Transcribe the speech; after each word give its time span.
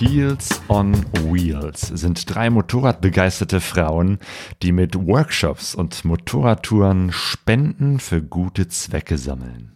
Heels 0.00 0.60
on 0.68 0.94
Wheels 1.24 1.80
sind 1.80 2.32
drei 2.32 2.50
motorradbegeisterte 2.50 3.60
Frauen, 3.60 4.20
die 4.62 4.70
mit 4.70 4.94
Workshops 4.94 5.74
und 5.74 6.04
Motorradtouren 6.04 7.10
Spenden 7.10 7.98
für 7.98 8.22
gute 8.22 8.68
Zwecke 8.68 9.18
sammeln. 9.18 9.72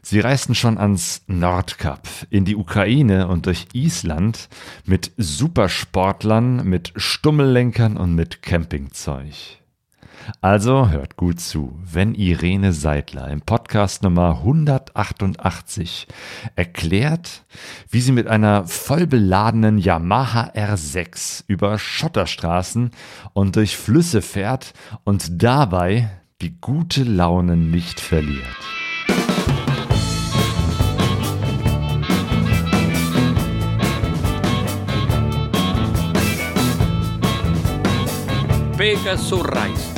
Sie 0.00 0.20
reisten 0.20 0.54
schon 0.54 0.78
ans 0.78 1.22
Nordkap, 1.26 2.08
in 2.30 2.46
die 2.46 2.56
Ukraine 2.56 3.28
und 3.28 3.44
durch 3.44 3.66
Island 3.74 4.48
mit 4.86 5.12
Supersportlern, 5.18 6.66
mit 6.66 6.94
Stummellenkern 6.96 7.98
und 7.98 8.14
mit 8.14 8.40
Campingzeug. 8.40 9.34
Also 10.40 10.90
hört 10.90 11.16
gut 11.16 11.40
zu, 11.40 11.78
wenn 11.82 12.14
Irene 12.14 12.72
Seidler 12.72 13.28
im 13.28 13.40
Podcast 13.40 14.02
Nummer 14.02 14.38
188 14.38 16.06
erklärt, 16.54 17.44
wie 17.90 18.00
sie 18.00 18.12
mit 18.12 18.26
einer 18.26 18.66
vollbeladenen 18.66 19.78
Yamaha 19.78 20.50
R6 20.54 21.44
über 21.46 21.78
Schotterstraßen 21.78 22.90
und 23.32 23.56
durch 23.56 23.76
Flüsse 23.76 24.22
fährt 24.22 24.72
und 25.04 25.42
dabei 25.42 26.10
die 26.40 26.60
gute 26.60 27.02
Laune 27.02 27.56
nicht 27.56 28.00
verliert. 28.00 28.56
Pegasus 38.76 39.42
Reis. 39.42 39.95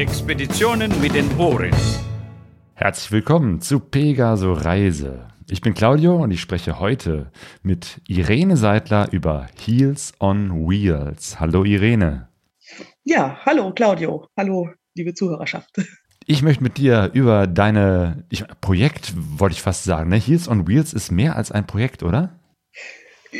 Expeditionen 0.00 0.98
mit 1.02 1.14
den 1.14 1.30
Ohren. 1.36 1.76
Herzlich 2.72 3.12
willkommen 3.12 3.60
zu 3.60 3.80
Pegaso 3.80 4.54
Reise. 4.54 5.28
Ich 5.50 5.60
bin 5.60 5.74
Claudio 5.74 6.16
und 6.16 6.30
ich 6.30 6.40
spreche 6.40 6.80
heute 6.80 7.30
mit 7.62 8.00
Irene 8.08 8.56
Seidler 8.56 9.12
über 9.12 9.48
Heels 9.58 10.14
on 10.18 10.66
Wheels. 10.66 11.38
Hallo 11.38 11.64
Irene. 11.64 12.30
Ja, 13.04 13.40
hallo 13.44 13.74
Claudio. 13.74 14.26
Hallo, 14.38 14.70
liebe 14.94 15.12
Zuhörerschaft. 15.12 15.68
Ich 16.24 16.40
möchte 16.40 16.62
mit 16.62 16.78
dir 16.78 17.10
über 17.12 17.46
deine 17.46 18.24
ich, 18.30 18.44
Projekt, 18.62 19.12
wollte 19.16 19.52
ich 19.52 19.60
fast 19.60 19.84
sagen. 19.84 20.08
Ne? 20.08 20.16
Heels 20.16 20.48
on 20.48 20.66
Wheels 20.66 20.94
ist 20.94 21.12
mehr 21.12 21.36
als 21.36 21.52
ein 21.52 21.66
Projekt, 21.66 22.02
oder? 22.02 22.39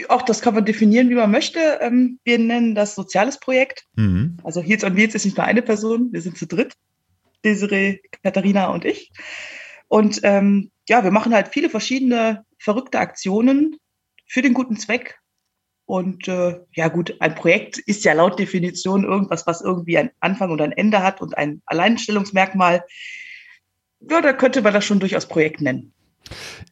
Auch 0.09 0.23
das 0.23 0.41
kann 0.41 0.55
man 0.55 0.65
definieren, 0.65 1.11
wie 1.11 1.15
man 1.15 1.31
möchte. 1.31 1.79
Ähm, 1.81 2.19
wir 2.25 2.39
nennen 2.39 2.75
das 2.75 2.95
soziales 2.95 3.39
Projekt. 3.39 3.85
Mhm. 3.97 4.37
Also 4.45 4.61
Heels 4.61 4.85
on 4.85 4.97
Wheels 4.97 5.15
ist 5.15 5.25
nicht 5.25 5.37
nur 5.37 5.47
eine 5.47 5.63
Person, 5.63 6.13
wir 6.13 6.23
sind 6.23 6.39
zu 6.39 6.47
dritt. 6.47 6.75
Desiree, 7.45 8.01
Katharina 8.23 8.69
und 8.69 8.85
ich. 8.85 9.11
Und 9.89 10.21
ähm, 10.23 10.71
ja, 10.89 11.03
wir 11.03 11.11
machen 11.11 11.35
halt 11.35 11.49
viele 11.49 11.71
verschiedene 11.71 12.45
verrückte 12.59 12.99
Aktionen 12.99 13.77
für 14.27 14.43
den 14.43 14.55
guten 14.55 14.77
Zweck. 14.77 15.19
Und 15.87 16.29
äh, 16.29 16.61
ja 16.73 16.87
gut, 16.89 17.17
ein 17.19 17.35
Projekt 17.35 17.79
ist 17.79 18.05
ja 18.05 18.13
laut 18.13 18.39
Definition 18.39 19.03
irgendwas, 19.03 19.47
was 19.49 19.61
irgendwie 19.61 19.99
einen 19.99 20.11
Anfang 20.21 20.53
und 20.53 20.61
ein 20.61 20.71
Ende 20.71 21.03
hat 21.03 21.21
und 21.21 21.37
ein 21.37 21.63
Alleinstellungsmerkmal. 21.67 22.85
Ja, 24.09 24.21
da 24.21 24.33
könnte 24.33 24.63
man 24.63 24.73
das 24.73 24.85
schon 24.85 25.01
durchaus 25.01 25.27
Projekt 25.27 25.61
nennen. 25.61 25.93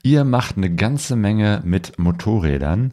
Ihr 0.02 0.24
macht 0.24 0.56
eine 0.56 0.74
ganze 0.74 1.16
Menge 1.16 1.60
mit 1.64 1.98
Motorrädern. 1.98 2.92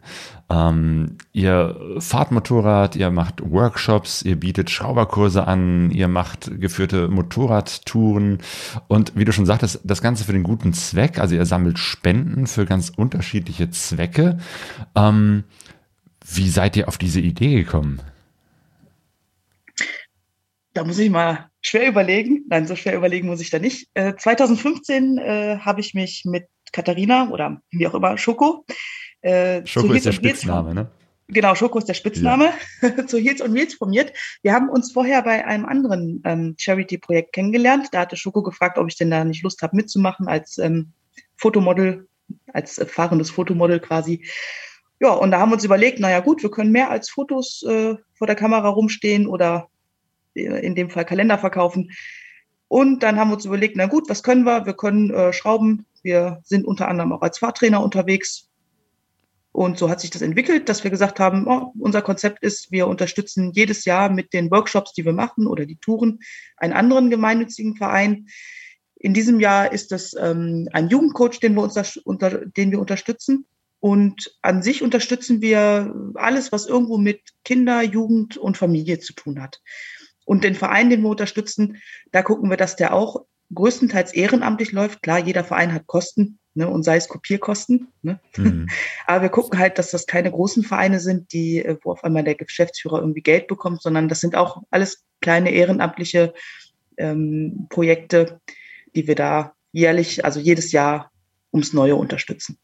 Ähm, 0.49 1.17
ihr 1.33 1.75
fahrt 1.99 2.31
Motorrad, 2.31 2.95
ihr 2.95 3.11
macht 3.11 3.41
Workshops, 3.43 4.21
ihr 4.21 4.39
bietet 4.39 4.69
Schrauberkurse 4.69 5.47
an, 5.47 5.91
ihr 5.91 6.07
macht 6.07 6.59
geführte 6.59 7.07
Motorradtouren 7.07 8.39
und 8.87 9.15
wie 9.15 9.25
du 9.25 9.31
schon 9.31 9.45
sagtest, 9.45 9.81
das 9.83 10.01
Ganze 10.01 10.23
für 10.23 10.33
den 10.33 10.43
guten 10.43 10.73
Zweck. 10.73 11.19
Also 11.19 11.35
ihr 11.35 11.45
sammelt 11.45 11.79
Spenden 11.79 12.47
für 12.47 12.65
ganz 12.65 12.91
unterschiedliche 12.95 13.69
Zwecke. 13.69 14.37
Ähm, 14.95 15.43
wie 16.27 16.49
seid 16.49 16.75
ihr 16.75 16.87
auf 16.87 16.97
diese 16.97 17.19
Idee 17.19 17.55
gekommen? 17.63 18.01
Da 20.75 20.83
muss 20.83 20.99
ich 20.99 21.09
mal 21.09 21.49
schwer 21.61 21.87
überlegen. 21.87 22.43
Nein, 22.49 22.67
so 22.67 22.75
schwer 22.75 22.97
überlegen 22.97 23.27
muss 23.27 23.39
ich 23.39 23.49
da 23.49 23.59
nicht. 23.59 23.89
Äh, 23.93 24.13
2015 24.17 25.17
äh, 25.17 25.57
habe 25.59 25.79
ich 25.79 25.93
mich 25.93 26.25
mit 26.25 26.47
Katharina 26.73 27.29
oder 27.29 27.61
wie 27.71 27.87
auch 27.87 27.95
immer, 27.95 28.17
Schoko. 28.17 28.65
Äh, 29.21 29.65
Schoko 29.65 29.93
ist 29.93 30.05
der 30.05 30.11
Spitzname, 30.11 30.73
ne? 30.73 30.91
Genau, 31.29 31.55
Schoko 31.55 31.79
ist 31.79 31.87
der 31.87 31.93
Spitzname, 31.93 32.49
ja. 32.81 33.07
zu 33.07 33.17
Heels 33.17 33.39
und 33.39 33.53
Wheels 33.53 33.75
formiert. 33.75 34.11
Wir 34.41 34.51
haben 34.51 34.67
uns 34.67 34.91
vorher 34.91 35.21
bei 35.21 35.45
einem 35.45 35.65
anderen 35.65 36.21
ähm, 36.25 36.55
Charity-Projekt 36.57 37.31
kennengelernt. 37.31 37.87
Da 37.93 38.01
hatte 38.01 38.17
Schoko 38.17 38.43
gefragt, 38.43 38.77
ob 38.77 38.89
ich 38.89 38.97
denn 38.97 39.11
da 39.11 39.23
nicht 39.23 39.43
Lust 39.43 39.61
habe 39.61 39.77
mitzumachen 39.77 40.27
als 40.27 40.57
ähm, 40.57 40.91
Fotomodel, 41.37 42.09
als 42.51 42.79
äh, 42.79 42.85
fahrendes 42.85 43.31
Fotomodel 43.31 43.79
quasi. 43.79 44.25
Ja, 44.99 45.13
und 45.13 45.31
da 45.31 45.39
haben 45.39 45.51
wir 45.51 45.55
uns 45.55 45.63
überlegt, 45.63 46.01
naja 46.01 46.19
gut, 46.19 46.43
wir 46.43 46.51
können 46.51 46.73
mehr 46.73 46.89
als 46.89 47.09
Fotos 47.09 47.63
äh, 47.63 47.95
vor 48.13 48.27
der 48.27 48.35
Kamera 48.35 48.67
rumstehen 48.67 49.25
oder 49.25 49.69
in 50.35 50.75
dem 50.75 50.89
Fall 50.89 51.05
Kalender 51.05 51.37
verkaufen. 51.37 51.91
Und 52.67 53.03
dann 53.03 53.17
haben 53.17 53.29
wir 53.29 53.35
uns 53.35 53.45
überlegt, 53.45 53.75
na 53.77 53.85
gut, 53.85 54.09
was 54.09 54.23
können 54.23 54.45
wir? 54.45 54.65
Wir 54.65 54.73
können 54.73 55.11
äh, 55.11 55.33
schrauben, 55.33 55.85
wir 56.03 56.41
sind 56.43 56.65
unter 56.65 56.87
anderem 56.87 57.13
auch 57.13 57.21
als 57.21 57.39
Fahrtrainer 57.39 57.83
unterwegs. 57.83 58.49
Und 59.51 59.77
so 59.77 59.89
hat 59.89 60.01
sich 60.01 60.09
das 60.09 60.21
entwickelt, 60.21 60.67
dass 60.67 60.83
wir 60.83 60.91
gesagt 60.91 61.19
haben, 61.19 61.47
oh, 61.47 61.71
unser 61.79 62.01
Konzept 62.01 62.43
ist, 62.43 62.73
wir 62.73 62.87
unterstützen 62.87 63.53
jedes 63.53 63.85
Jahr 63.85 64.09
mit 64.09 64.33
den 64.33 64.51
Workshops, 64.51 64.91
die 64.91 65.05
wir 65.05 65.13
machen 65.13 65.47
oder 65.47 65.65
die 65.65 65.77
Touren, 65.77 66.19
einen 66.57 66.73
anderen 66.73 67.09
gemeinnützigen 67.09 67.77
Verein. 67.77 68.27
In 68.97 69.13
diesem 69.13 69.39
Jahr 69.39 69.71
ist 69.71 69.93
das 69.93 70.13
ähm, 70.19 70.67
ein 70.73 70.89
Jugendcoach, 70.89 71.39
den 71.39 71.53
wir, 71.55 71.63
unter, 71.63 71.85
unter, 72.03 72.45
den 72.45 72.71
wir 72.71 72.81
unterstützen. 72.81 73.45
Und 73.79 74.35
an 74.41 74.61
sich 74.61 74.83
unterstützen 74.83 75.41
wir 75.41 75.95
alles, 76.15 76.51
was 76.51 76.65
irgendwo 76.65 76.97
mit 76.97 77.21
Kinder, 77.45 77.81
Jugend 77.81 78.35
und 78.35 78.57
Familie 78.57 78.99
zu 78.99 79.13
tun 79.13 79.41
hat. 79.41 79.61
Und 80.25 80.43
den 80.43 80.55
Verein, 80.55 80.89
den 80.89 81.01
wir 81.01 81.09
unterstützen, 81.09 81.77
da 82.11 82.21
gucken 82.23 82.49
wir, 82.49 82.57
dass 82.57 82.75
der 82.75 82.93
auch 82.93 83.25
größtenteils 83.53 84.13
ehrenamtlich 84.13 84.71
läuft. 84.71 85.03
Klar, 85.03 85.19
jeder 85.19 85.43
Verein 85.43 85.73
hat 85.73 85.87
Kosten, 85.87 86.39
ne, 86.55 86.67
und 86.67 86.83
sei 86.83 86.97
es 86.97 87.07
Kopierkosten. 87.07 87.87
Ne? 88.01 88.19
Mhm. 88.37 88.67
Aber 89.05 89.23
wir 89.23 89.29
gucken 89.29 89.59
halt, 89.59 89.77
dass 89.77 89.91
das 89.91 90.07
keine 90.07 90.31
großen 90.31 90.63
Vereine 90.63 90.99
sind, 90.99 91.31
die, 91.31 91.59
äh, 91.59 91.77
wo 91.83 91.91
auf 91.91 92.03
einmal 92.03 92.23
der 92.23 92.35
Geschäftsführer 92.35 92.99
irgendwie 92.99 93.21
Geld 93.21 93.47
bekommt, 93.47 93.81
sondern 93.81 94.09
das 94.09 94.19
sind 94.19 94.35
auch 94.35 94.63
alles 94.71 95.03
kleine 95.21 95.51
ehrenamtliche 95.51 96.33
ähm, 96.97 97.67
Projekte, 97.69 98.41
die 98.95 99.07
wir 99.07 99.15
da 99.15 99.53
jährlich, 99.71 100.25
also 100.25 100.39
jedes 100.39 100.71
Jahr 100.71 101.11
ums 101.53 101.73
Neue 101.73 101.95
unterstützen. 101.95 102.57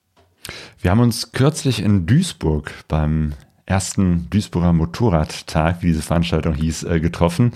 Wir 0.79 0.91
haben 0.91 0.99
uns 0.99 1.31
kürzlich 1.31 1.81
in 1.81 2.07
Duisburg 2.07 2.71
beim 2.87 3.33
ersten 3.65 4.27
Duisburger 4.29 4.73
Motorradtag, 4.73 5.81
wie 5.81 5.87
diese 5.87 6.01
Veranstaltung 6.01 6.53
hieß, 6.53 6.83
äh, 6.83 6.99
getroffen. 6.99 7.53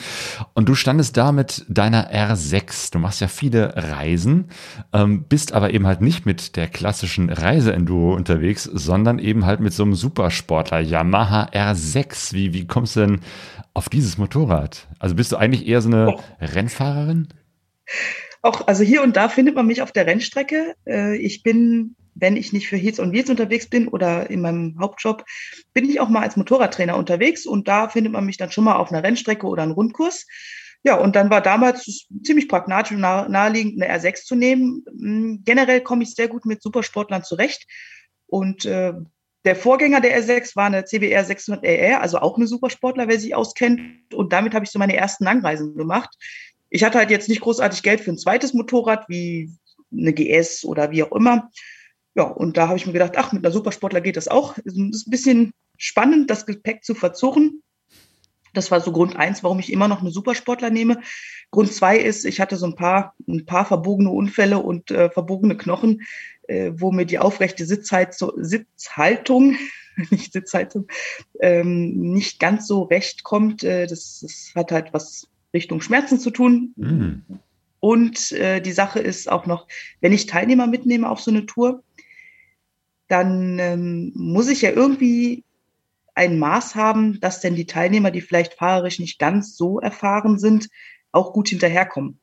Und 0.54 0.70
du 0.70 0.76
standest 0.76 1.18
da 1.18 1.32
mit 1.32 1.66
deiner 1.68 2.12
R6. 2.12 2.92
Du 2.92 3.00
machst 3.00 3.22
ja 3.22 3.28
viele 3.28 3.76
Reisen, 3.76 4.50
ähm, 4.94 5.24
bist 5.24 5.54
aber 5.54 5.74
eben 5.74 5.88
halt 5.88 6.02
nicht 6.02 6.26
mit 6.26 6.56
der 6.56 6.68
klassischen 6.68 7.30
Reiseenduro 7.30 8.14
unterwegs, 8.14 8.64
sondern 8.64 9.20
eben 9.20 9.46
halt 9.46 9.60
mit 9.60 9.74
so 9.74 9.84
einem 9.84 9.96
Supersportler 9.96 10.80
Yamaha 10.80 11.50
R6. 11.50 12.34
Wie, 12.34 12.54
wie 12.54 12.68
kommst 12.68 12.96
du 12.96 13.02
denn 13.02 13.20
auf 13.74 13.90
dieses 13.90 14.18
Motorrad? 14.18 14.88
Also 15.00 15.16
bist 15.16 15.32
du 15.32 15.38
eigentlich 15.38 15.68
eher 15.68 15.82
so 15.82 15.90
eine 15.90 16.16
oh. 16.16 16.20
Rennfahrerin? 16.40 17.28
Auch, 18.42 18.68
also 18.68 18.84
hier 18.84 19.02
und 19.02 19.16
da 19.16 19.28
findet 19.28 19.56
man 19.56 19.66
mich 19.66 19.82
auf 19.82 19.92
der 19.92 20.06
Rennstrecke. 20.06 20.76
Äh, 20.86 21.18
ich 21.18 21.44
bin 21.44 21.96
wenn 22.16 22.38
ich 22.38 22.54
nicht 22.54 22.68
für 22.68 22.78
Heels 22.78 23.00
und 23.00 23.12
Wheels 23.12 23.30
unterwegs 23.30 23.70
bin 23.70 23.88
oder 23.88 24.30
in 24.30 24.42
meinem 24.42 24.78
Hauptjob, 24.80 25.24
bin 25.74 25.90
ich 25.90 26.00
auch 26.00 26.10
mal 26.10 26.24
als 26.24 26.38
Motorradtrainer 26.38 26.98
unterwegs 26.98 27.46
und 27.46 27.68
da 27.68 27.90
findet 27.90 28.14
man 28.14 28.26
mich 28.26 28.38
dann 28.38 28.52
schon 28.52 28.64
mal 28.64 28.78
auf 28.78 28.92
einer 28.92 29.04
Rennstrecke 29.04 29.46
oder 29.46 29.64
einem 29.64 29.74
Rundkurs. 29.74 30.26
Ja, 30.84 30.96
und 30.96 31.16
dann 31.16 31.30
war 31.30 31.42
damals 31.42 32.08
ziemlich 32.24 32.48
pragmatisch 32.48 32.92
und 32.92 33.02
naheliegend, 33.02 33.82
eine 33.82 33.92
R6 33.92 34.24
zu 34.24 34.36
nehmen. 34.36 34.86
Hm, 34.88 35.42
generell 35.44 35.82
komme 35.82 36.04
ich 36.04 36.14
sehr 36.14 36.28
gut 36.28 36.46
mit 36.46 36.62
Supersportlern 36.62 37.24
zurecht. 37.24 37.66
Und 38.28 38.66
äh, 38.66 38.94
der 39.46 39.56
Vorgänger 39.56 40.00
der 40.00 40.22
R6 40.22 40.56
war 40.56 40.66
eine 40.66 40.86
CBR 40.86 41.26
600 41.26 41.64
RR, 41.64 42.02
also 42.02 42.20
auch 42.20 42.38
eine 42.38 42.46
Supersportler, 42.46 43.08
wer 43.08 43.20
sich 43.20 43.36
auskennt. 43.36 44.14
Und 44.14 44.32
damit 44.32 44.54
habe 44.54 44.66
ich 44.66 44.72
so 44.72 44.78
meine 44.78 44.96
ersten 44.96 45.24
Langreisen 45.24 45.76
gemacht. 45.76 46.16
Ich 46.70 46.84
hatte 46.84 47.00
halt 47.00 47.10
jetzt 47.10 47.30
nicht 47.30 47.42
großartig 47.42 47.82
Geld 47.82 48.02
für 48.02 48.12
ein 48.12 48.20
zweites 48.20 48.54
Motorrad, 48.54 49.10
wie 49.10 49.52
eine 49.92 50.14
GS 50.14 50.66
oder 50.66 50.92
wie 50.92 51.04
auch 51.04 51.12
immer. 51.14 51.50
Ja, 52.16 52.24
und 52.24 52.56
da 52.56 52.68
habe 52.68 52.78
ich 52.78 52.86
mir 52.86 52.94
gedacht, 52.94 53.14
ach, 53.18 53.34
mit 53.34 53.46
einer 53.46 53.52
Supersportler 53.52 54.02
geht 54.02 54.16
das 54.16 54.30
auch. 54.30 54.58
Es 54.64 54.74
ist 54.78 55.08
ein 55.08 55.12
bisschen 55.12 55.54
spannend, 55.78 56.30
das 56.30 56.46
Gepäck 56.46 56.84
zu 56.84 56.96
verzurren. 56.96 57.62
Das 58.54 58.72
war 58.72 58.80
so 58.80 58.94
Grund 58.94 59.18
eins, 59.18 59.44
warum 59.44 59.60
ich 59.60 59.72
immer 59.72 59.90
noch 59.90 60.00
eine 60.00 60.12
Supersportler 60.12 60.70
nehme. 60.70 61.02
Grund 61.52 61.74
zwei 61.74 61.98
ist, 61.98 62.24
ich 62.24 62.40
hatte 62.40 62.56
so 62.56 62.66
ein 62.66 62.76
paar, 62.76 63.14
ein 63.28 63.46
paar 63.46 63.66
verbogene 63.66 64.10
Unfälle 64.10 64.60
und 64.60 64.92
äh, 64.92 65.10
verbogene 65.10 65.58
Knochen, 65.58 66.04
äh, 66.48 66.72
wo 66.74 66.94
mir 66.94 67.06
die 67.06 67.20
aufrechte 67.20 67.66
Sitzhaltung, 67.66 69.58
nicht 70.10 70.32
Sitzhaltung, 70.32 70.88
ähm, 71.42 72.14
nicht 72.14 72.40
ganz 72.40 72.66
so 72.66 72.84
recht 72.84 73.24
kommt. 73.24 73.66
Äh, 73.66 73.88
das, 73.88 74.22
das 74.22 74.54
hat 74.56 74.72
halt 74.72 74.94
was 74.94 75.28
Richtung 75.54 75.82
Schmerzen 75.82 76.18
zu 76.18 76.32
tun. 76.32 76.74
Mhm. 76.78 77.24
Und 77.82 78.32
äh, 78.32 78.62
die 78.62 78.72
Sache 78.72 79.00
ist 79.00 79.30
auch 79.30 79.46
noch, 79.46 79.68
wenn 80.02 80.14
ich 80.14 80.26
Teilnehmer 80.26 80.66
mitnehme 80.66 81.10
auf 81.10 81.20
so 81.20 81.30
eine 81.30 81.46
Tour, 81.46 81.84
dann 83.08 83.60
ähm, 83.60 84.12
muss 84.16 84.50
ich 84.50 84.62
ja 84.62 84.72
irgendwie 84.72 85.44
ein 86.16 86.40
Maß 86.40 86.76
haben, 86.76 87.20
dass 87.20 87.42
denn 87.42 87.56
die 87.56 87.66
Teilnehmer, 87.66 88.10
die 88.10 88.22
vielleicht 88.22 88.54
fahrerisch 88.54 89.00
nicht 89.00 89.20
ganz 89.20 89.58
so 89.58 89.80
erfahren 89.80 90.40
sind, 90.40 90.70
auch 91.12 91.34
gut 91.34 91.50
hinterherkommen. 91.50 92.20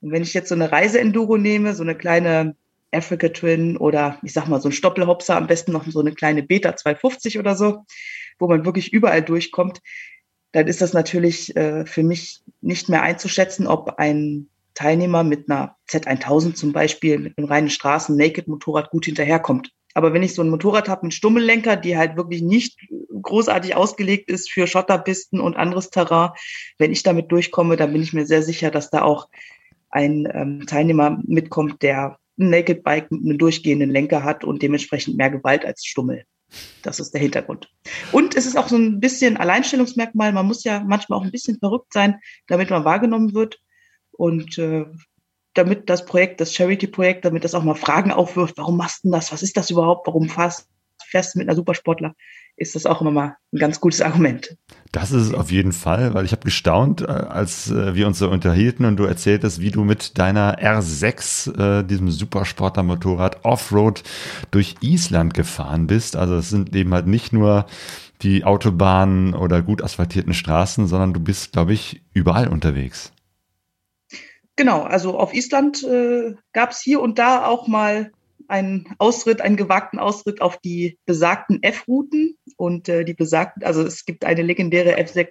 Und 0.00 0.12
wenn 0.12 0.22
ich 0.22 0.34
jetzt 0.34 0.48
so 0.48 0.54
eine 0.54 0.70
Reiseenduro 0.70 1.36
nehme, 1.36 1.74
so 1.74 1.82
eine 1.82 1.96
kleine 1.96 2.56
Africa 2.92 3.28
Twin 3.28 3.76
oder 3.76 4.18
ich 4.22 4.32
sag 4.32 4.48
mal 4.48 4.60
so 4.60 4.68
ein 4.68 4.72
Stoppelhopser, 4.72 5.36
am 5.36 5.46
besten 5.46 5.72
noch 5.72 5.86
so 5.86 6.00
eine 6.00 6.12
kleine 6.12 6.42
Beta 6.42 6.76
250 6.76 7.38
oder 7.38 7.56
so, 7.56 7.84
wo 8.38 8.48
man 8.48 8.64
wirklich 8.64 8.92
überall 8.92 9.22
durchkommt, 9.22 9.80
dann 10.52 10.68
ist 10.68 10.82
das 10.82 10.92
natürlich 10.92 11.56
äh, 11.56 11.86
für 11.86 12.02
mich 12.02 12.42
nicht 12.60 12.88
mehr 12.88 13.02
einzuschätzen, 13.02 13.66
ob 13.66 13.98
ein 13.98 14.48
Teilnehmer 14.74 15.24
mit 15.24 15.50
einer 15.50 15.76
Z1000 15.88 16.54
zum 16.54 16.72
Beispiel, 16.72 17.18
mit 17.18 17.36
einem 17.36 17.46
reinen 17.48 17.70
Straßen-Naked-Motorrad 17.70 18.90
gut 18.90 19.06
hinterherkommt. 19.06 19.70
Aber 19.94 20.12
wenn 20.12 20.22
ich 20.22 20.34
so 20.34 20.42
ein 20.42 20.50
Motorrad 20.50 20.88
habe 20.88 21.06
mit 21.06 21.14
Stummellenker, 21.14 21.76
die 21.76 21.96
halt 21.96 22.16
wirklich 22.16 22.42
nicht 22.42 22.78
großartig 23.20 23.76
ausgelegt 23.76 24.30
ist 24.30 24.50
für 24.50 24.66
Schotterpisten 24.66 25.40
und 25.40 25.56
anderes 25.56 25.90
Terrain, 25.90 26.30
wenn 26.78 26.92
ich 26.92 27.02
damit 27.02 27.30
durchkomme, 27.30 27.76
dann 27.76 27.92
bin 27.92 28.02
ich 28.02 28.12
mir 28.12 28.26
sehr 28.26 28.42
sicher, 28.42 28.70
dass 28.70 28.90
da 28.90 29.02
auch 29.02 29.28
ein 29.90 30.26
ähm, 30.32 30.66
Teilnehmer 30.66 31.20
mitkommt, 31.24 31.82
der 31.82 32.18
ein 32.38 32.50
Naked 32.50 32.82
Bike 32.82 33.10
mit 33.10 33.24
einem 33.24 33.38
durchgehenden 33.38 33.90
Lenker 33.90 34.24
hat 34.24 34.44
und 34.44 34.62
dementsprechend 34.62 35.16
mehr 35.16 35.30
Gewalt 35.30 35.64
als 35.64 35.84
Stummel. 35.84 36.24
Das 36.82 37.00
ist 37.00 37.12
der 37.12 37.20
Hintergrund. 37.20 37.70
Und 38.10 38.36
es 38.36 38.46
ist 38.46 38.56
auch 38.56 38.68
so 38.68 38.76
ein 38.76 39.00
bisschen 39.00 39.36
Alleinstellungsmerkmal. 39.36 40.32
Man 40.32 40.46
muss 40.46 40.64
ja 40.64 40.82
manchmal 40.86 41.18
auch 41.18 41.24
ein 41.24 41.30
bisschen 41.30 41.58
verrückt 41.58 41.92
sein, 41.92 42.20
damit 42.46 42.70
man 42.70 42.84
wahrgenommen 42.84 43.34
wird. 43.34 43.60
Und 44.10 44.58
äh, 44.58 44.84
damit 45.54 45.90
das 45.90 46.06
Projekt, 46.06 46.40
das 46.40 46.54
Charity-Projekt, 46.54 47.24
damit 47.24 47.44
das 47.44 47.54
auch 47.54 47.62
mal 47.62 47.74
Fragen 47.74 48.10
aufwirft, 48.10 48.56
warum 48.58 48.76
machst 48.76 49.04
du 49.04 49.10
das? 49.10 49.32
Was 49.32 49.42
ist 49.42 49.56
das 49.56 49.70
überhaupt? 49.70 50.06
Warum 50.06 50.28
fährst, 50.28 50.68
du 51.34 51.38
mit 51.38 51.48
einer 51.48 51.56
Supersportler? 51.56 52.14
Ist 52.56 52.74
das 52.74 52.86
auch 52.86 53.00
immer 53.00 53.10
mal 53.10 53.36
ein 53.52 53.58
ganz 53.58 53.80
gutes 53.80 54.02
Argument. 54.02 54.56
Das 54.92 55.10
ist 55.10 55.28
es 55.28 55.34
auf 55.34 55.50
jeden 55.50 55.72
Fall, 55.72 56.14
weil 56.14 56.24
ich 56.24 56.32
habe 56.32 56.44
gestaunt, 56.44 57.00
äh, 57.00 57.06
als 57.06 57.70
äh, 57.70 57.94
wir 57.94 58.06
uns 58.06 58.18
so 58.18 58.30
unterhielten 58.30 58.84
und 58.84 58.96
du 58.96 59.04
erzähltest, 59.04 59.60
wie 59.60 59.70
du 59.70 59.84
mit 59.84 60.18
deiner 60.18 60.58
R6, 60.58 61.80
äh, 61.80 61.82
diesem 61.82 62.10
Supersportler-Motorrad, 62.10 63.44
Offroad 63.44 64.02
durch 64.50 64.76
Island 64.80 65.32
gefahren 65.34 65.86
bist. 65.86 66.14
Also 66.14 66.36
es 66.36 66.50
sind 66.50 66.74
eben 66.76 66.92
halt 66.92 67.06
nicht 67.06 67.32
nur 67.32 67.66
die 68.22 68.44
Autobahnen 68.44 69.34
oder 69.34 69.62
gut 69.62 69.82
asphaltierten 69.82 70.34
Straßen, 70.34 70.86
sondern 70.86 71.12
du 71.12 71.20
bist, 71.20 71.52
glaube 71.52 71.72
ich, 71.72 72.02
überall 72.12 72.48
unterwegs. 72.48 73.12
Genau, 74.56 74.82
also 74.82 75.18
auf 75.18 75.32
Island 75.34 75.82
äh, 75.82 76.34
gab 76.52 76.72
es 76.72 76.80
hier 76.80 77.00
und 77.00 77.18
da 77.18 77.46
auch 77.46 77.68
mal 77.68 78.12
einen 78.48 78.86
Ausritt, 78.98 79.40
einen 79.40 79.56
gewagten 79.56 79.98
Ausritt 79.98 80.42
auf 80.42 80.58
die 80.58 80.98
besagten 81.06 81.62
F-Routen 81.62 82.36
und 82.56 82.88
äh, 82.88 83.04
die 83.04 83.14
besagten, 83.14 83.64
also 83.64 83.82
es 83.82 84.04
gibt 84.04 84.24
eine 84.24 84.42
legendäre 84.42 84.98
F6. 84.98 85.28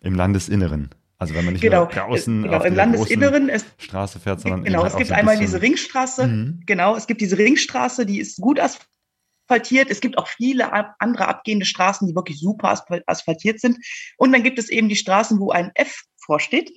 Im 0.00 0.14
Landesinneren. 0.14 0.90
Also 1.18 1.34
wenn 1.34 1.44
man 1.44 1.54
nicht 1.54 1.60
genau, 1.60 1.86
draußen 1.86 2.42
genau, 2.42 2.64
im 2.64 2.74
Landesinneren 2.74 3.48
es, 3.48 3.64
Straße 3.78 4.18
fährt, 4.18 4.40
sondern 4.40 4.64
genau, 4.64 4.84
es 4.84 4.96
gibt 4.96 5.08
so 5.08 5.14
ein 5.14 5.20
einmal 5.20 5.38
diese 5.38 5.62
Ringstraße. 5.62 6.26
Mhm. 6.26 6.62
Genau, 6.66 6.96
es 6.96 7.06
gibt 7.06 7.20
diese 7.20 7.38
Ringstraße, 7.38 8.06
die 8.06 8.18
ist 8.18 8.40
gut 8.40 8.58
asphaltiert. 8.58 9.88
Es 9.88 10.00
gibt 10.00 10.18
auch 10.18 10.26
viele 10.26 10.72
andere 10.98 11.28
abgehende 11.28 11.64
Straßen, 11.64 12.08
die 12.08 12.16
wirklich 12.16 12.40
super 12.40 12.76
asphaltiert 13.06 13.60
sind. 13.60 13.78
Und 14.16 14.32
dann 14.32 14.42
gibt 14.42 14.58
es 14.58 14.68
eben 14.68 14.88
die 14.88 14.96
Straßen, 14.96 15.38
wo 15.38 15.52
ein 15.52 15.70
F 15.74 16.02
vorsteht. 16.16 16.72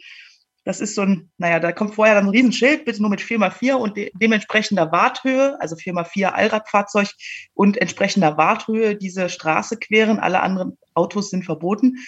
Das 0.65 0.81
ist 0.81 0.95
so 0.95 1.03
ein, 1.03 1.29
naja, 1.37 1.59
da 1.59 1.71
kommt 1.71 1.93
vorher 1.93 2.15
dann 2.15 2.25
ein 2.25 2.31
Riesenschild, 2.31 2.85
bitte 2.85 2.99
nur 2.99 3.11
mit 3.11 3.21
4x4 3.21 3.73
und 3.73 3.95
de 3.95 4.11
dementsprechender 4.15 4.91
Warthöhe, 4.91 5.55
also 5.61 5.75
4x4 5.75 6.25
Allradfahrzeug 6.25 7.07
und 7.53 7.77
entsprechender 7.77 8.35
Warthöhe 8.35 8.95
diese 8.95 9.29
Straße 9.29 9.77
queren. 9.77 10.19
Alle 10.19 10.41
anderen 10.41 10.77
Autos 10.95 11.29
sind 11.29 11.45
verboten. 11.45 11.99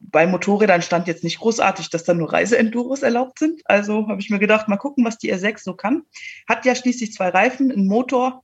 Bei 0.00 0.26
Motorrädern 0.26 0.82
stand 0.82 1.06
jetzt 1.06 1.22
nicht 1.22 1.38
großartig, 1.38 1.90
dass 1.90 2.04
da 2.04 2.12
nur 2.12 2.32
Reiseenduros 2.32 3.02
erlaubt 3.02 3.38
sind. 3.38 3.60
Also 3.66 4.08
habe 4.08 4.20
ich 4.20 4.28
mir 4.28 4.40
gedacht, 4.40 4.66
mal 4.66 4.76
gucken, 4.76 5.04
was 5.04 5.18
die 5.18 5.32
R6 5.32 5.58
so 5.62 5.74
kann. 5.74 6.02
Hat 6.48 6.64
ja 6.64 6.74
schließlich 6.74 7.12
zwei 7.12 7.28
Reifen, 7.28 7.70
einen 7.70 7.86
Motor. 7.86 8.42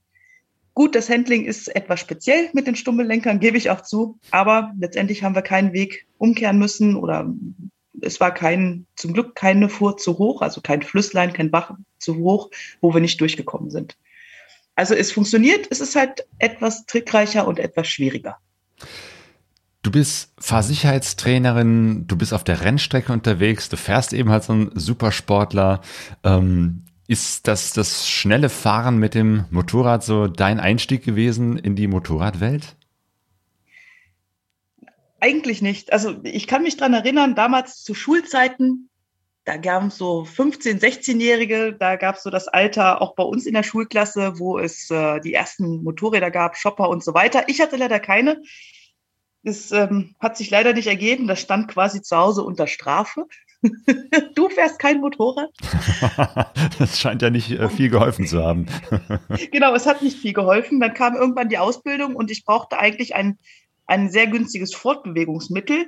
Gut, 0.75 0.95
das 0.95 1.09
Handling 1.09 1.45
ist 1.45 1.75
etwas 1.75 1.99
speziell 1.99 2.49
mit 2.53 2.67
den 2.67 2.75
Stummellenkern, 2.75 3.39
gebe 3.39 3.57
ich 3.57 3.69
auch 3.69 3.81
zu. 3.81 4.19
Aber 4.31 4.71
letztendlich 4.79 5.23
haben 5.23 5.35
wir 5.35 5.41
keinen 5.41 5.73
Weg 5.73 6.07
umkehren 6.19 6.59
müssen 6.59 6.95
oder 6.95 7.33
es 8.01 8.19
war 8.19 8.33
kein, 8.33 8.85
zum 8.95 9.13
Glück 9.13 9.35
keine 9.35 9.69
Fuhr 9.69 9.97
zu 9.97 10.17
hoch, 10.17 10.41
also 10.41 10.61
kein 10.61 10.81
Flüsslein, 10.81 11.33
kein 11.33 11.51
Bach 11.51 11.71
zu 11.99 12.17
hoch, 12.17 12.49
wo 12.81 12.93
wir 12.93 13.01
nicht 13.01 13.19
durchgekommen 13.21 13.69
sind. 13.69 13.97
Also 14.75 14.93
es 14.93 15.11
funktioniert, 15.11 15.67
es 15.71 15.81
ist 15.81 15.95
halt 15.95 16.27
etwas 16.37 16.85
trickreicher 16.85 17.47
und 17.47 17.59
etwas 17.59 17.87
schwieriger. 17.87 18.37
Du 19.81 19.91
bist 19.91 20.33
Fahrsicherheitstrainerin, 20.39 22.07
du 22.07 22.15
bist 22.17 22.33
auf 22.33 22.43
der 22.43 22.61
Rennstrecke 22.61 23.11
unterwegs, 23.11 23.69
du 23.69 23.77
fährst 23.77 24.13
eben 24.13 24.29
halt 24.29 24.43
so 24.43 24.53
ein 24.53 24.71
Supersportler. 24.75 25.81
Ähm, 26.23 26.83
ist 27.07 27.47
das 27.47 27.71
das 27.71 28.07
schnelle 28.07 28.49
Fahren 28.49 28.97
mit 28.97 29.15
dem 29.15 29.45
Motorrad 29.49 30.03
so 30.03 30.27
dein 30.27 30.59
Einstieg 30.59 31.03
gewesen 31.03 31.57
in 31.57 31.75
die 31.75 31.87
Motorradwelt? 31.87 32.75
Eigentlich 35.19 35.61
nicht. 35.61 35.91
Also 35.91 36.15
ich 36.23 36.47
kann 36.47 36.63
mich 36.63 36.77
dran 36.77 36.93
erinnern, 36.93 37.35
damals 37.35 37.83
zu 37.83 37.93
Schulzeiten, 37.93 38.89
da 39.45 39.55
gab 39.55 39.83
es 39.83 39.97
so 39.97 40.23
15-, 40.23 40.79
16-Jährige, 40.79 41.73
da 41.73 41.95
gab 41.95 42.17
es 42.17 42.23
so 42.23 42.29
das 42.29 42.49
Alter 42.49 43.01
auch 43.01 43.15
bei 43.15 43.23
uns 43.23 43.45
in 43.45 43.53
der 43.53 43.63
Schulklasse, 43.63 44.39
wo 44.39 44.59
es 44.59 44.91
äh, 44.91 45.21
die 45.21 45.33
ersten 45.33 45.83
Motorräder 45.83 46.31
gab, 46.31 46.57
Shopper 46.57 46.89
und 46.89 47.01
so 47.03 47.13
weiter. 47.13 47.45
Ich 47.47 47.61
hatte 47.61 47.77
leider 47.77 47.99
keine. 47.99 48.41
Es 49.43 49.71
ähm, 49.71 50.15
hat 50.19 50.35
sich 50.35 50.49
leider 50.49 50.73
nicht 50.73 50.87
ergeben. 50.87 51.27
Das 51.27 51.39
stand 51.39 51.69
quasi 51.69 52.01
zu 52.01 52.17
Hause 52.17 52.43
unter 52.43 52.67
Strafe. 52.67 53.25
du 54.35 54.49
fährst 54.49 54.79
kein 54.79 54.99
Motorrad. 54.99 55.49
das 56.79 56.99
scheint 56.99 57.21
ja 57.21 57.29
nicht 57.29 57.51
äh, 57.51 57.69
viel 57.69 57.89
geholfen 57.89 58.27
zu 58.27 58.43
haben. 58.43 58.67
genau, 59.51 59.73
es 59.73 59.85
hat 59.85 60.01
nicht 60.01 60.19
viel 60.19 60.33
geholfen. 60.33 60.81
Dann 60.81 60.93
kam 60.93 61.15
irgendwann 61.15 61.47
die 61.47 61.57
Ausbildung 61.57 62.15
und 62.15 62.29
ich 62.29 62.43
brauchte 62.43 62.77
eigentlich 62.77 63.15
ein 63.15 63.39
ein 63.87 64.11
sehr 64.11 64.27
günstiges 64.27 64.75
Fortbewegungsmittel. 64.75 65.87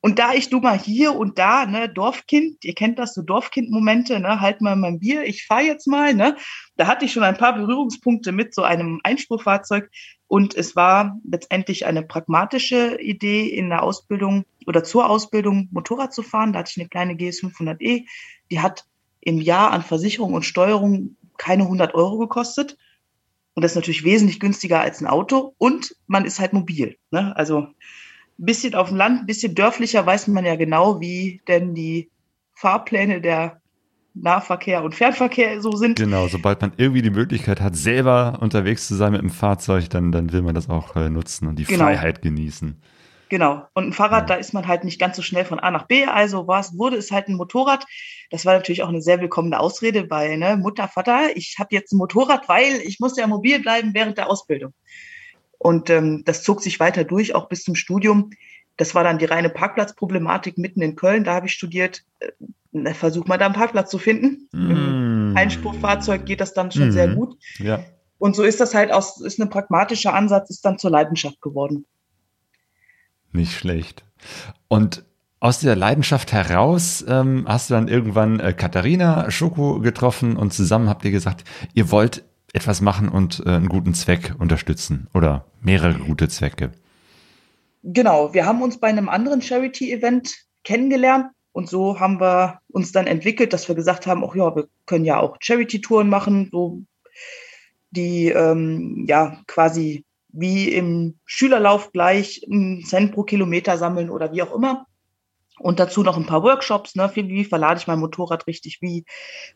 Und 0.00 0.18
da 0.20 0.34
ich 0.34 0.50
du 0.50 0.60
mal 0.60 0.78
hier 0.78 1.16
und 1.16 1.38
da, 1.38 1.66
ne, 1.66 1.88
Dorfkind, 1.88 2.64
ihr 2.64 2.74
kennt 2.74 2.98
das, 2.98 3.14
so 3.14 3.22
Dorfkind-Momente, 3.22 4.20
ne, 4.20 4.40
halt 4.40 4.60
mal 4.60 4.76
mein 4.76 5.00
Bier, 5.00 5.24
ich 5.24 5.46
fahre 5.46 5.62
jetzt 5.62 5.88
mal, 5.88 6.14
ne, 6.14 6.36
da 6.76 6.86
hatte 6.86 7.04
ich 7.04 7.12
schon 7.12 7.24
ein 7.24 7.36
paar 7.36 7.56
Berührungspunkte 7.56 8.30
mit 8.30 8.54
so 8.54 8.62
einem 8.62 9.00
Einspurfahrzeug 9.02 9.90
und 10.28 10.54
es 10.54 10.76
war 10.76 11.18
letztendlich 11.28 11.86
eine 11.86 12.02
pragmatische 12.02 13.00
Idee 13.00 13.48
in 13.48 13.68
der 13.68 13.82
Ausbildung 13.82 14.44
oder 14.66 14.84
zur 14.84 15.08
Ausbildung 15.08 15.68
Motorrad 15.72 16.12
zu 16.12 16.22
fahren. 16.22 16.52
Da 16.52 16.60
hatte 16.60 16.70
ich 16.72 16.80
eine 16.80 16.88
kleine 16.88 17.14
GS500E, 17.14 18.04
die 18.50 18.60
hat 18.60 18.84
im 19.20 19.40
Jahr 19.40 19.72
an 19.72 19.82
Versicherung 19.82 20.34
und 20.34 20.44
Steuerung 20.44 21.16
keine 21.36 21.64
100 21.64 21.94
Euro 21.94 22.18
gekostet. 22.18 22.76
Und 23.56 23.62
das 23.62 23.72
ist 23.72 23.76
natürlich 23.76 24.04
wesentlich 24.04 24.38
günstiger 24.38 24.80
als 24.80 25.00
ein 25.00 25.06
Auto 25.06 25.54
und 25.56 25.96
man 26.06 26.26
ist 26.26 26.38
halt 26.38 26.52
mobil. 26.52 26.96
Ne? 27.10 27.34
Also 27.36 27.60
ein 27.60 27.74
bisschen 28.36 28.74
auf 28.74 28.88
dem 28.88 28.98
Land, 28.98 29.20
ein 29.20 29.26
bisschen 29.26 29.54
dörflicher 29.54 30.04
weiß 30.04 30.28
man 30.28 30.44
ja 30.44 30.56
genau, 30.56 31.00
wie 31.00 31.40
denn 31.48 31.74
die 31.74 32.10
Fahrpläne 32.52 33.22
der 33.22 33.62
Nahverkehr 34.12 34.84
und 34.84 34.94
Fernverkehr 34.94 35.62
so 35.62 35.72
sind. 35.72 35.96
Genau, 35.96 36.28
sobald 36.28 36.60
man 36.60 36.72
irgendwie 36.76 37.00
die 37.00 37.10
Möglichkeit 37.10 37.62
hat, 37.62 37.76
selber 37.76 38.38
unterwegs 38.42 38.86
zu 38.88 38.94
sein 38.94 39.12
mit 39.12 39.22
dem 39.22 39.30
Fahrzeug, 39.30 39.88
dann, 39.88 40.12
dann 40.12 40.32
will 40.32 40.42
man 40.42 40.54
das 40.54 40.68
auch 40.68 40.94
äh, 40.94 41.08
nutzen 41.08 41.48
und 41.48 41.58
die 41.58 41.64
genau. 41.64 41.84
Freiheit 41.84 42.20
genießen. 42.20 42.76
Genau. 43.28 43.66
Und 43.74 43.88
ein 43.88 43.92
Fahrrad, 43.92 44.30
da 44.30 44.34
ist 44.34 44.52
man 44.52 44.68
halt 44.68 44.84
nicht 44.84 45.00
ganz 45.00 45.16
so 45.16 45.22
schnell 45.22 45.44
von 45.44 45.58
A 45.58 45.70
nach 45.70 45.86
B. 45.86 46.04
Also 46.04 46.46
was 46.46 46.76
wurde 46.78 46.96
es 46.96 47.10
halt 47.10 47.28
ein 47.28 47.34
Motorrad. 47.34 47.84
Das 48.30 48.46
war 48.46 48.54
natürlich 48.54 48.82
auch 48.82 48.88
eine 48.88 49.02
sehr 49.02 49.20
willkommene 49.20 49.58
Ausrede 49.58 50.04
bei 50.04 50.36
ne, 50.36 50.56
Mutter, 50.56 50.88
Vater. 50.88 51.36
Ich 51.36 51.56
habe 51.58 51.74
jetzt 51.74 51.92
ein 51.92 51.98
Motorrad, 51.98 52.48
weil 52.48 52.80
ich 52.84 53.00
muss 53.00 53.16
ja 53.16 53.26
mobil 53.26 53.60
bleiben 53.60 53.94
während 53.94 54.18
der 54.18 54.30
Ausbildung. 54.30 54.72
Und 55.58 55.90
ähm, 55.90 56.22
das 56.24 56.42
zog 56.42 56.62
sich 56.62 56.78
weiter 56.78 57.04
durch, 57.04 57.34
auch 57.34 57.48
bis 57.48 57.64
zum 57.64 57.74
Studium. 57.74 58.30
Das 58.76 58.94
war 58.94 59.02
dann 59.02 59.18
die 59.18 59.24
reine 59.24 59.50
Parkplatzproblematik 59.50 60.58
mitten 60.58 60.82
in 60.82 60.96
Köln. 60.96 61.24
Da 61.24 61.34
habe 61.34 61.46
ich 61.46 61.52
studiert. 61.52 62.02
Äh, 62.20 62.32
versuch 62.92 63.26
mal 63.26 63.38
da 63.38 63.46
einen 63.46 63.54
Parkplatz 63.54 63.90
zu 63.90 63.98
finden. 63.98 64.48
Mm. 64.52 64.70
Im 64.70 65.32
Einspurfahrzeug 65.34 66.26
geht 66.26 66.42
das 66.42 66.52
dann 66.52 66.70
schon 66.70 66.90
mm. 66.90 66.92
sehr 66.92 67.08
gut. 67.08 67.34
Ja. 67.58 67.82
Und 68.18 68.36
so 68.36 68.42
ist 68.42 68.60
das 68.60 68.74
halt 68.74 68.92
aus, 68.92 69.20
ist 69.22 69.40
ein 69.40 69.48
pragmatischer 69.48 70.12
Ansatz, 70.12 70.50
ist 70.50 70.64
dann 70.64 70.78
zur 70.78 70.90
Leidenschaft 70.90 71.40
geworden. 71.40 71.86
Nicht 73.36 73.52
schlecht. 73.52 74.04
Und 74.68 75.04
aus 75.40 75.60
dieser 75.60 75.76
Leidenschaft 75.76 76.32
heraus 76.32 77.04
ähm, 77.06 77.44
hast 77.46 77.68
du 77.68 77.74
dann 77.74 77.88
irgendwann 77.88 78.40
äh, 78.40 78.54
Katharina 78.54 79.30
Schoko 79.30 79.80
getroffen 79.80 80.36
und 80.36 80.54
zusammen 80.54 80.88
habt 80.88 81.04
ihr 81.04 81.10
gesagt, 81.10 81.44
ihr 81.74 81.90
wollt 81.90 82.24
etwas 82.54 82.80
machen 82.80 83.10
und 83.10 83.42
äh, 83.44 83.50
einen 83.50 83.68
guten 83.68 83.92
Zweck 83.92 84.34
unterstützen 84.38 85.08
oder 85.12 85.44
mehrere 85.60 85.98
gute 85.98 86.28
Zwecke. 86.28 86.72
Genau, 87.82 88.32
wir 88.32 88.46
haben 88.46 88.62
uns 88.62 88.80
bei 88.80 88.88
einem 88.88 89.10
anderen 89.10 89.42
Charity-Event 89.42 90.34
kennengelernt 90.64 91.26
und 91.52 91.68
so 91.68 92.00
haben 92.00 92.18
wir 92.18 92.60
uns 92.68 92.92
dann 92.92 93.06
entwickelt, 93.06 93.52
dass 93.52 93.68
wir 93.68 93.74
gesagt 93.74 94.06
haben, 94.06 94.24
ach 94.24 94.34
ja, 94.34 94.56
wir 94.56 94.68
können 94.86 95.04
ja 95.04 95.20
auch 95.20 95.36
Charity-Touren 95.40 96.08
machen, 96.08 96.48
so 96.50 96.80
die 97.90 98.28
ähm, 98.28 99.04
ja 99.06 99.38
quasi 99.46 100.05
wie 100.38 100.70
im 100.70 101.18
Schülerlauf 101.24 101.92
gleich 101.92 102.42
einen 102.50 102.84
Cent 102.84 103.12
pro 103.12 103.24
Kilometer 103.24 103.78
sammeln 103.78 104.10
oder 104.10 104.32
wie 104.32 104.42
auch 104.42 104.54
immer. 104.54 104.86
Und 105.58 105.80
dazu 105.80 106.02
noch 106.02 106.18
ein 106.18 106.26
paar 106.26 106.42
Workshops, 106.42 106.96
ne? 106.96 107.10
Wie, 107.14 107.28
wie 107.28 107.44
verlade 107.44 107.80
ich 107.80 107.86
mein 107.86 107.98
Motorrad 107.98 108.46
richtig? 108.46 108.78
Wie, 108.82 109.06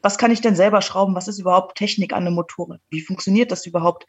was 0.00 0.16
kann 0.16 0.30
ich 0.30 0.40
denn 0.40 0.56
selber 0.56 0.80
schrauben? 0.80 1.14
Was 1.14 1.28
ist 1.28 1.38
überhaupt 1.38 1.76
Technik 1.76 2.14
an 2.14 2.26
einem 2.26 2.34
Motorrad? 2.34 2.80
Wie 2.88 3.02
funktioniert 3.02 3.52
das 3.52 3.66
überhaupt? 3.66 4.06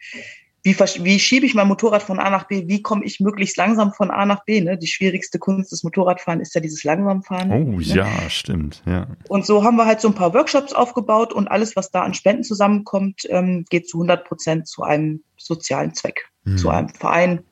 Wie, 0.64 0.78
wie 0.78 1.20
schiebe 1.20 1.46
ich 1.46 1.56
mein 1.56 1.68
Motorrad 1.68 2.04
von 2.04 2.20
A 2.20 2.30
nach 2.30 2.48
B? 2.48 2.68
Wie 2.68 2.84
komme 2.84 3.04
ich 3.04 3.20
möglichst 3.20 3.58
langsam 3.58 3.94
von 3.94 4.12
A 4.12 4.26
nach 4.26 4.46
B? 4.46 4.62
Ne? 4.62 4.78
Die 4.78 4.86
schwierigste 4.88 5.40
Kunst 5.40 5.72
des 5.72 5.84
Motorradfahren 5.84 6.40
ist 6.40 6.54
ja 6.54 6.62
dieses 6.62 6.84
Langsamfahren. 6.84 7.52
Oh 7.52 7.78
ne? 7.78 7.84
ja, 7.84 8.30
stimmt. 8.30 8.84
Ja. 8.86 9.08
Und 9.28 9.46
so 9.46 9.64
haben 9.64 9.76
wir 9.78 9.88
halt 9.88 10.02
so 10.02 10.08
ein 10.10 10.14
paar 10.14 10.34
Workshops 10.36 10.74
aufgebaut 10.74 11.34
und 11.34 11.48
alles, 11.48 11.76
was 11.76 11.90
da 11.90 12.04
an 12.04 12.14
Spenden 12.14 12.44
zusammenkommt, 12.44 13.24
ähm, 13.30 13.66
geht 13.70 13.90
zu 13.90 13.98
100 13.98 14.24
Prozent 14.24 14.68
zu 14.68 14.84
einem 14.84 15.24
sozialen 15.38 15.94
Zweck, 15.96 16.30
Hm. 16.46 16.58
zu 16.58 16.70
einem 16.70 16.90
Verein, 16.90 17.44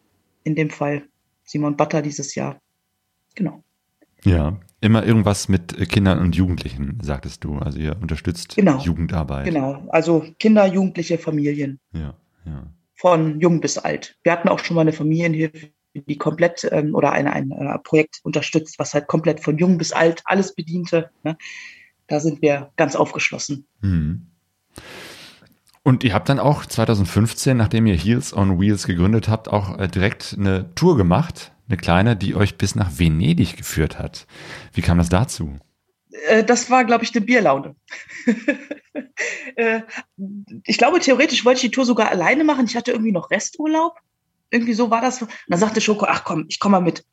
in 0.44 0.56
dem 0.56 0.70
Fall 0.70 1.04
Simon 1.44 1.76
Butter 1.78 2.02
dieses 2.04 2.36
Jahr. 2.36 2.60
Genau. 3.36 3.64
Ja, 4.24 4.60
immer 4.82 5.04
irgendwas 5.06 5.50
mit 5.50 5.76
Kindern 5.90 6.20
und 6.20 6.36
Jugendlichen, 6.36 7.00
sagtest 7.02 7.44
du. 7.44 7.58
Also 7.58 7.80
ihr 7.80 7.98
unterstützt 8.02 8.56
Genau. 8.56 8.78
Jugendarbeit. 8.80 9.46
Genau. 9.46 9.84
Also 9.90 10.26
Kinder, 10.40 10.68
Jugendliche, 10.68 11.18
Familien. 11.18 11.80
Ja, 11.94 12.14
ja. 12.46 12.68
Von 13.00 13.40
jung 13.40 13.62
bis 13.62 13.78
alt. 13.78 14.18
Wir 14.24 14.34
hatten 14.34 14.50
auch 14.50 14.60
schon 14.60 14.76
mal 14.76 14.82
eine 14.82 14.92
Familienhilfe, 14.92 15.70
die 15.94 16.18
komplett 16.18 16.68
ähm, 16.70 16.94
oder 16.94 17.14
eine, 17.14 17.32
ein 17.32 17.52
äh, 17.52 17.80
Projekt 17.80 18.20
unterstützt, 18.24 18.78
was 18.78 18.94
halt 18.94 19.08
komplett 19.08 19.40
von 19.40 19.58
jung 19.58 19.78
bis 19.78 19.94
alt 19.94 20.22
alles 20.26 20.54
bediente. 20.54 21.10
Ne? 21.24 21.38
Da 22.08 22.20
sind 22.20 22.42
wir 22.42 22.72
ganz 22.76 22.96
aufgeschlossen. 22.96 23.66
Hm. 23.82 24.28
Und 25.82 26.04
ihr 26.04 26.14
habt 26.14 26.28
dann 26.28 26.40
auch 26.40 26.66
2015, 26.66 27.56
nachdem 27.56 27.88
ihr 27.88 27.96
Heels 27.96 28.36
on 28.36 28.60
Wheels 28.60 28.86
gegründet 28.86 29.30
habt, 29.30 29.48
auch 29.48 29.80
äh, 29.80 29.88
direkt 29.88 30.36
eine 30.38 30.76
Tour 30.76 30.98
gemacht, 30.98 31.54
eine 31.70 31.78
kleine, 31.78 32.18
die 32.18 32.36
euch 32.36 32.58
bis 32.58 32.76
nach 32.76 33.00
Venedig 33.00 33.56
geführt 33.56 33.98
hat. 33.98 34.28
Wie 34.74 34.82
kam 34.82 34.98
das 34.98 35.08
dazu? 35.08 35.58
Äh, 36.12 36.44
das 36.44 36.70
war, 36.70 36.86
glaube 36.86 37.04
ich, 37.04 37.16
eine 37.16 37.26
Bierlaune. 37.26 37.76
äh, 39.56 39.82
ich 40.66 40.78
glaube, 40.78 41.00
theoretisch 41.00 41.46
wollte 41.46 41.58
ich 41.58 41.70
die 41.70 41.72
Tour 41.72 41.86
sogar 41.86 42.10
alleine 42.10 42.44
machen. 42.44 42.66
Ich 42.66 42.76
hatte 42.76 42.92
irgendwie 42.92 43.12
noch 43.12 43.32
Resturlaub. 43.32 43.98
Irgendwie 44.50 44.74
so 44.74 44.90
war 44.90 45.02
das. 45.02 45.22
Und 45.22 45.32
dann 45.48 45.60
sagte 45.60 45.82
Schoko, 45.82 46.06
ach 46.08 46.24
komm, 46.24 46.46
ich 46.50 46.60
komme 46.60 46.78
mal 46.78 46.82
mit. 46.82 47.06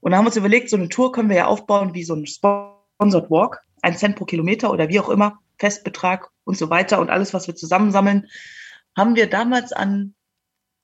Und 0.00 0.10
dann 0.10 0.18
haben 0.18 0.24
wir 0.24 0.30
uns 0.30 0.36
überlegt, 0.36 0.70
so 0.70 0.76
eine 0.76 0.88
Tour 0.88 1.12
können 1.12 1.28
wir 1.28 1.36
ja 1.36 1.46
aufbauen 1.46 1.94
wie 1.94 2.04
so 2.04 2.14
ein 2.14 2.26
Sponsored 2.26 3.30
Walk. 3.30 3.60
Ein 3.82 3.96
Cent 3.96 4.16
pro 4.16 4.24
Kilometer 4.24 4.70
oder 4.70 4.88
wie 4.88 5.00
auch 5.00 5.08
immer, 5.08 5.40
Festbetrag 5.58 6.30
und 6.44 6.56
so 6.56 6.70
weiter. 6.70 7.00
Und 7.00 7.10
alles, 7.10 7.34
was 7.34 7.46
wir 7.46 7.54
zusammensammeln, 7.54 8.28
haben 8.96 9.16
wir 9.16 9.28
damals 9.28 9.72
an 9.72 10.14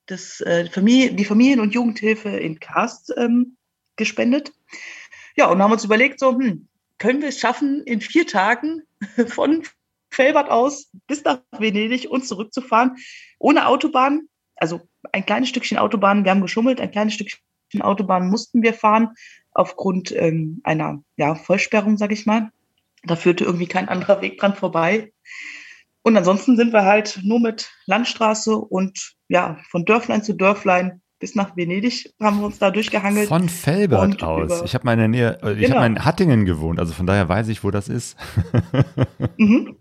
das, 0.07 0.41
äh, 0.41 0.69
Familie, 0.71 1.13
die 1.13 1.25
Familien- 1.25 1.61
und 1.61 1.75
Jugendhilfe 1.75 2.31
in 2.31 2.59
Karst 2.61 3.13
ähm, 3.17 3.57
gespendet. 3.97 4.53
Ja, 5.37 5.47
und 5.49 5.63
haben 5.63 5.73
uns 5.73 5.85
überlegt, 5.85 6.19
so, 6.19 6.33
hm, 6.33 6.68
können 6.99 7.23
wir 7.23 7.29
es 7.29 7.41
schaffen, 7.41 7.83
in 7.85 8.01
vier 8.01 8.27
Tagen 8.27 8.83
von 9.29 9.63
Felbert 10.11 10.51
aus 10.51 10.91
bis 11.07 11.25
nach 11.25 11.41
Venedig 11.59 12.11
und 12.11 12.27
zurückzufahren, 12.27 12.97
ohne 13.39 13.67
Autobahn. 13.67 14.29
Also 14.57 14.81
ein 15.13 15.25
kleines 15.25 15.49
Stückchen 15.51 15.79
Autobahn, 15.79 16.25
wir 16.25 16.31
haben 16.31 16.43
geschummelt, 16.43 16.81
ein 16.81 16.91
kleines 16.91 17.15
Stückchen 17.15 17.41
Autobahn 17.81 18.29
mussten 18.29 18.63
wir 18.63 18.75
fahren, 18.75 19.15
aufgrund 19.53 20.13
ähm, 20.13 20.61
einer 20.65 21.03
ja, 21.17 21.35
Vollsperrung, 21.35 21.99
sage 21.99 22.15
ich 22.15 22.27
mal. 22.27 22.51
Da 23.05 23.17
führte 23.17 23.45
irgendwie 23.45 23.67
kein 23.67 23.89
anderer 23.89 24.21
Weg 24.23 24.39
dran 24.39 24.55
vorbei. 24.55 25.13
Und 26.03 26.17
ansonsten 26.17 26.57
sind 26.57 26.73
wir 26.73 26.85
halt 26.85 27.21
nur 27.23 27.41
mit 27.41 27.71
Landstraße 27.87 28.57
und 28.57 29.17
ja, 29.29 29.59
von 29.71 29.85
Dörflein 29.85 30.23
zu 30.23 30.33
Dörflein 30.33 31.03
bis 31.19 31.35
nach 31.35 31.57
Venedig 31.57 32.15
haben 32.21 32.39
wir 32.41 32.47
uns 32.47 32.59
da 32.59 32.71
durchgehangelt. 32.71 33.29
Von 33.29 33.49
Felbert 33.49 34.23
aus. 34.23 34.63
Ich 34.63 34.75
habe 34.75 34.85
mal 34.85 34.93
in 34.93 34.99
der 34.99 35.09
Nähe, 35.09 35.39
äh, 35.43 35.53
ich 35.53 35.61
Genau. 35.63 35.77
habe 35.77 35.81
mal 35.81 35.97
in 35.97 36.05
Hattingen 36.05 36.45
gewohnt, 36.45 36.79
also 36.79 36.93
von 36.93 37.07
daher 37.07 37.29
weiß 37.29 37.49
ich, 37.49 37.65
wo 37.65 37.71
das 37.71 37.89
ist. 37.89 38.17
Mhm. 39.37 39.77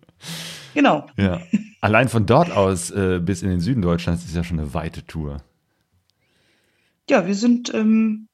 Genau. 0.73 1.07
Ja. 1.15 1.41
Allein 1.81 2.09
von 2.09 2.25
dort 2.25 2.51
aus 2.51 2.91
äh, 2.91 3.19
bis 3.19 3.41
in 3.41 3.49
den 3.49 3.59
Süden 3.59 3.81
Deutschlands 3.81 4.25
ist 4.25 4.35
ja 4.35 4.43
schon 4.43 4.59
eine 4.59 4.73
weite 4.73 5.05
Tour. 5.05 5.41
Ja, 7.09 7.25
wir 7.25 7.35
sind 7.35 7.73
ähm, 7.73 8.27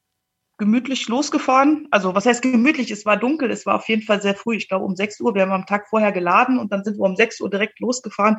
gemütlich 0.57 1.07
losgefahren. 1.07 1.88
Also 1.91 2.15
was 2.15 2.25
heißt 2.25 2.41
gemütlich? 2.41 2.91
Es 2.91 3.05
war 3.05 3.17
dunkel, 3.17 3.51
es 3.51 3.65
war 3.65 3.75
auf 3.75 3.88
jeden 3.89 4.01
Fall 4.01 4.22
sehr 4.22 4.36
früh. 4.36 4.55
Ich 4.55 4.67
glaube 4.67 4.86
um 4.86 4.95
6 4.95 5.19
Uhr. 5.22 5.36
Wir 5.36 5.43
haben 5.43 5.51
am 5.51 5.65
Tag 5.65 5.88
vorher 5.89 6.12
geladen 6.12 6.57
und 6.57 6.72
dann 6.72 6.83
sind 6.83 6.98
wir 6.98 7.03
um 7.03 7.15
6 7.15 7.41
Uhr 7.41 7.50
direkt 7.50 7.79
losgefahren 7.79 8.38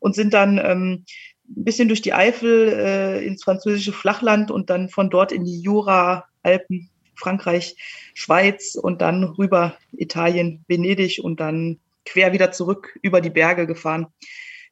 und 0.00 0.14
sind 0.14 0.32
dann 0.34 0.58
ähm, 0.62 1.04
ein 1.48 1.64
bisschen 1.64 1.88
durch 1.88 2.02
die 2.02 2.12
Eifel 2.12 2.68
äh, 2.68 3.26
ins 3.26 3.44
französische 3.44 3.92
Flachland 3.92 4.50
und 4.50 4.70
dann 4.70 4.88
von 4.88 5.10
dort 5.10 5.32
in 5.32 5.44
die 5.44 5.60
Jura, 5.60 6.26
Alpen, 6.42 6.90
Frankreich, 7.14 7.76
Schweiz 8.14 8.74
und 8.74 9.00
dann 9.00 9.24
rüber 9.24 9.76
Italien, 9.92 10.64
Venedig 10.68 11.20
und 11.22 11.40
dann 11.40 11.78
quer 12.04 12.32
wieder 12.32 12.52
zurück 12.52 12.98
über 13.02 13.20
die 13.20 13.30
Berge 13.30 13.66
gefahren. 13.66 14.06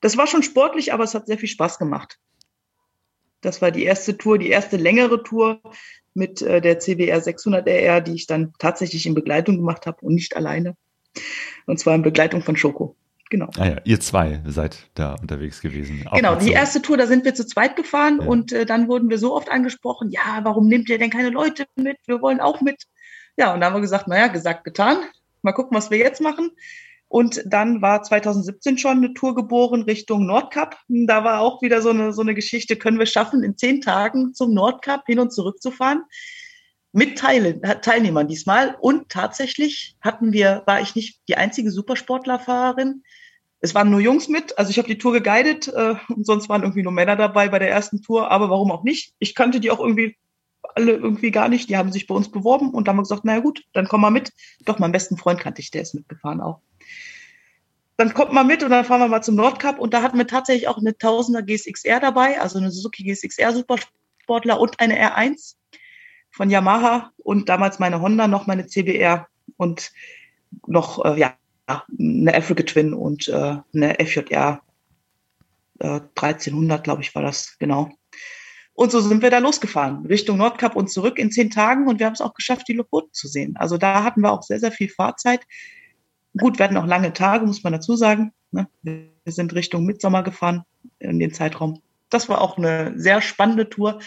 Das 0.00 0.16
war 0.16 0.26
schon 0.26 0.42
sportlich, 0.42 0.92
aber 0.92 1.04
es 1.04 1.14
hat 1.14 1.26
sehr 1.26 1.38
viel 1.38 1.48
Spaß 1.48 1.78
gemacht. 1.78 2.18
Das 3.40 3.60
war 3.60 3.70
die 3.70 3.84
erste 3.84 4.16
Tour, 4.16 4.38
die 4.38 4.48
erste 4.48 4.76
längere 4.76 5.22
Tour 5.22 5.60
mit 6.14 6.42
äh, 6.42 6.60
der 6.60 6.78
CBR 6.78 7.20
600 7.20 7.66
RR, 7.66 8.00
die 8.00 8.14
ich 8.14 8.26
dann 8.26 8.54
tatsächlich 8.58 9.06
in 9.06 9.14
Begleitung 9.14 9.56
gemacht 9.56 9.86
habe 9.86 9.98
und 10.00 10.14
nicht 10.14 10.36
alleine. 10.36 10.76
Und 11.66 11.78
zwar 11.78 11.94
in 11.94 12.02
Begleitung 12.02 12.42
von 12.42 12.56
Schoko. 12.56 12.96
Genau. 13.34 13.50
Ah 13.58 13.66
ja, 13.66 13.76
ihr 13.82 13.98
zwei 13.98 14.40
seid 14.46 14.78
da 14.94 15.14
unterwegs 15.14 15.60
gewesen. 15.60 16.06
Auch 16.06 16.14
Genau, 16.14 16.36
die 16.36 16.44
so- 16.46 16.52
erste 16.52 16.80
Tour, 16.80 16.96
da 16.96 17.08
sind 17.08 17.24
wir 17.24 17.34
zu 17.34 17.44
zweit 17.44 17.74
gefahren 17.74 18.20
Ja. 18.22 18.28
und 18.28 18.52
äh, 18.52 18.64
dann 18.64 18.86
wurden 18.86 19.10
wir 19.10 19.18
so 19.18 19.34
oft 19.34 19.50
angesprochen, 19.50 20.12
ja, 20.12 20.38
warum 20.44 20.68
nehmt 20.68 20.88
ihr 20.88 20.98
denn 21.00 21.10
keine 21.10 21.30
Leute 21.30 21.64
mit? 21.74 21.96
Wir 22.06 22.22
wollen 22.22 22.38
auch 22.38 22.60
mit. 22.60 22.84
Ja, 23.36 23.52
und 23.52 23.60
dann 23.60 23.70
haben 23.72 23.78
wir 23.78 23.80
gesagt, 23.80 24.06
naja, 24.06 24.28
gesagt, 24.28 24.62
getan. 24.62 24.98
Mal 25.42 25.50
gucken, 25.50 25.76
was 25.76 25.90
wir 25.90 25.98
jetzt 25.98 26.20
machen. 26.20 26.52
Und 27.08 27.42
dann 27.44 27.82
war 27.82 28.04
2017 28.04 28.78
schon 28.78 28.98
eine 28.98 29.14
Tour 29.14 29.34
geboren 29.34 29.82
Richtung 29.82 30.26
Nordkap. 30.26 30.76
Da 30.86 31.24
war 31.24 31.40
auch 31.40 31.60
wieder 31.60 31.82
so 31.82 31.90
eine, 31.90 32.12
so 32.12 32.22
eine 32.22 32.34
Geschichte, 32.36 32.76
können 32.76 33.00
wir 33.00 33.06
schaffen, 33.06 33.42
in 33.42 33.56
zehn 33.56 33.80
Tagen 33.80 34.32
zum 34.32 34.54
Nordkap 34.54 35.06
hin 35.06 35.18
und 35.18 35.32
zurück 35.32 35.60
zu 35.60 35.72
fahren. 35.72 36.04
Mit 36.92 37.18
Teil 37.18 37.60
Teilnehmern 37.82 38.28
diesmal. 38.28 38.76
Und 38.80 39.08
tatsächlich 39.08 39.96
hatten 40.00 40.32
wir, 40.32 40.62
war 40.66 40.80
ich 40.80 40.94
nicht 40.94 41.18
die 41.26 41.34
einzige 41.36 41.72
Supersportlerfahrerin. 41.72 43.02
Es 43.64 43.74
waren 43.74 43.88
nur 43.88 44.00
Jungs 44.00 44.28
mit, 44.28 44.58
also 44.58 44.70
ich 44.70 44.76
habe 44.76 44.88
die 44.88 44.98
Tour 44.98 45.14
geguidet 45.14 45.68
äh, 45.68 45.94
und 46.08 46.26
sonst 46.26 46.50
waren 46.50 46.60
irgendwie 46.60 46.82
nur 46.82 46.92
Männer 46.92 47.16
dabei 47.16 47.48
bei 47.48 47.58
der 47.58 47.70
ersten 47.70 48.02
Tour, 48.02 48.30
aber 48.30 48.50
warum 48.50 48.70
auch 48.70 48.84
nicht? 48.84 49.14
Ich 49.20 49.34
kannte 49.34 49.58
die 49.58 49.70
auch 49.70 49.80
irgendwie 49.80 50.18
alle 50.74 50.92
irgendwie 50.92 51.30
gar 51.30 51.48
nicht, 51.48 51.70
die 51.70 51.78
haben 51.78 51.90
sich 51.90 52.06
bei 52.06 52.14
uns 52.14 52.30
beworben 52.30 52.74
und 52.74 52.86
haben 52.86 52.98
gesagt, 52.98 53.24
naja 53.24 53.40
gut, 53.40 53.64
dann 53.72 53.88
komm 53.88 54.02
mal 54.02 54.10
mit. 54.10 54.34
Doch, 54.66 54.78
meinen 54.78 54.92
besten 54.92 55.16
Freund 55.16 55.40
kannte 55.40 55.62
ich, 55.62 55.70
der 55.70 55.80
ist 55.80 55.94
mitgefahren 55.94 56.42
auch. 56.42 56.60
Dann 57.96 58.12
kommt 58.12 58.34
mal 58.34 58.44
mit 58.44 58.62
und 58.62 58.68
dann 58.68 58.84
fahren 58.84 59.00
wir 59.00 59.08
mal 59.08 59.22
zum 59.22 59.34
Nordcup 59.34 59.78
und 59.78 59.94
da 59.94 60.02
hatten 60.02 60.18
wir 60.18 60.26
tatsächlich 60.26 60.68
auch 60.68 60.76
eine 60.76 60.90
1000er 60.90 61.40
GSXR 61.40 62.00
dabei, 62.00 62.42
also 62.42 62.58
eine 62.58 62.70
Suzuki 62.70 63.02
GSXR 63.04 63.54
Supersportler 63.54 64.60
und 64.60 64.78
eine 64.78 65.00
R1 65.00 65.54
von 66.32 66.50
Yamaha 66.50 67.12
und 67.16 67.48
damals 67.48 67.78
meine 67.78 68.02
Honda, 68.02 68.28
noch 68.28 68.46
meine 68.46 68.66
CBR 68.66 69.26
und 69.56 69.90
noch, 70.66 71.02
äh, 71.02 71.18
ja, 71.18 71.34
eine 71.66 72.34
Africa 72.34 72.62
Twin 72.62 72.94
und 72.94 73.28
äh, 73.28 73.56
eine 73.74 73.94
FJR 74.04 74.62
äh, 75.80 76.00
1300, 76.14 76.84
glaube 76.84 77.02
ich, 77.02 77.14
war 77.14 77.22
das, 77.22 77.56
genau. 77.58 77.90
Und 78.74 78.90
so 78.90 79.00
sind 79.00 79.22
wir 79.22 79.30
da 79.30 79.38
losgefahren, 79.38 80.04
Richtung 80.06 80.36
Nordkap 80.36 80.74
und 80.74 80.90
zurück 80.90 81.18
in 81.18 81.30
zehn 81.30 81.50
Tagen 81.50 81.86
und 81.86 82.00
wir 82.00 82.06
haben 82.06 82.14
es 82.14 82.20
auch 82.20 82.34
geschafft, 82.34 82.66
die 82.68 82.72
Lofoten 82.72 83.12
zu 83.12 83.28
sehen. 83.28 83.56
Also 83.56 83.78
da 83.78 84.02
hatten 84.02 84.20
wir 84.20 84.32
auch 84.32 84.42
sehr, 84.42 84.58
sehr 84.58 84.72
viel 84.72 84.88
Fahrzeit. 84.88 85.42
Gut, 86.36 86.58
wir 86.58 86.64
hatten 86.64 86.76
auch 86.76 86.86
lange 86.86 87.12
Tage, 87.12 87.46
muss 87.46 87.62
man 87.62 87.72
dazu 87.72 87.94
sagen. 87.94 88.32
Ne? 88.50 88.68
Wir 88.82 89.10
sind 89.26 89.54
Richtung 89.54 89.84
Mitsommer 89.84 90.24
gefahren 90.24 90.64
in 90.98 91.20
den 91.20 91.32
Zeitraum. 91.32 91.82
Das 92.10 92.28
war 92.28 92.40
auch 92.40 92.58
eine 92.58 92.94
sehr 92.96 93.22
spannende 93.22 93.70
Tour. 93.70 94.00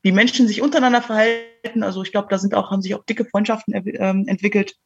Wie 0.00 0.12
Menschen 0.12 0.48
sich 0.48 0.62
untereinander 0.62 1.02
verhalten, 1.02 1.82
also 1.82 2.02
ich 2.02 2.10
glaube, 2.10 2.28
da 2.30 2.38
sind 2.38 2.54
auch, 2.54 2.70
haben 2.70 2.82
sich 2.82 2.94
auch 2.94 3.04
dicke 3.04 3.26
Freundschaften 3.26 3.74
ähm, 3.74 4.24
entwickelt. 4.26 4.76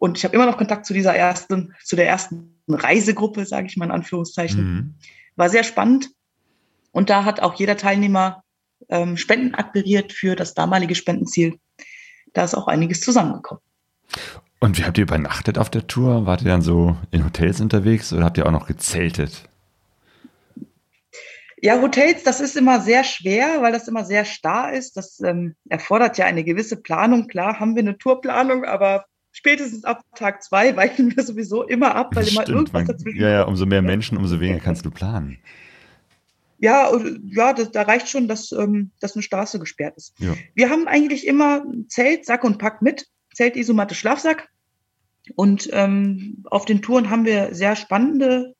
Und 0.00 0.16
ich 0.16 0.24
habe 0.24 0.34
immer 0.34 0.46
noch 0.46 0.56
Kontakt 0.56 0.86
zu 0.86 0.94
dieser 0.94 1.14
ersten, 1.14 1.74
zu 1.84 1.94
der 1.94 2.08
ersten 2.08 2.58
Reisegruppe, 2.66 3.44
sage 3.44 3.66
ich 3.66 3.76
mal 3.76 3.84
in 3.84 3.90
Anführungszeichen. 3.90 4.64
Mhm. 4.64 4.94
War 5.36 5.50
sehr 5.50 5.62
spannend. 5.62 6.08
Und 6.90 7.10
da 7.10 7.26
hat 7.26 7.40
auch 7.40 7.54
jeder 7.54 7.76
Teilnehmer 7.76 8.42
ähm, 8.88 9.18
Spenden 9.18 9.54
akquiriert 9.54 10.14
für 10.14 10.36
das 10.36 10.54
damalige 10.54 10.94
Spendenziel. 10.94 11.58
Da 12.32 12.44
ist 12.44 12.54
auch 12.54 12.66
einiges 12.66 13.02
zusammengekommen. 13.02 13.62
Und 14.58 14.78
wie 14.78 14.84
habt 14.84 14.96
ihr 14.96 15.02
übernachtet 15.02 15.58
auf 15.58 15.68
der 15.68 15.86
Tour? 15.86 16.24
Wart 16.24 16.40
ihr 16.40 16.48
dann 16.48 16.62
so 16.62 16.96
in 17.10 17.22
Hotels 17.22 17.60
unterwegs 17.60 18.10
oder 18.14 18.24
habt 18.24 18.38
ihr 18.38 18.46
auch 18.46 18.52
noch 18.52 18.66
gezeltet? 18.66 19.50
Ja, 21.60 21.78
Hotels, 21.82 22.22
das 22.22 22.40
ist 22.40 22.56
immer 22.56 22.80
sehr 22.80 23.04
schwer, 23.04 23.60
weil 23.60 23.72
das 23.72 23.86
immer 23.86 24.06
sehr 24.06 24.24
starr 24.24 24.72
ist. 24.72 24.96
Das 24.96 25.20
ähm, 25.20 25.56
erfordert 25.68 26.16
ja 26.16 26.24
eine 26.24 26.42
gewisse 26.42 26.80
Planung. 26.80 27.26
Klar 27.26 27.60
haben 27.60 27.74
wir 27.74 27.82
eine 27.82 27.98
Tourplanung, 27.98 28.64
aber 28.64 29.04
spätestens 29.40 29.84
ab 29.84 30.02
Tag 30.14 30.42
zwei 30.42 30.76
weichen 30.76 31.16
wir 31.16 31.24
sowieso 31.24 31.62
immer 31.64 31.94
ab, 31.94 32.14
weil 32.14 32.28
immer 32.28 32.42
Stimmt, 32.42 32.48
irgendwas 32.48 32.72
man, 32.72 32.86
dazwischen 32.86 33.20
ja, 33.20 33.30
ja, 33.30 33.42
umso 33.44 33.66
mehr 33.66 33.82
Menschen, 33.82 34.18
umso 34.18 34.38
weniger 34.38 34.60
kannst 34.60 34.84
du 34.84 34.90
planen. 34.90 35.38
Ja, 36.58 36.90
ja, 37.24 37.54
das, 37.54 37.70
da 37.70 37.82
reicht 37.82 38.10
schon, 38.10 38.28
dass, 38.28 38.52
ähm, 38.52 38.90
dass 39.00 39.16
eine 39.16 39.22
Straße 39.22 39.58
gesperrt 39.58 39.96
ist. 39.96 40.12
Ja. 40.18 40.36
Wir 40.54 40.68
haben 40.68 40.86
eigentlich 40.88 41.26
immer 41.26 41.64
Zelt, 41.88 42.26
Sack 42.26 42.44
und 42.44 42.58
Pack 42.58 42.82
mit. 42.82 43.06
Zelt, 43.32 43.56
Isomatte, 43.56 43.94
Schlafsack. 43.94 44.50
Und 45.36 45.70
ähm, 45.72 46.44
auf 46.50 46.66
den 46.66 46.82
Touren 46.82 47.08
haben 47.08 47.24
wir 47.24 47.54
sehr 47.54 47.76
spannende 47.76 48.54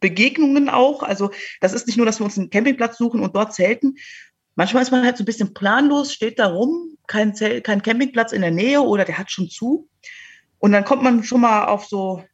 Begegnungen 0.00 0.70
auch. 0.70 1.02
Also 1.02 1.30
das 1.60 1.74
ist 1.74 1.86
nicht 1.86 1.98
nur, 1.98 2.06
dass 2.06 2.20
wir 2.20 2.24
uns 2.24 2.38
einen 2.38 2.48
Campingplatz 2.48 2.96
suchen 2.96 3.20
und 3.20 3.36
dort 3.36 3.52
zelten. 3.52 3.96
Manchmal 4.54 4.82
ist 4.82 4.90
man 4.90 5.04
halt 5.04 5.18
so 5.18 5.22
ein 5.22 5.26
bisschen 5.26 5.52
planlos, 5.52 6.14
steht 6.14 6.38
da 6.38 6.46
rum, 6.46 6.96
kein, 7.06 7.34
Zelt, 7.34 7.64
kein 7.64 7.82
Campingplatz 7.82 8.32
in 8.32 8.40
der 8.40 8.50
Nähe 8.50 8.80
oder 8.80 9.04
der 9.04 9.18
hat 9.18 9.30
schon 9.30 9.50
zu. 9.50 9.90
Und 10.58 10.72
dann 10.72 10.84
kommt 10.84 11.02
man 11.02 11.22
schon 11.22 11.40
mal 11.40 11.66
auf 11.66 11.86
so, 11.86 12.24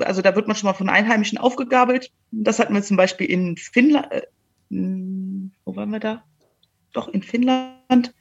also 0.00 0.22
da 0.22 0.34
wird 0.34 0.46
man 0.46 0.56
schon 0.56 0.68
mal 0.68 0.74
von 0.74 0.88
Einheimischen 0.88 1.38
aufgegabelt. 1.38 2.10
Das 2.30 2.58
hatten 2.58 2.74
wir 2.74 2.82
zum 2.82 2.96
Beispiel 2.96 3.28
in 3.28 3.56
Finnland, 3.56 4.10
äh, 4.12 4.22
wo 4.70 5.76
waren 5.76 5.90
wir 5.90 6.00
da? 6.00 6.24
Doch, 6.92 7.08
in 7.08 7.22
Finnland. 7.22 8.14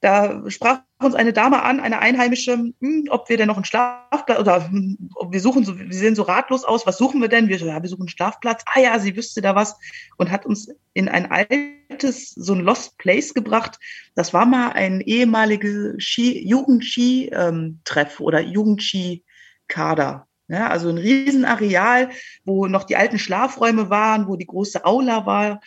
Da 0.00 0.42
sprach 0.50 0.80
uns 1.02 1.14
eine 1.14 1.32
Dame 1.32 1.62
an, 1.62 1.80
eine 1.80 1.98
Einheimische, 1.98 2.52
hm, 2.80 3.06
ob 3.10 3.28
wir 3.28 3.36
denn 3.36 3.48
noch 3.48 3.56
einen 3.56 3.64
Schlafplatz 3.64 4.38
oder 4.38 4.68
hm, 4.68 5.10
wir 5.30 5.40
suchen 5.40 5.64
so, 5.64 5.78
wir 5.78 5.92
sehen 5.92 6.14
so 6.14 6.22
ratlos 6.22 6.64
aus, 6.64 6.86
was 6.86 6.98
suchen 6.98 7.20
wir 7.20 7.28
denn? 7.28 7.48
Wir 7.48 7.56
ja, 7.58 7.82
wir 7.82 7.88
suchen 7.88 8.02
einen 8.02 8.08
Schlafplatz. 8.08 8.62
Ah 8.66 8.80
ja, 8.80 8.98
sie 8.98 9.16
wüsste 9.16 9.40
da 9.40 9.54
was 9.54 9.76
und 10.16 10.30
hat 10.30 10.46
uns 10.46 10.68
in 10.92 11.08
ein 11.08 11.30
altes, 11.30 12.30
so 12.30 12.54
ein 12.54 12.60
Lost 12.60 12.98
Place 12.98 13.34
gebracht. 13.34 13.78
Das 14.14 14.34
war 14.34 14.46
mal 14.46 14.72
ein 14.72 15.00
ehemaliges 15.00 16.02
Ski, 16.02 16.46
Jugendski-Treff 16.46 18.20
oder 18.20 18.40
Jugendski-Kader. 18.40 20.26
Ja, 20.48 20.68
also 20.68 20.90
ein 20.90 20.98
Riesenareal, 20.98 22.10
wo 22.44 22.66
noch 22.66 22.84
die 22.84 22.96
alten 22.96 23.18
Schlafräume 23.18 23.90
waren, 23.90 24.28
wo 24.28 24.36
die 24.36 24.46
große 24.46 24.84
Aula 24.84 25.26
war 25.26 25.60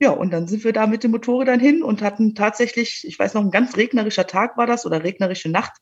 ja, 0.00 0.10
und 0.10 0.32
dann 0.32 0.46
sind 0.46 0.62
wir 0.62 0.72
da 0.72 0.86
mit 0.86 1.02
dem 1.02 1.10
Motorrad 1.10 1.60
hin 1.60 1.82
und 1.82 2.02
hatten 2.02 2.34
tatsächlich, 2.34 3.04
ich 3.06 3.18
weiß 3.18 3.34
noch, 3.34 3.42
ein 3.42 3.50
ganz 3.50 3.76
regnerischer 3.76 4.26
Tag 4.26 4.56
war 4.56 4.66
das 4.66 4.86
oder 4.86 5.02
regnerische 5.02 5.48
Nacht. 5.48 5.72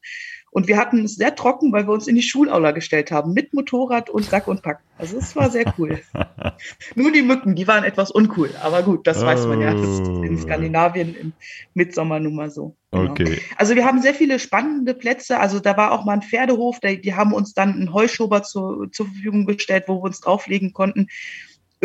Und 0.50 0.68
wir 0.68 0.78
hatten 0.78 1.04
es 1.04 1.16
sehr 1.16 1.35
trocken, 1.35 1.70
weil 1.70 1.87
wir 1.87 1.92
uns 1.92 2.06
in 2.06 2.14
die 2.14 2.23
Schulaula 2.23 2.70
gestellt 2.70 3.11
haben, 3.11 3.35
mit 3.35 3.52
Motorrad 3.52 4.08
und 4.08 4.25
Sack 4.25 4.49
und 4.49 4.62
Pack. 4.62 4.80
Also 4.96 5.18
es 5.18 5.37
war 5.37 5.50
sehr 5.50 5.75
cool. 5.76 6.00
Nur 6.94 7.12
die 7.12 7.20
Mücken, 7.20 7.54
die 7.56 7.68
waren 7.68 7.85
etwas 7.85 8.11
uncool. 8.11 8.49
Aber 8.62 8.82
gut, 8.82 9.06
das 9.06 9.23
oh. 9.23 9.26
weiß 9.26 9.44
man 9.49 9.61
ja. 9.61 9.75
Das 9.75 9.87
ist 9.87 10.08
in 10.08 10.35
oh. 10.35 10.38
Skandinavien 10.38 11.14
im 11.14 11.32
Mitsommer 11.75 12.20
nun 12.20 12.37
mal 12.37 12.50
so. 12.50 12.75
Genau. 12.90 13.11
Okay. 13.11 13.38
Also 13.58 13.75
wir 13.75 13.85
haben 13.85 14.00
sehr 14.00 14.14
viele 14.14 14.38
spannende 14.38 14.94
Plätze. 14.94 15.40
Also 15.40 15.61
da 15.61 15.76
war 15.76 15.92
auch 15.92 16.06
mal 16.06 16.14
ein 16.14 16.23
Pferdehof, 16.23 16.80
die, 16.80 17.02
die 17.02 17.14
haben 17.14 17.35
uns 17.35 17.52
dann 17.52 17.75
einen 17.75 17.92
Heuschober 17.92 18.42
zu, 18.42 18.87
zur 18.87 19.06
Verfügung 19.08 19.44
gestellt, 19.44 19.85
wo 19.88 19.96
wir 19.96 20.04
uns 20.04 20.20
drauflegen 20.20 20.73
konnten 20.73 21.08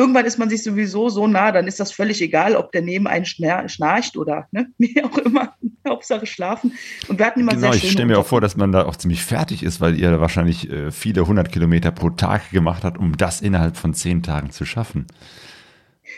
irgendwann 0.02 0.26
ist 0.26 0.40
man 0.40 0.50
sich 0.50 0.64
sowieso 0.64 1.10
so 1.10 1.28
nah, 1.28 1.52
dann 1.52 1.68
ist 1.68 1.80
das 1.80 1.92
völlig 1.92 2.22
egal, 2.24 2.56
ob 2.56 2.72
der 2.72 2.82
neben 2.82 3.06
einen 3.06 3.26
schnarcht 3.26 4.18
oder 4.18 4.48
ne, 4.52 4.68
wie 4.80 5.04
auch 5.04 5.16
immer. 5.20 5.54
Hauptsache 5.88 6.26
schlafen. 6.26 6.74
Und 7.08 7.20
wir 7.20 7.26
hatten 7.26 7.42
immer 7.42 7.52
genau, 7.52 7.72
sehr 7.72 7.84
ich 7.84 7.92
stelle 7.92 8.08
mir 8.08 8.20
auch 8.20 8.26
vor, 8.26 8.42
dass 8.42 8.56
man 8.56 8.72
da 8.72 8.86
auch 8.86 8.96
ziemlich 8.96 9.24
fertig 9.24 9.64
ist, 9.64 9.80
weil 9.82 10.00
ihr 10.00 10.20
wahrscheinlich 10.20 10.70
äh, 10.70 10.92
viele 10.92 11.28
hundert 11.28 11.52
Kilometer 11.52 11.92
pro 11.92 12.10
Tag 12.10 12.50
gemacht 12.52 12.84
habt, 12.84 12.98
um 12.98 13.16
das 13.18 13.42
innerhalb 13.42 13.78
von 13.78 13.94
zehn 13.94 14.24
Tagen 14.24 14.52
zu 14.52 14.66
schaffen. 14.66 15.06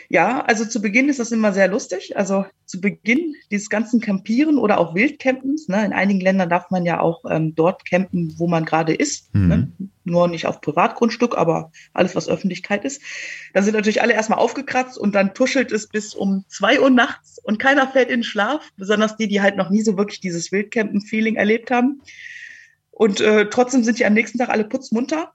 Ja, 0.08 0.42
also 0.42 0.64
zu 0.64 0.80
Beginn 0.80 1.08
ist 1.08 1.18
das 1.18 1.32
immer 1.32 1.52
sehr 1.52 1.68
lustig. 1.68 2.16
Also 2.16 2.44
zu 2.64 2.80
Beginn 2.80 3.34
dieses 3.50 3.70
ganzen 3.70 4.00
Campieren 4.00 4.58
oder 4.58 4.78
auch 4.78 4.94
Wildcampens. 4.94 5.68
Ne? 5.68 5.84
In 5.84 5.92
einigen 5.92 6.20
Ländern 6.20 6.48
darf 6.48 6.70
man 6.70 6.84
ja 6.84 7.00
auch 7.00 7.24
ähm, 7.28 7.54
dort 7.54 7.88
campen, 7.88 8.34
wo 8.38 8.46
man 8.46 8.64
gerade 8.64 8.94
ist. 8.94 9.34
Mhm. 9.34 9.48
Ne? 9.48 9.72
Nur 10.04 10.28
nicht 10.28 10.46
auf 10.46 10.60
Privatgrundstück, 10.60 11.36
aber 11.36 11.72
alles, 11.92 12.14
was 12.14 12.28
Öffentlichkeit 12.28 12.84
ist. 12.84 13.02
Da 13.54 13.62
sind 13.62 13.74
natürlich 13.74 14.02
alle 14.02 14.12
erstmal 14.12 14.38
aufgekratzt 14.38 14.98
und 14.98 15.14
dann 15.14 15.34
tuschelt 15.34 15.72
es 15.72 15.88
bis 15.88 16.14
um 16.14 16.44
zwei 16.48 16.80
Uhr 16.80 16.90
nachts 16.90 17.38
und 17.42 17.58
keiner 17.58 17.88
fällt 17.88 18.10
in 18.10 18.22
Schlaf. 18.22 18.70
Besonders 18.76 19.16
die, 19.16 19.28
die 19.28 19.40
halt 19.40 19.56
noch 19.56 19.70
nie 19.70 19.82
so 19.82 19.96
wirklich 19.96 20.20
dieses 20.20 20.52
Wildcampen-Feeling 20.52 21.36
erlebt 21.36 21.70
haben. 21.70 22.02
Und 22.90 23.20
äh, 23.20 23.48
trotzdem 23.48 23.82
sind 23.82 23.98
die 23.98 24.06
am 24.06 24.14
nächsten 24.14 24.38
Tag 24.38 24.50
alle 24.50 24.64
putzmunter. 24.64 25.32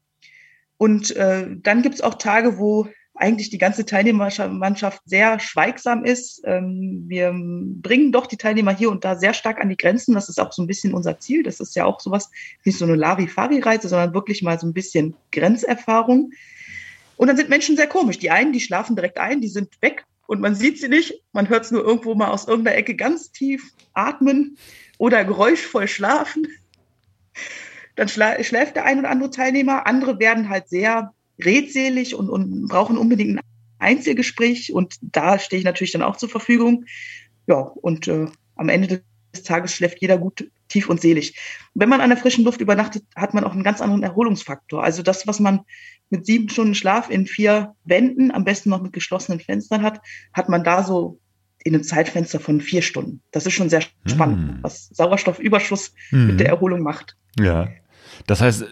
Und 0.78 1.14
äh, 1.18 1.46
dann 1.62 1.82
gibt's 1.82 2.00
auch 2.00 2.16
Tage, 2.16 2.58
wo 2.58 2.88
eigentlich 3.20 3.50
die 3.50 3.58
ganze 3.58 3.86
Teilnehmermannschaft 3.86 5.02
sehr 5.06 5.40
schweigsam 5.40 6.06
ist. 6.06 6.42
Ähm, 6.46 7.04
wir 7.08 7.34
bringen 7.34 8.12
doch 8.12 8.28
die 8.28 8.38
Teilnehmer 8.38 8.74
hier 8.74 8.90
und 8.90 9.04
da 9.04 9.16
sehr 9.16 9.34
stark 9.34 9.60
an 9.60 9.70
die 9.70 9.78
Grenzen. 9.78 10.16
Das 10.16 10.30
ist 10.30 10.40
auch 10.40 10.54
so 10.54 10.64
ein 10.64 10.68
bisschen 10.68 10.94
unser 10.94 11.20
Ziel. 11.20 11.44
Das 11.44 11.60
ist 11.60 11.76
ja 11.76 11.86
auch 11.86 12.00
sowas, 12.00 12.32
nicht 12.64 12.78
so 12.78 12.86
eine 12.86 12.96
Larifari-Reise, 12.96 13.90
sondern 13.90 14.14
wirklich 14.14 14.42
mal 14.42 14.60
so 14.60 14.68
ein 14.68 14.74
bisschen 14.74 15.16
Grenzerfahrung. 15.32 16.32
Und 17.18 17.28
dann 17.28 17.36
sind 17.36 17.50
Menschen 17.50 17.76
sehr 17.76 17.88
komisch. 17.88 18.20
Die 18.20 18.32
einen, 18.32 18.54
die 18.54 18.62
schlafen 18.62 18.96
direkt 18.96 19.20
ein, 19.20 19.42
die 19.42 19.50
sind 19.50 19.82
weg 19.82 20.06
und 20.26 20.40
man 20.40 20.56
sieht 20.56 20.80
sie 20.80 20.88
nicht. 20.88 21.22
Man 21.34 21.50
hört 21.50 21.66
es 21.66 21.72
nur 21.72 21.84
irgendwo 21.84 22.16
mal 22.16 22.30
aus 22.30 22.48
irgendeiner 22.48 22.78
Ecke 22.78 22.96
ganz 22.96 23.32
tief 23.32 23.74
atmen 23.94 24.58
oder 24.98 25.26
geräuschvoll 25.26 25.90
schlafen. 25.90 26.48
Dann 27.96 28.08
schläft 28.08 28.78
der 28.78 28.86
ein 28.86 29.00
oder 29.00 29.10
andere 29.10 29.30
Teilnehmer. 29.30 29.86
Andere 29.86 30.20
werden 30.20 30.48
halt 30.48 30.70
sehr 30.70 31.14
redselig 31.40 32.16
und, 32.16 32.30
und 32.30 32.68
brauchen 32.68 32.98
unbedingt 32.98 33.38
ein 33.38 33.42
Einzelgespräch 33.80 34.74
und 34.74 34.96
da 35.02 35.40
stehe 35.40 35.60
ich 35.60 35.66
natürlich 35.66 35.92
dann 35.92 36.02
auch 36.02 36.18
zur 36.18 36.30
Verfügung. 36.30 36.86
Ja, 37.48 37.60
und 37.60 38.08
äh, 38.08 38.28
am 38.56 38.70
Ende 38.70 39.02
des 39.34 39.44
Tages 39.44 39.74
schläft 39.74 40.02
jeder 40.02 40.18
gut 40.18 40.50
tief 40.68 40.90
und 40.90 41.02
selig. 41.02 41.36
Wenn 41.74 41.90
man 41.90 42.02
an 42.02 42.10
der 42.10 42.18
frischen 42.18 42.44
Luft 42.44 42.62
übernachtet, 42.62 43.04
hat 43.16 43.34
man 43.34 43.44
auch 43.44 43.54
einen 43.54 43.64
ganz 43.64 43.82
anderen 43.82 44.04
Erholungsfaktor. 44.04 44.84
Also 44.84 45.02
das, 45.02 45.26
was 45.28 45.40
man 45.40 45.62
mit 46.10 46.26
sieben 46.26 46.50
Stunden 46.50 46.76
Schlaf 46.76 47.10
in 47.10 47.26
vier 47.26 47.76
Wänden, 47.86 48.32
am 48.32 48.44
besten 48.44 48.70
noch 48.70 48.82
mit 48.82 48.94
geschlossenen 48.94 49.40
Fenstern 49.40 49.82
hat, 49.82 50.02
hat 50.34 50.50
man 50.50 50.64
da 50.64 50.84
so 50.84 51.20
in 51.64 51.74
einem 51.74 51.84
Zeitfenster 51.84 52.40
von 52.40 52.62
vier 52.62 52.82
Stunden. 52.82 53.22
Das 53.32 53.46
ist 53.46 53.54
schon 53.54 53.70
sehr 53.70 53.84
spannend, 54.06 54.50
hm. 54.50 54.60
was 54.62 54.90
Sauerstoffüberschuss 54.90 55.94
hm. 56.10 56.28
mit 56.28 56.40
der 56.40 56.48
Erholung 56.48 56.82
macht. 56.82 57.18
Ja. 57.38 57.70
Das 58.28 58.42
heißt, 58.42 58.66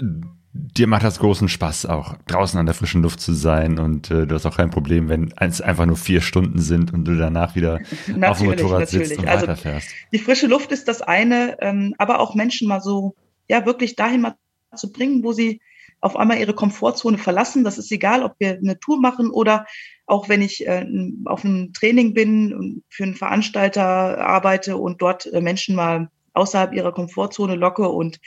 dir 0.57 0.87
macht 0.87 1.03
das 1.03 1.19
großen 1.19 1.49
Spaß, 1.49 1.85
auch 1.85 2.15
draußen 2.27 2.59
an 2.59 2.65
der 2.65 2.75
frischen 2.75 3.01
Luft 3.01 3.19
zu 3.19 3.33
sein 3.33 3.79
und 3.79 4.11
äh, 4.11 4.25
du 4.25 4.35
hast 4.35 4.45
auch 4.45 4.57
kein 4.57 4.69
Problem, 4.69 5.09
wenn 5.09 5.33
es 5.39 5.61
einfach 5.61 5.85
nur 5.85 5.97
vier 5.97 6.21
Stunden 6.21 6.59
sind 6.59 6.93
und 6.93 7.05
du 7.05 7.15
danach 7.15 7.55
wieder 7.55 7.79
auf 8.21 8.39
dem 8.39 8.47
Motorrad 8.47 8.81
natürlich. 8.81 9.09
sitzt 9.09 9.19
und 9.19 9.27
also 9.27 9.43
weiterfährst. 9.43 9.89
Die 10.11 10.19
frische 10.19 10.47
Luft 10.47 10.71
ist 10.71 10.87
das 10.87 11.01
eine, 11.01 11.57
ähm, 11.61 11.93
aber 11.97 12.19
auch 12.19 12.35
Menschen 12.35 12.67
mal 12.67 12.81
so, 12.81 13.15
ja, 13.47 13.65
wirklich 13.65 13.95
dahin 13.95 14.21
mal 14.21 14.35
zu 14.75 14.91
bringen, 14.91 15.23
wo 15.23 15.31
sie 15.31 15.61
auf 16.01 16.15
einmal 16.15 16.37
ihre 16.37 16.53
Komfortzone 16.53 17.17
verlassen. 17.17 17.63
Das 17.63 17.77
ist 17.77 17.91
egal, 17.91 18.23
ob 18.23 18.35
wir 18.39 18.57
eine 18.57 18.79
Tour 18.79 18.99
machen 18.99 19.29
oder 19.29 19.65
auch 20.05 20.29
wenn 20.29 20.41
ich 20.41 20.67
äh, 20.67 20.85
auf 21.25 21.43
einem 21.43 21.73
Training 21.73 22.13
bin 22.13 22.53
und 22.53 22.83
für 22.89 23.03
einen 23.03 23.15
Veranstalter 23.15 24.19
arbeite 24.19 24.77
und 24.77 25.01
dort 25.01 25.25
äh, 25.25 25.41
Menschen 25.41 25.75
mal 25.75 26.09
außerhalb 26.33 26.73
ihrer 26.73 26.93
Komfortzone 26.93 27.55
locke 27.55 27.89
und 27.89 28.19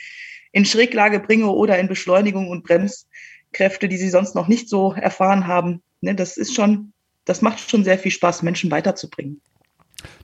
in 0.51 0.65
Schräglage 0.65 1.19
bringe 1.19 1.47
oder 1.47 1.79
in 1.79 1.87
Beschleunigung 1.87 2.49
und 2.49 2.63
Bremskräfte, 2.63 3.87
die 3.87 3.97
sie 3.97 4.09
sonst 4.09 4.35
noch 4.35 4.47
nicht 4.47 4.69
so 4.69 4.93
erfahren 4.93 5.47
haben. 5.47 5.81
Ne, 6.01 6.15
das 6.15 6.37
ist 6.37 6.55
schon, 6.55 6.93
das 7.25 7.41
macht 7.41 7.59
schon 7.59 7.83
sehr 7.83 7.97
viel 7.97 8.11
Spaß, 8.11 8.43
Menschen 8.43 8.71
weiterzubringen. 8.71 9.41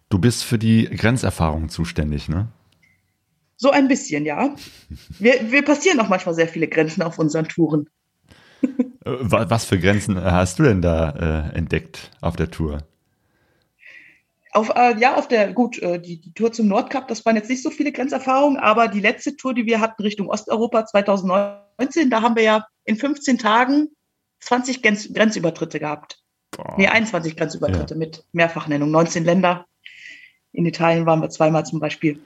Du 0.10 0.20
bist 0.20 0.44
für 0.44 0.58
die 0.58 0.86
Grenzerfahrung 0.86 1.70
zuständig, 1.70 2.30
ne? 2.30 2.48
So 3.58 3.72
ein 3.72 3.88
bisschen, 3.88 4.26
ja. 4.26 4.56
Wir, 5.18 5.52
wir 5.52 5.64
passieren 5.64 6.00
auch 6.00 6.10
manchmal 6.10 6.36
sehr 6.36 6.48
viele 6.48 6.68
Grenzen 6.68 7.02
auf 7.02 7.18
unseren 7.18 7.48
Touren. 7.48 7.90
Äh, 8.62 8.70
was 9.06 9.66
für 9.66 9.80
Grenzen 9.80 10.22
hast 10.22 10.60
du 10.60 10.64
denn 10.64 10.82
da 10.82 11.52
äh, 11.52 11.58
entdeckt 11.58 12.12
auf 12.22 12.36
der 12.36 12.52
Tour? 12.52 12.84
Auf, 14.58 14.70
äh, 14.76 14.98
ja, 14.98 15.14
auf 15.14 15.28
der, 15.28 15.54
gut, 15.54 15.78
äh, 15.84 16.02
die, 16.02 16.20
die 16.20 16.34
Tour 16.34 16.52
zum 16.52 16.68
Nordkap, 16.68 17.08
das 17.08 17.24
waren 17.28 17.36
jetzt 17.36 17.48
nicht 17.48 17.62
so 17.62 17.70
viele 17.70 17.92
Grenzerfahrungen, 17.92 18.58
aber 18.58 18.88
die 18.88 19.02
letzte 19.02 19.38
Tour, 19.38 19.54
die 19.54 19.68
wir 19.68 19.80
hatten 19.80 20.02
Richtung 20.02 20.30
Osteuropa 20.30 20.84
2019, 20.84 22.10
da 22.10 22.24
haben 22.24 22.36
wir 22.36 22.42
ja 22.42 22.68
in 22.84 22.96
15 22.96 23.38
Tagen 23.38 23.90
20 24.40 24.82
Grenz, 24.82 25.14
Grenzübertritte 25.14 25.80
gehabt. 25.80 26.24
Boah. 26.50 26.74
Nee, 26.76 26.88
21 26.88 27.38
Grenzübertritte 27.38 27.94
ja. 27.94 28.00
mit 28.00 28.26
Mehrfachnennung, 28.32 28.90
19 28.90 29.26
Länder. 29.26 29.68
In 30.54 30.66
Italien 30.66 31.06
waren 31.06 31.22
wir 31.22 31.30
zweimal 31.30 31.64
zum 31.64 31.80
Beispiel. 31.80 32.20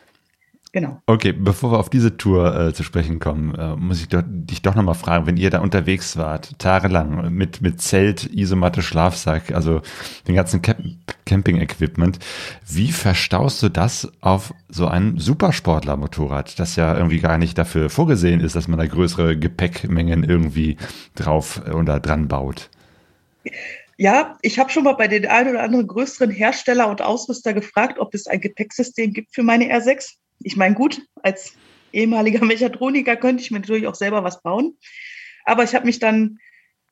Genau. 0.73 1.01
Okay, 1.05 1.33
bevor 1.33 1.73
wir 1.73 1.79
auf 1.79 1.89
diese 1.89 2.15
Tour 2.15 2.55
äh, 2.55 2.73
zu 2.73 2.83
sprechen 2.83 3.19
kommen, 3.19 3.53
äh, 3.55 3.75
muss 3.75 3.99
ich 3.99 4.07
doch, 4.07 4.23
dich 4.25 4.61
doch 4.61 4.73
nochmal 4.73 4.95
fragen, 4.95 5.25
wenn 5.25 5.35
ihr 5.35 5.49
da 5.49 5.59
unterwegs 5.59 6.15
wart, 6.15 6.57
tagelang, 6.59 7.33
mit, 7.33 7.61
mit 7.61 7.81
Zelt, 7.81 8.33
Isomatte, 8.33 8.81
Schlafsack, 8.81 9.51
also 9.53 9.81
den 10.27 10.35
ganzen 10.35 10.61
Camp 10.61 10.79
Camping-Equipment, 11.25 12.19
wie 12.67 12.91
verstaust 12.91 13.63
du 13.63 13.69
das 13.69 14.11
auf 14.21 14.53
so 14.69 14.87
ein 14.87 15.17
Supersportler-Motorrad, 15.17 16.59
das 16.59 16.75
ja 16.75 16.95
irgendwie 16.95 17.19
gar 17.19 17.37
nicht 17.37 17.57
dafür 17.57 17.89
vorgesehen 17.89 18.41
ist, 18.41 18.55
dass 18.55 18.67
man 18.67 18.79
da 18.79 18.85
größere 18.85 19.37
Gepäckmengen 19.37 20.23
irgendwie 20.23 20.77
drauf 21.15 21.61
äh, 21.65 21.71
oder 21.71 21.99
dran 21.99 22.29
baut? 22.29 22.69
Ja, 23.97 24.37
ich 24.41 24.57
habe 24.57 24.69
schon 24.69 24.83
mal 24.83 24.93
bei 24.93 25.07
den 25.07 25.27
ein 25.27 25.49
oder 25.49 25.63
anderen 25.63 25.87
größeren 25.87 26.31
Hersteller 26.31 26.89
und 26.89 27.01
Ausrüster 27.01 27.53
gefragt, 27.53 27.99
ob 27.99 28.13
es 28.13 28.25
ein 28.27 28.39
Gepäcksystem 28.39 29.11
gibt 29.13 29.35
für 29.35 29.43
meine 29.43 29.65
R6 29.65 30.15
ich 30.43 30.57
meine, 30.57 30.75
gut, 30.75 31.01
als 31.23 31.53
ehemaliger 31.93 32.45
Mechatroniker 32.45 33.15
könnte 33.15 33.43
ich 33.43 33.51
mir 33.51 33.59
natürlich 33.59 33.87
auch 33.87 33.95
selber 33.95 34.23
was 34.23 34.41
bauen. 34.41 34.77
Aber 35.45 35.63
ich 35.63 35.73
habe 35.75 35.85
mich 35.85 35.99
dann 35.99 36.39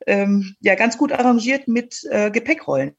ähm, 0.07 0.55
ja 0.61 0.75
ganz 0.75 0.97
gut 0.97 1.11
arrangiert 1.11 1.67
mit 1.67 2.03
äh, 2.09 2.31
Gepäckrollen. 2.31 2.95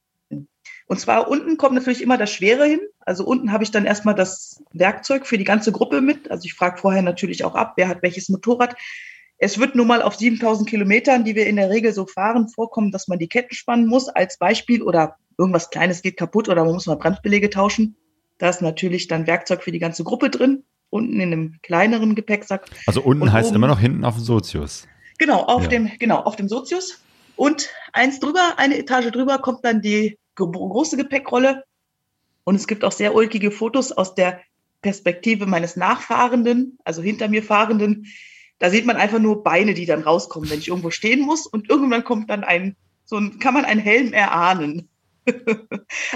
Und 0.87 0.99
zwar 0.99 1.29
unten 1.29 1.57
kommt 1.57 1.77
natürlich 1.77 2.03
immer 2.03 2.19
das 2.19 2.33
Schwere 2.33 2.67
hin. 2.67 2.81
Also 2.99 3.25
unten 3.25 3.53
habe 3.53 3.63
ich 3.63 3.71
dann 3.71 3.87
erstmal 3.87 4.15
das 4.15 4.63
Werkzeug 4.73 5.25
für 5.25 5.39
die 5.39 5.45
ganze 5.45 5.71
Gruppe 5.71 6.01
mit. 6.01 6.31
Also 6.31 6.47
ich 6.47 6.55
frage 6.55 6.79
vorher 6.79 7.03
natürlich 7.03 7.45
auch 7.45 7.55
ab, 7.55 7.75
wer 7.77 7.89
hat 7.89 8.03
welches 8.03 8.29
Motorrad. 8.29 8.75
Es 9.39 9.59
wird 9.59 9.75
nun 9.75 9.87
mal 9.87 10.03
auf 10.03 10.17
7000 10.17 10.69
Kilometern, 10.69 11.25
die 11.25 11.35
wir 11.35 11.47
in 11.47 11.57
der 11.57 11.71
Regel 11.71 11.93
so 11.93 12.07
fahren, 12.07 12.49
vorkommen, 12.49 12.91
dass 12.91 13.09
man 13.09 13.19
die 13.19 13.29
Ketten 13.29 13.55
spannen 13.55 13.87
muss 13.87 14.09
als 14.09 14.37
Beispiel 14.37 14.83
oder 14.83 15.17
irgendwas 15.39 15.71
Kleines 15.71 16.03
geht 16.03 16.17
kaputt 16.17 16.49
oder 16.49 16.65
man 16.65 16.75
muss 16.75 16.87
mal 16.87 16.97
Bremsbelege 16.97 17.51
tauschen. 17.51 17.97
Da 18.40 18.48
ist 18.48 18.62
natürlich 18.62 19.07
dann 19.07 19.26
Werkzeug 19.26 19.62
für 19.62 19.70
die 19.70 19.79
ganze 19.79 20.03
Gruppe 20.03 20.31
drin, 20.31 20.64
unten 20.88 21.20
in 21.20 21.33
einem 21.33 21.59
kleineren 21.62 22.14
Gepäcksack. 22.14 22.68
Also 22.87 23.03
unten 23.03 23.24
Und 23.24 23.33
heißt 23.33 23.48
oben, 23.50 23.57
immer 23.57 23.68
noch 23.68 23.79
hinten 23.79 24.05
auf 24.05 24.16
dem 24.16 24.24
Sozius. 24.24 24.88
Genau, 25.18 25.42
auf 25.42 25.64
ja. 25.64 25.68
dem, 25.68 25.90
genau, 25.98 26.20
auf 26.20 26.37
dem 26.37 26.48
Sozius. 26.48 27.03
Und 27.37 27.68
eins 27.92 28.18
drüber, 28.18 28.55
eine 28.57 28.79
Etage 28.79 29.11
drüber 29.11 29.38
kommt 29.38 29.62
dann 29.64 29.83
die 29.83 30.18
große 30.37 30.96
Gepäckrolle. 30.96 31.64
Und 32.44 32.55
es 32.55 32.66
gibt 32.66 32.83
auch 32.83 32.92
sehr 32.92 33.14
ulkige 33.14 33.50
Fotos 33.50 33.92
aus 33.92 34.14
der 34.14 34.40
Perspektive 34.81 35.44
meines 35.44 35.76
Nachfahrenden, 35.76 36.79
also 36.85 37.03
hinter 37.03 37.29
mir 37.29 37.42
Fahrenden. 37.42 38.07
Da 38.59 38.70
sieht 38.70 38.87
man 38.87 38.96
einfach 38.96 39.18
nur 39.18 39.42
Beine, 39.42 39.74
die 39.74 39.85
dann 39.85 40.03
rauskommen, 40.03 40.48
wenn 40.48 40.61
ich 40.61 40.68
irgendwo 40.68 40.90
stehen 40.90 41.20
muss. 41.20 41.46
Und 41.46 41.68
irgendwann 41.68 42.05
kommt 42.05 42.31
dann 42.31 42.42
ein, 42.42 42.74
so 43.05 43.18
ein, 43.18 43.38
kann 43.38 43.53
man 43.53 43.66
einen 43.66 43.81
Helm 43.81 44.14
erahnen. 44.14 44.88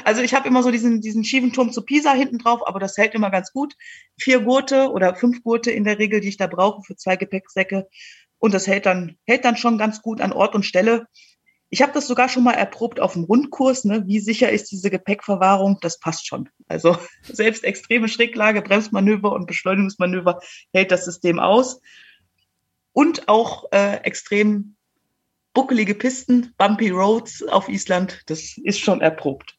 Also 0.05 0.23
ich 0.23 0.35
habe 0.35 0.49
immer 0.49 0.63
so 0.63 0.71
diesen, 0.71 1.01
diesen 1.01 1.25
schiefen 1.25 1.53
Turm 1.53 1.73
zu 1.73 1.83
Pisa 1.83 2.13
hinten 2.13 2.39
drauf, 2.39 2.67
aber 2.67 2.81
das 2.81 2.97
hält 2.97 3.15
immer 3.15 3.31
ganz 3.31 3.53
gut. 3.53 3.75
Vier 4.19 4.41
Gurte 4.41 4.91
oder 4.91 5.15
fünf 5.15 5.43
Gurte 5.43 5.71
in 5.71 5.85
der 5.85 5.99
Regel, 5.99 6.21
die 6.21 6.29
ich 6.29 6.37
da 6.37 6.47
brauche 6.47 6.83
für 6.83 6.97
zwei 6.97 7.17
Gepäcksäcke. 7.17 7.89
Und 8.39 8.55
das 8.55 8.67
hält 8.67 8.87
dann, 8.87 9.17
hält 9.27 9.45
dann 9.45 9.57
schon 9.57 9.79
ganz 9.79 10.03
gut 10.03 10.21
an 10.21 10.33
Ort 10.33 10.55
und 10.55 10.65
Stelle. 10.65 11.07
Ich 11.71 11.83
habe 11.83 11.93
das 11.93 12.07
sogar 12.07 12.29
schon 12.29 12.45
mal 12.45 12.53
erprobt 12.53 13.01
auf 13.01 13.15
dem 13.15 13.25
Rundkurs. 13.25 13.85
Ne? 13.85 14.07
Wie 14.07 14.21
sicher 14.21 14.51
ist 14.51 14.71
diese 14.71 14.91
Gepäckverwahrung? 14.91 15.79
Das 15.81 15.99
passt 15.99 16.27
schon. 16.27 16.49
Also 16.69 16.97
selbst 17.23 17.65
extreme 17.65 18.09
Schräglage, 18.09 18.63
Bremsmanöver 18.63 19.33
und 19.33 19.47
Beschleunigungsmanöver 19.47 20.41
hält 20.73 20.91
das 20.91 21.05
System 21.05 21.39
aus. 21.39 21.81
Und 22.93 23.29
auch 23.29 23.73
äh, 23.73 23.97
extrem 24.05 24.77
buckelige 25.55 25.95
Pisten, 25.95 26.53
bumpy 26.59 26.91
Roads 26.91 27.43
auf 27.49 27.69
Island, 27.69 28.21
das 28.27 28.59
ist 28.59 28.81
schon 28.81 29.01
erprobt. 29.01 29.57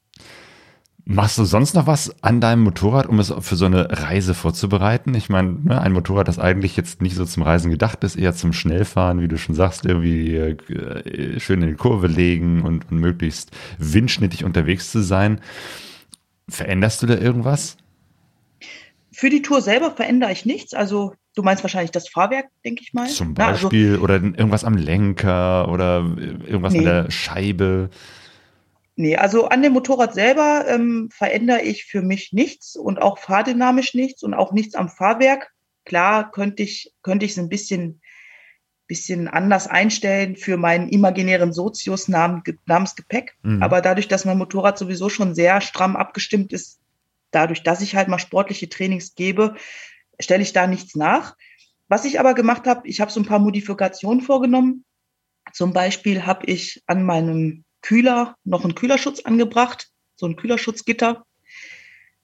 Machst 1.08 1.38
du 1.38 1.46
sonst 1.46 1.76
noch 1.76 1.86
was 1.86 2.24
an 2.24 2.42
deinem 2.42 2.64
Motorrad, 2.64 3.06
um 3.06 3.20
es 3.20 3.32
für 3.40 3.56
so 3.56 3.66
eine 3.66 3.88
Reise 3.92 4.34
vorzubereiten? 4.34 5.14
Ich 5.14 5.30
meine, 5.30 5.52
ne, 5.64 5.80
ein 5.80 5.92
Motorrad, 5.92 6.28
das 6.28 6.40
eigentlich 6.40 6.76
jetzt 6.78 7.00
nicht 7.00 7.16
so 7.16 7.26
zum 7.26 7.44
Reisen 7.44 7.70
gedacht 7.70 8.04
ist, 8.04 8.16
eher 8.16 8.34
zum 8.34 8.54
Schnellfahren, 8.54 9.22
wie 9.22 9.28
du 9.28 9.38
schon 9.38 9.54
sagst, 9.54 9.86
irgendwie 9.86 10.36
äh, 10.36 11.40
schön 11.40 11.62
in 11.62 11.70
die 11.70 11.76
Kurve 11.76 12.08
legen 12.08 12.64
und, 12.64 12.90
und 12.90 12.98
möglichst 12.98 13.52
windschnittig 13.78 14.44
unterwegs 14.44 14.92
zu 14.92 15.04
sein. 15.04 15.42
Veränderst 16.50 17.04
du 17.04 17.06
da 17.06 17.18
irgendwas? 17.20 17.78
Für 19.12 19.30
die 19.30 19.44
Tour 19.44 19.62
selber 19.62 19.92
verändere 19.92 20.32
ich 20.32 20.48
nichts. 20.48 20.74
Also 20.74 21.14
du 21.36 21.44
meinst 21.44 21.64
wahrscheinlich 21.64 21.92
das 21.92 22.10
Fahrwerk, 22.10 22.48
denke 22.64 22.82
ich 22.82 22.94
mal. 22.94 23.08
Zum 23.08 23.34
Beispiel 23.34 23.88
Na, 23.88 23.92
also, 23.94 24.04
oder 24.04 24.16
irgendwas 24.16 24.64
am 24.64 24.78
Lenker 24.78 25.70
oder 25.70 25.98
irgendwas 26.18 26.74
nee. 26.74 26.80
an 26.80 26.86
der 26.86 27.12
Scheibe. 27.12 27.90
Nee, 28.96 29.18
also 29.18 29.50
an 29.50 29.62
dem 29.62 29.74
Motorrad 29.74 30.14
selber 30.14 30.66
ähm, 30.68 31.10
verändere 31.12 31.62
ich 31.62 31.84
für 31.84 32.02
mich 32.02 32.32
nichts 32.32 32.78
und 32.78 33.02
auch 33.02 33.18
fahrdynamisch 33.18 33.94
nichts 33.94 34.24
und 34.24 34.34
auch 34.34 34.54
nichts 34.54 34.76
am 34.76 34.88
Fahrwerk. 34.88 35.52
Klar 35.84 36.32
könnte 36.32 36.64
ich, 36.64 36.94
könnte 37.04 37.26
ich 37.26 37.34
es 37.34 37.38
ein 37.38 37.50
bisschen, 37.50 38.02
bisschen 38.88 39.28
anders 39.28 39.68
einstellen 39.68 40.38
für 40.38 40.56
meinen 40.56 40.88
imaginären 40.88 41.52
Sozius 41.52 42.08
namens 42.08 42.96
Gepäck. 42.96 43.36
Mhm. 43.44 43.62
Aber 43.62 43.82
dadurch, 43.82 44.08
dass 44.08 44.24
mein 44.24 44.38
Motorrad 44.38 44.78
sowieso 44.78 45.10
schon 45.10 45.36
sehr 45.36 45.60
stramm 45.60 45.98
abgestimmt 45.98 46.54
ist, 46.54 46.80
dadurch, 47.32 47.64
dass 47.64 47.82
ich 47.82 47.98
halt 47.98 48.08
mal 48.08 48.18
sportliche 48.18 48.70
Trainings 48.70 49.14
gebe, 49.16 49.56
stelle 50.20 50.44
ich 50.44 50.54
da 50.54 50.68
nichts 50.68 50.96
nach. 50.96 51.36
Was 51.88 52.06
ich 52.06 52.20
aber 52.20 52.34
gemacht 52.34 52.66
habe, 52.66 52.88
ich 52.88 53.02
habe 53.02 53.12
so 53.12 53.20
ein 53.20 53.26
paar 53.26 53.40
Modifikationen 53.40 54.22
vorgenommen. 54.22 54.86
Zum 55.54 55.74
Beispiel 55.74 56.26
habe 56.26 56.46
ich 56.48 56.82
an 56.88 57.04
meinem 57.04 57.64
Kühler 57.82 58.36
noch 58.44 58.64
einen 58.64 58.76
Kühlerschutz 58.76 59.20
angebracht, 59.22 59.90
so 60.16 60.26
ein 60.26 60.36
Kühlerschutzgitter. 60.36 61.24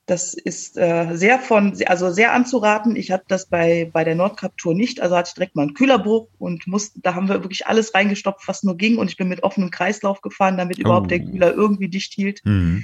Das 0.07 0.33
ist 0.33 0.77
äh, 0.77 1.11
sehr 1.13 1.39
von, 1.39 1.77
also 1.85 2.09
sehr 2.09 2.33
anzuraten. 2.33 2.95
Ich 2.95 3.11
hatte 3.11 3.25
das 3.27 3.47
bei, 3.47 3.89
bei 3.93 4.03
der 4.03 4.15
Nordcup 4.15 4.57
Tour 4.57 4.73
nicht. 4.73 4.99
Also 4.99 5.15
hatte 5.15 5.29
ich 5.29 5.33
direkt 5.35 5.55
mal 5.55 5.61
einen 5.61 5.75
Kühlerbruch 5.75 6.27
und 6.39 6.65
musste, 6.65 6.99
da 7.01 7.13
haben 7.13 7.29
wir 7.29 7.43
wirklich 7.43 7.67
alles 7.67 7.93
reingestopft, 7.93 8.47
was 8.47 8.63
nur 8.63 8.75
ging. 8.75 8.97
Und 8.97 9.09
ich 9.09 9.17
bin 9.17 9.29
mit 9.29 9.43
offenem 9.43 9.69
Kreislauf 9.69 10.21
gefahren, 10.21 10.57
damit 10.57 10.79
überhaupt 10.79 11.05
oh. 11.05 11.09
der 11.09 11.19
Kühler 11.19 11.53
irgendwie 11.53 11.87
dicht 11.87 12.13
hielt. 12.13 12.41
Mhm. 12.43 12.83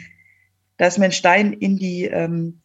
Da 0.78 0.86
ist 0.86 1.00
mir 1.00 1.06
ein 1.06 1.12
Stein 1.12 1.54
in 1.54 1.78
die, 1.78 2.06
ähm, 2.06 2.62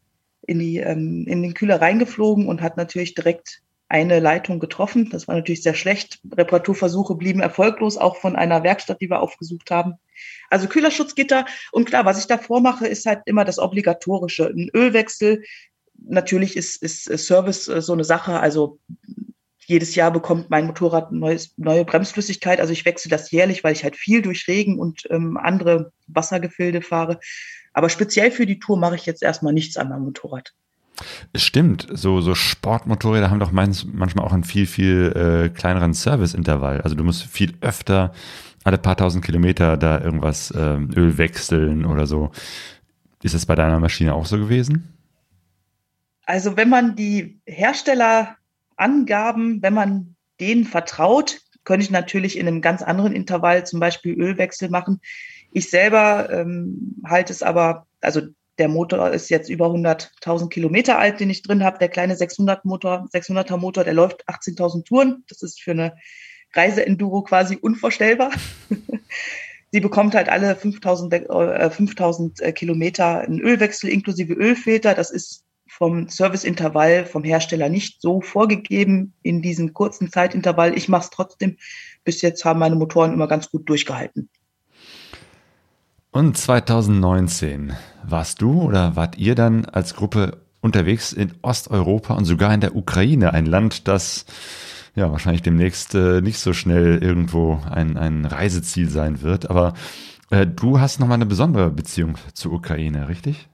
in 0.47 0.59
die, 0.59 0.79
ähm, 0.79 1.27
in 1.27 1.43
den 1.43 1.55
Kühler 1.55 1.81
reingeflogen 1.81 2.49
und 2.49 2.61
hat 2.61 2.77
natürlich 2.77 3.15
direkt 3.15 3.63
eine 3.93 4.21
Leitung 4.21 4.59
getroffen. 4.59 5.11
Das 5.11 5.29
war 5.29 5.35
natürlich 5.35 5.63
sehr 5.63 5.75
schlecht. 5.75 6.21
Reparaturversuche 6.35 7.15
blieben 7.15 7.41
erfolglos, 7.41 7.99
auch 7.99 8.17
von 8.17 8.37
einer 8.37 8.63
Werkstatt, 8.63 9.03
die 9.03 9.11
wir 9.11 9.21
aufgesucht 9.21 9.71
haben. 9.71 9.97
Also 10.49 10.67
Kühlerschutzgitter. 10.67 11.45
Und 11.73 11.85
klar, 11.85 12.07
was 12.07 12.19
ich 12.19 12.27
davor 12.27 12.63
mache, 12.63 12.87
ist 12.87 13.05
halt 13.05 13.21
immer 13.27 13.45
das 13.45 13.59
Obligatorische. 13.59 14.47
Ein 14.47 14.71
Ölwechsel. 14.75 15.43
Natürlich 16.09 16.57
ist, 16.57 16.83
ist 16.83 17.05
Service 17.05 17.69
äh, 17.69 17.83
so 17.83 17.93
eine 17.93 18.05
Sache. 18.05 18.41
Also 18.41 18.79
jedes 19.59 19.95
Jahr 19.95 20.11
bekommt 20.11 20.49
mein 20.49 20.67
Motorrad 20.67 21.13
neues, 21.13 21.53
neue 21.59 21.85
Bremsflüssigkeit. 21.85 22.61
Also 22.61 22.73
ich 22.73 22.87
wechsle 22.87 23.11
das 23.11 23.31
jährlich, 23.31 23.63
weil 23.63 23.75
ich 23.75 23.85
halt 23.85 23.97
viel 23.97 24.23
durch 24.23 24.49
Regen 24.49 24.79
und 24.79 25.07
ähm, 25.11 25.37
andere 25.37 25.93
Wassergefilde 26.07 26.81
fahre. 26.81 27.21
Aber 27.73 27.89
speziell 27.89 28.31
für 28.31 28.47
die 28.47 28.59
Tour 28.59 28.79
mache 28.79 28.97
ich 28.97 29.07
jetzt 29.07 29.23
erstmal 29.23 29.53
nichts 29.53 29.77
an 29.77 29.89
meinem 29.89 30.05
Motorrad. 30.05 30.53
Es 31.33 31.43
stimmt, 31.43 31.87
so, 31.91 32.21
so 32.21 32.35
Sportmotorräder 32.35 33.31
haben 33.31 33.41
doch 33.41 33.53
meins, 33.53 33.85
manchmal 33.85 34.27
auch 34.27 34.33
einen 34.33 34.45
viel, 34.45 34.67
viel 34.67 35.13
äh, 35.17 35.49
kleineren 35.49 35.95
Serviceintervall. 35.95 36.83
Also 36.83 36.95
du 36.95 37.03
musst 37.03 37.25
viel 37.25 37.55
öfter 37.61 38.13
alle 38.65 38.79
paar 38.79 38.97
tausend 38.97 39.25
Kilometer 39.25 39.77
da 39.77 40.01
irgendwas 40.01 40.53
ähm, 40.57 40.91
Öl 40.95 41.19
wechseln 41.19 41.85
oder 41.85 42.07
so. 42.07 42.31
Ist 43.23 43.35
das 43.35 43.47
bei 43.47 43.55
deiner 43.55 43.81
Maschine 43.81 44.15
auch 44.15 44.27
so 44.27 44.39
gewesen? 44.39 44.89
Also 46.25 46.57
wenn 46.57 46.69
man 46.69 46.95
die 46.95 47.41
Herstellerangaben, 47.47 49.63
wenn 49.63 49.75
man 49.75 50.15
denen 50.41 50.65
vertraut, 50.65 51.41
könnte 51.65 51.85
ich 51.85 51.91
natürlich 51.91 52.39
in 52.39 52.49
einem 52.49 52.61
ganz 52.61 52.83
anderen 52.83 53.13
Intervall 53.13 53.67
zum 53.67 53.81
Beispiel 53.81 54.15
Ölwechsel 54.15 54.69
machen. 54.69 55.01
Ich 55.53 55.71
selber 55.71 56.29
ähm, 56.31 57.03
halte 57.05 57.33
es 57.33 57.43
aber, 57.43 57.87
also 58.01 58.23
der 58.59 58.69
Motor 58.69 59.11
ist 59.11 59.31
jetzt 59.31 59.49
über 59.49 59.67
100.000 59.67 60.49
Kilometer 60.49 60.99
alt, 60.99 61.21
den 61.21 61.31
ich 61.31 61.43
drin 61.43 61.65
habe. 61.65 61.79
Der 61.79 61.89
kleine 61.89 62.17
600 62.17 62.65
Motor, 62.65 63.09
600er 63.13 63.57
Motor, 63.57 63.85
der 63.85 63.95
läuft 63.95 64.29
18.000 64.29 64.85
Touren. 64.85 65.25
Das 65.29 65.43
ist 65.43 65.63
für 65.63 65.73
eine 65.73 65.95
Reiseenduro 66.55 67.23
quasi 67.23 67.57
unvorstellbar. 67.57 68.31
Sie 69.73 69.81
bekommt 69.81 70.15
halt 70.15 70.29
alle 70.29 70.55
5000, 70.55 71.15
äh, 71.15 71.71
5000 71.71 72.41
äh, 72.41 72.53
Kilometer 72.53 73.21
einen 73.21 73.41
Ölwechsel 73.41 73.89
inklusive 73.89 74.35
Ölfilter. 74.35 74.95
Das 74.95 75.11
ist 75.11 75.45
vom 75.67 76.09
Serviceintervall 76.09 77.07
vom 77.07 77.25
Hersteller 77.25 77.71
nicht 77.71 78.03
so 78.03 78.21
vorgegeben 78.21 79.15
in 79.23 79.41
diesem 79.41 79.73
kurzen 79.73 80.13
Zeitintervall. 80.13 80.77
Ich 80.77 80.91
mache 80.91 81.05
es 81.05 81.11
trotzdem. 81.11 81.57
Bis 82.05 82.21
jetzt 82.21 82.45
haben 82.45 82.61
meine 82.61 82.77
Motoren 82.77 83.15
immer 83.15 83.27
ganz 83.27 83.51
gut 83.51 83.67
durchgehalten. 83.69 84.29
Und 86.15 86.37
2019 86.37 87.73
warst 88.05 88.43
du 88.43 88.61
oder 88.61 88.97
wart 88.97 89.17
ihr 89.17 89.35
dann 89.35 89.65
als 89.65 89.97
Gruppe 89.97 90.43
unterwegs 90.61 91.15
in 91.15 91.33
Osteuropa 91.41 92.13
und 92.13 92.27
sogar 92.27 92.53
in 92.53 92.61
der 92.61 92.77
Ukraine, 92.77 93.33
ein 93.33 93.47
Land, 93.47 93.89
das 93.89 94.27
ja 94.95 95.11
wahrscheinlich 95.11 95.41
demnächst 95.41 95.95
äh, 95.95 96.21
nicht 96.21 96.39
so 96.39 96.53
schnell 96.53 97.03
irgendwo 97.03 97.63
ein, 97.71 97.97
ein 97.97 98.27
Reiseziel 98.27 98.91
sein 98.91 99.23
wird. 99.23 99.49
Aber 99.49 99.73
äh, 100.31 100.47
du 100.47 100.81
hast 100.81 101.01
nochmal 101.01 101.15
eine 101.15 101.25
besondere 101.25 101.71
Beziehung 101.71 102.19
zur 102.35 102.53
Ukraine, 102.53 103.09
richtig? 103.09 103.49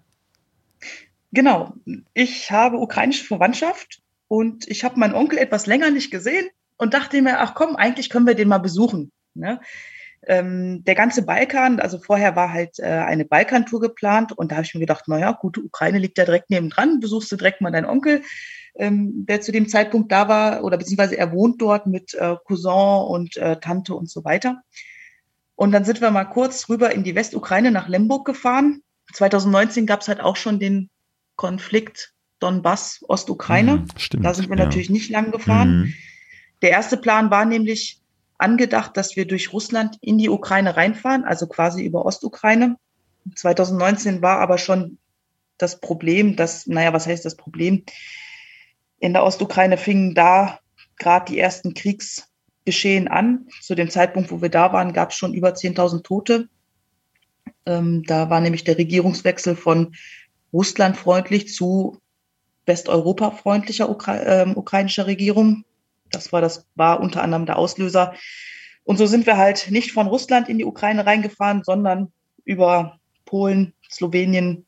Genau. 1.30 1.74
Ich 2.12 2.50
habe 2.50 2.78
ukrainische 2.78 3.24
Verwandtschaft 3.24 4.02
und 4.26 4.66
ich 4.66 4.82
habe 4.82 4.98
meinen 4.98 5.14
Onkel 5.14 5.38
etwas 5.38 5.66
länger 5.66 5.92
nicht 5.92 6.10
gesehen 6.10 6.48
und 6.76 6.92
dachte 6.92 7.22
mir, 7.22 7.38
ach 7.38 7.54
komm, 7.54 7.76
eigentlich 7.76 8.10
können 8.10 8.26
wir 8.26 8.34
den 8.34 8.48
mal 8.48 8.58
besuchen. 8.58 9.12
Ne? 9.34 9.60
Ähm, 10.26 10.84
der 10.84 10.94
ganze 10.94 11.22
Balkan, 11.22 11.80
also 11.80 11.98
vorher 11.98 12.36
war 12.36 12.52
halt 12.52 12.78
äh, 12.78 12.84
eine 12.84 13.24
Balkantour 13.24 13.80
geplant 13.80 14.32
und 14.32 14.50
da 14.50 14.56
habe 14.56 14.64
ich 14.64 14.74
mir 14.74 14.80
gedacht, 14.80 15.08
naja, 15.08 15.32
gut, 15.32 15.58
Ukraine 15.58 15.98
liegt 15.98 16.18
ja 16.18 16.24
direkt 16.24 16.50
nebendran, 16.50 17.00
besuchst 17.00 17.30
du 17.32 17.36
direkt 17.36 17.60
mal 17.60 17.70
deinen 17.70 17.86
Onkel, 17.86 18.22
ähm, 18.76 19.26
der 19.26 19.40
zu 19.40 19.52
dem 19.52 19.68
Zeitpunkt 19.68 20.10
da 20.12 20.28
war, 20.28 20.64
oder 20.64 20.76
beziehungsweise 20.76 21.16
er 21.16 21.32
wohnt 21.32 21.60
dort 21.60 21.86
mit 21.86 22.14
äh, 22.14 22.36
Cousin 22.44 23.06
und 23.08 23.36
äh, 23.36 23.58
Tante 23.60 23.94
und 23.94 24.10
so 24.10 24.24
weiter. 24.24 24.62
Und 25.54 25.72
dann 25.72 25.84
sind 25.84 26.00
wir 26.00 26.10
mal 26.10 26.24
kurz 26.24 26.68
rüber 26.68 26.92
in 26.92 27.02
die 27.02 27.14
Westukraine 27.14 27.70
nach 27.70 27.88
Lemberg 27.88 28.24
gefahren. 28.24 28.82
2019 29.12 29.86
gab 29.86 30.02
es 30.02 30.08
halt 30.08 30.20
auch 30.20 30.36
schon 30.36 30.60
den 30.60 30.90
Konflikt 31.34 32.14
Donbass, 32.38 33.04
Ostukraine. 33.08 33.78
Mhm, 33.78 33.86
stimmt, 33.96 34.24
da 34.24 34.34
sind 34.34 34.48
wir 34.48 34.56
ja. 34.56 34.64
natürlich 34.64 34.90
nicht 34.90 35.10
lang 35.10 35.32
gefahren. 35.32 35.80
Mhm. 35.80 35.94
Der 36.62 36.70
erste 36.70 36.96
Plan 36.96 37.30
war 37.30 37.44
nämlich, 37.44 38.00
angedacht, 38.38 38.96
dass 38.96 39.16
wir 39.16 39.26
durch 39.26 39.52
Russland 39.52 39.98
in 40.00 40.18
die 40.18 40.28
Ukraine 40.28 40.76
reinfahren, 40.76 41.24
also 41.24 41.46
quasi 41.46 41.84
über 41.84 42.06
Ostukraine. 42.06 42.76
2019 43.34 44.22
war 44.22 44.38
aber 44.38 44.58
schon 44.58 44.98
das 45.58 45.80
Problem, 45.80 46.36
dass, 46.36 46.66
naja, 46.66 46.92
was 46.92 47.06
heißt 47.06 47.24
das 47.24 47.36
Problem? 47.36 47.84
In 49.00 49.12
der 49.12 49.24
Ostukraine 49.24 49.76
fingen 49.76 50.14
da 50.14 50.60
gerade 50.98 51.32
die 51.32 51.38
ersten 51.38 51.74
Kriegsgeschehen 51.74 53.08
an. 53.08 53.48
Zu 53.60 53.74
dem 53.74 53.90
Zeitpunkt, 53.90 54.30
wo 54.30 54.40
wir 54.40 54.48
da 54.48 54.72
waren, 54.72 54.92
gab 54.92 55.10
es 55.10 55.16
schon 55.16 55.34
über 55.34 55.50
10.000 55.50 56.02
Tote. 56.02 56.48
Ähm, 57.66 58.02
da 58.04 58.30
war 58.30 58.40
nämlich 58.40 58.64
der 58.64 58.78
Regierungswechsel 58.78 59.56
von 59.56 59.94
russlandfreundlich 60.52 61.52
zu 61.52 61.98
westeuropa-freundlicher 62.66 63.88
Ukra 63.88 64.16
äh, 64.16 64.48
ukrainischer 64.54 65.06
Regierung. 65.06 65.64
Das 66.10 66.32
war, 66.32 66.40
das 66.40 66.66
war 66.74 67.00
unter 67.00 67.22
anderem 67.22 67.46
der 67.46 67.58
Auslöser. 67.58 68.14
Und 68.84 68.96
so 68.96 69.06
sind 69.06 69.26
wir 69.26 69.36
halt 69.36 69.70
nicht 69.70 69.92
von 69.92 70.06
Russland 70.06 70.48
in 70.48 70.58
die 70.58 70.64
Ukraine 70.64 71.04
reingefahren, 71.04 71.62
sondern 71.64 72.12
über 72.44 72.98
Polen, 73.26 73.74
Slowenien 73.90 74.64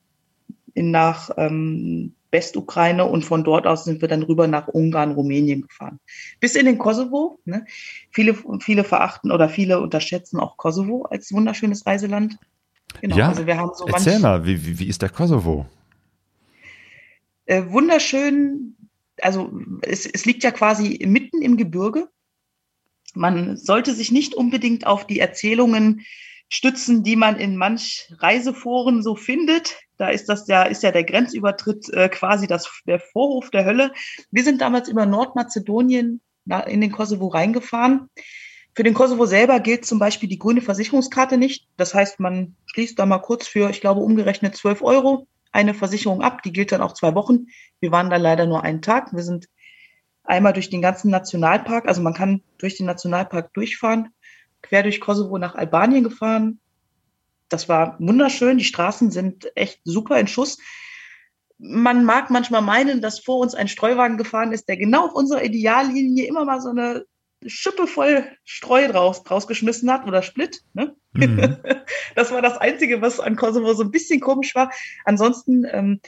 in, 0.75 0.91
nach 0.91 1.31
ähm, 1.37 2.15
Westukraine 2.31 3.07
und 3.07 3.25
von 3.25 3.45
dort 3.45 3.67
aus 3.67 3.85
sind 3.85 4.01
wir 4.01 4.09
dann 4.09 4.23
rüber 4.23 4.47
nach 4.47 4.69
Ungarn, 4.69 5.13
Rumänien 5.13 5.63
gefahren. 5.63 5.99
Bis 6.39 6.55
in 6.55 6.67
den 6.67 6.79
Kosovo. 6.79 7.41
Ne? 7.45 7.65
Viele, 8.11 8.37
viele 8.61 8.85
verachten 8.85 9.33
oder 9.33 9.49
viele 9.49 9.81
unterschätzen 9.81 10.39
auch 10.39 10.57
Kosovo 10.57 11.03
als 11.11 11.33
wunderschönes 11.33 11.87
Reiseland. 11.87 12.39
Genau, 13.01 13.17
ja, 13.17 13.29
also 13.29 13.47
wir 13.47 13.57
haben 13.57 13.71
so 13.75 13.87
erzähl 13.87 14.19
mal, 14.19 14.45
wie, 14.45 14.65
wie, 14.65 14.79
wie 14.79 14.87
ist 14.87 15.03
der 15.03 15.09
Kosovo? 15.09 15.67
Äh, 17.47 17.65
wunderschön, 17.69 18.77
also 19.23 19.53
es, 19.83 20.07
es 20.07 20.25
liegt 20.25 20.43
ja 20.43 20.51
quasi 20.51 21.05
mitten 21.07 21.43
im 21.43 21.57
Gebirge. 21.57 22.09
Man 23.15 23.57
sollte 23.57 23.95
sich 23.95 24.13
nicht 24.13 24.35
unbedingt 24.35 24.87
auf 24.87 25.07
die 25.07 25.21
Erzählungen 25.21 26.05
stützen, 26.49 27.03
die 27.03 27.17
man 27.17 27.37
in 27.37 27.57
manch 27.57 28.13
Reiseforen 28.19 29.03
so 29.03 29.15
findet. 29.15 29.79
Da 29.97 30.09
ist 30.09 30.29
das 30.29 30.47
ja, 30.49 30.65
ist 30.65 30.83
ja 30.83 30.91
der 30.91 31.05
Grenzübertritt 31.05 31.89
äh, 31.91 32.09
quasi 32.09 32.47
das, 32.47 32.69
der 32.87 33.01
Vorhof 33.01 33.51
der 33.51 33.65
Hölle. 33.65 33.93
Wir 34.31 34.45
sind 34.45 34.61
damals 34.61 34.89
über 34.89 35.07
Nordmazedonien 35.07 36.21
in 36.67 36.81
den 36.81 36.91
Kosovo 36.91 37.29
reingefahren. 37.29 38.09
Für 38.75 38.83
den 38.83 38.95
Kosovo 38.95 39.27
selber 39.27 39.61
gilt 39.61 39.85
zum 39.85 39.99
Beispiel 39.99 40.29
die 40.29 40.39
grüne 40.39 40.63
Versicherungskarte 40.63 41.39
nicht. 41.39 41.69
Das 41.77 41.95
heißt, 41.95 42.19
man 42.19 42.57
schließt 42.67 42.99
da 42.99 43.07
mal 43.07 43.19
kurz 43.19 43.47
für, 43.47 43.71
ich 43.71 43.81
glaube, 43.81 44.01
umgerechnet 44.01 44.57
12 44.57 44.83
Euro 44.83 45.27
eine 45.53 45.75
Versicherung 45.75 46.23
ab. 46.23 46.43
Die 46.43 46.53
gilt 46.53 46.73
dann 46.73 46.83
auch 46.83 46.95
zwei 46.95 47.15
Wochen. 47.15 47.47
Wir 47.81 47.93
waren 47.93 48.11
da 48.11 48.17
leider 48.17 48.47
nur 48.47 48.63
einen 48.63 48.83
Tag. 48.83 49.13
Wir 49.13 49.23
sind 49.23 49.49
einmal 50.25 50.53
durch 50.53 50.71
den 50.71 50.83
ganzen 50.83 51.11
Nationalpark, 51.11 51.89
also 51.89 52.03
man 52.03 52.15
kann 52.15 52.43
durch 52.59 52.77
den 52.77 52.87
Nationalpark 52.87 53.53
durchfahren 53.55 54.13
quer 54.63 54.83
durch 54.83 55.01
Kosovo 55.01 55.39
nach 55.39 55.55
Albanien 55.55 56.05
gefahren. 56.05 56.61
Das 57.49 57.69
war 57.69 57.97
wunderschön. 57.99 58.59
Die 58.59 58.65
Straßen 58.65 59.11
sind 59.11 59.51
echt 59.57 59.81
super 59.85 60.19
in 60.19 60.27
Schuss. 60.27 60.59
Man 61.59 62.05
mag 62.05 62.31
manchmal 62.31 62.63
meinen, 62.63 63.03
dass 63.03 63.21
vor 63.21 63.39
uns 63.39 63.55
ein 63.55 63.69
Streuwagen 63.69 64.17
gefahren 64.17 64.53
ist, 64.53 64.69
der 64.69 64.77
genau 64.77 65.07
auf 65.07 65.15
unserer 65.15 65.45
Ideallinie 65.45 66.27
immer 66.27 66.45
mal 66.45 66.61
so 66.61 66.71
eine 66.71 67.05
Schippe 67.47 67.87
voll 67.87 68.25
Streu 68.45 68.89
draus, 68.89 69.23
rausgeschmissen 69.31 69.91
hat 69.91 70.07
oder 70.07 70.23
Split. 70.23 70.63
Ne? 70.75 70.95
Mhm. 71.13 71.57
Das 72.17 72.33
war 72.33 72.43
das 72.43 72.57
Einzige, 72.57 73.01
was 73.03 73.21
an 73.21 73.37
Kosovo 73.37 73.73
so 73.73 73.85
ein 73.85 73.93
bisschen 73.93 74.21
komisch 74.21 74.57
war. 74.57 74.73
Ansonsten 75.05 75.65
ähm, 75.71 76.01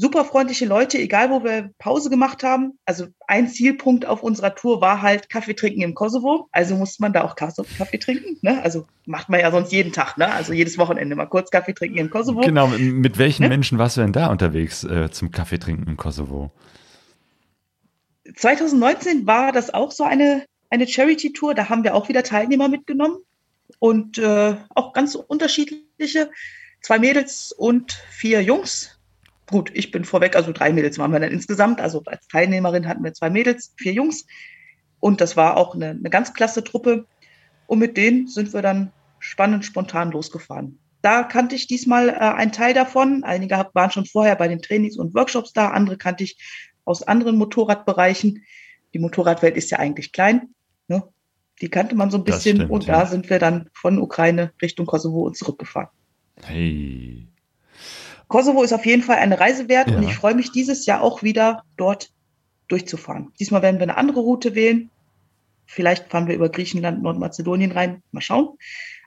super 0.00 0.24
freundliche 0.24 0.64
Leute, 0.64 0.96
egal 0.96 1.30
wo 1.30 1.44
wir 1.44 1.70
Pause 1.78 2.08
gemacht 2.08 2.42
haben. 2.42 2.78
Also 2.86 3.08
ein 3.26 3.48
Zielpunkt 3.48 4.06
auf 4.06 4.22
unserer 4.22 4.54
Tour 4.54 4.80
war 4.80 5.02
halt 5.02 5.28
Kaffee 5.28 5.54
trinken 5.54 5.82
im 5.82 5.94
Kosovo. 5.94 6.48
Also 6.52 6.74
musste 6.74 7.02
man 7.02 7.12
da 7.12 7.22
auch 7.22 7.36
Kaffee 7.36 7.98
trinken. 7.98 8.38
Ne? 8.40 8.62
Also 8.62 8.86
macht 9.04 9.28
man 9.28 9.40
ja 9.40 9.50
sonst 9.50 9.72
jeden 9.72 9.92
Tag, 9.92 10.16
ne? 10.16 10.32
also 10.32 10.54
jedes 10.54 10.78
Wochenende 10.78 11.16
mal 11.16 11.26
kurz 11.26 11.50
Kaffee 11.50 11.74
trinken 11.74 11.98
im 11.98 12.08
Kosovo. 12.08 12.40
Genau, 12.40 12.68
mit 12.68 13.18
welchen 13.18 13.42
ne? 13.42 13.50
Menschen 13.50 13.78
warst 13.78 13.98
du 13.98 14.00
denn 14.00 14.12
da 14.12 14.28
unterwegs 14.28 14.84
äh, 14.84 15.10
zum 15.10 15.32
Kaffee 15.32 15.58
trinken 15.58 15.86
im 15.86 15.96
Kosovo? 15.98 16.50
2019 18.34 19.26
war 19.26 19.52
das 19.52 19.74
auch 19.74 19.90
so 19.90 20.04
eine, 20.04 20.46
eine 20.70 20.86
Charity-Tour. 20.86 21.54
Da 21.54 21.68
haben 21.68 21.84
wir 21.84 21.94
auch 21.94 22.08
wieder 22.08 22.22
Teilnehmer 22.22 22.68
mitgenommen 22.68 23.18
und 23.78 24.18
äh, 24.18 24.56
auch 24.74 24.92
ganz 24.92 25.14
unterschiedliche. 25.14 26.30
Zwei 26.82 26.98
Mädels 26.98 27.52
und 27.52 27.92
vier 28.10 28.42
Jungs 28.42 29.00
gut, 29.50 29.70
ich 29.74 29.90
bin 29.90 30.04
vorweg, 30.04 30.36
also 30.36 30.52
drei 30.52 30.72
Mädels 30.72 30.98
waren 30.98 31.12
wir 31.12 31.20
dann 31.20 31.32
insgesamt. 31.32 31.80
Also 31.80 32.02
als 32.06 32.26
Teilnehmerin 32.28 32.88
hatten 32.88 33.04
wir 33.04 33.12
zwei 33.12 33.30
Mädels, 33.30 33.74
vier 33.76 33.92
Jungs. 33.92 34.26
Und 35.00 35.20
das 35.20 35.36
war 35.36 35.56
auch 35.56 35.74
eine, 35.74 35.90
eine 35.90 36.10
ganz 36.10 36.32
klasse 36.32 36.64
Truppe. 36.64 37.06
Und 37.66 37.78
mit 37.78 37.96
denen 37.96 38.28
sind 38.28 38.52
wir 38.52 38.62
dann 38.62 38.92
spannend 39.18 39.64
spontan 39.64 40.12
losgefahren. 40.12 40.78
Da 41.02 41.22
kannte 41.22 41.56
ich 41.56 41.66
diesmal 41.66 42.08
äh, 42.08 42.12
einen 42.12 42.52
Teil 42.52 42.74
davon. 42.74 43.24
Einige 43.24 43.66
waren 43.72 43.90
schon 43.90 44.06
vorher 44.06 44.36
bei 44.36 44.48
den 44.48 44.62
Trainings 44.62 44.96
und 44.96 45.14
Workshops 45.14 45.52
da, 45.52 45.70
andere 45.70 45.96
kannte 45.96 46.24
ich 46.24 46.38
aus 46.84 47.02
anderen 47.02 47.36
Motorradbereichen. 47.36 48.44
Die 48.92 48.98
Motorradwelt 48.98 49.56
ist 49.56 49.70
ja 49.70 49.78
eigentlich 49.78 50.12
klein. 50.12 50.54
Ne? 50.90 51.04
Die 51.60 51.68
kannte 51.68 51.94
man 51.94 52.10
so 52.10 52.18
ein 52.18 52.24
bisschen. 52.24 52.56
Stimmt, 52.56 52.70
und 52.70 52.88
da 52.88 53.00
ja. 53.00 53.06
sind 53.06 53.30
wir 53.30 53.38
dann 53.38 53.70
von 53.72 53.98
Ukraine 53.98 54.52
Richtung 54.60 54.86
Kosovo 54.86 55.22
und 55.22 55.36
zurückgefahren. 55.36 55.88
Hey, 56.42 57.28
Kosovo 58.30 58.62
ist 58.62 58.72
auf 58.72 58.86
jeden 58.86 59.02
Fall 59.02 59.16
eine 59.16 59.40
Reise 59.40 59.68
wert 59.68 59.90
ja. 59.90 59.96
und 59.96 60.04
ich 60.04 60.14
freue 60.14 60.34
mich 60.34 60.52
dieses 60.52 60.86
Jahr 60.86 61.02
auch 61.02 61.22
wieder 61.22 61.64
dort 61.76 62.10
durchzufahren. 62.68 63.32
Diesmal 63.40 63.60
werden 63.60 63.80
wir 63.80 63.82
eine 63.82 63.96
andere 63.96 64.20
Route 64.20 64.54
wählen. 64.54 64.88
Vielleicht 65.66 66.10
fahren 66.10 66.28
wir 66.28 66.36
über 66.36 66.48
Griechenland, 66.48 67.02
Nordmazedonien 67.02 67.72
rein. 67.72 68.02
Mal 68.12 68.20
schauen. 68.20 68.56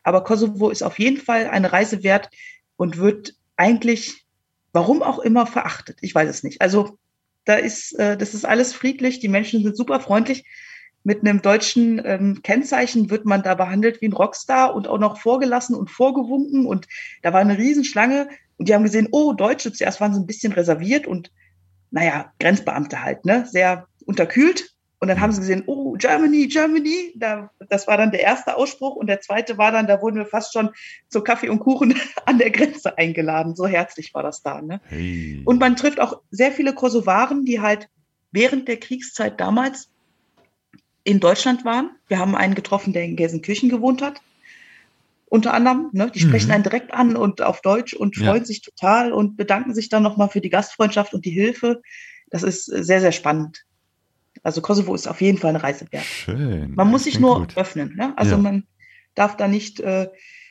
Aber 0.03 0.25
Kosovo 0.25 0.69
ist 0.69 0.83
auf 0.83 0.99
jeden 0.99 1.17
Fall 1.17 1.47
eine 1.47 1.71
Reise 1.71 2.03
wert 2.03 2.29
und 2.75 2.97
wird 2.97 3.35
eigentlich, 3.55 4.25
warum 4.73 5.01
auch 5.01 5.19
immer, 5.19 5.45
verachtet. 5.45 5.99
Ich 6.01 6.13
weiß 6.13 6.29
es 6.29 6.43
nicht. 6.43 6.61
Also 6.61 6.97
da 7.45 7.55
ist, 7.55 7.97
äh, 7.99 8.17
das 8.17 8.33
ist 8.33 8.45
alles 8.45 8.73
friedlich. 8.73 9.19
Die 9.19 9.29
Menschen 9.29 9.63
sind 9.63 9.77
super 9.77 10.01
freundlich. 10.01 10.43
Mit 11.03 11.21
einem 11.21 11.41
deutschen 11.41 12.01
ähm, 12.05 12.41
Kennzeichen 12.43 13.09
wird 13.09 13.25
man 13.25 13.43
da 13.43 13.55
behandelt 13.55 14.01
wie 14.01 14.07
ein 14.07 14.13
Rockstar 14.13 14.73
und 14.73 14.87
auch 14.87 14.99
noch 14.99 15.19
vorgelassen 15.19 15.75
und 15.75 15.89
vorgewunken. 15.89 16.65
Und 16.65 16.87
da 17.21 17.33
war 17.33 17.41
eine 17.41 17.57
Riesenschlange 17.57 18.29
und 18.57 18.69
die 18.69 18.73
haben 18.73 18.83
gesehen, 18.83 19.09
oh, 19.11 19.33
Deutsche, 19.33 19.73
zuerst 19.73 19.99
waren 19.99 20.13
sie 20.13 20.21
ein 20.21 20.27
bisschen 20.27 20.53
reserviert 20.53 21.05
und, 21.05 21.31
naja, 21.91 22.31
Grenzbeamte 22.39 23.03
halt, 23.03 23.25
ne, 23.25 23.45
sehr 23.45 23.87
unterkühlt. 24.05 24.73
Und 25.03 25.09
dann 25.09 25.19
haben 25.19 25.33
sie 25.33 25.41
gesehen, 25.41 25.63
oh, 25.65 25.97
Germany, 25.97 26.47
Germany. 26.47 27.11
Da, 27.17 27.51
das 27.67 27.87
war 27.87 27.97
dann 27.97 28.11
der 28.11 28.21
erste 28.21 28.55
Ausspruch. 28.55 28.95
Und 28.95 29.07
der 29.07 29.19
zweite 29.19 29.57
war 29.57 29.69
dann, 29.73 29.85
da 29.85 30.01
wurden 30.01 30.15
wir 30.15 30.25
fast 30.25 30.53
schon 30.53 30.69
zu 31.09 31.19
Kaffee 31.19 31.49
und 31.49 31.59
Kuchen 31.59 31.99
an 32.25 32.37
der 32.37 32.51
Grenze 32.51 32.97
eingeladen. 32.97 33.53
So 33.53 33.67
herzlich 33.67 34.13
war 34.13 34.23
das 34.23 34.41
da. 34.43 34.61
Ne? 34.61 34.79
Hey. 34.85 35.41
Und 35.43 35.59
man 35.59 35.75
trifft 35.75 35.99
auch 35.99 36.21
sehr 36.31 36.53
viele 36.53 36.73
Kosovaren, 36.73 37.43
die 37.43 37.59
halt 37.59 37.89
während 38.31 38.69
der 38.69 38.77
Kriegszeit 38.77 39.41
damals 39.41 39.89
in 41.03 41.19
Deutschland 41.19 41.65
waren. 41.65 41.91
Wir 42.07 42.19
haben 42.19 42.35
einen 42.35 42.55
getroffen, 42.55 42.93
der 42.93 43.03
in 43.03 43.15
Gelsenkirchen 43.15 43.69
gewohnt 43.69 44.01
hat 44.01 44.21
unter 45.33 45.55
anderem. 45.55 45.89
Ne? 45.93 46.11
Die 46.13 46.19
sprechen 46.19 46.49
mhm. 46.49 46.53
einen 46.53 46.63
direkt 46.63 46.93
an 46.93 47.15
und 47.15 47.41
auf 47.41 47.61
Deutsch 47.61 47.95
und 47.95 48.15
freuen 48.15 48.43
ja. 48.43 48.45
sich 48.45 48.61
total 48.61 49.11
und 49.11 49.35
bedanken 49.35 49.73
sich 49.73 49.89
dann 49.89 50.03
nochmal 50.03 50.29
für 50.29 50.41
die 50.41 50.51
Gastfreundschaft 50.51 51.15
und 51.15 51.25
die 51.25 51.31
Hilfe. 51.31 51.81
Das 52.29 52.43
ist 52.43 52.65
sehr, 52.65 53.01
sehr 53.01 53.11
spannend. 53.11 53.65
Also 54.43 54.61
Kosovo 54.61 54.93
ist 54.93 55.07
auf 55.07 55.21
jeden 55.21 55.39
Fall 55.39 55.49
eine 55.49 55.63
Reise 55.63 55.87
wert. 55.89 56.03
Schön. 56.03 56.75
Man 56.75 56.87
muss 56.91 57.05
sich 57.05 57.19
nur 57.19 57.39
gut. 57.39 57.57
öffnen. 57.57 57.95
Ne? 57.95 58.13
Also 58.15 58.33
ja. 58.33 58.37
man 58.37 58.67
darf 59.15 59.35
da 59.35 59.47
nicht, 59.47 59.79
äh, 59.79 60.07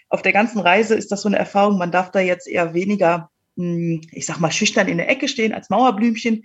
auf 0.08 0.20
der 0.20 0.32
ganzen 0.32 0.58
Reise 0.58 0.96
ist 0.96 1.12
das 1.12 1.22
so 1.22 1.28
eine 1.28 1.38
Erfahrung, 1.38 1.78
man 1.78 1.92
darf 1.92 2.10
da 2.10 2.18
jetzt 2.18 2.48
eher 2.48 2.74
weniger, 2.74 3.30
mh, 3.54 3.64
hm, 3.64 4.00
ich 4.10 4.26
sag 4.26 4.40
mal, 4.40 4.50
schüchtern 4.50 4.88
in 4.88 4.98
der 4.98 5.08
Ecke 5.08 5.28
stehen 5.28 5.54
als 5.54 5.70
Mauerblümchen. 5.70 6.42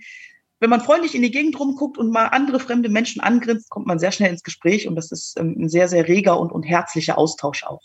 Wenn 0.60 0.70
man 0.70 0.80
freundlich 0.80 1.14
in 1.14 1.22
die 1.22 1.30
Gegend 1.30 1.58
rumguckt 1.58 1.98
und 1.98 2.10
mal 2.10 2.26
andere 2.26 2.58
fremde 2.58 2.88
Menschen 2.88 3.20
angrinst, 3.20 3.70
kommt 3.70 3.86
man 3.86 3.98
sehr 3.98 4.10
schnell 4.10 4.30
ins 4.30 4.42
Gespräch 4.42 4.88
und 4.88 4.96
das 4.96 5.12
ist 5.12 5.38
ähm, 5.38 5.54
ein 5.58 5.68
sehr, 5.68 5.88
sehr 5.88 6.08
reger 6.08 6.38
und, 6.38 6.50
und 6.50 6.64
herzlicher 6.64 7.16
Austausch 7.16 7.64
auch. 7.64 7.82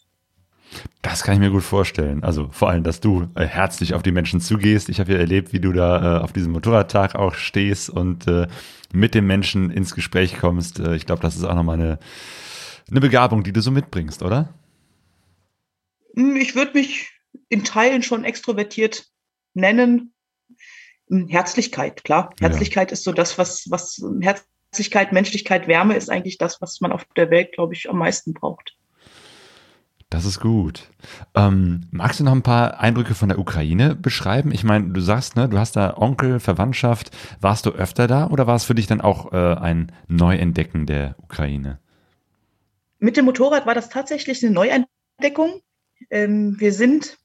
Das 1.04 1.24
kann 1.24 1.36
ich 1.36 1.40
mir 1.40 1.52
gut 1.52 1.64
vorstellen. 1.64 2.24
Also 2.24 2.48
vor 2.52 2.70
allem, 2.70 2.84
dass 2.84 3.00
du 3.00 3.28
äh, 3.36 3.46
herzlich 3.46 3.94
auf 3.94 4.02
die 4.02 4.12
Menschen 4.12 4.42
zugehst. 4.42 4.90
Ich 4.90 5.00
habe 5.00 5.14
ja 5.14 5.20
erlebt, 5.20 5.54
wie 5.54 5.60
du 5.60 5.72
da 5.72 6.18
äh, 6.18 6.24
auf 6.24 6.34
diesem 6.34 6.52
Motorradtag 6.52 7.16
auch 7.16 7.36
stehst 7.36 7.90
und 7.90 8.28
äh, 8.28 8.48
mit 8.92 9.14
den 9.14 9.26
Menschen 9.26 9.70
ins 9.70 9.94
Gespräch 9.94 10.40
kommst. 10.40 10.80
Äh, 10.80 10.96
ich 10.96 11.06
glaube, 11.06 11.22
das 11.22 11.36
ist 11.36 11.44
auch 11.44 11.56
nochmal 11.56 11.80
eine, 11.80 12.00
eine 12.90 13.02
Begabung, 13.02 13.44
die 13.44 13.54
du 13.54 13.62
so 13.62 13.70
mitbringst, 13.70 14.24
oder? 14.24 14.54
Hm, 16.16 16.38
ich 16.38 16.56
würde 16.56 16.74
mich 16.74 17.12
in 17.50 17.64
Teilen 17.64 18.02
schon 18.02 18.24
extrovertiert 18.24 19.06
nennen. 19.54 20.13
Hm, 21.10 21.28
Herzlichkeit, 21.28 22.04
klar. 22.04 22.34
Herzlichkeit 22.40 22.92
ja. 22.92 22.94
ist 22.94 23.04
so 23.04 23.12
das, 23.12 23.38
was, 23.38 23.66
was 23.70 24.02
Herzlichkeit, 24.22 25.12
Menschlichkeit, 25.12 25.68
Wärme 25.68 25.96
ist 25.96 26.10
eigentlich 26.10 26.38
das, 26.38 26.62
was 26.62 26.82
man 26.82 26.92
auf 26.92 27.06
der 27.16 27.30
Welt, 27.30 27.54
glaube 27.54 27.74
ich, 27.74 27.90
am 27.90 27.98
meisten 27.98 28.34
braucht. 28.34 28.76
Das 30.14 30.26
ist 30.26 30.40
gut. 30.40 30.92
Ähm, 31.34 31.88
magst 31.90 32.20
du 32.20 32.24
noch 32.24 32.34
ein 32.34 32.44
paar 32.44 32.80
Eindrücke 32.80 33.16
von 33.16 33.30
der 33.30 33.40
Ukraine 33.40 33.96
beschreiben? 33.96 34.52
Ich 34.52 34.64
meine, 34.64 34.90
du 34.90 35.02
sagst, 35.02 35.36
ne, 35.36 35.50
du 35.50 35.58
hast 35.58 35.76
da 35.76 35.98
Onkel, 35.98 36.40
Verwandtschaft. 36.40 37.10
Warst 37.42 37.66
du 37.66 37.72
öfter 37.72 38.06
da 38.06 38.28
oder 38.28 38.46
war 38.46 38.56
es 38.56 38.64
für 38.64 38.76
dich 38.76 38.86
dann 38.86 39.02
auch 39.02 39.34
äh, 39.34 39.56
ein 39.56 39.92
Neuentdecken 40.08 40.86
der 40.86 41.16
Ukraine? 41.18 41.80
Mit 43.00 43.18
dem 43.18 43.26
Motorrad 43.26 43.66
war 43.66 43.74
das 43.74 43.90
tatsächlich 43.90 44.44
eine 44.44 44.54
Neuentdeckung. 44.54 45.62
Ähm, 46.12 46.60
wir 46.60 46.74
sind 46.74 47.18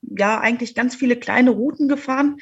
ja 0.00 0.38
eigentlich 0.40 0.76
ganz 0.76 0.94
viele 0.94 1.16
kleine 1.16 1.50
Routen 1.50 1.88
gefahren. 1.88 2.36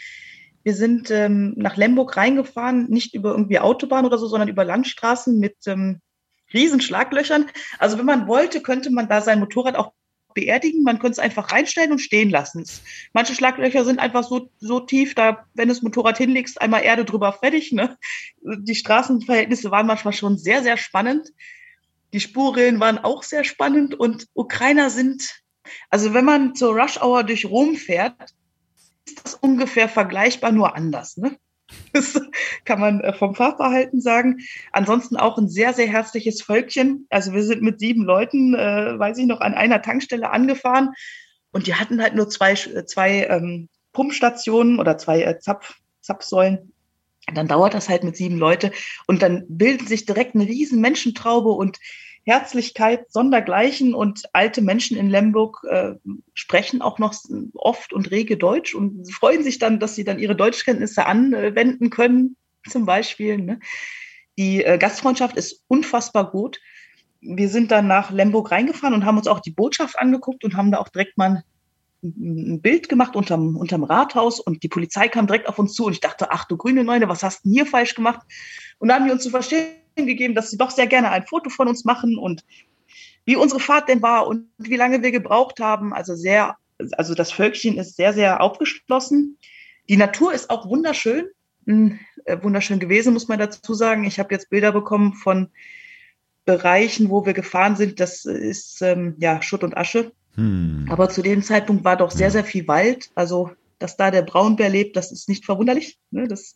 Wir 0.62 0.74
sind 0.74 1.10
ähm, 1.10 1.54
nach 1.56 1.76
Lemburg 1.76 2.16
reingefahren, 2.16 2.88
nicht 2.90 3.14
über 3.14 3.30
irgendwie 3.30 3.58
Autobahn 3.58 4.04
oder 4.04 4.18
so, 4.18 4.26
sondern 4.26 4.48
über 4.48 4.64
Landstraßen 4.64 5.38
mit 5.38 5.56
ähm, 5.66 6.00
riesen 6.52 6.80
Schlaglöchern. 6.80 7.46
Also 7.78 7.98
wenn 7.98 8.06
man 8.06 8.26
wollte, 8.26 8.60
könnte 8.60 8.90
man 8.90 9.08
da 9.08 9.20
sein 9.20 9.40
Motorrad 9.40 9.76
auch 9.76 9.92
beerdigen. 10.34 10.82
Man 10.82 10.98
könnte 10.98 11.12
es 11.12 11.18
einfach 11.18 11.52
reinstellen 11.52 11.92
und 11.92 11.98
stehen 11.98 12.30
lassen. 12.30 12.64
Manche 13.12 13.34
Schlaglöcher 13.34 13.84
sind 13.84 13.98
einfach 13.98 14.24
so, 14.24 14.50
so 14.58 14.80
tief, 14.80 15.14
da, 15.14 15.44
wenn 15.54 15.68
du 15.68 15.74
das 15.74 15.82
Motorrad 15.82 16.18
hinlegst, 16.18 16.60
einmal 16.60 16.82
Erde 16.82 17.04
drüber 17.04 17.32
fertig. 17.32 17.72
Ne? 17.72 17.96
Die 18.42 18.74
Straßenverhältnisse 18.74 19.70
waren 19.70 19.86
manchmal 19.86 20.12
schon 20.12 20.38
sehr, 20.38 20.62
sehr 20.62 20.76
spannend. 20.76 21.28
Die 22.12 22.20
Spurrillen 22.20 22.80
waren 22.80 22.98
auch 22.98 23.22
sehr 23.22 23.44
spannend 23.44 23.94
und 23.94 24.26
Ukrainer 24.34 24.90
sind, 24.90 25.42
also 25.90 26.12
wenn 26.12 26.24
man 26.24 26.54
zur 26.56 26.74
Rush 26.74 27.00
Hour 27.00 27.22
durch 27.22 27.46
Rom 27.46 27.76
fährt, 27.76 28.16
das 29.14 29.34
ungefähr 29.34 29.88
vergleichbar, 29.88 30.52
nur 30.52 30.74
anders. 30.74 31.16
Ne? 31.16 31.36
Das 31.92 32.20
kann 32.64 32.80
man 32.80 33.00
äh, 33.00 33.12
vom 33.12 33.34
Fahrverhalten 33.34 34.00
sagen. 34.00 34.38
Ansonsten 34.72 35.16
auch 35.16 35.38
ein 35.38 35.48
sehr, 35.48 35.72
sehr 35.72 35.86
herzliches 35.86 36.42
Völkchen. 36.42 37.06
Also 37.10 37.32
wir 37.32 37.42
sind 37.42 37.62
mit 37.62 37.78
sieben 37.78 38.02
Leuten, 38.02 38.54
äh, 38.54 38.98
weiß 38.98 39.18
ich 39.18 39.26
noch, 39.26 39.40
an 39.40 39.54
einer 39.54 39.82
Tankstelle 39.82 40.30
angefahren 40.30 40.90
und 41.52 41.66
die 41.66 41.74
hatten 41.74 42.00
halt 42.02 42.14
nur 42.14 42.28
zwei, 42.28 42.54
zwei 42.54 43.26
ähm, 43.26 43.68
Pumpstationen 43.92 44.78
oder 44.78 44.98
zwei 44.98 45.22
äh, 45.22 45.38
Zapf, 45.38 45.74
Zapfsäulen. 46.00 46.72
dann 47.32 47.48
dauert 47.48 47.74
das 47.74 47.88
halt 47.88 48.04
mit 48.04 48.16
sieben 48.16 48.38
Leute 48.38 48.72
und 49.06 49.22
dann 49.22 49.44
bildet 49.48 49.88
sich 49.88 50.06
direkt 50.06 50.34
eine 50.34 50.46
riesen 50.46 50.80
Menschentraube 50.80 51.50
und 51.50 51.78
Herzlichkeit 52.30 53.10
sondergleichen 53.10 53.92
und 53.92 54.22
alte 54.32 54.62
Menschen 54.62 54.96
in 54.96 55.10
Lemberg 55.10 55.64
äh, 55.68 55.94
sprechen 56.32 56.80
auch 56.80 57.00
noch 57.00 57.12
oft 57.54 57.92
und 57.92 58.12
rege 58.12 58.36
Deutsch 58.36 58.72
und 58.72 59.12
freuen 59.12 59.42
sich 59.42 59.58
dann, 59.58 59.80
dass 59.80 59.96
sie 59.96 60.04
dann 60.04 60.20
ihre 60.20 60.36
Deutschkenntnisse 60.36 61.06
anwenden 61.06 61.90
können, 61.90 62.36
zum 62.68 62.86
Beispiel. 62.86 63.38
Ne? 63.38 63.58
Die 64.38 64.62
äh, 64.62 64.78
Gastfreundschaft 64.78 65.36
ist 65.36 65.64
unfassbar 65.66 66.30
gut. 66.30 66.60
Wir 67.20 67.48
sind 67.48 67.72
dann 67.72 67.88
nach 67.88 68.12
Lemberg 68.12 68.52
reingefahren 68.52 68.94
und 68.94 69.04
haben 69.04 69.18
uns 69.18 69.26
auch 69.26 69.40
die 69.40 69.50
Botschaft 69.50 69.98
angeguckt 69.98 70.44
und 70.44 70.56
haben 70.56 70.70
da 70.70 70.78
auch 70.78 70.88
direkt 70.88 71.18
mal 71.18 71.42
ein 72.02 72.62
Bild 72.62 72.88
gemacht 72.88 73.16
unterm, 73.16 73.56
unterm 73.56 73.84
Rathaus 73.84 74.38
und 74.38 74.62
die 74.62 74.68
Polizei 74.68 75.08
kam 75.08 75.26
direkt 75.26 75.48
auf 75.48 75.58
uns 75.58 75.74
zu 75.74 75.84
und 75.84 75.92
ich 75.92 76.00
dachte, 76.00 76.30
ach 76.30 76.46
du 76.46 76.56
grüne 76.56 76.84
Neune, 76.84 77.08
was 77.08 77.24
hast 77.24 77.40
du 77.40 77.48
denn 77.48 77.54
hier 77.54 77.66
falsch 77.66 77.96
gemacht? 77.96 78.20
Und 78.78 78.88
da 78.88 78.94
haben 78.94 79.04
die 79.04 79.10
uns 79.10 79.24
zu 79.24 79.30
verstehen 79.30 79.79
gegeben, 80.06 80.34
dass 80.34 80.50
sie 80.50 80.58
doch 80.58 80.70
sehr 80.70 80.86
gerne 80.86 81.10
ein 81.10 81.26
Foto 81.26 81.50
von 81.50 81.68
uns 81.68 81.84
machen 81.84 82.16
und 82.18 82.44
wie 83.24 83.36
unsere 83.36 83.60
Fahrt 83.60 83.88
denn 83.88 84.02
war 84.02 84.26
und 84.26 84.48
wie 84.58 84.76
lange 84.76 85.02
wir 85.02 85.12
gebraucht 85.12 85.60
haben. 85.60 85.92
Also 85.92 86.14
sehr, 86.14 86.56
also 86.92 87.14
das 87.14 87.32
Völkchen 87.32 87.78
ist 87.78 87.96
sehr, 87.96 88.12
sehr 88.12 88.40
aufgeschlossen. 88.40 89.38
Die 89.88 89.96
Natur 89.96 90.32
ist 90.32 90.50
auch 90.50 90.68
wunderschön, 90.68 91.26
hm, 91.66 91.98
äh, 92.24 92.38
wunderschön 92.42 92.78
gewesen, 92.78 93.12
muss 93.12 93.28
man 93.28 93.38
dazu 93.38 93.74
sagen. 93.74 94.04
Ich 94.04 94.18
habe 94.18 94.34
jetzt 94.34 94.50
Bilder 94.50 94.72
bekommen 94.72 95.14
von 95.14 95.48
Bereichen, 96.44 97.10
wo 97.10 97.26
wir 97.26 97.32
gefahren 97.32 97.76
sind. 97.76 98.00
Das 98.00 98.24
ist 98.24 98.82
ähm, 98.82 99.16
ja 99.18 99.42
Schutt 99.42 99.62
und 99.62 99.76
Asche. 99.76 100.12
Hm. 100.34 100.86
Aber 100.90 101.08
zu 101.08 101.22
dem 101.22 101.42
Zeitpunkt 101.42 101.84
war 101.84 101.96
doch 101.96 102.10
sehr, 102.10 102.30
sehr 102.30 102.44
viel 102.44 102.66
Wald. 102.66 103.10
Also, 103.14 103.50
dass 103.78 103.96
da 103.96 104.10
der 104.10 104.22
Braunbär 104.22 104.68
lebt, 104.68 104.96
das 104.96 105.12
ist 105.12 105.28
nicht 105.28 105.44
verwunderlich. 105.44 105.98
Ne? 106.10 106.28
Das, 106.28 106.54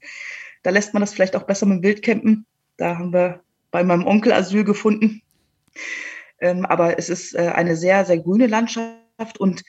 da 0.63 0.71
lässt 0.71 0.95
man 0.95 1.01
das 1.01 1.13
vielleicht 1.13 1.37
auch 1.37 1.45
besser 1.45 1.67
mit 1.67 1.79
dem 1.79 1.83
Wild 1.83 2.03
campen. 2.03 2.47
Da 2.77 2.99
haben 2.99 3.13
wir 3.13 3.41
bei 3.71 3.85
meinem 3.85 4.07
Onkel 4.07 4.33
Asyl 4.33 4.65
gefunden. 4.65 5.23
Ähm, 6.41 6.67
aber 6.67 6.99
es 6.99 7.09
ist 7.09 7.35
äh, 7.35 7.53
eine 7.55 7.77
sehr, 7.77 8.05
sehr 8.05 8.19
grüne 8.19 8.47
Landschaft. 8.47 9.39
Und 9.39 9.63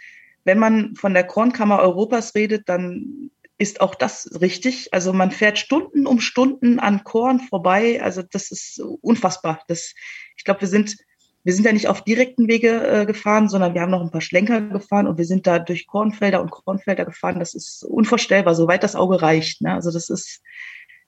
wenn 0.44 0.60
man 0.60 0.96
von 0.96 1.14
der 1.14 1.26
Kornkammer 1.26 1.80
Europas 1.80 2.36
redet, 2.36 2.70
dann 2.70 3.32
ist 3.58 3.82
auch 3.82 3.96
das 3.96 4.30
richtig. 4.42 4.94
Also 4.94 5.14
man 5.14 5.32
fährt 5.32 5.58
Stunden 5.58 6.06
um 6.08 6.20
Stunden 6.20 6.80
an 6.80 7.04
Korn 7.04 7.40
vorbei. 7.40 8.02
Also 8.02 8.22
das 8.22 8.52
ist 8.52 8.80
unfassbar. 9.02 9.62
Das, 9.68 9.94
ich 10.36 10.44
glaube, 10.44 10.62
wir 10.62 10.68
sind, 10.68 10.98
wir 11.44 11.54
sind 11.54 11.66
ja 11.66 11.72
nicht 11.72 11.88
auf 11.88 12.04
direkten 12.04 12.48
Wege 12.48 12.86
äh, 12.86 13.06
gefahren, 13.06 13.48
sondern 13.48 13.74
wir 13.74 13.82
haben 13.82 13.92
noch 13.92 14.02
ein 14.02 14.12
paar 14.12 14.22
Schlenker 14.22 14.62
gefahren 14.62 15.08
und 15.08 15.18
wir 15.18 15.26
sind 15.26 15.48
da 15.48 15.60
durch 15.60 15.88
Kornfelder 15.88 16.42
und 16.42 16.52
Kornfelder 16.52 17.06
gefahren. 17.06 17.40
Das 17.40 17.54
ist 17.54 17.84
unvorstellbar, 17.84 18.56
soweit 18.56 18.84
das 18.84 18.96
Auge 18.96 19.22
reicht. 19.22 19.62
Ne? 19.62 19.74
Also 19.74 19.92
das 19.92 20.10
ist 20.10 20.42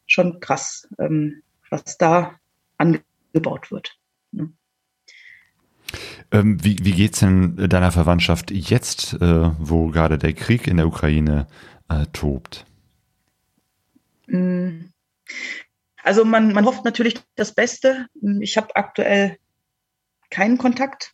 schon 0.05 0.39
krass. 0.39 0.87
Ähm, 0.99 1.43
was 1.69 1.97
da 1.97 2.39
angebaut 2.77 3.71
wird. 3.71 3.97
Ne? 4.31 4.51
Ähm, 6.31 6.63
wie 6.63 6.77
wie 6.81 6.91
geht 6.91 7.13
es 7.13 7.19
denn 7.19 7.55
deiner 7.69 7.91
Verwandtschaft 7.91 8.51
jetzt, 8.51 9.13
äh, 9.13 9.51
wo 9.59 9.87
gerade 9.87 10.17
der 10.17 10.33
Krieg 10.33 10.67
in 10.67 10.77
der 10.77 10.87
Ukraine 10.87 11.47
äh, 11.89 12.05
tobt? 12.13 12.65
Mm. 14.27 14.89
Also 16.03 16.23
man, 16.23 16.53
man 16.53 16.65
hofft 16.65 16.85
natürlich 16.85 17.15
das 17.35 17.53
Beste. 17.53 18.07
Ich 18.39 18.55
habe 18.55 18.75
aktuell 18.75 19.37
keinen 20.29 20.57
Kontakt. 20.57 21.13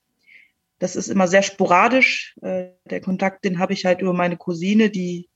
Das 0.80 0.96
ist 0.96 1.08
immer 1.08 1.28
sehr 1.28 1.44
sporadisch. 1.44 2.36
Äh, 2.42 2.70
der 2.86 3.02
Kontakt, 3.02 3.46
den 3.46 3.60
habe 3.60 3.74
ich 3.74 3.86
halt 3.86 4.02
über 4.02 4.14
meine 4.14 4.38
Cousine, 4.38 4.90
die 4.90 5.30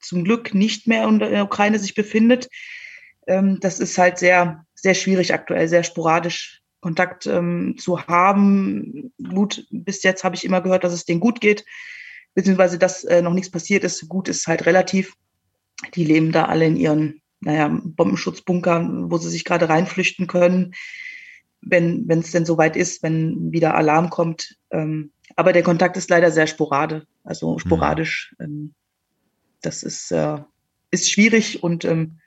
zum 0.00 0.24
Glück 0.24 0.54
nicht 0.54 0.86
mehr 0.86 1.06
in 1.06 1.18
der 1.18 1.44
Ukraine 1.44 1.78
sich 1.78 1.94
befindet 1.94 2.48
ähm, 3.28 3.60
das 3.60 3.78
ist 3.78 3.96
halt 3.98 4.18
sehr, 4.18 4.64
sehr 4.74 4.94
schwierig 4.94 5.32
aktuell, 5.32 5.68
sehr 5.68 5.84
sporadisch 5.84 6.62
Kontakt 6.80 7.26
ähm, 7.26 7.76
zu 7.78 8.06
haben. 8.06 9.12
Gut, 9.22 9.66
bis 9.70 10.02
jetzt 10.02 10.24
habe 10.24 10.36
ich 10.36 10.44
immer 10.44 10.60
gehört, 10.60 10.84
dass 10.84 10.92
es 10.92 11.04
denen 11.04 11.20
gut 11.20 11.40
geht, 11.40 11.64
beziehungsweise 12.34 12.78
dass 12.78 13.04
äh, 13.04 13.22
noch 13.22 13.34
nichts 13.34 13.50
passiert 13.50 13.84
ist. 13.84 14.08
Gut 14.08 14.28
ist 14.28 14.46
halt 14.46 14.66
relativ. 14.66 15.14
Die 15.94 16.04
leben 16.04 16.32
da 16.32 16.46
alle 16.46 16.66
in 16.66 16.76
ihren, 16.76 17.20
naja, 17.40 17.68
Bombenschutzbunkern, 17.68 19.10
wo 19.10 19.18
sie 19.18 19.28
sich 19.28 19.44
gerade 19.44 19.68
reinflüchten 19.68 20.26
können, 20.26 20.74
wenn 21.60 22.08
es 22.08 22.30
denn 22.30 22.46
soweit 22.46 22.76
ist, 22.76 23.02
wenn 23.02 23.52
wieder 23.52 23.74
Alarm 23.74 24.10
kommt. 24.10 24.56
Ähm, 24.70 25.12
aber 25.36 25.52
der 25.52 25.62
Kontakt 25.62 25.96
ist 25.96 26.10
leider 26.10 26.30
sehr 26.30 26.46
sporadisch, 26.46 27.04
also 27.24 27.58
sporadisch. 27.58 28.34
Mhm. 28.38 28.74
das 29.60 29.82
ist, 29.82 30.10
äh, 30.12 30.38
ist 30.90 31.10
schwierig 31.10 31.62
und 31.62 31.84
ähm, 31.84 32.20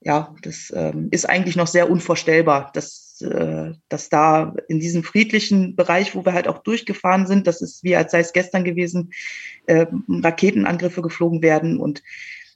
ja, 0.00 0.34
das 0.42 0.72
ähm, 0.74 1.08
ist 1.10 1.28
eigentlich 1.28 1.56
noch 1.56 1.66
sehr 1.66 1.90
unvorstellbar, 1.90 2.70
dass, 2.72 3.20
äh, 3.20 3.72
dass 3.88 4.08
da 4.08 4.54
in 4.68 4.78
diesem 4.78 5.02
friedlichen 5.02 5.74
Bereich, 5.74 6.14
wo 6.14 6.24
wir 6.24 6.32
halt 6.32 6.46
auch 6.46 6.58
durchgefahren 6.58 7.26
sind, 7.26 7.46
das 7.46 7.60
ist 7.60 7.82
wie 7.82 7.96
als 7.96 8.12
sei 8.12 8.20
es 8.20 8.32
gestern 8.32 8.64
gewesen, 8.64 9.10
äh, 9.66 9.86
Raketenangriffe 10.08 11.02
geflogen 11.02 11.42
werden. 11.42 11.80
Und 11.80 12.02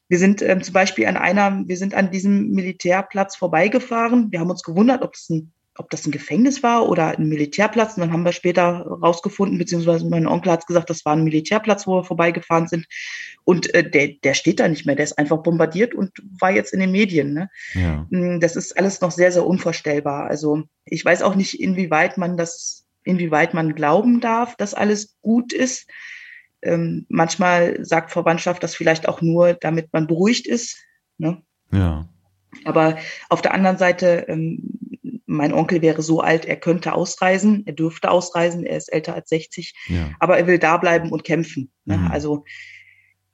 wir 0.09 0.18
sind 0.18 0.40
ähm, 0.42 0.62
zum 0.62 0.72
Beispiel 0.72 1.07
an 1.07 1.16
einer, 1.16 1.64
wir 1.66 1.76
sind 1.76 1.94
an 1.94 2.11
diesem 2.11 2.50
Militärplatz 2.50 3.35
vorbeigefahren. 3.35 4.31
Wir 4.31 4.40
haben 4.40 4.50
uns 4.50 4.62
gewundert, 4.62 5.02
ob 5.02 5.14
es 5.14 5.28
ein 5.31 5.52
ob 5.78 5.88
das 5.90 6.06
ein 6.06 6.12
Gefängnis 6.12 6.62
war 6.62 6.88
oder 6.88 7.18
ein 7.18 7.28
Militärplatz. 7.28 7.96
Und 7.96 8.02
dann 8.02 8.12
haben 8.12 8.24
wir 8.24 8.32
später 8.32 8.87
rausgefunden, 8.87 9.58
beziehungsweise 9.58 10.06
mein 10.08 10.26
Onkel 10.26 10.52
hat 10.52 10.66
gesagt, 10.66 10.90
das 10.90 11.04
war 11.04 11.14
ein 11.14 11.24
Militärplatz, 11.24 11.87
wo 11.87 11.96
wir 11.96 12.04
vorbeigefahren 12.04 12.68
sind. 12.68 12.87
Und 13.44 13.72
äh, 13.74 13.88
der, 13.88 14.08
der 14.22 14.35
steht 14.35 14.61
da 14.61 14.68
nicht 14.68 14.85
mehr, 14.85 14.96
der 14.96 15.04
ist 15.04 15.18
einfach 15.18 15.38
bombardiert 15.38 15.94
und 15.94 16.12
war 16.38 16.50
jetzt 16.50 16.74
in 16.74 16.80
den 16.80 16.92
Medien. 16.92 17.32
Ne? 17.32 17.50
Ja. 17.74 18.06
Mm, 18.11 18.40
das 18.40 18.56
ist 18.56 18.76
alles 18.78 19.00
noch 19.00 19.11
sehr, 19.11 19.32
sehr 19.32 19.46
unvorstellbar. 19.46 20.26
Also 20.26 20.64
ich 20.85 21.04
weiß 21.04 21.22
auch 21.22 21.35
nicht, 21.35 21.61
inwieweit 21.61 22.18
man 22.18 22.37
das, 22.37 22.85
inwieweit 23.04 23.54
man 23.54 23.74
glauben 23.74 24.20
darf, 24.20 24.56
dass 24.56 24.74
alles 24.74 25.16
gut 25.22 25.52
ist. 25.52 25.88
Ähm, 26.61 27.06
manchmal 27.08 27.85
sagt 27.85 28.12
Verwandtschaft 28.12 28.62
das 28.62 28.74
vielleicht 28.74 29.08
auch 29.08 29.22
nur, 29.22 29.54
damit 29.54 29.92
man 29.92 30.06
beruhigt 30.06 30.46
ist. 30.46 30.76
Ne? 31.16 31.42
Ja. 31.72 32.08
Aber 32.64 32.98
auf 33.30 33.40
der 33.40 33.54
anderen 33.54 33.78
Seite 33.78 34.26
ähm, 34.28 34.91
mein 35.33 35.52
Onkel 35.52 35.83
wäre 35.83 36.02
so 36.02 36.20
alt, 36.20 36.44
er 36.44 36.56
könnte 36.56 36.92
ausreisen, 36.92 37.66
er 37.66 37.72
dürfte 37.72 38.10
ausreisen, 38.10 38.64
er 38.64 38.76
ist 38.76 38.92
älter 38.92 39.14
als 39.14 39.30
60, 39.30 39.74
ja. 39.88 40.10
aber 40.18 40.38
er 40.38 40.46
will 40.46 40.58
da 40.58 40.76
bleiben 40.76 41.10
und 41.10 41.24
kämpfen. 41.24 41.70
Ne? 41.85 41.96
Mhm. 41.96 42.10
Also 42.10 42.44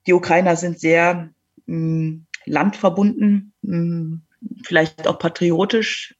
die 0.07 0.13
Ukrainer 0.13 0.55
sind 0.55 0.79
sehr 0.79 1.29
mh, 1.65 1.77
mm, 1.77 2.25
landverbunden, 2.45 3.53
mh, 3.61 3.77
mm, 3.77 4.21
vielleicht 4.63 5.07
auch 5.07 5.19
patriotisch. 5.19 6.15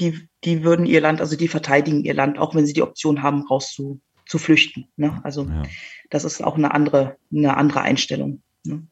Die, 0.00 0.28
die 0.44 0.64
würden 0.64 0.86
ihr 0.86 1.00
Land, 1.00 1.20
also 1.20 1.36
die 1.36 1.48
verteidigen 1.48 2.04
ihr 2.04 2.14
Land, 2.14 2.38
auch 2.38 2.54
wenn 2.54 2.66
sie 2.66 2.74
die 2.74 2.82
Option 2.82 3.22
haben, 3.22 3.46
raus 3.46 3.72
zu, 3.72 4.00
zu 4.26 4.38
flüchten. 4.38 4.88
Ne? 4.96 5.20
Also 5.22 5.44
ja. 5.44 5.62
das 6.10 6.24
ist 6.24 6.42
auch 6.42 6.56
eine 6.56 6.74
andere, 6.74 7.16
eine 7.32 7.56
andere 7.56 7.80
Einstellung. 7.80 8.42
Ne? 8.64 8.86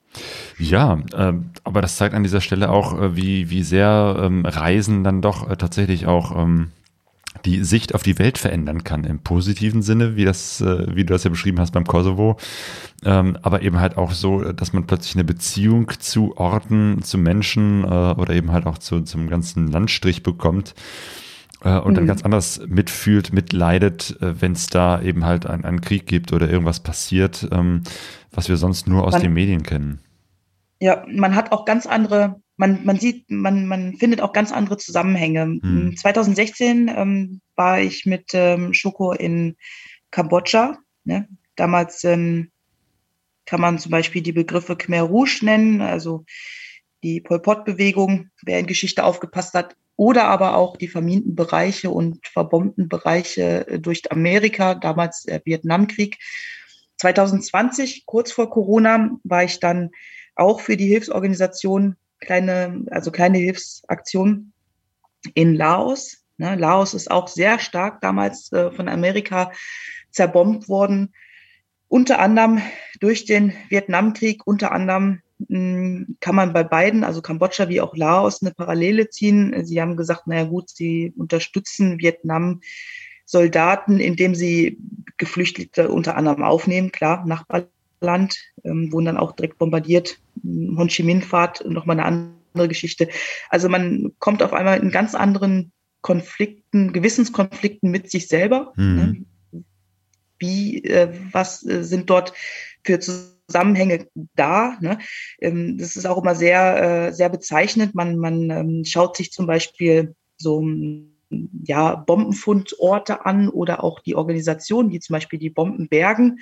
Ja, 0.59 0.99
äh, 1.13 1.33
aber 1.65 1.81
das 1.81 1.97
zeigt 1.97 2.15
an 2.15 2.23
dieser 2.23 2.41
Stelle 2.41 2.71
auch, 2.71 3.01
äh, 3.01 3.17
wie, 3.17 3.51
wie 3.51 3.63
sehr 3.63 4.17
ähm, 4.21 4.45
Reisen 4.47 5.05
dann 5.05 5.23
doch 5.23 5.51
äh, 5.51 5.57
tatsächlich 5.57 6.07
auch 6.07 6.37
ähm, 6.37 6.71
die 7.45 7.63
Sicht 7.65 7.95
auf 7.95 8.03
die 8.03 8.19
Welt 8.19 8.39
verändern 8.39 8.85
kann 8.85 9.05
im 9.05 9.19
positiven 9.19 9.83
Sinne, 9.83 10.17
wie 10.17 10.25
das, 10.25 10.61
äh, 10.61 10.87
wie 10.95 11.05
du 11.05 11.13
das 11.13 11.25
ja 11.25 11.31
beschrieben 11.31 11.61
hast 11.61 11.73
beim 11.73 11.85
Kosovo, 11.85 12.37
ähm, 13.05 13.37
aber 13.43 13.63
eben 13.63 13.81
halt 13.81 13.97
auch 13.97 14.13
so, 14.13 14.41
dass 14.53 14.73
man 14.73 14.87
plötzlich 14.87 15.15
eine 15.17 15.25
Beziehung 15.25 15.91
zu 15.99 16.37
Orten, 16.37 17.03
zu 17.03 17.19
Menschen 17.19 17.85
äh, 17.85 17.87
oder 17.87 18.31
eben 18.35 18.53
halt 18.53 18.67
auch 18.67 18.79
zu, 18.79 19.03
zum 19.03 19.29
ganzen 19.29 19.69
Landstrich 19.69 20.23
bekommt, 20.23 20.75
äh, 21.65 21.79
und 21.79 21.93
mhm. 21.93 21.97
dann 21.97 22.07
ganz 22.07 22.23
anders 22.23 22.61
mitfühlt, 22.67 23.33
mitleidet, 23.33 24.17
äh, 24.21 24.41
wenn 24.41 24.53
es 24.53 24.69
da 24.69 25.01
eben 25.01 25.25
halt 25.25 25.47
ein, 25.47 25.65
einen 25.65 25.81
Krieg 25.81 26.07
gibt 26.07 26.33
oder 26.33 26.49
irgendwas 26.49 26.81
passiert, 26.81 27.49
ähm, 27.51 27.83
was 28.31 28.49
wir 28.49 28.57
sonst 28.57 28.87
nur 28.87 29.05
aus 29.05 29.13
man, 29.13 29.23
den 29.23 29.33
Medien 29.33 29.63
kennen. 29.63 30.01
Ja, 30.81 31.05
man 31.09 31.35
hat 31.35 31.53
auch 31.53 31.65
ganz 31.65 31.87
andere, 31.87 32.41
man, 32.57 32.85
man 32.85 32.99
sieht, 33.01 33.31
man, 33.31 33.67
man 33.67 33.95
findet 33.95 34.21
auch 34.21 34.33
ganz 34.33 34.53
andere 34.53 34.77
Zusammenhänge. 34.77 35.47
Mhm. 35.47 35.97
2016 35.97 36.93
ähm, 36.95 37.41
war 37.57 37.81
ich 37.81 38.05
mit 38.05 38.31
ähm, 38.35 38.75
Schoko 38.75 39.13
in 39.13 39.57
Kambodscha. 40.11 40.77
Ne? 41.05 41.29
Damals 41.57 42.05
ähm, 42.05 42.51
kann 43.47 43.61
man 43.61 43.79
zum 43.79 43.91
Beispiel 43.91 44.23
die 44.23 44.33
Begriffe 44.33 44.77
Khmer 44.77 45.03
Rouge 45.03 45.41
nennen, 45.43 45.81
also 45.81 46.25
die 47.03 47.21
Pol 47.21 47.41
Pot-Bewegung, 47.41 48.31
wer 48.43 48.59
in 48.59 48.67
Geschichte 48.67 49.05
aufgepasst 49.05 49.55
hat, 49.55 49.77
oder 49.97 50.25
aber 50.25 50.57
auch 50.57 50.77
die 50.77 50.89
verminten 50.89 51.35
Bereiche 51.35 51.91
und 51.91 52.27
verbombten 52.27 52.89
Bereiche 52.89 53.67
äh, 53.69 53.79
durch 53.79 54.11
Amerika, 54.11 54.75
damals 54.75 55.23
der 55.23 55.43
Vietnamkrieg. 55.45 56.19
2020, 56.99 58.07
kurz 58.07 58.33
vor 58.33 58.51
Corona, 58.51 59.11
war 59.25 59.45
ich 59.45 59.61
dann 59.61 59.91
auch 60.37 60.61
für 60.61 60.77
die 60.77 60.89
Hilfsorganisation 60.89 61.97
kleine, 62.21 62.85
also 62.91 63.11
kleine 63.11 63.39
Hilfsaktion 63.39 64.53
in 65.35 65.55
Laos. 65.55 66.25
Ne, 66.37 66.57
Laos 66.57 66.95
ist 66.95 67.11
auch 67.11 67.29
sehr 67.29 67.59
stark 67.59 68.01
damals 68.01 68.51
äh, 68.53 68.71
von 68.73 68.89
Amerika 68.89 69.53
zerbombt 70.11 70.69
worden. 70.69 71.15
Unter 71.89 72.19
anderem 72.19 72.61
durch 72.99 73.25
den 73.25 73.53
Vietnamkrieg, 73.69 74.47
unter 74.47 74.73
anderem 74.73 75.21
kann 75.49 76.35
man 76.35 76.53
bei 76.53 76.63
beiden, 76.63 77.05
also 77.05 77.21
Kambodscha 77.21 77.69
wie 77.69 77.81
auch 77.81 77.97
Laos, 77.97 78.43
eine 78.43 78.53
Parallele 78.53 79.11
ziehen. 79.11 79.65
Sie 79.65 79.81
haben 79.81 79.97
gesagt, 79.97 80.27
naja 80.27 80.45
gut, 80.45 80.71
sie 80.71 81.13
unterstützen 81.17 81.99
Vietnam 81.99 82.61
Soldaten, 83.27 83.99
indem 84.01 84.35
sie 84.35 84.79
Geflüchtete 85.17 85.89
unter 85.89 86.17
anderem 86.17 86.43
aufnehmen, 86.43 86.93
klar, 86.93 87.25
Nachbarland, 87.27 88.37
ähm, 88.65 88.93
wurden 88.93 89.07
dann 89.07 89.17
auch 89.17 89.33
direkt 89.33 89.59
bombardiert. 89.59 90.19
Hm, 90.43 90.77
Ho 90.79 90.87
Chi 90.87 91.03
Minh-Fahrt, 91.03 91.65
nochmal 91.69 91.99
eine 91.99 92.35
andere 92.53 92.69
Geschichte. 92.69 93.09
Also 93.49 93.69
man 93.69 94.13
kommt 94.19 94.43
auf 94.43 94.53
einmal 94.53 94.81
in 94.81 94.91
ganz 94.91 95.15
anderen 95.15 95.73
Konflikten, 96.03 96.93
Gewissenskonflikten 96.93 97.91
mit 97.91 98.11
sich 98.11 98.29
selber. 98.29 98.73
Mhm. 98.77 98.95
Ne? 99.53 99.63
Wie, 100.39 100.85
äh, 100.85 101.09
was 101.33 101.65
äh, 101.67 101.83
sind 101.83 102.11
dort 102.11 102.35
für 102.85 103.01
Zusammenhänge 103.01 103.34
da. 104.35 104.77
Ne? 104.81 104.99
Ähm, 105.41 105.79
das 105.79 105.97
ist 105.97 106.07
auch 106.07 106.23
immer 106.23 106.35
sehr, 106.35 107.09
äh, 107.09 107.13
sehr 107.13 107.29
bezeichnend. 107.29 107.95
Man, 107.95 108.17
man 108.17 108.51
ähm, 108.51 108.85
schaut 108.85 109.17
sich 109.17 109.33
zum 109.33 109.47
Beispiel 109.47 110.15
so 110.37 110.63
ja, 111.65 111.97
Bombenfundorte 111.97 113.27
an 113.27 113.49
oder 113.49 113.83
auch 113.83 113.99
die 114.01 114.15
Organisationen, 114.15 114.91
wie 114.91 115.01
zum 115.01 115.15
Beispiel 115.15 115.39
die 115.39 115.49
Bombenbergen, 115.51 116.41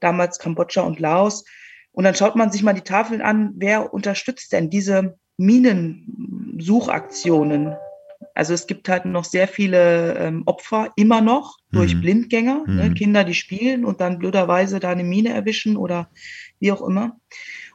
damals 0.00 0.38
Kambodscha 0.38 0.80
und 0.82 1.00
Laos. 1.00 1.44
Und 1.92 2.04
dann 2.04 2.14
schaut 2.14 2.36
man 2.36 2.50
sich 2.50 2.62
mal 2.62 2.74
die 2.74 2.82
Tafeln 2.82 3.22
an, 3.22 3.52
wer 3.56 3.94
unterstützt 3.94 4.52
denn 4.52 4.68
diese 4.70 5.18
Minensuchaktionen? 5.36 7.74
Also 8.34 8.52
es 8.52 8.66
gibt 8.66 8.88
halt 8.88 9.04
noch 9.04 9.24
sehr 9.24 9.46
viele 9.46 10.18
ähm, 10.18 10.42
Opfer 10.46 10.92
immer 10.96 11.20
noch 11.20 11.58
durch 11.70 11.94
mhm. 11.94 12.00
Blindgänger, 12.00 12.64
ne? 12.66 12.90
mhm. 12.90 12.94
Kinder, 12.94 13.22
die 13.22 13.34
spielen 13.34 13.84
und 13.84 14.00
dann 14.00 14.18
blöderweise 14.18 14.80
da 14.80 14.90
eine 14.90 15.04
Mine 15.04 15.32
erwischen 15.32 15.76
oder 15.76 16.10
wie 16.58 16.72
auch 16.72 16.82
immer. 16.82 17.16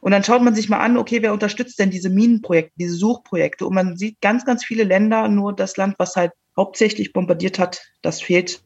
Und 0.02 0.12
dann 0.12 0.22
schaut 0.22 0.42
man 0.42 0.54
sich 0.54 0.68
mal 0.68 0.80
an, 0.80 0.98
okay, 0.98 1.22
wer 1.22 1.32
unterstützt 1.32 1.78
denn 1.78 1.90
diese 1.90 2.10
Minenprojekte, 2.10 2.72
diese 2.76 2.94
Suchprojekte? 2.94 3.66
Und 3.66 3.74
man 3.74 3.96
sieht 3.96 4.20
ganz, 4.20 4.44
ganz 4.44 4.64
viele 4.64 4.84
Länder, 4.84 5.28
nur 5.28 5.54
das 5.54 5.76
Land, 5.76 5.94
was 5.98 6.16
halt 6.16 6.32
hauptsächlich 6.56 7.12
bombardiert 7.12 7.58
hat, 7.58 7.82
das 8.02 8.20
fehlt. 8.20 8.62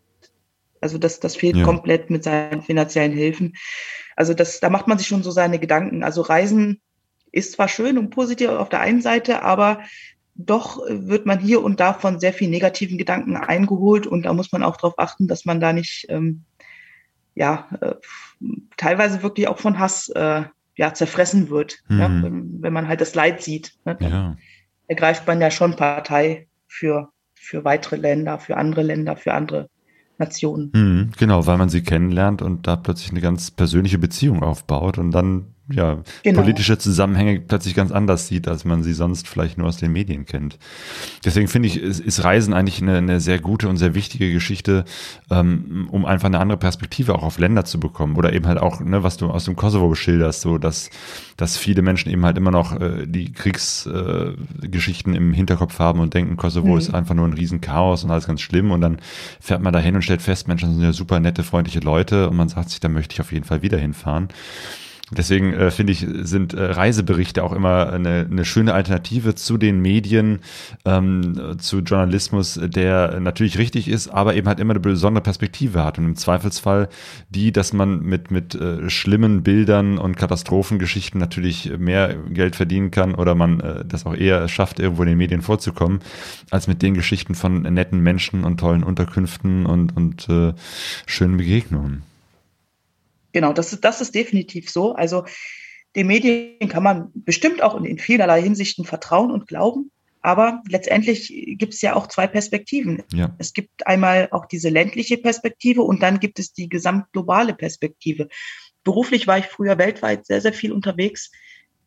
Also 0.81 0.99
das, 0.99 1.21
das 1.21 1.37
fehlt 1.37 1.57
ja. 1.57 1.65
komplett 1.65 2.11
mit 2.11 2.25
seinen 2.25 2.63
finanziellen 2.63 3.13
Hilfen. 3.13 3.55
Also 4.17 4.35
das, 4.35 4.61
da 4.61 4.69
macht 4.69 4.89
man 4.89 4.99
sich 4.99 5.07
schon 5.07 5.23
so 5.23 5.31
seine 5.31 5.59
Gedanken. 5.59 6.03
Also 6.03 6.23
Reisen 6.23 6.81
ist 7.33 7.53
zwar 7.53 7.69
schön 7.69 7.99
und 7.99 8.11
positiv 8.11 8.51
auf 8.51 8.69
der 8.69 8.81
einen 8.81 9.01
Seite, 9.01 9.43
aber 9.43 9.81
doch 10.35 10.81
wird 10.89 11.27
man 11.27 11.39
hier 11.39 11.63
und 11.63 11.81
da 11.81 11.93
von 11.93 12.19
sehr 12.19 12.33
vielen 12.33 12.51
negativen 12.51 12.99
Gedanken 12.99 13.37
eingeholt 13.37 14.07
und 14.07 14.25
da 14.25 14.33
muss 14.33 14.53
man 14.53 14.63
auch 14.63 14.77
darauf 14.77 14.99
achten, 14.99 15.29
dass 15.29 15.45
man 15.45 15.61
da 15.61 15.73
nicht 15.73 16.07
ähm, 16.09 16.43
ja 17.35 17.69
äh, 17.81 17.95
teilweise 18.77 19.23
wirklich 19.23 19.49
auch 19.49 19.59
von 19.59 19.79
Hass 19.79 20.09
äh, 20.09 20.43
ja 20.77 20.95
zerfressen 20.95 21.51
wird, 21.51 21.79
mhm. 21.89 22.01
ja, 22.01 22.09
wenn, 22.09 22.63
wenn, 22.63 22.73
man 22.73 22.89
halt 22.89 23.01
das 23.01 23.15
Leid 23.15 23.43
sieht. 23.43 23.75
Ne, 23.85 23.97
ja. 24.01 24.37
ergreift 24.89 25.27
man 25.27 25.41
ja 25.41 25.51
schon 25.51 25.77
Partei 25.77 26.49
für 26.67 27.11
für 27.35 27.65
weitere 27.65 27.97
Länder, 27.97 28.39
für 28.39 28.57
andere 28.57 28.83
Länder, 28.83 29.17
für 29.17 29.35
andere 29.35 29.69
Nationen. 30.19 30.71
Mhm, 30.75 31.13
genau, 31.19 31.47
weil 31.47 31.59
man 31.59 31.69
sie 31.69 31.83
kennenlernt 31.83 32.41
und 32.43 32.67
da 32.67 32.77
plötzlich 32.77 33.11
eine 33.11 33.21
ganz 33.21 33.51
persönliche 33.51 33.99
Beziehung 33.99 34.43
aufbaut 34.43 34.99
und 34.99 35.11
dann 35.11 35.54
ja, 35.71 36.03
genau. 36.23 36.43
politische 36.43 36.77
Zusammenhänge 36.77 37.41
plötzlich 37.41 37.75
ganz 37.75 37.91
anders 37.91 38.29
sieht, 38.29 38.49
als 38.49 38.67
man 38.67 38.83
sie 38.83 38.93
sonst 38.93 39.27
vielleicht 39.27 39.57
nur 39.57 39.67
aus 39.67 39.79
den 39.79 39.93
Medien 39.93 40.27
kennt. 40.27 40.59
Deswegen 41.25 41.49
finde 41.49 41.69
ich, 41.69 41.81
ist, 41.81 42.01
ist 42.01 42.23
Reisen 42.23 42.53
eigentlich 42.53 42.83
eine, 42.83 42.99
eine, 42.99 43.19
sehr 43.19 43.39
gute 43.39 43.69
und 43.71 43.79
sehr 43.79 43.95
wichtige 43.95 44.31
Geschichte, 44.31 44.85
ähm, 45.31 45.89
um 45.91 46.05
einfach 46.05 46.27
eine 46.27 46.39
andere 46.39 46.59
Perspektive 46.59 47.15
auch 47.15 47.23
auf 47.23 47.39
Länder 47.39 47.65
zu 47.65 47.81
bekommen. 47.81 48.17
Oder 48.17 48.35
eben 48.35 48.47
halt 48.47 48.59
auch, 48.59 48.81
ne, 48.81 49.03
was 49.03 49.17
du 49.17 49.31
aus 49.31 49.47
dem 49.47 49.57
Kosovo 49.57 49.89
beschilderst, 49.89 50.43
so 50.43 50.59
dass, 50.59 50.91
dass 51.39 51.57
viele 51.57 51.81
Menschen 51.81 52.13
eben 52.13 52.27
halt 52.27 52.37
immer 52.37 52.51
noch 52.51 52.79
äh, 52.79 53.07
die 53.07 53.33
Kriegsgeschichten 53.33 55.15
äh, 55.15 55.17
im 55.17 55.33
Hinterkopf 55.33 55.79
haben 55.79 56.01
und 56.01 56.13
denken, 56.13 56.37
Kosovo 56.37 56.73
mhm. 56.73 56.79
ist 56.79 56.93
einfach 56.93 57.15
nur 57.15 57.27
ein 57.27 57.33
Riesenchaos 57.33 58.05
und 58.05 58.11
alles 58.11 58.27
ganz 58.27 58.43
schlimm. 58.43 58.71
Und 58.71 58.83
dann 58.83 58.99
fährt 59.41 59.63
man 59.63 59.73
da 59.73 59.79
hin 59.79 59.95
und 59.95 60.03
stellt 60.03 60.21
fest, 60.21 60.47
Menschen 60.47 60.75
sind 60.75 60.83
ja 60.83 60.93
super 60.93 61.21
nette, 61.21 61.43
freundliche 61.43 61.81
Leute 61.81 62.29
und 62.29 62.37
man 62.37 62.51
sagt 62.51 62.69
sich, 62.69 62.81
da 62.81 62.91
möchte 62.91 63.15
ich 63.15 63.23
auf 63.23 63.33
jeden 63.33 63.47
Fall 63.47 63.63
wieder 63.63 63.79
hinfahren. 63.79 64.29
Deswegen 65.11 65.53
äh, 65.53 65.71
finde 65.71 65.93
ich, 65.93 66.07
sind 66.23 66.55
äh, 66.55 66.63
Reiseberichte 66.65 67.45
auch 67.45 67.53
immer 67.53 67.93
eine, 67.93 68.27
eine 68.31 68.47
schöne 68.47 68.73
Alternative 68.73 69.35
zu 69.35 69.59
den 69.59 69.81
Medien, 69.81 70.41
ähm, 70.87 71.57
zu 71.59 71.81
Journalismus, 71.81 72.59
der 72.63 73.21
natürlich 73.21 73.59
richtig 73.59 73.89
ist, 73.89 74.09
aber 74.09 74.35
eben 74.35 74.49
halt 74.49 74.61
immer 74.61 74.73
eine 74.73 74.81
besondere 74.81 75.23
Perspektive 75.23 75.85
hat. 75.85 75.99
Und 75.99 76.05
im 76.07 76.17
Zweifelsfall 76.17 76.89
die, 77.29 77.53
dass 77.53 77.75
man 77.75 78.01
mit, 78.01 78.31
mit 78.31 78.55
äh, 78.55 78.89
schlimmen 78.89 79.43
Bildern 79.43 79.99
und 79.99 80.17
Katastrophengeschichten 80.17 81.21
natürlich 81.21 81.77
mehr 81.79 82.15
Geld 82.31 82.57
verdienen 82.57 82.91
kann 82.91 83.15
oder 83.15 83.35
man 83.35 83.61
äh, 83.61 83.85
das 83.85 84.07
auch 84.07 84.15
eher 84.15 84.49
schafft, 84.49 84.81
irgendwo 84.81 85.03
in 85.03 85.11
den 85.11 85.19
Medien 85.19 85.43
vorzukommen, 85.43 86.01
als 86.51 86.67
mit 86.67 86.81
den 86.81 86.95
Geschichten 86.95 87.35
von 87.35 87.61
netten 87.61 88.01
Menschen 88.01 88.43
und 88.43 88.59
tollen 88.59 88.83
Unterkünften 88.83 89.67
und, 89.67 89.95
und 89.95 90.31
äh, 90.31 90.55
schönen 91.05 91.37
Begegnungen. 91.37 92.14
Genau, 93.35 93.53
das 93.53 93.73
ist, 93.73 93.85
das 93.85 94.01
ist 94.01 94.15
definitiv 94.15 94.71
so. 94.71 94.95
Also 94.95 95.25
den 95.97 96.07
Medien 96.07 96.69
kann 96.69 96.85
man 96.85 97.11
bestimmt 97.15 97.63
auch 97.63 97.75
in, 97.75 97.85
in 97.85 97.99
vielerlei 97.99 98.41
Hinsichten 98.41 98.85
vertrauen 98.85 99.31
und 99.31 99.49
glauben. 99.49 99.91
Aber 100.23 100.63
letztendlich 100.69 101.29
gibt 101.59 101.75
es 101.75 101.83
ja 101.83 101.95
auch 101.97 102.07
zwei 102.07 102.27
Perspektiven. 102.27 103.03
Ja. 103.13 103.35
Es 103.39 103.53
gibt 103.53 103.87
einmal 103.87 104.29
auch 104.31 104.47
diese 104.47 104.71
ländliche 104.71 105.19
Perspektive 105.19 105.83
und 105.83 106.03
dann 106.03 106.19
gibt 106.21 106.39
es 106.39 106.55
die 106.55 106.69
gesamtglobale 106.69 107.55
Perspektive. 107.55 108.29
Beruflich 108.85 109.27
war 109.27 109.37
ich 109.37 109.47
früher 109.47 109.77
weltweit 109.77 110.25
sehr, 110.25 110.41
sehr 110.41 110.55
viel 110.55 110.73
unterwegs 110.73 111.31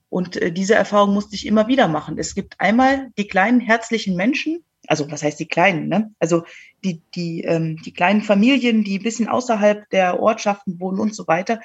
und 0.10 0.36
äh, 0.36 0.52
diese 0.52 0.76
Erfahrung 0.76 1.14
musste 1.14 1.36
ich 1.36 1.48
immer 1.48 1.68
wieder 1.68 1.88
machen. 1.88 2.20
Es 2.20 2.36
gibt 2.36 2.60
einmal 2.60 3.10
die 3.18 3.28
kleinen 3.28 3.60
herzlichen 3.62 4.16
Menschen, 4.16 4.64
also 4.88 5.10
was 5.12 5.24
heißt 5.24 5.40
die 5.40 5.48
kleinen, 5.48 5.88
ne? 5.88 6.12
Also 6.20 6.44
die, 6.84 7.02
die, 7.16 7.42
ähm, 7.44 7.78
die 7.84 7.94
kleinen 7.94 8.22
Familien, 8.22 8.84
die 8.84 9.00
ein 9.00 9.04
bisschen 9.04 9.28
außerhalb 9.28 9.90
der 9.90 10.20
Ortschaften 10.20 10.80
wohnen 10.80 11.00
und 11.00 11.14
so 11.14 11.28
weiter. 11.28 11.60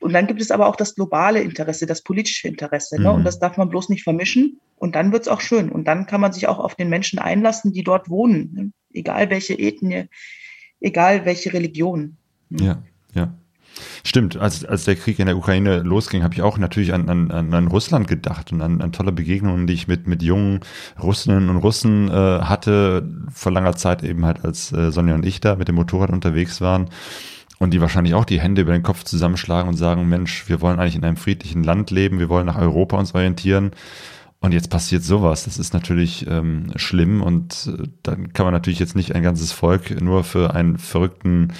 Und 0.00 0.12
dann 0.12 0.26
gibt 0.26 0.40
es 0.40 0.50
aber 0.50 0.66
auch 0.66 0.76
das 0.76 0.94
globale 0.94 1.40
Interesse, 1.40 1.86
das 1.86 2.02
politische 2.02 2.48
Interesse. 2.48 3.00
Ne? 3.00 3.10
Und 3.10 3.20
mhm. 3.20 3.24
das 3.24 3.38
darf 3.38 3.56
man 3.56 3.68
bloß 3.68 3.88
nicht 3.88 4.04
vermischen. 4.04 4.60
Und 4.76 4.94
dann 4.94 5.12
wird's 5.12 5.28
auch 5.28 5.40
schön. 5.40 5.70
Und 5.70 5.86
dann 5.86 6.06
kann 6.06 6.20
man 6.20 6.32
sich 6.32 6.46
auch 6.46 6.58
auf 6.58 6.74
den 6.74 6.88
Menschen 6.88 7.18
einlassen, 7.18 7.72
die 7.72 7.82
dort 7.82 8.08
wohnen. 8.08 8.52
Ne? 8.54 8.72
Egal 8.92 9.30
welche 9.30 9.58
Ethnie, 9.58 10.04
egal 10.80 11.24
welche 11.24 11.52
Religion. 11.52 12.16
Ne? 12.48 12.64
Ja, 12.64 12.82
ja. 13.14 13.34
Stimmt, 14.04 14.36
als, 14.36 14.64
als 14.64 14.84
der 14.84 14.96
Krieg 14.96 15.18
in 15.18 15.26
der 15.26 15.36
Ukraine 15.36 15.80
losging, 15.80 16.22
habe 16.22 16.34
ich 16.34 16.42
auch 16.42 16.58
natürlich 16.58 16.92
an, 16.94 17.08
an, 17.08 17.30
an 17.30 17.66
Russland 17.68 18.08
gedacht 18.08 18.52
und 18.52 18.60
an, 18.62 18.80
an 18.80 18.92
tolle 18.92 19.12
Begegnungen, 19.12 19.66
die 19.66 19.74
ich 19.74 19.88
mit, 19.88 20.06
mit 20.06 20.22
jungen 20.22 20.60
Russinnen 21.00 21.48
und 21.50 21.56
Russen 21.58 22.08
äh, 22.08 22.12
hatte, 22.12 23.08
vor 23.32 23.52
langer 23.52 23.76
Zeit 23.76 24.02
eben 24.02 24.24
halt, 24.24 24.44
als 24.44 24.72
äh, 24.72 24.90
Sonja 24.90 25.14
und 25.14 25.24
ich 25.24 25.40
da 25.40 25.56
mit 25.56 25.68
dem 25.68 25.74
Motorrad 25.74 26.10
unterwegs 26.10 26.60
waren. 26.60 26.88
Und 27.58 27.74
die 27.74 27.80
wahrscheinlich 27.80 28.14
auch 28.14 28.24
die 28.24 28.40
Hände 28.40 28.62
über 28.62 28.72
den 28.72 28.84
Kopf 28.84 29.02
zusammenschlagen 29.02 29.68
und 29.68 29.76
sagen, 29.76 30.08
Mensch, 30.08 30.48
wir 30.48 30.60
wollen 30.60 30.78
eigentlich 30.78 30.94
in 30.94 31.04
einem 31.04 31.16
friedlichen 31.16 31.64
Land 31.64 31.90
leben, 31.90 32.20
wir 32.20 32.28
wollen 32.28 32.46
nach 32.46 32.58
Europa 32.58 32.96
uns 32.96 33.14
orientieren. 33.14 33.72
Und 34.40 34.52
jetzt 34.52 34.70
passiert 34.70 35.02
sowas. 35.02 35.44
Das 35.44 35.58
ist 35.58 35.74
natürlich 35.74 36.26
ähm, 36.28 36.72
schlimm 36.76 37.22
und 37.22 37.68
äh, 37.76 37.88
dann 38.04 38.32
kann 38.32 38.46
man 38.46 38.54
natürlich 38.54 38.78
jetzt 38.78 38.94
nicht 38.94 39.14
ein 39.14 39.22
ganzes 39.24 39.50
Volk 39.50 40.00
nur 40.00 40.22
für 40.22 40.54
einen 40.54 40.78
verrückten 40.78 41.52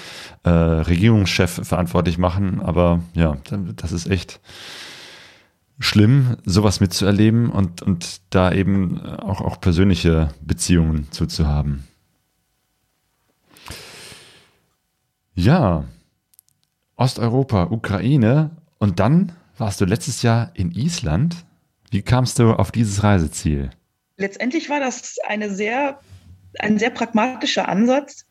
äh, 0.43 0.49
Regierungschef 0.49 1.67
verantwortlich 1.67 2.17
machen. 2.17 2.61
Aber 2.61 3.01
ja, 3.13 3.37
das 3.75 3.91
ist 3.91 4.09
echt 4.09 4.39
schlimm, 5.79 6.37
sowas 6.45 6.79
mitzuerleben 6.79 7.49
und, 7.49 7.81
und 7.81 8.21
da 8.29 8.51
eben 8.51 8.99
auch, 9.01 9.41
auch 9.41 9.59
persönliche 9.59 10.29
Beziehungen 10.41 11.11
zuzuhaben. 11.11 11.83
Ja, 15.33 15.85
Osteuropa, 16.95 17.67
Ukraine 17.71 18.51
und 18.77 18.99
dann 18.99 19.31
warst 19.57 19.79
du 19.79 19.85
letztes 19.85 20.21
Jahr 20.21 20.51
in 20.53 20.71
Island. 20.71 21.45
Wie 21.91 22.01
kamst 22.03 22.37
du 22.39 22.53
auf 22.53 22.71
dieses 22.71 23.03
Reiseziel? 23.03 23.71
Letztendlich 24.17 24.69
war 24.69 24.79
das 24.79 25.17
eine 25.27 25.49
sehr, 25.49 25.99
ein 26.59 26.77
sehr 26.77 26.91
pragmatischer 26.91 27.67
Ansatz. 27.67 28.25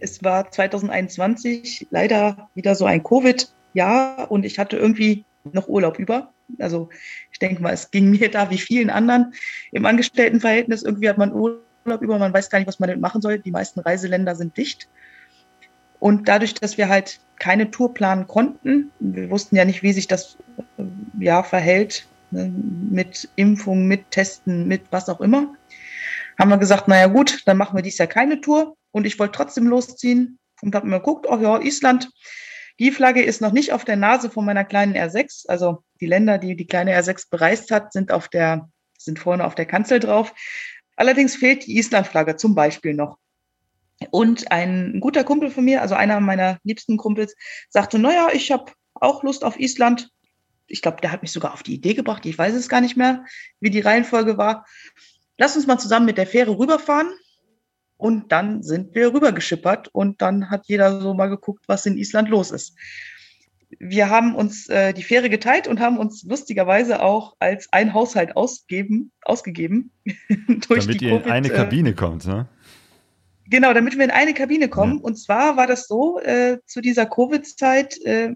Es 0.00 0.22
war 0.22 0.50
2021 0.50 1.88
leider 1.90 2.48
wieder 2.54 2.74
so 2.74 2.84
ein 2.84 3.02
Covid-Jahr 3.02 4.30
und 4.30 4.44
ich 4.44 4.58
hatte 4.58 4.76
irgendwie 4.76 5.24
noch 5.52 5.68
Urlaub 5.68 5.98
über. 5.98 6.32
Also 6.58 6.90
ich 7.32 7.38
denke 7.38 7.62
mal, 7.62 7.72
es 7.72 7.90
ging 7.90 8.10
mir 8.10 8.30
da 8.30 8.50
wie 8.50 8.58
vielen 8.58 8.90
anderen 8.90 9.34
im 9.72 9.84
Angestelltenverhältnis. 9.84 10.82
Irgendwie 10.82 11.08
hat 11.08 11.18
man 11.18 11.32
Urlaub 11.32 12.02
über, 12.02 12.18
man 12.18 12.32
weiß 12.32 12.50
gar 12.50 12.58
nicht, 12.58 12.68
was 12.68 12.78
man 12.78 12.88
damit 12.88 13.02
machen 13.02 13.20
soll. 13.20 13.38
Die 13.38 13.50
meisten 13.50 13.80
Reiseländer 13.80 14.36
sind 14.36 14.56
dicht. 14.56 14.88
Und 15.98 16.28
dadurch, 16.28 16.54
dass 16.54 16.78
wir 16.78 16.88
halt 16.88 17.20
keine 17.38 17.70
Tour 17.70 17.94
planen 17.94 18.26
konnten, 18.26 18.90
wir 19.00 19.30
wussten 19.30 19.56
ja 19.56 19.64
nicht, 19.64 19.82
wie 19.82 19.92
sich 19.92 20.08
das 20.08 20.36
äh, 20.78 21.24
Jahr 21.24 21.44
verhält, 21.44 22.06
mit 22.32 23.28
Impfung, 23.36 23.86
mit 23.86 24.10
Testen, 24.10 24.66
mit 24.66 24.82
was 24.90 25.08
auch 25.08 25.20
immer, 25.20 25.54
haben 26.38 26.50
wir 26.50 26.58
gesagt, 26.58 26.88
naja 26.88 27.06
gut, 27.06 27.42
dann 27.46 27.56
machen 27.56 27.76
wir 27.76 27.82
dies 27.82 27.98
Jahr 27.98 28.08
keine 28.08 28.40
Tour. 28.40 28.76
Und 28.90 29.06
ich 29.06 29.18
wollte 29.18 29.36
trotzdem 29.36 29.66
losziehen 29.66 30.38
und 30.60 30.74
habe 30.74 30.86
mir 30.86 30.98
geguckt, 30.98 31.26
oh 31.28 31.38
ja, 31.38 31.58
Island, 31.60 32.10
die 32.78 32.90
Flagge 32.90 33.22
ist 33.22 33.40
noch 33.40 33.52
nicht 33.52 33.72
auf 33.72 33.84
der 33.84 33.96
Nase 33.96 34.30
von 34.30 34.44
meiner 34.44 34.64
kleinen 34.64 34.94
R6. 34.94 35.46
Also 35.48 35.84
die 36.00 36.06
Länder, 36.06 36.38
die 36.38 36.56
die 36.56 36.66
kleine 36.66 36.98
R6 36.98 37.28
bereist 37.30 37.70
hat, 37.70 37.92
sind 37.92 38.10
auf 38.10 38.28
der, 38.28 38.68
sind 38.98 39.18
vorne 39.18 39.44
auf 39.44 39.54
der 39.54 39.66
Kanzel 39.66 40.00
drauf. 40.00 40.32
Allerdings 40.96 41.36
fehlt 41.36 41.66
die 41.66 41.78
Island-Flagge 41.78 42.36
zum 42.36 42.54
Beispiel 42.54 42.94
noch. 42.94 43.18
Und 44.10 44.50
ein 44.50 44.98
guter 45.00 45.24
Kumpel 45.24 45.50
von 45.50 45.64
mir, 45.64 45.82
also 45.82 45.94
einer 45.94 46.18
meiner 46.20 46.58
liebsten 46.64 46.96
Kumpels, 46.96 47.34
sagte, 47.68 47.98
naja, 47.98 48.28
ich 48.32 48.50
habe 48.50 48.72
auch 48.94 49.22
Lust 49.22 49.44
auf 49.44 49.58
Island. 49.58 50.10
Ich 50.72 50.82
glaube, 50.82 51.00
der 51.02 51.12
hat 51.12 51.22
mich 51.22 51.32
sogar 51.32 51.52
auf 51.52 51.62
die 51.62 51.74
Idee 51.74 51.94
gebracht. 51.94 52.24
Ich 52.24 52.36
weiß 52.36 52.54
es 52.54 52.68
gar 52.68 52.80
nicht 52.80 52.96
mehr, 52.96 53.24
wie 53.60 53.70
die 53.70 53.80
Reihenfolge 53.80 54.38
war. 54.38 54.66
Lass 55.36 55.54
uns 55.54 55.66
mal 55.66 55.78
zusammen 55.78 56.06
mit 56.06 56.18
der 56.18 56.26
Fähre 56.26 56.58
rüberfahren. 56.58 57.12
Und 57.96 58.32
dann 58.32 58.62
sind 58.62 58.94
wir 58.96 59.14
rübergeschippert 59.14 59.88
und 59.92 60.20
dann 60.22 60.50
hat 60.50 60.66
jeder 60.66 61.00
so 61.00 61.14
mal 61.14 61.28
geguckt, 61.28 61.64
was 61.68 61.86
in 61.86 61.96
Island 61.96 62.28
los 62.30 62.50
ist. 62.50 62.74
Wir 63.78 64.10
haben 64.10 64.34
uns 64.34 64.68
äh, 64.68 64.92
die 64.92 65.04
Fähre 65.04 65.30
geteilt 65.30 65.68
und 65.68 65.78
haben 65.78 65.98
uns 65.98 66.24
lustigerweise 66.24 67.00
auch 67.00 67.36
als 67.38 67.68
ein 67.72 67.94
Haushalt 67.94 68.36
ausgeben, 68.36 69.12
ausgegeben. 69.22 69.92
durch 70.68 70.86
Damit 70.86 71.00
die 71.00 71.04
ihr 71.04 71.24
in 71.24 71.30
eine 71.30 71.48
äh, 71.48 71.54
Kabine 71.54 71.94
kommt, 71.94 72.26
ne? 72.26 72.48
Genau, 73.48 73.72
damit 73.72 73.96
wir 73.96 74.04
in 74.04 74.10
eine 74.10 74.34
Kabine 74.34 74.68
kommen. 74.68 74.98
Ja. 74.98 75.04
Und 75.04 75.16
zwar 75.16 75.56
war 75.56 75.66
das 75.66 75.86
so, 75.86 76.18
äh, 76.20 76.58
zu 76.66 76.80
dieser 76.80 77.06
Covid-Zeit, 77.06 78.00
äh, 78.04 78.34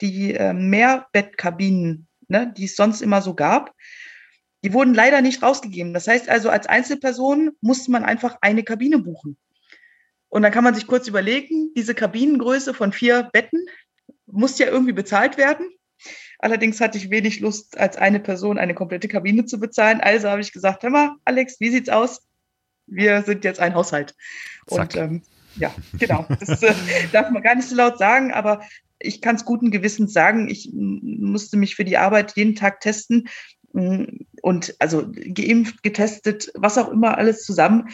die 0.00 0.34
äh, 0.34 0.52
Mehrbettkabinen, 0.52 2.06
ne, 2.28 2.52
die 2.56 2.64
es 2.64 2.76
sonst 2.76 3.02
immer 3.02 3.22
so 3.22 3.34
gab, 3.34 3.74
die 4.62 4.72
wurden 4.72 4.94
leider 4.94 5.22
nicht 5.22 5.42
rausgegeben. 5.42 5.94
Das 5.94 6.06
heißt 6.06 6.28
also, 6.28 6.50
als 6.50 6.66
Einzelperson 6.66 7.52
musste 7.60 7.90
man 7.90 8.04
einfach 8.04 8.38
eine 8.40 8.62
Kabine 8.62 8.98
buchen. 8.98 9.36
Und 10.28 10.42
dann 10.42 10.52
kann 10.52 10.64
man 10.64 10.74
sich 10.74 10.86
kurz 10.86 11.08
überlegen, 11.08 11.72
diese 11.74 11.94
Kabinengröße 11.94 12.74
von 12.74 12.92
vier 12.92 13.28
Betten 13.32 13.66
muss 14.26 14.58
ja 14.58 14.68
irgendwie 14.68 14.92
bezahlt 14.92 15.36
werden. 15.38 15.66
Allerdings 16.38 16.80
hatte 16.80 16.98
ich 16.98 17.10
wenig 17.10 17.40
Lust, 17.40 17.76
als 17.78 17.96
eine 17.96 18.20
Person 18.20 18.58
eine 18.58 18.74
komplette 18.74 19.08
Kabine 19.08 19.44
zu 19.44 19.58
bezahlen. 19.58 20.00
Also 20.00 20.28
habe 20.30 20.40
ich 20.40 20.52
gesagt, 20.52 20.82
hör 20.82 20.90
mal, 20.90 21.16
Alex, 21.24 21.60
wie 21.60 21.70
sieht's 21.70 21.88
aus? 21.88 22.22
Wir 22.86 23.22
sind 23.22 23.44
jetzt 23.44 23.60
ein 23.60 23.74
Haushalt. 23.74 24.14
Zack. 24.66 24.80
Und 24.80 24.96
ähm, 24.96 25.22
ja, 25.56 25.74
genau. 25.98 26.26
Das 26.40 26.62
äh, 26.62 26.74
darf 27.12 27.30
man 27.30 27.42
gar 27.42 27.56
nicht 27.56 27.68
so 27.68 27.76
laut 27.76 27.98
sagen, 27.98 28.32
aber 28.32 28.62
ich 29.00 29.20
kann 29.20 29.36
es 29.36 29.44
guten 29.44 29.70
Gewissens 29.70 30.12
sagen. 30.12 30.48
Ich 30.48 30.70
musste 30.72 31.56
mich 31.56 31.74
für 31.74 31.84
die 31.84 31.96
Arbeit 31.96 32.36
jeden 32.36 32.54
Tag 32.54 32.80
testen 32.80 33.28
und 33.72 34.74
also 34.78 35.10
geimpft, 35.12 35.82
getestet, 35.82 36.50
was 36.54 36.78
auch 36.78 36.88
immer 36.88 37.18
alles 37.18 37.44
zusammen, 37.44 37.88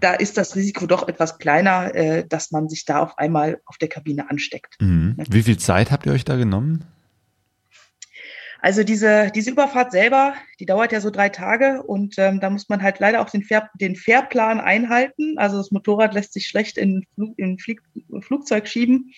da 0.00 0.14
ist 0.14 0.36
das 0.36 0.54
Risiko 0.56 0.86
doch 0.86 1.08
etwas 1.08 1.38
kleiner, 1.38 1.94
äh, 1.94 2.26
dass 2.26 2.50
man 2.50 2.68
sich 2.68 2.84
da 2.84 3.00
auf 3.00 3.18
einmal 3.18 3.60
auf 3.66 3.78
der 3.78 3.88
Kabine 3.88 4.30
ansteckt. 4.30 4.76
Mhm. 4.80 5.16
Wie 5.28 5.42
viel 5.42 5.58
Zeit 5.58 5.90
habt 5.90 6.06
ihr 6.06 6.12
euch 6.12 6.24
da 6.24 6.36
genommen? 6.36 6.84
Also 8.60 8.82
diese, 8.82 9.30
diese 9.32 9.52
Überfahrt 9.52 9.92
selber, 9.92 10.34
die 10.58 10.66
dauert 10.66 10.90
ja 10.90 11.00
so 11.00 11.10
drei 11.10 11.28
Tage 11.28 11.82
und 11.84 12.16
ähm, 12.18 12.40
da 12.40 12.50
muss 12.50 12.68
man 12.68 12.82
halt 12.82 12.98
leider 12.98 13.20
auch 13.20 13.30
den, 13.30 13.44
Fair, 13.44 13.70
den 13.80 13.94
Fairplan 13.94 14.60
einhalten. 14.60 15.38
Also 15.38 15.58
das 15.58 15.70
Motorrad 15.70 16.12
lässt 16.12 16.32
sich 16.32 16.48
schlecht 16.48 16.76
in, 16.76 17.06
Flug, 17.14 17.38
in 17.38 17.58
Flieg, 17.58 17.80
Flugzeug 18.20 18.66
schieben. 18.66 19.12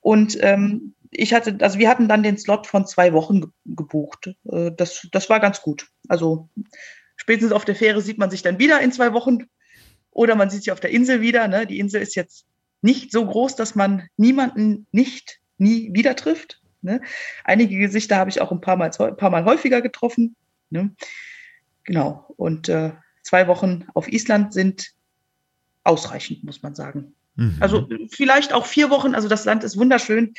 Und 0.00 0.38
ähm, 0.40 0.94
ich 1.10 1.34
hatte, 1.34 1.58
also 1.60 1.78
wir 1.78 1.88
hatten 1.88 2.08
dann 2.08 2.22
den 2.22 2.38
Slot 2.38 2.66
von 2.66 2.86
zwei 2.86 3.12
Wochen 3.12 3.52
gebucht. 3.66 4.34
Äh, 4.50 4.72
das, 4.76 5.06
das 5.12 5.28
war 5.28 5.40
ganz 5.40 5.62
gut. 5.62 5.88
Also 6.08 6.48
spätestens 7.16 7.52
auf 7.52 7.64
der 7.64 7.74
Fähre 7.74 8.00
sieht 8.00 8.18
man 8.18 8.30
sich 8.30 8.42
dann 8.42 8.58
wieder 8.58 8.80
in 8.80 8.92
zwei 8.92 9.12
Wochen 9.12 9.46
oder 10.10 10.34
man 10.36 10.50
sieht 10.50 10.64
sich 10.64 10.72
auf 10.72 10.80
der 10.80 10.90
Insel 10.90 11.20
wieder. 11.20 11.48
Ne? 11.48 11.66
Die 11.66 11.78
Insel 11.78 12.00
ist 12.02 12.14
jetzt 12.14 12.46
nicht 12.82 13.12
so 13.12 13.26
groß, 13.26 13.56
dass 13.56 13.74
man 13.74 14.08
niemanden 14.16 14.86
nicht 14.92 15.40
nie 15.58 15.92
wieder 15.92 16.16
trifft. 16.16 16.60
Ne? 16.82 17.02
Einige 17.44 17.78
Gesichter 17.78 18.16
habe 18.16 18.30
ich 18.30 18.40
auch 18.40 18.50
ein 18.52 18.60
paar 18.60 18.76
Mal, 18.76 18.90
ein 18.98 19.16
paar 19.16 19.30
Mal 19.30 19.44
häufiger 19.44 19.82
getroffen. 19.82 20.36
Ne? 20.70 20.94
Genau. 21.84 22.32
Und 22.36 22.68
äh, 22.68 22.92
zwei 23.22 23.48
Wochen 23.48 23.86
auf 23.94 24.10
Island 24.10 24.54
sind 24.54 24.92
ausreichend, 25.84 26.44
muss 26.44 26.62
man 26.62 26.74
sagen. 26.74 27.14
Mhm. 27.40 27.56
Also 27.58 27.88
vielleicht 28.10 28.52
auch 28.52 28.66
vier 28.66 28.90
Wochen. 28.90 29.14
Also 29.14 29.26
das 29.26 29.46
Land 29.46 29.64
ist 29.64 29.78
wunderschön. 29.78 30.34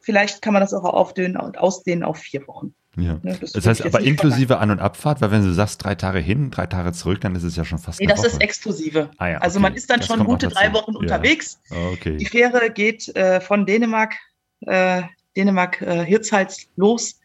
Vielleicht 0.00 0.40
kann 0.40 0.54
man 0.54 0.62
das 0.62 0.72
auch 0.72 0.84
aufdehnen 0.84 1.36
und 1.36 1.58
ausdehnen 1.58 2.02
auf 2.02 2.18
vier 2.18 2.46
Wochen. 2.48 2.74
Ja. 2.96 3.20
Ne, 3.22 3.36
das, 3.38 3.52
das 3.52 3.66
heißt 3.66 3.84
aber 3.84 4.00
inklusive 4.00 4.58
An- 4.58 4.70
und 4.70 4.80
Abfahrt, 4.80 5.20
weil 5.20 5.30
wenn 5.30 5.44
du 5.44 5.52
sagst 5.52 5.84
drei 5.84 5.94
Tage 5.94 6.18
hin, 6.18 6.50
drei 6.50 6.66
Tage 6.66 6.92
zurück, 6.92 7.20
dann 7.20 7.36
ist 7.36 7.44
es 7.44 7.54
ja 7.56 7.64
schon 7.64 7.78
fast. 7.78 8.00
Nee, 8.00 8.06
das 8.06 8.20
Woche. 8.20 8.28
ist 8.28 8.40
exklusive. 8.40 9.10
Ah, 9.18 9.28
ja, 9.28 9.38
also 9.38 9.58
okay. 9.58 9.62
man 9.62 9.74
ist 9.74 9.90
dann 9.90 10.00
das 10.00 10.08
schon 10.08 10.24
gute 10.24 10.48
drei 10.48 10.72
Wochen 10.72 10.92
ja. 10.92 10.98
unterwegs. 10.98 11.60
Okay. 11.70 12.16
Die 12.16 12.26
Fähre 12.26 12.70
geht 12.70 13.14
äh, 13.14 13.40
von 13.40 13.66
Dänemark, 13.66 14.14
äh, 14.62 15.02
Dänemark 15.36 15.82
äh, 15.82 16.04
Hirtshals 16.04 16.68
los 16.76 17.20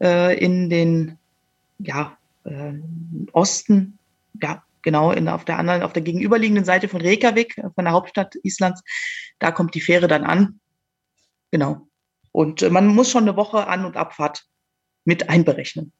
äh, 0.00 0.38
in 0.38 0.68
den 0.68 1.18
ja, 1.78 2.16
äh, 2.44 2.74
Osten, 3.32 3.98
ja, 4.40 4.62
genau, 4.84 5.10
in, 5.10 5.28
auf 5.28 5.44
der 5.44 5.58
anderen, 5.58 5.82
auf 5.82 5.92
der 5.92 6.02
gegenüberliegenden 6.02 6.64
Seite 6.64 6.86
von 6.86 7.00
Reykjavik, 7.00 7.56
von 7.74 7.84
der 7.84 7.92
Hauptstadt 7.92 8.36
Islands. 8.44 8.82
Da 9.40 9.50
kommt 9.50 9.74
die 9.74 9.80
Fähre 9.80 10.06
dann 10.06 10.22
an. 10.22 10.60
Genau. 11.50 11.88
Und 12.30 12.62
äh, 12.62 12.70
man 12.70 12.86
muss 12.86 13.10
schon 13.10 13.24
eine 13.24 13.36
Woche 13.36 13.66
An- 13.66 13.84
und 13.84 13.96
Abfahrt 13.96 14.44
mit 15.04 15.28
einberechnen. 15.28 15.92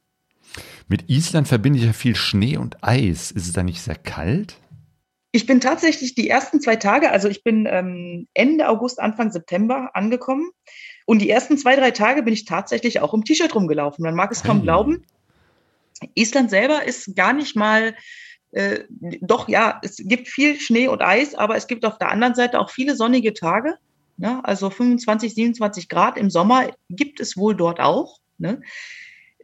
Mit 0.88 1.08
Island 1.08 1.48
verbinde 1.48 1.78
ich 1.78 1.84
ja 1.86 1.92
viel 1.92 2.14
Schnee 2.14 2.56
und 2.56 2.84
Eis. 2.84 3.30
Ist 3.30 3.46
es 3.46 3.52
da 3.52 3.62
nicht 3.62 3.80
sehr 3.80 3.96
kalt? 3.96 4.56
Ich 5.32 5.46
bin 5.46 5.60
tatsächlich 5.60 6.14
die 6.14 6.28
ersten 6.28 6.60
zwei 6.60 6.76
Tage, 6.76 7.10
also 7.10 7.28
ich 7.28 7.42
bin 7.42 7.66
ähm, 7.68 8.28
Ende 8.34 8.68
August, 8.68 9.00
Anfang 9.00 9.32
September 9.32 9.90
angekommen. 9.94 10.50
Und 11.06 11.20
die 11.20 11.30
ersten 11.30 11.58
zwei, 11.58 11.74
drei 11.76 11.90
Tage 11.90 12.22
bin 12.22 12.32
ich 12.32 12.44
tatsächlich 12.44 13.00
auch 13.00 13.12
im 13.14 13.24
T-Shirt 13.24 13.54
rumgelaufen. 13.54 14.04
Man 14.04 14.14
mag 14.14 14.30
es 14.30 14.42
kaum 14.42 14.58
hey. 14.58 14.64
glauben. 14.64 15.04
Island 16.14 16.50
selber 16.50 16.84
ist 16.84 17.16
gar 17.16 17.32
nicht 17.32 17.56
mal, 17.56 17.94
äh, 18.54 18.84
doch 19.20 19.48
ja, 19.48 19.80
es 19.82 19.96
gibt 19.96 20.28
viel 20.28 20.58
Schnee 20.60 20.86
und 20.86 21.02
Eis, 21.02 21.34
aber 21.34 21.56
es 21.56 21.66
gibt 21.66 21.84
auf 21.84 21.98
der 21.98 22.10
anderen 22.10 22.36
Seite 22.36 22.60
auch 22.60 22.70
viele 22.70 22.94
sonnige 22.94 23.34
Tage. 23.34 23.76
Ja, 24.16 24.40
also 24.44 24.70
25, 24.70 25.34
27 25.34 25.88
Grad 25.88 26.16
im 26.16 26.30
Sommer 26.30 26.70
gibt 26.88 27.18
es 27.18 27.36
wohl 27.36 27.56
dort 27.56 27.80
auch. 27.80 28.20
Ne? 28.38 28.62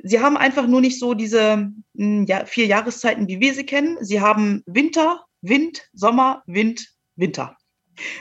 Sie 0.02 0.20
haben 0.20 0.36
einfach 0.36 0.68
nur 0.68 0.80
nicht 0.80 1.00
so 1.00 1.14
diese 1.14 1.72
hm, 1.96 2.26
ja, 2.26 2.44
vier 2.44 2.66
Jahreszeiten, 2.66 3.26
wie 3.26 3.40
wir 3.40 3.52
sie 3.52 3.66
kennen. 3.66 3.98
Sie 4.00 4.20
haben 4.20 4.62
Winter, 4.66 5.24
Wind, 5.42 5.88
Sommer, 5.92 6.44
Wind, 6.46 6.86
Winter. 7.16 7.56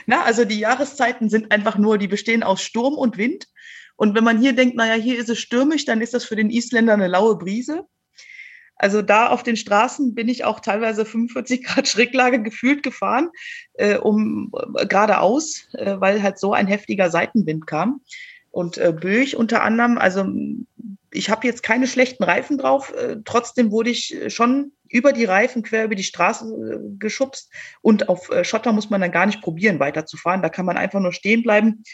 Na, 0.06 0.24
also 0.24 0.44
die 0.44 0.58
Jahreszeiten 0.58 1.30
sind 1.30 1.52
einfach 1.52 1.78
nur, 1.78 1.98
die 1.98 2.08
bestehen 2.08 2.42
aus 2.42 2.62
Sturm 2.62 2.94
und 2.94 3.16
Wind. 3.16 3.46
Und 3.94 4.16
wenn 4.16 4.24
man 4.24 4.40
hier 4.40 4.54
denkt, 4.54 4.76
naja, 4.76 4.94
hier 4.94 5.18
ist 5.18 5.30
es 5.30 5.38
stürmisch, 5.38 5.84
dann 5.84 6.00
ist 6.00 6.14
das 6.14 6.24
für 6.24 6.36
den 6.36 6.50
Isländer 6.50 6.94
eine 6.94 7.06
laue 7.06 7.38
Brise. 7.38 7.86
Also 8.80 9.02
da 9.02 9.28
auf 9.28 9.42
den 9.42 9.56
Straßen 9.56 10.14
bin 10.14 10.28
ich 10.28 10.44
auch 10.44 10.58
teilweise 10.60 11.04
45 11.04 11.64
Grad 11.64 11.86
Schräglage 11.86 12.42
gefühlt 12.42 12.82
gefahren, 12.82 13.28
äh, 13.74 13.98
um 13.98 14.50
äh, 14.78 14.86
geradeaus, 14.86 15.68
äh, 15.74 15.96
weil 15.98 16.22
halt 16.22 16.38
so 16.38 16.54
ein 16.54 16.66
heftiger 16.66 17.10
Seitenwind 17.10 17.66
kam. 17.66 18.00
Und 18.50 18.78
äh, 18.78 18.92
Böch 18.98 19.36
unter 19.36 19.62
anderem, 19.62 19.98
also 19.98 20.24
ich 21.12 21.28
habe 21.28 21.46
jetzt 21.46 21.62
keine 21.62 21.86
schlechten 21.86 22.24
Reifen 22.24 22.56
drauf, 22.56 22.94
äh, 22.94 23.16
trotzdem 23.24 23.70
wurde 23.70 23.90
ich 23.90 24.14
äh, 24.14 24.30
schon 24.30 24.72
über 24.88 25.12
die 25.12 25.26
Reifen 25.26 25.62
quer 25.62 25.84
über 25.84 25.94
die 25.94 26.02
Straße 26.02 26.46
äh, 26.46 26.96
geschubst 26.98 27.50
und 27.82 28.08
auf 28.08 28.30
äh, 28.30 28.44
Schotter 28.44 28.72
muss 28.72 28.88
man 28.88 29.02
dann 29.02 29.12
gar 29.12 29.26
nicht 29.26 29.42
probieren 29.42 29.78
weiterzufahren. 29.78 30.40
Da 30.40 30.48
kann 30.48 30.64
man 30.64 30.78
einfach 30.78 31.00
nur 31.00 31.12
stehen 31.12 31.42
bleiben 31.42 31.84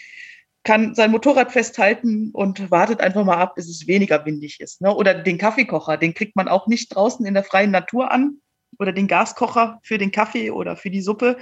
kann 0.66 0.96
sein 0.96 1.12
Motorrad 1.12 1.52
festhalten 1.52 2.30
und 2.32 2.72
wartet 2.72 3.00
einfach 3.00 3.24
mal 3.24 3.36
ab, 3.36 3.54
bis 3.54 3.68
es 3.68 3.86
weniger 3.86 4.26
windig 4.26 4.60
ist. 4.60 4.80
Ne? 4.80 4.92
Oder 4.92 5.14
den 5.14 5.38
Kaffeekocher, 5.38 5.96
den 5.96 6.12
kriegt 6.12 6.34
man 6.34 6.48
auch 6.48 6.66
nicht 6.66 6.88
draußen 6.88 7.24
in 7.24 7.34
der 7.34 7.44
freien 7.44 7.70
Natur 7.70 8.10
an. 8.10 8.38
Oder 8.80 8.92
den 8.92 9.06
Gaskocher 9.06 9.78
für 9.84 9.96
den 9.96 10.10
Kaffee 10.10 10.50
oder 10.50 10.76
für 10.76 10.90
die 10.90 11.00
Suppe. 11.00 11.38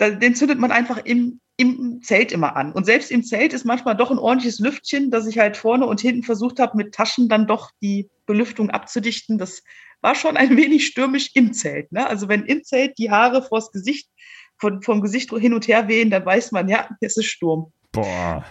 Den 0.00 0.34
zündet 0.34 0.58
man 0.58 0.72
einfach 0.72 0.96
im, 1.04 1.40
im 1.58 2.00
Zelt 2.02 2.32
immer 2.32 2.56
an. 2.56 2.72
Und 2.72 2.86
selbst 2.86 3.10
im 3.10 3.22
Zelt 3.22 3.52
ist 3.52 3.66
manchmal 3.66 3.96
doch 3.96 4.10
ein 4.10 4.18
ordentliches 4.18 4.60
Lüftchen, 4.60 5.10
dass 5.10 5.26
ich 5.26 5.38
halt 5.38 5.58
vorne 5.58 5.84
und 5.84 6.00
hinten 6.00 6.22
versucht 6.22 6.58
habe, 6.58 6.76
mit 6.78 6.94
Taschen 6.94 7.28
dann 7.28 7.46
doch 7.46 7.70
die 7.82 8.08
Belüftung 8.24 8.70
abzudichten. 8.70 9.36
Das 9.36 9.62
war 10.00 10.14
schon 10.14 10.38
ein 10.38 10.56
wenig 10.56 10.86
stürmisch 10.86 11.32
im 11.34 11.52
Zelt. 11.52 11.92
Ne? 11.92 12.06
Also 12.08 12.28
wenn 12.28 12.46
im 12.46 12.64
Zelt 12.64 12.96
die 12.96 13.10
Haare 13.10 13.42
vors 13.42 13.70
Gesicht, 13.72 14.08
von, 14.56 14.82
vom 14.82 15.02
Gesicht 15.02 15.30
hin 15.30 15.54
und 15.54 15.68
her 15.68 15.86
wehen, 15.86 16.10
dann 16.10 16.24
weiß 16.24 16.50
man, 16.52 16.68
ja, 16.68 16.88
es 17.00 17.16
ist 17.18 17.26
Sturm. 17.26 17.72
Boah. 17.92 18.44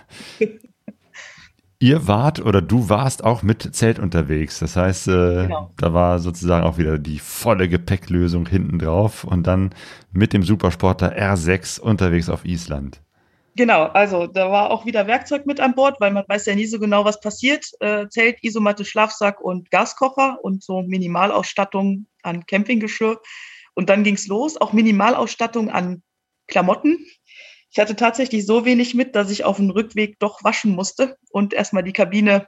Ihr 1.80 2.08
wart 2.08 2.40
oder 2.40 2.62
du 2.62 2.90
warst 2.90 3.24
auch 3.24 3.44
mit 3.44 3.76
Zelt 3.76 4.00
unterwegs. 4.00 4.60
Das 4.60 4.76
heißt, 4.76 5.10
äh, 5.10 5.12
genau. 5.44 5.72
da 5.78 5.94
war 5.94 6.18
sozusagen 6.18 6.66
auch 6.66 6.80
wieder 6.80 6.98
die 6.98 7.20
volle 7.20 7.70
Gepäcklösung 7.70 8.48
hinten 8.48 8.80
drauf 8.80 9.24
und 9.24 9.46
dann 9.46 9.76
mit 10.12 10.34
dem 10.34 10.42
Supersporter 10.42 11.16
R6 11.16 11.80
unterwegs 11.80 12.30
auf 12.30 12.46
Island. 12.46 13.02
Genau, 13.56 13.86
also 13.86 14.28
da 14.28 14.52
war 14.52 14.70
auch 14.72 14.86
wieder 14.86 15.08
Werkzeug 15.08 15.46
mit 15.48 15.60
an 15.60 15.74
Bord, 15.74 16.00
weil 16.00 16.12
man 16.12 16.24
weiß 16.28 16.46
ja 16.46 16.56
nie 16.56 16.68
so 16.68 16.80
genau, 16.80 17.06
was 17.06 17.20
passiert. 17.20 17.72
Äh, 17.80 18.08
Zelt, 18.08 18.44
Isomatte, 18.44 18.86
Schlafsack 18.86 19.42
und 19.42 19.70
Gaskocher 19.72 20.38
und 20.44 20.64
so 20.64 20.84
Minimalausstattung 20.84 22.06
an 22.22 22.46
Campinggeschirr. 22.46 23.20
Und 23.74 23.90
dann 23.90 24.04
ging's 24.04 24.28
los, 24.28 24.58
auch 24.58 24.74
Minimalausstattung 24.74 25.70
an 25.70 26.02
Klamotten, 26.48 27.06
ich 27.78 27.80
hatte 27.80 27.96
tatsächlich 27.96 28.48
so 28.48 28.66
wenig 28.66 28.96
mit, 28.96 29.16
dass 29.16 29.30
ich 29.30 29.46
auf 29.46 29.58
dem 29.58 29.70
Rückweg 29.70 30.18
doch 30.18 30.44
waschen 30.44 30.72
musste 30.72 31.16
und 31.30 31.54
erstmal 31.54 31.84
die 31.84 31.94
Kabine 31.94 32.48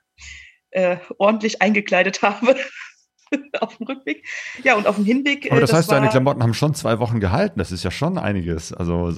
äh, 0.72 0.98
ordentlich 1.20 1.62
eingekleidet 1.62 2.22
habe. 2.24 2.56
auf 3.60 3.78
dem 3.78 3.86
Rückweg. 3.86 4.26
Ja, 4.64 4.76
und 4.76 4.88
auf 4.88 4.96
dem 4.96 5.06
Hinweg. 5.06 5.52
Aber 5.52 5.62
das, 5.62 5.70
äh, 5.70 5.74
das 5.74 5.82
heißt, 5.82 5.92
deine 5.92 6.10
Klamotten 6.10 6.42
haben 6.42 6.56
schon 6.56 6.74
zwei 6.74 6.98
Wochen 6.98 7.20
gehalten. 7.20 7.60
Das 7.60 7.72
ist 7.72 7.84
ja 7.84 7.92
schon 7.92 8.18
einiges. 8.18 8.74
Also 8.74 9.14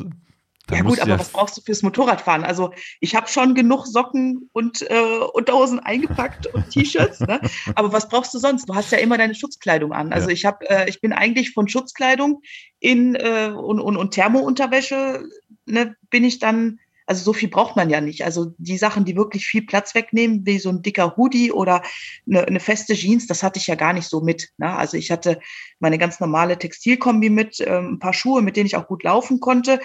ja 0.70 0.82
gut, 0.82 1.00
aber 1.00 1.18
was 1.18 1.30
brauchst 1.30 1.58
du 1.58 1.62
fürs 1.62 1.82
Motorradfahren? 1.82 2.44
Also 2.44 2.72
ich 3.00 3.16
habe 3.16 3.28
schon 3.28 3.56
genug 3.56 3.88
Socken 3.88 4.50
und 4.54 4.82
äh, 4.90 5.20
Unterhosen 5.34 5.80
eingepackt 5.80 6.48
und 6.48 6.70
T-Shirts, 6.70 7.22
ne? 7.22 7.42
aber 7.76 7.92
was 7.92 8.08
brauchst 8.08 8.34
du 8.34 8.40
sonst? 8.40 8.70
Du 8.70 8.76
hast 8.76 8.92
ja 8.92 9.00
immer 9.00 9.18
deine 9.18 9.36
Schutzkleidung 9.36 9.92
an. 9.92 10.14
Also 10.14 10.28
ja. 10.28 10.34
ich 10.34 10.46
habe, 10.46 10.70
äh, 10.70 10.90
ich 10.90 11.02
bin 11.02 11.14
eigentlich 11.14 11.52
von 11.52 11.68
Schutzkleidung 11.68 12.42
in 12.80 13.16
äh, 13.16 13.52
und, 13.56 13.80
und, 13.80 13.98
und 13.98 14.12
Thermounterwäsche 14.12 15.24
ne, 15.72 15.96
bin 16.10 16.24
ich 16.24 16.40
dann, 16.40 16.80
also 17.06 17.24
so 17.24 17.34
viel 17.34 17.50
braucht 17.50 17.76
man 17.76 17.90
ja 17.90 18.02
nicht. 18.02 18.24
Also 18.24 18.54
die 18.58 18.78
Sachen, 18.78 19.06
die 19.06 19.16
wirklich 19.16 19.46
viel 19.46 19.66
Platz 19.66 19.96
wegnehmen, 19.96 20.46
wie 20.46 20.60
so 20.60 20.70
ein 20.70 20.82
dicker 20.82 21.16
Hoodie 21.18 21.52
oder 21.52 21.82
eine, 22.28 22.46
eine 22.48 22.60
feste 22.60 22.94
Jeans, 22.94 23.28
das 23.28 23.44
hatte 23.44 23.60
ich 23.60 23.68
ja 23.68 23.76
gar 23.76 23.94
nicht 23.94 24.08
so 24.08 24.22
mit. 24.22 24.50
Ne? 24.58 24.74
Also 24.74 24.98
ich 24.98 25.12
hatte 25.12 25.40
meine 25.80 25.98
ganz 25.98 26.20
normale 26.20 26.58
Textilkombi 26.58 27.30
mit, 27.30 27.60
ähm, 27.62 27.94
ein 27.94 28.00
paar 28.00 28.14
Schuhe, 28.14 28.42
mit 28.42 28.56
denen 28.56 28.68
ich 28.68 28.76
auch 28.76 28.88
gut 28.88 29.04
laufen 29.04 29.40
konnte 29.40 29.80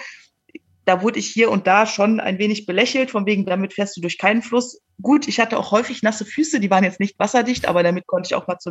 da 0.87 1.01
wurde 1.01 1.19
ich 1.19 1.27
hier 1.27 1.51
und 1.51 1.67
da 1.67 1.85
schon 1.85 2.21
ein 2.21 2.39
wenig 2.39 2.65
belächelt, 2.65 3.11
von 3.11 3.25
wegen, 3.25 3.45
damit 3.45 3.73
fährst 3.73 3.97
du 3.97 4.01
durch 4.01 4.17
keinen 4.17 4.41
Fluss. 4.41 4.81
Gut, 5.01 5.27
ich 5.27 5.37
hatte 5.41 5.57
auch 5.57 5.71
häufig 5.71 6.01
nasse 6.01 6.23
Füße, 6.23 6.61
die 6.61 6.71
waren 6.71 6.85
jetzt 6.85 7.01
nicht 7.01 7.19
wasserdicht, 7.19 7.67
aber 7.67 7.83
damit 7.83 8.07
konnte 8.07 8.27
ich 8.27 8.35
auch 8.35 8.47
mal 8.47 8.57
zu 8.57 8.69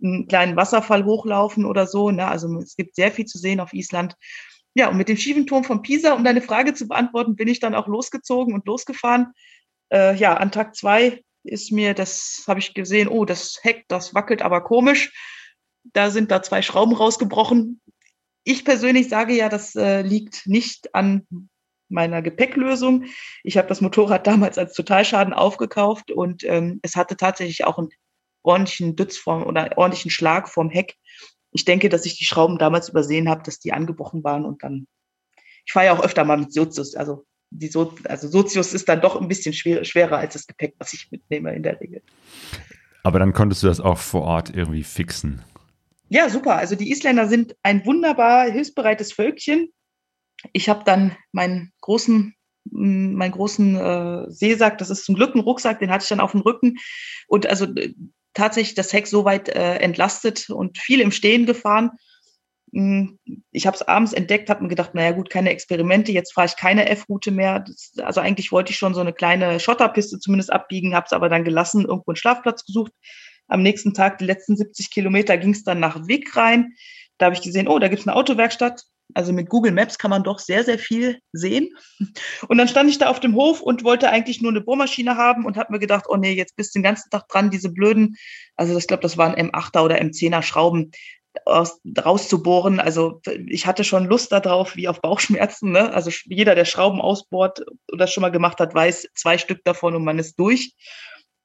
einem, 0.00 0.28
kleinen 0.28 0.56
Wasserfall 0.56 1.06
hochlaufen 1.06 1.64
oder 1.64 1.86
so. 1.86 2.10
Ne? 2.10 2.26
Also 2.26 2.54
es 2.58 2.76
gibt 2.76 2.94
sehr 2.94 3.10
viel 3.10 3.24
zu 3.24 3.38
sehen 3.38 3.60
auf 3.60 3.72
Island. 3.72 4.14
Ja, 4.74 4.88
und 4.88 4.96
mit 4.96 5.08
dem 5.08 5.16
schiefen 5.16 5.46
Turm 5.46 5.64
von 5.64 5.82
Pisa, 5.82 6.12
um 6.12 6.24
deine 6.24 6.42
Frage 6.42 6.74
zu 6.74 6.86
beantworten, 6.86 7.36
bin 7.36 7.48
ich 7.48 7.60
dann 7.60 7.74
auch 7.74 7.88
losgezogen 7.88 8.54
und 8.54 8.66
losgefahren. 8.66 9.32
Äh, 9.92 10.14
ja, 10.16 10.36
an 10.36 10.52
Tag 10.52 10.76
zwei 10.76 11.22
ist 11.42 11.72
mir, 11.72 11.94
das 11.94 12.44
habe 12.46 12.60
ich 12.60 12.74
gesehen, 12.74 13.08
oh, 13.08 13.24
das 13.24 13.58
Heck, 13.62 13.86
das 13.88 14.14
wackelt 14.14 14.42
aber 14.42 14.62
komisch. 14.62 15.12
Da 15.92 16.10
sind 16.10 16.30
da 16.30 16.42
zwei 16.42 16.62
Schrauben 16.62 16.94
rausgebrochen 16.94 17.80
ich 18.48 18.64
persönlich 18.64 19.10
sage 19.10 19.34
ja, 19.34 19.50
das 19.50 19.76
äh, 19.76 20.00
liegt 20.00 20.46
nicht 20.46 20.94
an 20.94 21.26
meiner 21.90 22.22
Gepäcklösung. 22.22 23.04
Ich 23.44 23.58
habe 23.58 23.68
das 23.68 23.82
Motorrad 23.82 24.26
damals 24.26 24.56
als 24.56 24.72
Totalschaden 24.72 25.34
aufgekauft 25.34 26.10
und 26.10 26.44
ähm, 26.44 26.80
es 26.82 26.96
hatte 26.96 27.18
tatsächlich 27.18 27.64
auch 27.64 27.76
einen 27.76 27.90
ordentlichen 28.42 28.96
Dütz 28.96 29.18
vom 29.18 29.44
oder 29.44 29.76
ordentlichen 29.76 30.10
Schlag 30.10 30.48
vom 30.48 30.70
Heck. 30.70 30.96
Ich 31.58 31.64
denke, 31.64 31.88
dass 31.88 32.06
ich 32.06 32.16
die 32.16 32.24
Schrauben 32.24 32.56
damals 32.56 32.88
übersehen 32.88 33.28
habe, 33.28 33.42
dass 33.42 33.58
die 33.58 33.72
angebrochen 33.72 34.22
waren 34.22 34.44
und 34.44 34.62
dann. 34.62 34.86
Ich 35.66 35.72
fahre 35.72 35.86
ja 35.86 35.92
auch 35.92 36.04
öfter 36.04 36.24
mal 36.24 36.38
mit 36.38 36.52
Sozius, 36.52 36.94
also 36.94 37.26
die 37.50 37.66
so 37.66 37.92
also 38.04 38.28
Sozius 38.28 38.72
ist 38.72 38.88
dann 38.88 39.00
doch 39.00 39.20
ein 39.20 39.26
bisschen 39.26 39.52
schwer, 39.52 39.84
schwerer 39.84 40.18
als 40.18 40.34
das 40.34 40.46
Gepäck, 40.46 40.76
was 40.78 40.92
ich 40.92 41.10
mitnehme 41.10 41.52
in 41.56 41.64
der 41.64 41.80
Regel. 41.80 42.00
Aber 43.02 43.18
dann 43.18 43.32
konntest 43.32 43.64
du 43.64 43.66
das 43.66 43.80
auch 43.80 43.98
vor 43.98 44.22
Ort 44.22 44.54
irgendwie 44.54 44.84
fixen. 44.84 45.42
Ja, 46.10 46.28
super. 46.30 46.56
Also 46.58 46.76
die 46.76 46.92
Isländer 46.92 47.26
sind 47.26 47.56
ein 47.64 47.84
wunderbar 47.84 48.48
hilfsbereites 48.48 49.12
Völkchen. 49.12 49.72
Ich 50.52 50.68
habe 50.68 50.84
dann 50.84 51.16
meinen 51.32 51.72
großen 51.80 52.34
meinen 52.70 53.32
großen 53.32 53.76
äh, 53.76 54.30
Seesack, 54.30 54.78
das 54.78 54.90
ist 54.90 55.06
zum 55.06 55.16
Glück 55.16 55.34
ein 55.34 55.40
Rucksack, 55.40 55.80
den 55.80 55.90
hatte 55.90 56.04
ich 56.04 56.08
dann 56.08 56.20
auf 56.20 56.32
dem 56.32 56.42
Rücken 56.42 56.76
und 57.26 57.46
also 57.46 57.64
äh, 57.64 57.94
tatsächlich 58.34 58.74
das 58.74 58.92
Heck 58.92 59.06
soweit 59.06 59.48
äh, 59.48 59.76
entlastet 59.76 60.50
und 60.50 60.78
viel 60.78 61.00
im 61.00 61.10
Stehen 61.10 61.46
gefahren. 61.46 61.90
Hm, 62.72 63.18
ich 63.50 63.66
habe 63.66 63.76
es 63.76 63.82
abends 63.82 64.12
entdeckt, 64.12 64.50
habe 64.50 64.62
mir 64.62 64.68
gedacht, 64.68 64.94
naja 64.94 65.12
gut, 65.12 65.30
keine 65.30 65.50
Experimente, 65.50 66.12
jetzt 66.12 66.34
fahre 66.34 66.46
ich 66.46 66.56
keine 66.56 66.88
F-Route 66.88 67.30
mehr. 67.30 67.60
Das, 67.60 67.92
also 67.98 68.20
eigentlich 68.20 68.52
wollte 68.52 68.72
ich 68.72 68.78
schon 68.78 68.94
so 68.94 69.00
eine 69.00 69.12
kleine 69.12 69.60
Schotterpiste 69.60 70.18
zumindest 70.18 70.52
abbiegen, 70.52 70.94
habe 70.94 71.06
es 71.06 71.12
aber 71.12 71.28
dann 71.28 71.44
gelassen, 71.44 71.86
irgendwo 71.86 72.10
einen 72.10 72.16
Schlafplatz 72.16 72.64
gesucht, 72.64 72.92
am 73.48 73.62
nächsten 73.62 73.94
Tag, 73.94 74.18
die 74.18 74.26
letzten 74.26 74.56
70 74.56 74.90
Kilometer, 74.90 75.38
ging 75.38 75.52
es 75.52 75.64
dann 75.64 75.80
nach 75.80 76.06
Wick 76.06 76.36
rein. 76.36 76.74
Da 77.16 77.26
habe 77.26 77.34
ich 77.34 77.42
gesehen, 77.42 77.66
oh, 77.66 77.78
da 77.78 77.88
gibt 77.88 78.02
es 78.02 78.06
eine 78.06 78.16
Autowerkstatt. 78.16 78.84
Also 79.14 79.32
mit 79.32 79.48
Google 79.48 79.72
Maps 79.72 79.98
kann 79.98 80.10
man 80.10 80.22
doch 80.22 80.38
sehr, 80.38 80.64
sehr 80.64 80.78
viel 80.78 81.20
sehen. 81.32 81.70
Und 82.48 82.58
dann 82.58 82.68
stand 82.68 82.90
ich 82.90 82.98
da 82.98 83.08
auf 83.08 83.20
dem 83.20 83.34
Hof 83.34 83.60
und 83.62 83.84
wollte 83.84 84.10
eigentlich 84.10 84.42
nur 84.42 84.50
eine 84.50 84.60
Bohrmaschine 84.60 85.16
haben 85.16 85.46
und 85.46 85.56
habe 85.56 85.72
mir 85.72 85.78
gedacht, 85.78 86.04
oh 86.08 86.16
nee, 86.16 86.32
jetzt 86.32 86.56
bist 86.56 86.74
du 86.74 86.78
den 86.78 86.84
ganzen 86.84 87.10
Tag 87.10 87.28
dran, 87.28 87.50
diese 87.50 87.70
blöden, 87.70 88.16
also 88.56 88.76
ich 88.76 88.86
glaube, 88.86 89.02
das 89.02 89.16
waren 89.16 89.34
M8er 89.34 89.82
oder 89.82 90.00
M10er 90.00 90.42
Schrauben 90.42 90.90
aus, 91.44 91.80
rauszubohren. 92.04 92.80
Also 92.80 93.20
ich 93.46 93.66
hatte 93.66 93.84
schon 93.84 94.06
Lust 94.06 94.32
darauf, 94.32 94.76
wie 94.76 94.88
auf 94.88 95.00
Bauchschmerzen. 95.00 95.72
Ne? 95.72 95.92
Also 95.92 96.10
jeder, 96.26 96.54
der 96.54 96.64
Schrauben 96.64 97.00
ausbohrt 97.00 97.60
oder 97.90 98.04
das 98.04 98.12
schon 98.12 98.22
mal 98.22 98.30
gemacht 98.30 98.60
hat, 98.60 98.74
weiß, 98.74 99.08
zwei 99.14 99.38
Stück 99.38 99.64
davon 99.64 99.94
und 99.94 100.04
man 100.04 100.18
ist 100.18 100.38
durch. 100.38 100.74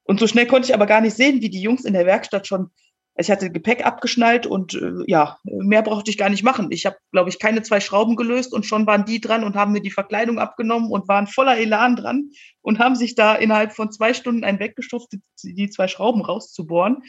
Und 0.03 0.19
so 0.19 0.27
schnell 0.27 0.47
konnte 0.47 0.67
ich 0.67 0.73
aber 0.73 0.85
gar 0.85 1.01
nicht 1.01 1.15
sehen, 1.15 1.41
wie 1.41 1.49
die 1.49 1.61
Jungs 1.61 1.85
in 1.85 1.93
der 1.93 2.05
Werkstatt 2.05 2.47
schon, 2.47 2.71
ich 3.15 3.29
hatte 3.29 3.51
Gepäck 3.51 3.85
abgeschnallt 3.85 4.47
und 4.47 4.73
äh, 4.73 5.03
ja, 5.05 5.37
mehr 5.43 5.83
brauchte 5.83 6.09
ich 6.09 6.17
gar 6.17 6.29
nicht 6.29 6.43
machen. 6.43 6.71
Ich 6.71 6.85
habe, 6.85 6.97
glaube 7.11 7.29
ich, 7.29 7.37
keine 7.37 7.61
zwei 7.61 7.79
Schrauben 7.79 8.15
gelöst 8.15 8.53
und 8.53 8.65
schon 8.65 8.87
waren 8.87 9.05
die 9.05 9.21
dran 9.21 9.43
und 9.43 9.55
haben 9.55 9.71
mir 9.71 9.81
die 9.81 9.91
Verkleidung 9.91 10.39
abgenommen 10.39 10.89
und 10.89 11.07
waren 11.07 11.27
voller 11.27 11.57
Elan 11.57 11.95
dran 11.95 12.31
und 12.61 12.79
haben 12.79 12.95
sich 12.95 13.13
da 13.13 13.35
innerhalb 13.35 13.73
von 13.73 13.91
zwei 13.91 14.13
Stunden 14.13 14.43
einen 14.43 14.59
weggeschuftet, 14.59 15.21
die 15.43 15.69
zwei 15.69 15.87
Schrauben 15.87 16.21
rauszubohren. 16.21 17.03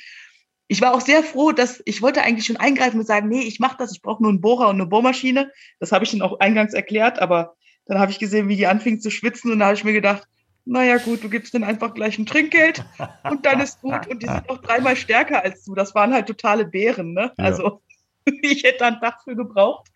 Ich 0.68 0.82
war 0.82 0.94
auch 0.94 1.00
sehr 1.00 1.22
froh, 1.22 1.52
dass 1.52 1.82
ich 1.86 2.02
wollte 2.02 2.22
eigentlich 2.22 2.46
schon 2.46 2.57
eingreifen 2.57 3.00
und 3.00 3.07
sagen, 3.07 3.28
nee, 3.28 3.42
ich 3.42 3.59
mache 3.59 3.76
das, 3.78 3.92
ich 3.92 4.02
brauche 4.02 4.22
nur 4.22 4.30
einen 4.30 4.40
Bohrer 4.40 4.68
und 4.68 4.76
eine 4.76 4.86
Bohrmaschine. 4.86 5.50
Das 5.78 5.92
habe 5.92 6.05
ich 6.05 6.12
ihnen 6.12 6.22
auch 6.22 6.38
eingangs 6.40 6.74
erklärt, 6.74 7.18
aber 7.18 7.55
dann 7.86 7.98
habe 7.98 8.11
ich 8.11 8.18
gesehen, 8.18 8.48
wie 8.48 8.57
die 8.57 8.66
anfingen 8.66 9.00
zu 9.00 9.11
schwitzen 9.11 9.52
und 9.52 9.59
da 9.59 9.66
habe 9.66 9.74
ich 9.74 9.84
mir 9.84 9.92
gedacht, 9.92 10.26
naja 10.67 10.97
gut, 10.99 11.23
du 11.23 11.29
gibst 11.29 11.55
denen 11.55 11.65
einfach 11.65 11.95
gleich 11.95 12.19
ein 12.19 12.27
Trinkgeld 12.27 12.85
und 13.31 13.45
dann 13.45 13.61
ist 13.61 13.81
gut. 13.81 14.07
Und 14.07 14.23
die 14.23 14.27
sind 14.27 14.49
auch 14.49 14.59
dreimal 14.59 14.97
stärker 14.97 15.43
als 15.43 15.65
du. 15.65 15.75
Das 15.75 15.95
waren 15.95 16.15
halt 16.15 16.27
totale 16.27 16.65
Bären, 16.65 17.12
ne? 17.12 17.33
Ja. 17.37 17.45
Also 17.45 17.83
ich 18.43 18.62
hätte 18.65 18.87
einen 18.87 19.01
Tag 19.01 19.23
für 19.23 19.37
gebraucht. 19.37 19.91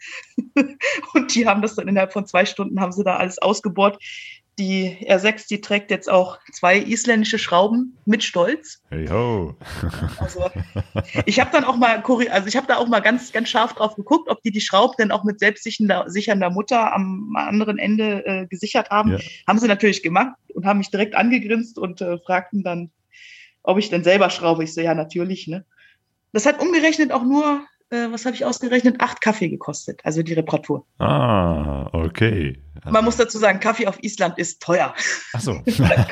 Und 1.14 1.35
die 1.35 1.47
haben 1.47 1.62
das 1.62 1.75
dann 1.75 1.89
innerhalb 1.89 2.12
von 2.12 2.27
zwei 2.27 2.45
Stunden, 2.45 2.81
haben 2.81 2.93
sie 2.93 3.05
da 3.05 3.16
alles 3.16 3.39
ausgebohrt. 3.39 4.03
Die 4.59 5.06
R6, 5.09 5.46
die 5.48 5.61
trägt 5.61 5.90
jetzt 5.92 6.11
auch 6.11 6.38
zwei 6.52 6.78
isländische 6.78 7.38
Schrauben 7.38 7.96
mit 8.06 8.24
Stolz. 8.24 8.82
Hey 8.90 9.06
ho. 9.06 9.54
Also, 10.18 10.50
ich 11.26 11.38
habe 11.38 11.50
dann 11.52 11.62
auch 11.62 11.76
mal, 11.76 12.02
also 12.30 12.48
ich 12.48 12.56
habe 12.56 12.66
da 12.66 12.76
auch 12.76 12.88
mal 12.88 12.98
ganz, 13.00 13.30
ganz 13.32 13.48
scharf 13.48 13.74
drauf 13.74 13.94
geguckt, 13.94 14.28
ob 14.28 14.42
die 14.42 14.50
die 14.50 14.61
Schraube 14.61 14.94
denn 14.98 15.12
auch 15.12 15.22
mit 15.22 15.38
selbstsichernder 15.38 16.50
Mutter 16.50 16.92
am 16.92 17.34
anderen 17.36 17.78
Ende 17.78 18.26
äh, 18.26 18.46
gesichert 18.46 18.90
haben. 18.90 19.12
Ja. 19.12 19.18
Haben 19.46 19.59
sie 19.61 19.68
natürlich 19.68 20.02
gemacht 20.02 20.34
und 20.54 20.66
haben 20.66 20.78
mich 20.78 20.90
direkt 20.90 21.14
angegrinst 21.14 21.78
und 21.78 22.00
äh, 22.00 22.18
fragten 22.18 22.64
dann, 22.64 22.90
ob 23.62 23.78
ich 23.78 23.90
denn 23.90 24.02
selber 24.02 24.28
schraube. 24.28 24.64
Ich 24.64 24.74
so, 24.74 24.80
ja, 24.80 24.94
natürlich. 24.94 25.46
Ne? 25.46 25.64
Das 26.32 26.46
hat 26.46 26.61
umgerechnet 26.61 27.12
auch 27.12 27.22
nur 27.22 27.62
äh, 27.91 28.11
was 28.11 28.26
habe 28.26 28.36
ich 28.36 28.45
ausgerechnet? 28.45 28.97
Acht 29.01 29.20
Kaffee 29.20 29.49
gekostet, 29.49 30.01
also 30.05 30.22
die 30.22 30.34
Reparatur. 30.34 30.86
Ah, 30.99 31.89
okay. 31.93 32.59
Also 32.82 32.91
Man 32.91 33.05
muss 33.05 33.16
dazu 33.16 33.39
sagen, 33.39 33.61
Kaffee 33.61 33.86
auf 33.86 34.03
Island 34.03 34.39
ist 34.39 34.62
teuer. 34.62 34.95
Ach 35.32 35.41
so. 35.41 35.55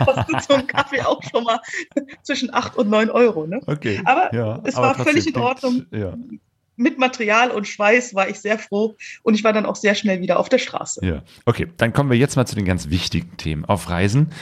kostet 0.05 0.43
so 0.43 0.55
ein 0.55 0.67
Kaffee 0.67 1.03
auch 1.03 1.23
schon 1.23 1.45
mal 1.45 1.61
zwischen 2.23 2.53
acht 2.53 2.77
und 2.77 2.89
neun 2.89 3.11
Euro. 3.11 3.47
Ne? 3.47 3.61
Okay. 3.67 4.01
Aber 4.05 4.35
ja, 4.35 4.61
es 4.65 4.75
aber 4.75 4.99
war 4.99 5.05
völlig 5.05 5.27
in 5.27 5.37
Ordnung. 5.37 5.87
Ja. 5.91 6.17
Mit 6.79 6.99
Material 6.99 7.51
und 7.51 7.67
Schweiß 7.67 8.15
war 8.15 8.29
ich 8.29 8.39
sehr 8.41 8.59
froh 8.59 8.97
und 9.23 9.35
ich 9.35 9.45
war 9.45 9.55
dann 9.55 9.65
auch 9.65 9.77
sehr 9.77 9.95
schnell 9.95 10.21
wieder 10.21 10.39
auf 10.39 10.51
der 10.51 10.59
Straße. 10.59 11.05
Ja, 11.07 11.23
okay. 11.47 11.67
Dann 11.79 11.95
kommen 11.95 12.11
wir 12.11 12.19
jetzt 12.19 12.37
mal 12.37 12.47
zu 12.47 12.55
den 12.55 12.67
ganz 12.67 12.91
wichtigen 12.91 13.37
Themen. 13.39 13.65
Auf 13.65 13.89
Reisen, 13.89 14.33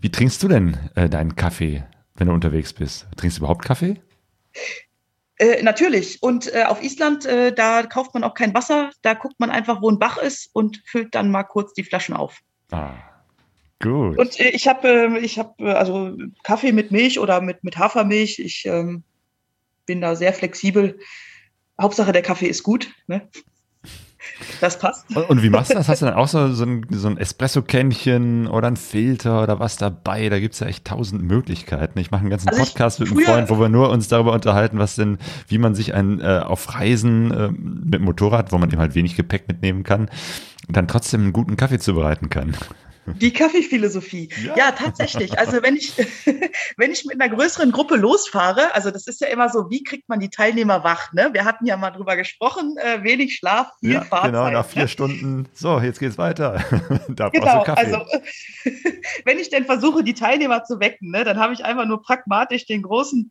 wie 0.00 0.10
trinkst 0.10 0.42
du 0.42 0.48
denn 0.48 0.76
äh, 0.96 1.08
deinen 1.08 1.36
Kaffee, 1.36 1.84
wenn 2.16 2.26
du 2.26 2.34
unterwegs 2.34 2.72
bist? 2.72 3.06
Trinkst 3.16 3.38
du 3.38 3.42
überhaupt 3.42 3.64
Kaffee? 3.64 4.00
Äh, 5.44 5.62
natürlich. 5.62 6.22
Und 6.22 6.52
äh, 6.54 6.64
auf 6.64 6.82
Island, 6.82 7.26
äh, 7.26 7.52
da 7.52 7.82
kauft 7.82 8.14
man 8.14 8.24
auch 8.24 8.34
kein 8.34 8.54
Wasser. 8.54 8.90
Da 9.02 9.12
guckt 9.14 9.38
man 9.38 9.50
einfach, 9.50 9.82
wo 9.82 9.90
ein 9.90 9.98
Bach 9.98 10.16
ist 10.16 10.48
und 10.54 10.82
füllt 10.86 11.14
dann 11.14 11.30
mal 11.30 11.42
kurz 11.42 11.74
die 11.74 11.84
Flaschen 11.84 12.16
auf. 12.16 12.40
Ah, 12.70 12.94
gut. 13.82 14.16
Und 14.16 14.40
äh, 14.40 14.50
ich 14.50 14.66
habe 14.66 14.88
äh, 14.88 15.18
ich 15.18 15.38
hab, 15.38 15.60
äh, 15.60 15.72
also 15.72 16.16
Kaffee 16.44 16.72
mit 16.72 16.90
Milch 16.90 17.18
oder 17.18 17.42
mit, 17.42 17.62
mit 17.62 17.76
Hafermilch. 17.76 18.38
Ich 18.38 18.64
ähm, 18.64 19.04
bin 19.84 20.00
da 20.00 20.16
sehr 20.16 20.32
flexibel. 20.32 20.98
Hauptsache, 21.78 22.12
der 22.12 22.22
Kaffee 22.22 22.46
ist 22.46 22.62
gut. 22.62 22.90
Ne? 23.06 23.28
Das 24.60 24.78
passt. 24.78 25.04
Und, 25.16 25.30
und, 25.30 25.42
wie 25.42 25.50
machst 25.50 25.70
du 25.70 25.74
das? 25.74 25.88
Hast 25.88 26.02
du 26.02 26.06
dann 26.06 26.14
auch 26.14 26.28
so, 26.28 26.52
so 26.52 26.64
ein, 26.64 26.86
so 26.90 27.08
ein 27.08 27.18
Espresso-Kännchen 27.18 28.46
oder 28.46 28.68
ein 28.68 28.76
Filter 28.76 29.42
oder 29.42 29.60
was 29.60 29.76
dabei? 29.76 30.28
Da 30.28 30.40
gibt 30.40 30.54
es 30.54 30.60
ja 30.60 30.66
echt 30.66 30.84
tausend 30.84 31.22
Möglichkeiten. 31.22 31.98
Ich 31.98 32.10
mache 32.10 32.22
einen 32.22 32.30
ganzen 32.30 32.48
also 32.48 32.62
Podcast 32.62 33.00
mit 33.00 33.10
einem 33.10 33.20
Freund, 33.20 33.50
wo 33.50 33.60
wir 33.60 33.68
nur 33.68 33.90
uns 33.90 34.08
darüber 34.08 34.32
unterhalten, 34.32 34.78
was 34.78 34.96
denn, 34.96 35.18
wie 35.48 35.58
man 35.58 35.74
sich 35.74 35.94
ein, 35.94 36.20
äh, 36.20 36.40
auf 36.44 36.74
Reisen 36.74 37.30
äh, 37.30 37.50
mit 37.50 38.00
Motorrad, 38.00 38.52
wo 38.52 38.58
man 38.58 38.70
eben 38.70 38.80
halt 38.80 38.94
wenig 38.94 39.16
Gepäck 39.16 39.46
mitnehmen 39.48 39.82
kann, 39.82 40.08
dann 40.68 40.88
trotzdem 40.88 41.22
einen 41.22 41.32
guten 41.32 41.56
Kaffee 41.56 41.78
zubereiten 41.78 42.30
kann. 42.30 42.54
Die 43.06 43.32
Kaffeephilosophie. 43.32 44.30
Ja. 44.42 44.56
ja, 44.56 44.72
tatsächlich. 44.72 45.38
Also 45.38 45.62
wenn 45.62 45.76
ich, 45.76 45.94
wenn 46.76 46.90
ich 46.90 47.04
mit 47.04 47.20
einer 47.20 47.34
größeren 47.34 47.70
Gruppe 47.70 47.96
losfahre, 47.96 48.74
also 48.74 48.90
das 48.90 49.06
ist 49.06 49.20
ja 49.20 49.28
immer 49.28 49.48
so, 49.48 49.70
wie 49.70 49.82
kriegt 49.82 50.08
man 50.08 50.20
die 50.20 50.30
Teilnehmer 50.30 50.84
wach? 50.84 51.12
Ne? 51.12 51.30
Wir 51.32 51.44
hatten 51.44 51.66
ja 51.66 51.76
mal 51.76 51.90
drüber 51.90 52.16
gesprochen, 52.16 52.76
äh, 52.78 53.02
wenig 53.02 53.36
Schlaf, 53.36 53.68
viel 53.80 53.94
ja, 53.94 54.00
Fahrzeit. 54.02 54.32
Genau, 54.32 54.50
nach 54.50 54.66
vier 54.66 54.82
ne? 54.82 54.88
Stunden, 54.88 55.48
so, 55.52 55.80
jetzt 55.80 56.00
geht's 56.00 56.18
weiter. 56.18 56.64
da 57.08 57.28
genau, 57.28 57.62
also 57.62 58.04
wenn 59.24 59.38
ich 59.38 59.50
denn 59.50 59.66
versuche, 59.66 60.02
die 60.02 60.14
Teilnehmer 60.14 60.64
zu 60.64 60.80
wecken, 60.80 61.10
ne, 61.10 61.24
dann 61.24 61.38
habe 61.38 61.52
ich 61.52 61.64
einfach 61.64 61.86
nur 61.86 62.02
pragmatisch 62.02 62.66
den 62.66 62.82
großen 62.82 63.30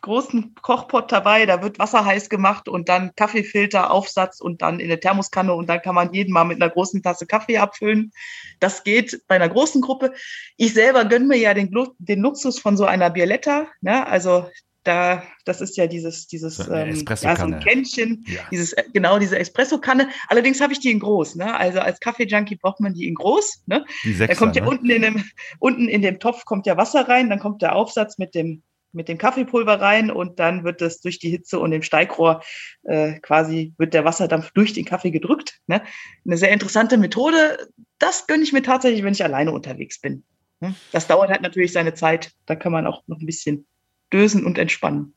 großen 0.00 0.54
Kochpot 0.62 1.10
dabei, 1.10 1.46
da 1.46 1.62
wird 1.62 1.78
Wasser 1.78 2.04
heiß 2.04 2.28
gemacht 2.28 2.68
und 2.68 2.88
dann 2.88 3.14
Kaffeefilter, 3.16 3.90
Aufsatz 3.90 4.40
und 4.40 4.62
dann 4.62 4.80
in 4.80 4.86
eine 4.86 5.00
Thermoskanne 5.00 5.52
und 5.54 5.68
dann 5.68 5.82
kann 5.82 5.94
man 5.94 6.12
jeden 6.12 6.32
Mal 6.32 6.44
mit 6.44 6.62
einer 6.62 6.70
großen 6.70 7.02
Tasse 7.02 7.26
Kaffee 7.26 7.58
abfüllen. 7.58 8.12
Das 8.60 8.84
geht 8.84 9.22
bei 9.28 9.36
einer 9.36 9.48
großen 9.48 9.80
Gruppe. 9.80 10.12
Ich 10.56 10.74
selber 10.74 11.04
gönne 11.04 11.26
mir 11.26 11.38
ja 11.38 11.54
den, 11.54 11.74
den 11.98 12.20
Luxus 12.20 12.58
von 12.58 12.76
so 12.76 12.84
einer 12.84 13.10
Bialetta, 13.10 13.66
ne? 13.80 14.06
also 14.06 14.46
da, 14.88 15.22
das 15.44 15.60
ist 15.60 15.76
ja 15.76 15.86
dieses, 15.86 16.26
dieses, 16.28 16.56
so, 16.56 16.72
ähm, 16.72 17.04
ja, 17.06 17.36
so 17.36 17.44
ein 17.44 17.60
Kännchen, 17.60 18.24
ja. 18.26 18.40
dieses, 18.50 18.72
äh, 18.72 18.84
genau, 18.92 19.18
diese 19.18 19.38
Espressokanne. 19.38 20.08
Allerdings 20.28 20.60
habe 20.62 20.72
ich 20.72 20.80
die 20.80 20.90
in 20.90 21.00
groß, 21.00 21.36
ne? 21.36 21.54
Also 21.54 21.80
als 21.80 22.00
Kaffee-Junkie 22.00 22.56
braucht 22.56 22.80
man 22.80 22.94
die 22.94 23.06
in 23.06 23.14
groß, 23.14 23.64
ne? 23.66 23.84
Die 24.04 24.14
Sechser, 24.14 24.32
da 24.32 24.38
kommt 24.38 24.56
ja 24.56 24.62
ne? 24.62 24.70
unten 24.70 24.88
in 24.88 25.02
dem, 25.02 25.24
unten 25.58 25.88
in 25.88 26.00
dem 26.00 26.18
Topf 26.20 26.46
kommt 26.46 26.66
ja 26.66 26.78
Wasser 26.78 27.06
rein, 27.06 27.28
dann 27.28 27.38
kommt 27.38 27.60
der 27.60 27.76
Aufsatz 27.76 28.16
mit 28.16 28.34
dem, 28.34 28.62
mit 28.92 29.08
dem 29.08 29.18
Kaffeepulver 29.18 29.80
rein 29.80 30.10
und 30.10 30.38
dann 30.38 30.64
wird 30.64 30.82
es 30.82 31.00
durch 31.00 31.18
die 31.18 31.30
Hitze 31.30 31.58
und 31.58 31.70
dem 31.70 31.82
Steigrohr 31.82 32.42
äh, 32.84 33.18
quasi 33.20 33.74
wird 33.78 33.94
der 33.94 34.04
Wasserdampf 34.04 34.50
durch 34.52 34.72
den 34.72 34.84
Kaffee 34.84 35.10
gedrückt. 35.10 35.60
Ne? 35.66 35.82
Eine 36.24 36.36
sehr 36.36 36.50
interessante 36.50 36.96
Methode. 36.96 37.68
Das 37.98 38.26
gönne 38.26 38.42
ich 38.42 38.52
mir 38.52 38.62
tatsächlich, 38.62 39.02
wenn 39.02 39.12
ich 39.12 39.24
alleine 39.24 39.52
unterwegs 39.52 40.00
bin. 40.00 40.24
Ne? 40.60 40.74
Das 40.92 41.06
dauert 41.06 41.30
halt 41.30 41.42
natürlich 41.42 41.72
seine 41.72 41.94
Zeit. 41.94 42.32
Da 42.46 42.56
kann 42.56 42.72
man 42.72 42.86
auch 42.86 43.02
noch 43.06 43.20
ein 43.20 43.26
bisschen 43.26 43.66
dösen 44.12 44.44
und 44.44 44.58
entspannen. 44.58 45.14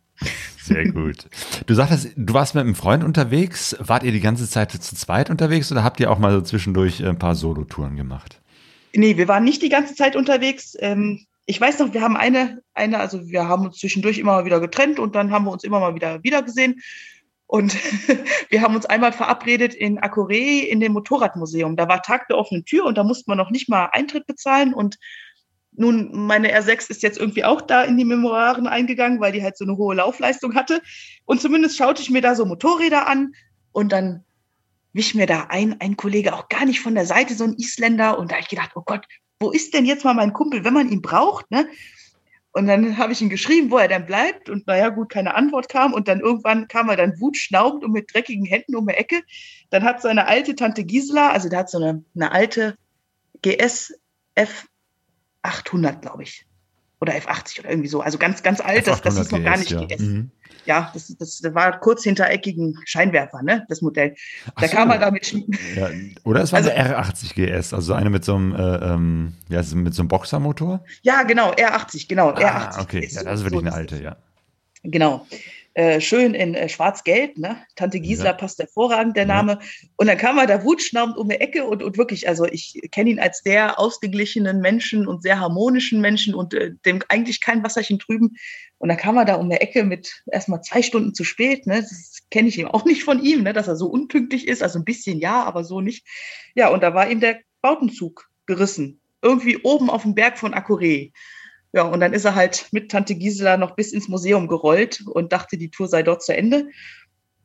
Sehr 0.61 0.91
gut. 0.91 1.27
Du 1.65 1.73
sagtest, 1.73 2.11
du 2.15 2.33
warst 2.33 2.53
mit 2.53 2.63
einem 2.63 2.75
Freund 2.75 3.03
unterwegs. 3.03 3.75
Wart 3.79 4.03
ihr 4.03 4.11
die 4.11 4.19
ganze 4.19 4.47
Zeit 4.47 4.71
zu 4.71 4.95
zweit 4.95 5.29
unterwegs 5.29 5.71
oder 5.71 5.83
habt 5.83 5.99
ihr 5.99 6.11
auch 6.11 6.19
mal 6.19 6.31
so 6.31 6.41
zwischendurch 6.41 7.03
ein 7.03 7.17
paar 7.17 7.35
Solotouren 7.35 7.95
gemacht? 7.95 8.39
Nee, 8.93 9.17
wir 9.17 9.27
waren 9.27 9.43
nicht 9.43 9.61
die 9.61 9.69
ganze 9.69 9.95
Zeit 9.95 10.15
unterwegs. 10.15 10.75
Ähm, 10.79 11.25
ich 11.51 11.59
weiß 11.59 11.79
noch, 11.79 11.93
wir 11.93 12.01
haben 12.01 12.15
eine, 12.15 12.63
eine, 12.73 12.97
also 12.97 13.27
wir 13.27 13.45
haben 13.45 13.65
uns 13.65 13.77
zwischendurch 13.77 14.19
immer 14.19 14.45
wieder 14.45 14.61
getrennt 14.61 14.99
und 14.99 15.15
dann 15.15 15.31
haben 15.31 15.43
wir 15.43 15.51
uns 15.51 15.65
immer 15.65 15.81
mal 15.81 15.95
wieder 15.95 16.23
wiedergesehen. 16.23 16.79
Und 17.45 17.75
wir 18.49 18.61
haben 18.61 18.73
uns 18.73 18.85
einmal 18.85 19.11
verabredet 19.11 19.73
in 19.73 19.99
Akure 19.99 20.33
in 20.33 20.79
dem 20.79 20.93
Motorradmuseum. 20.93 21.75
Da 21.75 21.89
war 21.89 22.03
Tag 22.03 22.29
der 22.29 22.37
offenen 22.37 22.63
Tür 22.63 22.85
und 22.85 22.97
da 22.97 23.03
musste 23.03 23.25
man 23.27 23.37
noch 23.37 23.51
nicht 23.51 23.67
mal 23.67 23.89
Eintritt 23.91 24.27
bezahlen. 24.27 24.73
Und 24.73 24.97
nun, 25.73 26.25
meine 26.25 26.57
R6 26.57 26.89
ist 26.89 27.03
jetzt 27.03 27.17
irgendwie 27.17 27.43
auch 27.43 27.59
da 27.59 27.83
in 27.83 27.97
die 27.97 28.05
Memoiren 28.05 28.67
eingegangen, 28.67 29.19
weil 29.19 29.33
die 29.33 29.43
halt 29.43 29.57
so 29.57 29.65
eine 29.65 29.75
hohe 29.75 29.95
Laufleistung 29.95 30.55
hatte. 30.55 30.81
Und 31.25 31.41
zumindest 31.41 31.75
schaute 31.75 32.01
ich 32.01 32.09
mir 32.09 32.21
da 32.21 32.33
so 32.33 32.45
Motorräder 32.45 33.09
an 33.09 33.33
und 33.73 33.91
dann 33.91 34.23
wich 34.93 35.15
mir 35.15 35.25
da 35.25 35.47
ein, 35.49 35.81
ein 35.81 35.97
Kollege 35.97 36.33
auch 36.33 36.47
gar 36.47 36.63
nicht 36.63 36.79
von 36.79 36.95
der 36.95 37.05
Seite, 37.05 37.33
so 37.33 37.43
ein 37.43 37.55
Isländer. 37.57 38.17
Und 38.17 38.31
da 38.31 38.35
habe 38.35 38.43
ich 38.43 38.49
gedacht, 38.49 38.71
oh 38.75 38.83
Gott, 38.85 39.05
wo 39.41 39.51
ist 39.51 39.73
denn 39.73 39.85
jetzt 39.85 40.05
mal 40.05 40.13
mein 40.13 40.33
Kumpel, 40.33 40.63
wenn 40.63 40.73
man 40.73 40.89
ihn 40.89 41.01
braucht, 41.01 41.49
ne? 41.51 41.67
Und 42.53 42.67
dann 42.67 42.97
habe 42.97 43.13
ich 43.13 43.21
ihn 43.21 43.29
geschrieben, 43.29 43.71
wo 43.71 43.77
er 43.77 43.87
dann 43.87 44.05
bleibt. 44.05 44.49
Und 44.49 44.67
naja, 44.67 44.89
gut, 44.89 45.07
keine 45.07 45.35
Antwort 45.35 45.69
kam. 45.69 45.93
Und 45.93 46.09
dann 46.09 46.19
irgendwann 46.19 46.67
kam 46.67 46.89
er 46.89 46.97
dann 46.97 47.17
wutschnaubend 47.19 47.85
und 47.85 47.93
mit 47.93 48.13
dreckigen 48.13 48.45
Händen 48.45 48.75
um 48.75 48.87
die 48.87 48.93
Ecke. 48.93 49.21
Dann 49.69 49.83
hat 49.83 50.01
seine 50.01 50.27
alte 50.27 50.53
Tante 50.55 50.83
Gisela, 50.83 51.29
also 51.31 51.47
der 51.47 51.59
hat 51.59 51.69
so 51.69 51.77
eine, 51.77 52.03
eine 52.13 52.31
alte 52.33 52.75
GS 53.41 53.93
F 54.35 54.67
800, 55.43 56.01
glaube 56.01 56.23
ich. 56.23 56.45
Oder 56.99 57.13
F80 57.13 57.61
oder 57.61 57.69
irgendwie 57.69 57.87
so. 57.87 58.01
Also 58.01 58.17
ganz, 58.17 58.43
ganz 58.43 58.59
alt. 58.59 58.85
Das, 58.85 59.01
das 59.01 59.17
ist 59.17 59.31
noch 59.31 59.41
gar 59.41 59.57
nicht 59.57 59.71
ja. 59.71 59.85
GS. 59.85 60.01
Mhm 60.01 60.31
ja, 60.65 60.91
das, 60.93 61.15
das 61.17 61.41
war 61.53 61.79
kurz 61.79 62.03
hintereckigen 62.03 62.77
Scheinwerfer, 62.85 63.41
ne, 63.43 63.65
das 63.69 63.81
Modell. 63.81 64.15
Da 64.59 64.67
so. 64.67 64.75
kam 64.75 64.87
man 64.87 64.99
damit. 64.99 65.33
Ja, 65.75 65.89
oder 66.23 66.41
es 66.41 66.51
war 66.51 66.57
also, 66.57 66.69
eine 66.69 66.97
R80 66.97 67.33
GS, 67.33 67.73
also 67.73 67.93
eine 67.93 68.09
mit 68.09 68.25
so 68.25 68.35
einem, 68.35 68.55
äh, 68.55 68.75
ähm, 68.75 69.33
ja, 69.49 69.61
mit 69.73 69.93
so 69.93 70.01
einem 70.01 70.09
Boxermotor? 70.09 70.83
Ja, 71.01 71.23
genau, 71.23 71.51
R80, 71.51 72.07
genau, 72.07 72.29
ah, 72.29 72.69
R80. 72.69 72.81
Okay, 72.81 73.09
ja, 73.11 73.23
das 73.23 73.39
ist 73.39 73.45
wirklich 73.45 73.61
so, 73.61 73.67
eine 73.67 73.73
alte, 73.73 74.01
ja. 74.01 74.17
Genau. 74.83 75.25
Äh, 75.73 76.01
schön 76.01 76.33
in 76.33 76.53
äh, 76.53 76.67
Schwarz-Gelb, 76.67 77.37
ne? 77.37 77.55
Tante 77.77 78.01
Gisela 78.01 78.31
ja. 78.31 78.35
passt 78.35 78.59
hervorragend, 78.59 79.15
der 79.15 79.25
Name. 79.25 79.53
Ja. 79.53 79.59
Und 79.95 80.07
dann 80.07 80.17
kam 80.17 80.37
er 80.37 80.45
da 80.45 80.65
wutschnaubend 80.65 81.17
um 81.17 81.29
die 81.29 81.39
Ecke 81.39 81.63
und, 81.63 81.81
und 81.81 81.97
wirklich, 81.97 82.27
also 82.27 82.45
ich 82.45 82.81
kenne 82.91 83.11
ihn 83.11 83.19
als 83.19 83.39
sehr 83.39 83.79
ausgeglichenen 83.79 84.59
Menschen 84.59 85.07
und 85.07 85.23
sehr 85.23 85.39
harmonischen 85.39 86.01
Menschen 86.01 86.35
und 86.35 86.53
äh, 86.53 86.71
dem 86.85 87.01
eigentlich 87.07 87.39
kein 87.39 87.63
Wasserchen 87.63 87.99
trüben. 87.99 88.35
Und 88.79 88.89
dann 88.89 88.97
kam 88.97 89.15
er 89.15 89.23
da 89.23 89.35
um 89.35 89.49
die 89.49 89.55
Ecke 89.55 89.85
mit 89.85 90.23
erstmal 90.29 90.61
zwei 90.61 90.81
Stunden 90.81 91.13
zu 91.13 91.23
spät, 91.23 91.65
ne? 91.65 91.81
Das 91.81 92.19
kenne 92.31 92.49
ich 92.49 92.57
ihm 92.57 92.67
auch 92.67 92.83
nicht 92.83 93.05
von 93.05 93.23
ihm, 93.23 93.43
ne? 93.43 93.53
Dass 93.53 93.69
er 93.69 93.77
so 93.77 93.87
unpünktlich 93.87 94.49
ist, 94.49 94.61
also 94.61 94.77
ein 94.77 94.85
bisschen 94.85 95.19
ja, 95.19 95.43
aber 95.43 95.63
so 95.63 95.79
nicht. 95.79 96.05
Ja, 96.53 96.67
und 96.67 96.83
da 96.83 96.93
war 96.93 97.09
ihm 97.09 97.21
der 97.21 97.39
Bautenzug 97.61 98.29
gerissen. 98.45 98.99
Irgendwie 99.21 99.57
oben 99.63 99.89
auf 99.89 100.01
dem 100.01 100.15
Berg 100.15 100.37
von 100.37 100.53
Akure. 100.53 101.11
Ja, 101.73 101.83
und 101.83 102.01
dann 102.01 102.13
ist 102.13 102.25
er 102.25 102.35
halt 102.35 102.67
mit 102.71 102.91
Tante 102.91 103.15
Gisela 103.15 103.57
noch 103.57 103.75
bis 103.75 103.93
ins 103.93 104.09
Museum 104.09 104.47
gerollt 104.47 105.03
und 105.07 105.31
dachte, 105.31 105.57
die 105.57 105.71
Tour 105.71 105.87
sei 105.87 106.03
dort 106.03 106.21
zu 106.23 106.35
Ende. 106.35 106.67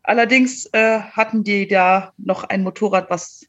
Allerdings 0.03 0.67
äh, 0.73 1.01
hatten 1.01 1.45
die 1.45 1.69
da 1.69 2.13
noch 2.17 2.45
ein 2.45 2.63
Motorrad, 2.63 3.11
was 3.11 3.47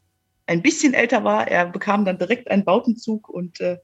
ein 0.47 0.61
bisschen 0.61 0.93
älter 0.93 1.23
war. 1.23 1.47
Er 1.47 1.65
bekam 1.67 2.05
dann 2.05 2.17
direkt 2.17 2.49
einen 2.49 2.63
Bautenzug 2.63 3.29
und 3.29 3.59
äh, 3.59 3.77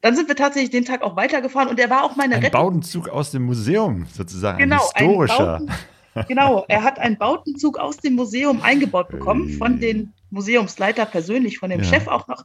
dann 0.00 0.16
sind 0.16 0.28
wir 0.28 0.36
tatsächlich 0.36 0.70
den 0.70 0.84
Tag 0.84 1.02
auch 1.02 1.16
weitergefahren 1.16 1.68
und 1.68 1.80
er 1.80 1.90
war 1.90 2.04
auch 2.04 2.16
meine 2.16 2.36
ein 2.36 2.42
Rettung. 2.42 2.60
Bautenzug 2.60 3.08
aus 3.08 3.30
dem 3.30 3.44
Museum 3.44 4.06
sozusagen, 4.12 4.58
genau, 4.58 4.82
ein 4.94 5.06
historischer. 5.06 5.56
Ein 5.56 5.66
Bauten, 5.66 6.28
genau, 6.28 6.64
er 6.68 6.82
hat 6.82 6.98
einen 6.98 7.16
Bautenzug 7.16 7.78
aus 7.78 7.96
dem 7.96 8.14
Museum 8.14 8.62
eingebaut 8.62 9.08
bekommen 9.08 9.50
von 9.50 9.80
den 9.80 10.12
Museumsleiter 10.30 11.06
persönlich, 11.06 11.58
von 11.58 11.70
dem 11.70 11.80
ja. 11.80 11.86
Chef 11.86 12.06
auch 12.06 12.28
noch. 12.28 12.44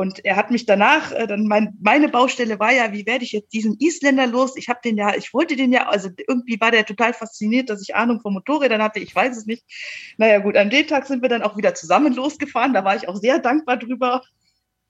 Und 0.00 0.24
er 0.24 0.36
hat 0.36 0.50
mich 0.50 0.64
danach, 0.64 1.12
äh, 1.12 1.26
dann 1.26 1.46
mein, 1.46 1.76
meine 1.78 2.08
Baustelle 2.08 2.58
war 2.58 2.72
ja, 2.72 2.90
wie 2.94 3.04
werde 3.04 3.22
ich 3.22 3.32
jetzt 3.32 3.52
diesen 3.52 3.76
Isländer 3.78 4.26
los? 4.26 4.56
Ich 4.56 4.70
habe 4.70 4.80
den 4.82 4.96
ja, 4.96 5.14
ich 5.14 5.34
wollte 5.34 5.56
den 5.56 5.74
ja, 5.74 5.90
also 5.90 6.08
irgendwie 6.26 6.58
war 6.58 6.70
der 6.70 6.86
total 6.86 7.12
fasziniert, 7.12 7.68
dass 7.68 7.82
ich 7.82 7.94
Ahnung 7.94 8.18
von 8.22 8.32
Motorrädern 8.32 8.82
hatte. 8.82 8.98
Ich 8.98 9.14
weiß 9.14 9.36
es 9.36 9.44
nicht. 9.44 9.62
Naja, 10.16 10.38
gut, 10.38 10.56
an 10.56 10.70
dem 10.70 10.86
Tag 10.86 11.06
sind 11.06 11.20
wir 11.20 11.28
dann 11.28 11.42
auch 11.42 11.58
wieder 11.58 11.74
zusammen 11.74 12.14
losgefahren. 12.14 12.72
Da 12.72 12.82
war 12.82 12.96
ich 12.96 13.08
auch 13.08 13.16
sehr 13.16 13.40
dankbar 13.40 13.76
drüber. 13.76 14.22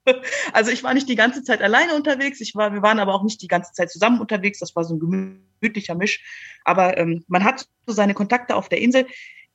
Also 0.55 0.71
ich 0.71 0.83
war 0.83 0.95
nicht 0.95 1.11
die 1.11 1.15
ganze 1.15 1.43
Zeit 1.45 1.61
alleine 1.61 1.95
unterwegs. 1.95 2.41
Ich 2.41 2.55
war, 2.55 2.73
wir 2.73 2.81
waren 2.81 2.99
aber 2.99 3.15
auch 3.15 3.23
nicht 3.23 3.43
die 3.43 3.49
ganze 3.49 3.73
Zeit 3.73 3.91
zusammen 3.91 4.19
unterwegs. 4.19 4.59
Das 4.59 4.75
war 4.75 4.83
so 4.83 4.95
ein 4.95 4.99
gemütlicher 4.99 5.95
Misch. 5.95 6.25
Aber 6.65 6.97
ähm, 6.97 7.23
man 7.29 7.45
hat 7.45 7.67
so 7.87 7.93
seine 7.93 8.15
Kontakte 8.15 8.57
auf 8.57 8.71
der 8.71 8.81
Insel. 8.81 9.07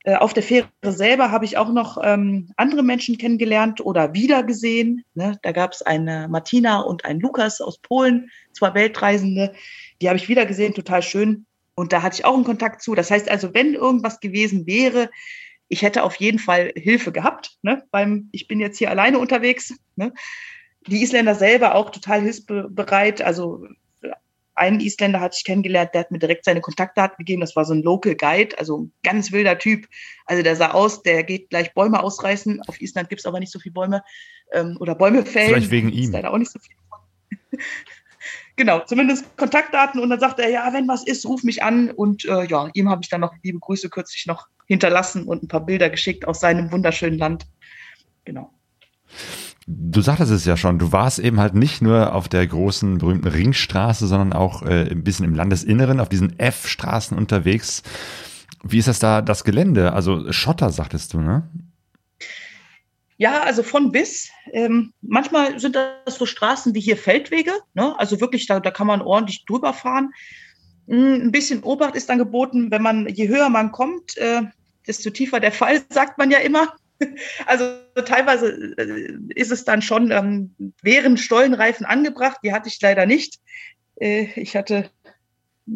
Äh, 0.06 0.14
auf 0.14 0.32
der 0.32 0.44
Fähre 0.44 0.68
selber 0.84 1.32
habe 1.32 1.44
ich 1.44 1.58
auch 1.58 1.68
noch 1.68 1.98
ähm, 2.02 2.52
andere 2.56 2.84
Menschen 2.84 3.18
kennengelernt 3.18 3.84
oder 3.84 4.14
wiedergesehen. 4.14 5.04
Ne? 5.14 5.36
Da 5.42 5.50
gab 5.50 5.72
es 5.72 5.82
eine 5.82 6.28
Martina 6.28 6.80
und 6.80 7.04
einen 7.04 7.20
Lukas 7.20 7.60
aus 7.60 7.78
Polen, 7.78 8.30
zwei 8.52 8.72
Weltreisende. 8.74 9.52
Die 10.00 10.08
habe 10.08 10.16
ich 10.16 10.28
wiedergesehen, 10.28 10.74
total 10.74 11.02
schön. 11.02 11.44
Und 11.74 11.92
da 11.92 12.02
hatte 12.02 12.14
ich 12.14 12.24
auch 12.24 12.34
einen 12.34 12.44
Kontakt 12.44 12.82
zu. 12.82 12.94
Das 12.94 13.10
heißt 13.10 13.28
also, 13.28 13.52
wenn 13.52 13.74
irgendwas 13.74 14.20
gewesen 14.20 14.64
wäre, 14.64 15.10
ich 15.68 15.82
hätte 15.82 16.04
auf 16.04 16.14
jeden 16.16 16.38
Fall 16.38 16.72
Hilfe 16.76 17.10
gehabt. 17.10 17.58
Ne? 17.62 17.82
Beim, 17.90 18.28
ich 18.30 18.46
bin 18.46 18.60
jetzt 18.60 18.78
hier 18.78 18.90
alleine 18.90 19.18
unterwegs. 19.18 19.74
Ne? 19.96 20.12
Die 20.86 21.02
Isländer 21.02 21.34
selber 21.34 21.74
auch 21.74 21.90
total 21.90 22.20
hilfsbereit. 22.20 23.22
Also 23.22 23.66
einen 24.56 24.80
Isländer 24.80 25.20
hatte 25.20 25.36
ich 25.38 25.44
kennengelernt, 25.44 25.90
der 25.92 26.00
hat 26.00 26.10
mir 26.10 26.18
direkt 26.18 26.44
seine 26.44 26.60
Kontaktdaten 26.60 27.16
gegeben. 27.18 27.42
Das 27.42 27.54
war 27.56 27.64
so 27.64 27.74
ein 27.74 27.82
Local 27.82 28.14
Guide, 28.14 28.58
also 28.58 28.78
ein 28.78 28.92
ganz 29.02 29.30
wilder 29.30 29.58
Typ. 29.58 29.86
Also 30.24 30.42
der 30.42 30.56
sah 30.56 30.70
aus, 30.72 31.02
der 31.02 31.24
geht 31.24 31.50
gleich 31.50 31.74
Bäume 31.74 32.02
ausreißen. 32.02 32.62
Auf 32.66 32.80
Island 32.80 33.08
gibt 33.08 33.20
es 33.20 33.26
aber 33.26 33.38
nicht 33.38 33.52
so 33.52 33.58
viele 33.58 33.74
Bäume. 33.74 34.02
Ähm, 34.52 34.76
oder 34.80 34.94
Bäume 34.94 35.24
fällen. 35.24 35.48
Vielleicht 35.48 35.70
wegen 35.70 35.90
ihm. 35.90 36.04
Ist 36.04 36.12
leider 36.12 36.32
auch 36.32 36.38
nicht 36.38 36.50
so 36.50 36.58
viel. 36.58 36.74
genau, 38.56 38.80
zumindest 38.80 39.36
Kontaktdaten. 39.36 40.00
Und 40.00 40.10
dann 40.10 40.20
sagt 40.20 40.40
er, 40.40 40.48
ja, 40.48 40.72
wenn 40.72 40.88
was 40.88 41.06
ist, 41.06 41.26
ruf 41.26 41.42
mich 41.42 41.62
an. 41.62 41.90
Und 41.90 42.24
äh, 42.24 42.44
ja, 42.46 42.70
ihm 42.72 42.88
habe 42.88 43.02
ich 43.02 43.10
dann 43.10 43.20
noch 43.20 43.34
liebe 43.42 43.58
Grüße 43.58 43.90
kürzlich 43.90 44.26
noch 44.26 44.46
hinterlassen 44.66 45.24
und 45.24 45.42
ein 45.42 45.48
paar 45.48 45.64
Bilder 45.64 45.90
geschickt 45.90 46.26
aus 46.26 46.40
seinem 46.40 46.72
wunderschönen 46.72 47.18
Land. 47.18 47.46
Genau. 48.24 48.50
Du 49.68 50.00
sagtest 50.00 50.30
es 50.30 50.44
ja 50.44 50.56
schon, 50.56 50.78
du 50.78 50.92
warst 50.92 51.18
eben 51.18 51.40
halt 51.40 51.54
nicht 51.54 51.82
nur 51.82 52.14
auf 52.14 52.28
der 52.28 52.46
großen 52.46 52.98
berühmten 52.98 53.26
Ringstraße, 53.26 54.06
sondern 54.06 54.32
auch 54.32 54.62
äh, 54.62 54.88
ein 54.88 55.02
bisschen 55.02 55.24
im 55.24 55.34
Landesinneren, 55.34 55.98
auf 55.98 56.08
diesen 56.08 56.38
F-Straßen 56.38 57.18
unterwegs. 57.18 57.82
Wie 58.62 58.78
ist 58.78 58.86
das 58.86 59.00
da, 59.00 59.22
das 59.22 59.42
Gelände? 59.42 59.92
Also 59.92 60.30
Schotter, 60.32 60.70
sagtest 60.70 61.14
du, 61.14 61.20
ne? 61.20 61.48
Ja, 63.18 63.42
also 63.42 63.62
von 63.62 63.92
bis. 63.92 64.30
Ähm, 64.52 64.92
manchmal 65.00 65.58
sind 65.58 65.74
das 65.74 66.16
so 66.16 66.26
Straßen 66.26 66.74
wie 66.74 66.80
hier 66.80 66.96
Feldwege. 66.96 67.52
Ne? 67.74 67.98
Also 67.98 68.20
wirklich, 68.20 68.46
da, 68.46 68.60
da 68.60 68.70
kann 68.70 68.86
man 68.86 69.00
ordentlich 69.02 69.46
drüber 69.46 69.72
fahren. 69.72 70.12
Hm, 70.86 71.22
ein 71.22 71.32
bisschen 71.32 71.62
Obacht 71.62 71.96
ist 71.96 72.08
dann 72.08 72.18
geboten, 72.18 72.70
wenn 72.70 72.82
man, 72.82 73.08
je 73.08 73.28
höher 73.28 73.48
man 73.48 73.72
kommt, 73.72 74.16
äh, 74.18 74.42
desto 74.86 75.10
tiefer 75.10 75.40
der 75.40 75.52
Fall, 75.52 75.82
sagt 75.90 76.18
man 76.18 76.30
ja 76.30 76.38
immer. 76.38 76.74
Also 77.46 77.78
teilweise 78.04 78.74
äh, 78.78 79.18
ist 79.34 79.52
es 79.52 79.64
dann 79.64 79.82
schon, 79.82 80.10
ähm, 80.10 80.54
wären 80.82 81.16
Stollenreifen 81.16 81.86
angebracht, 81.86 82.38
die 82.42 82.52
hatte 82.52 82.68
ich 82.68 82.80
leider 82.80 83.06
nicht. 83.06 83.38
Äh, 84.00 84.28
ich 84.36 84.56
hatte 84.56 84.90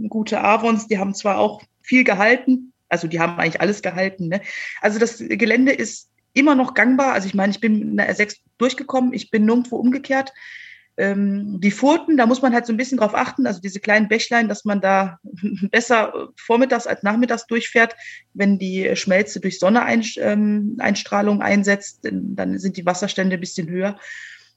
gute 0.08 0.40
Avons, 0.40 0.86
die 0.86 0.98
haben 0.98 1.14
zwar 1.14 1.38
auch 1.38 1.62
viel 1.82 2.04
gehalten, 2.04 2.72
also 2.88 3.06
die 3.06 3.20
haben 3.20 3.38
eigentlich 3.38 3.60
alles 3.60 3.82
gehalten. 3.82 4.28
Ne? 4.28 4.40
Also 4.80 4.98
das 4.98 5.18
Gelände 5.18 5.72
ist 5.72 6.10
immer 6.32 6.54
noch 6.54 6.74
gangbar. 6.74 7.12
Also 7.12 7.26
ich 7.26 7.34
meine, 7.34 7.52
ich 7.52 7.60
bin 7.60 7.80
in 7.80 7.96
der 7.96 8.14
R6 8.14 8.36
durchgekommen, 8.58 9.12
ich 9.12 9.30
bin 9.30 9.44
nirgendwo 9.44 9.76
umgekehrt. 9.76 10.32
Ähm, 10.96 11.60
die 11.60 11.70
Furten, 11.70 12.16
da 12.16 12.26
muss 12.26 12.42
man 12.42 12.52
halt 12.52 12.66
so 12.66 12.72
ein 12.72 12.76
bisschen 12.76 12.98
drauf 12.98 13.14
achten, 13.14 13.46
also 13.46 13.60
diese 13.60 13.80
kleinen 13.80 14.08
Bächlein, 14.08 14.48
dass 14.48 14.64
man 14.64 14.80
da 14.80 15.18
besser 15.70 16.28
vormittags 16.36 16.86
als 16.86 17.02
nachmittags 17.02 17.46
durchfährt. 17.46 17.96
Wenn 18.34 18.58
die 18.58 18.94
Schmelze 18.96 19.40
durch 19.40 19.58
Sonneeinstrahlung 19.58 21.36
ähm, 21.36 21.42
einsetzt, 21.42 22.00
dann 22.02 22.58
sind 22.58 22.76
die 22.76 22.86
Wasserstände 22.86 23.36
ein 23.36 23.40
bisschen 23.40 23.68
höher. 23.68 23.98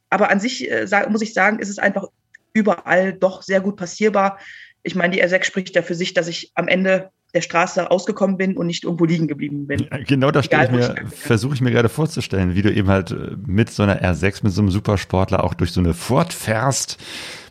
Aber 0.10 0.30
an 0.30 0.40
sich 0.40 0.70
äh, 0.70 0.86
muss 1.10 1.22
ich 1.22 1.34
sagen, 1.34 1.60
ist 1.60 1.70
es 1.70 1.80
einfach 1.80 2.08
überall 2.54 3.14
doch 3.14 3.42
sehr 3.42 3.62
gut 3.62 3.78
passierbar. 3.78 4.40
Ich 4.84 4.96
meine, 4.96 5.16
die 5.16 5.24
R6 5.24 5.44
spricht 5.44 5.76
ja 5.76 5.82
für 5.82 5.96
sich, 5.96 6.14
dass 6.14 6.28
ich 6.28 6.52
am 6.56 6.68
Ende 6.68 7.12
der 7.34 7.42
Straße 7.42 7.82
rausgekommen 7.82 8.38
bin 8.38 8.58
und 8.58 8.68
nicht 8.68 8.84
irgendwo 8.84 9.06
liegen 9.06 9.28
geblieben 9.28 9.66
bin. 9.66 9.88
Genau 10.08 10.30
das 10.30 10.46
ich 10.46 10.72
mir, 10.72 10.96
versuche 11.10 11.56
ich 11.56 11.62
mir 11.62 11.72
gerade 11.72 11.90
vorzustellen, 11.90 12.56
wie 12.56 12.62
du 12.62 12.72
eben 12.72 12.88
halt 12.88 13.12
äh, 13.12 13.36
mit 13.46 13.72
so 13.72 13.84
einer 13.84 14.02
R6, 14.02 14.44
mit 14.44 14.54
so 14.54 14.62
einem 14.62 14.70
Supersportler 14.70 15.44
auch 15.44 15.54
durch 15.54 15.72
so 15.72 15.80
eine 15.80 15.94
Furt 15.94 16.32
fährst, 16.32 16.98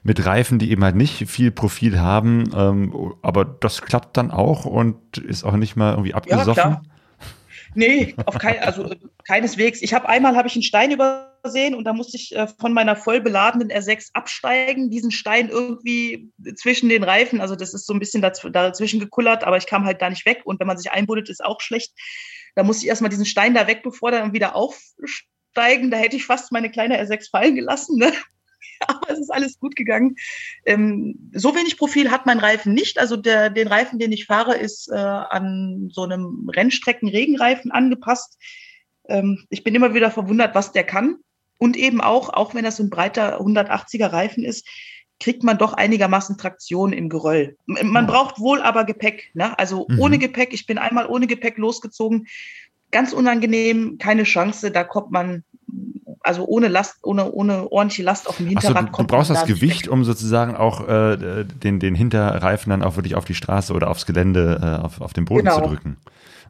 mit 0.05 0.25
Reifen, 0.25 0.59
die 0.59 0.71
eben 0.71 0.85
halt 0.85 0.97
nicht 0.97 1.29
viel 1.29 1.51
Profil 1.51 2.01
haben, 2.01 2.51
ähm, 2.55 3.15
aber 3.23 3.45
das 3.45 3.83
klappt 3.83 4.17
dann 4.17 4.31
auch 4.31 4.65
und 4.65 5.19
ist 5.19 5.45
auch 5.45 5.57
nicht 5.57 5.77
mal 5.77 5.93
irgendwie 5.93 6.15
abgesoffen. 6.15 6.55
Ja, 6.57 6.63
klar. 6.63 6.83
Nee, 7.75 8.15
auf 8.27 8.39
kein, 8.39 8.59
also 8.61 8.95
keineswegs. 9.25 9.81
Ich 9.83 9.95
habe 9.95 10.09
einmal 10.09 10.37
habe 10.37 10.47
ich 10.47 10.55
einen 10.55 10.63
Stein 10.63 10.91
übersehen 11.43 11.75
und 11.75 11.85
da 11.85 11.93
musste 11.93 12.17
ich 12.17 12.35
äh, 12.35 12.47
von 12.47 12.73
meiner 12.73 12.97
voll 12.97 13.21
beladenen 13.21 13.71
R6 13.71 14.11
absteigen, 14.13 14.91
diesen 14.91 15.11
Stein 15.11 15.49
irgendwie 15.49 16.31
zwischen 16.57 16.89
den 16.89 17.03
Reifen, 17.03 17.41
also 17.41 17.57
das 17.57 17.75
ist 17.75 17.87
so 17.87 17.93
ein 17.93 17.99
bisschen 17.99 18.23
dazwischen 18.23 19.01
gekullert, 19.01 19.45
aber 19.45 19.57
ich 19.57 19.67
kam 19.67 19.85
halt 19.85 20.01
da 20.01 20.09
nicht 20.09 20.25
weg 20.25 20.43
und 20.45 20.61
wenn 20.61 20.67
man 20.67 20.79
sich 20.79 20.93
einbuddelt, 20.93 21.29
ist 21.29 21.45
auch 21.45 21.61
schlecht. 21.61 21.93
Da 22.55 22.63
musste 22.63 22.85
ich 22.85 22.89
erstmal 22.89 23.11
diesen 23.11 23.27
Stein 23.27 23.55
da 23.55 23.67
weg, 23.67 23.83
bevor 23.83 24.11
dann 24.11 24.33
wieder 24.33 24.55
aufsteigen. 24.55 25.91
Da 25.91 25.97
hätte 25.97 26.17
ich 26.17 26.27
fast 26.27 26.53
meine 26.53 26.71
kleine 26.71 27.03
R6 27.03 27.31
fallen 27.31 27.55
gelassen. 27.55 27.97
Ne? 27.99 28.13
aber 28.87 29.11
es 29.11 29.19
ist 29.19 29.33
alles 29.33 29.59
gut 29.59 29.77
gegangen. 29.77 30.17
Ähm, 30.67 31.31
so 31.33 31.55
wenig 31.55 31.79
Profil 31.79 32.11
hat 32.11 32.27
mein 32.27 32.39
Reifen 32.39 32.75
nicht. 32.75 32.99
Also 32.99 33.17
der, 33.17 33.51
den 33.51 33.69
Reifen, 33.69 33.99
den 33.99 34.13
ich 34.13 34.27
fahre, 34.27 34.57
ist 34.57 34.91
äh, 34.91 34.97
an 34.97 35.89
so 35.93 36.03
einem 36.03 36.51
Rennstrecken-Regenreifen 36.55 37.71
angepasst. 37.71 38.39
Ähm, 39.09 39.47
ich 39.51 39.65
bin 39.65 39.75
immer 39.75 39.95
wieder 39.95 40.11
verwundert, 40.11 40.55
was 40.55 40.73
der 40.73 40.85
kann. 40.85 41.19
Und 41.63 41.77
eben 41.77 42.01
auch, 42.01 42.29
auch 42.31 42.57
wenn 42.57 42.65
das 42.65 42.79
so 42.79 42.83
ein 42.83 42.91
breiter 42.91 43.41
180er 43.41 44.13
Reifen 44.13 44.43
ist, 44.43 44.67
kriegt 45.21 45.45
man 45.45 45.59
doch 45.59 45.75
einigermaßen 45.75 46.37
Traktion 46.37 46.93
im 46.93 47.09
Geröll. 47.09 47.57
Man 47.67 48.09
braucht 48.09 48.41
wohl 48.41 48.61
aber 48.61 48.83
Gepäck. 48.83 49.31
Ne? 49.35 49.57
Also 49.61 49.87
mhm. 49.89 50.01
ohne 50.01 50.19
Gepäck, 50.19 50.53
ich 50.53 50.67
bin 50.67 50.77
einmal 50.77 51.07
ohne 51.07 51.29
Gepäck 51.29 51.59
losgezogen. 51.59 52.27
Ganz 52.91 53.13
unangenehm, 53.13 53.99
keine 53.99 54.25
Chance. 54.25 54.73
Da 54.73 54.83
kommt 54.83 55.13
man 55.13 55.45
also 56.25 56.45
ohne 56.47 56.67
Last, 56.67 56.99
ohne, 57.05 57.31
ohne 57.31 57.71
ordentliche 57.71 58.03
Last 58.03 58.29
auf 58.29 58.39
dem 58.39 58.49
Hinterrad 58.49 58.87
so, 58.87 58.91
du, 58.91 59.03
du 59.03 59.07
brauchst 59.07 59.31
das 59.31 59.47
Gewicht, 59.47 59.87
weg. 59.87 59.93
um 59.93 60.03
sozusagen 60.03 60.57
auch 60.57 60.89
äh, 60.89 61.45
den, 61.45 61.79
den 61.79 61.95
Hinterreifen 61.95 62.71
dann 62.71 62.83
auch 62.83 62.97
wirklich 62.97 63.15
auf 63.15 63.25
die 63.25 63.35
Straße 63.35 63.73
oder 63.73 63.89
aufs 63.89 64.05
Gelände, 64.05 64.59
äh, 64.61 64.85
auf, 64.85 65.01
auf 65.01 65.13
den 65.13 65.27
Boden 65.27 65.45
genau. 65.45 65.61
zu 65.61 65.69
drücken. 65.69 65.99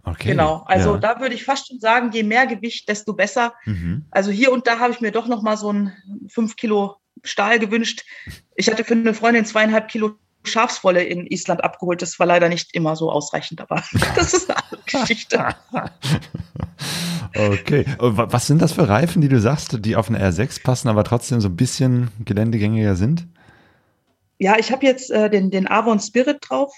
Okay. 0.05 0.31
Genau, 0.31 0.65
also 0.67 0.95
ja. 0.95 0.99
da 0.99 1.21
würde 1.21 1.35
ich 1.35 1.45
fast 1.45 1.69
schon 1.69 1.79
sagen, 1.79 2.11
je 2.13 2.25
mehr 2.25 2.47
Gewicht, 2.47 2.89
desto 2.89 3.13
besser. 3.13 3.55
Mhm. 3.65 4.05
Also 4.11 4.31
hier 4.31 4.51
und 4.53 4.67
da 4.67 4.79
habe 4.79 4.93
ich 4.93 5.01
mir 5.01 5.13
doch 5.13 5.29
noch 5.29 5.43
mal 5.43 5.57
so 5.57 5.73
ein 5.73 5.93
fünf 6.29 6.57
Kilo 6.57 6.97
Stahl 7.23 7.61
gewünscht. 7.61 8.05
Ich 8.57 8.69
hatte 8.69 8.85
für 8.85 8.95
eine 8.95 9.15
Freundin 9.15 9.45
zweieinhalb 9.45 9.89
Kilo 9.89 10.17
Schafswolle 10.45 11.05
in 11.05 11.27
Island 11.27 11.63
abgeholt. 11.63 12.03
Das 12.03 12.19
war 12.19 12.27
leider 12.27 12.49
nicht 12.49 12.75
immer 12.75 12.97
so 12.97 13.11
ausreichend, 13.11 13.61
aber 13.61 13.83
das 14.17 14.35
ist 14.35 14.51
eine 14.51 14.63
andere 14.65 14.83
Geschichte. 14.87 15.55
okay. 17.35 17.85
Was 17.99 18.47
sind 18.47 18.61
das 18.61 18.73
für 18.73 18.89
Reifen, 18.89 19.23
die 19.23 19.29
du 19.29 19.41
sagst, 19.41 19.85
die 19.85 19.97
auf 19.97 20.09
eine 20.09 20.21
R6 20.21 20.63
passen, 20.63 20.89
aber 20.89 21.05
trotzdem 21.05 21.41
so 21.41 21.49
ein 21.49 21.57
bisschen 21.57 22.11
geländegängiger 22.25 22.97
sind? 22.97 23.27
Ja, 24.39 24.59
ich 24.59 24.73
habe 24.73 24.85
jetzt 24.85 25.11
äh, 25.13 25.31
den, 25.31 25.53
den 25.53 25.71
Avon 25.71 26.01
Spirit 26.01 26.39
drauf. 26.41 26.75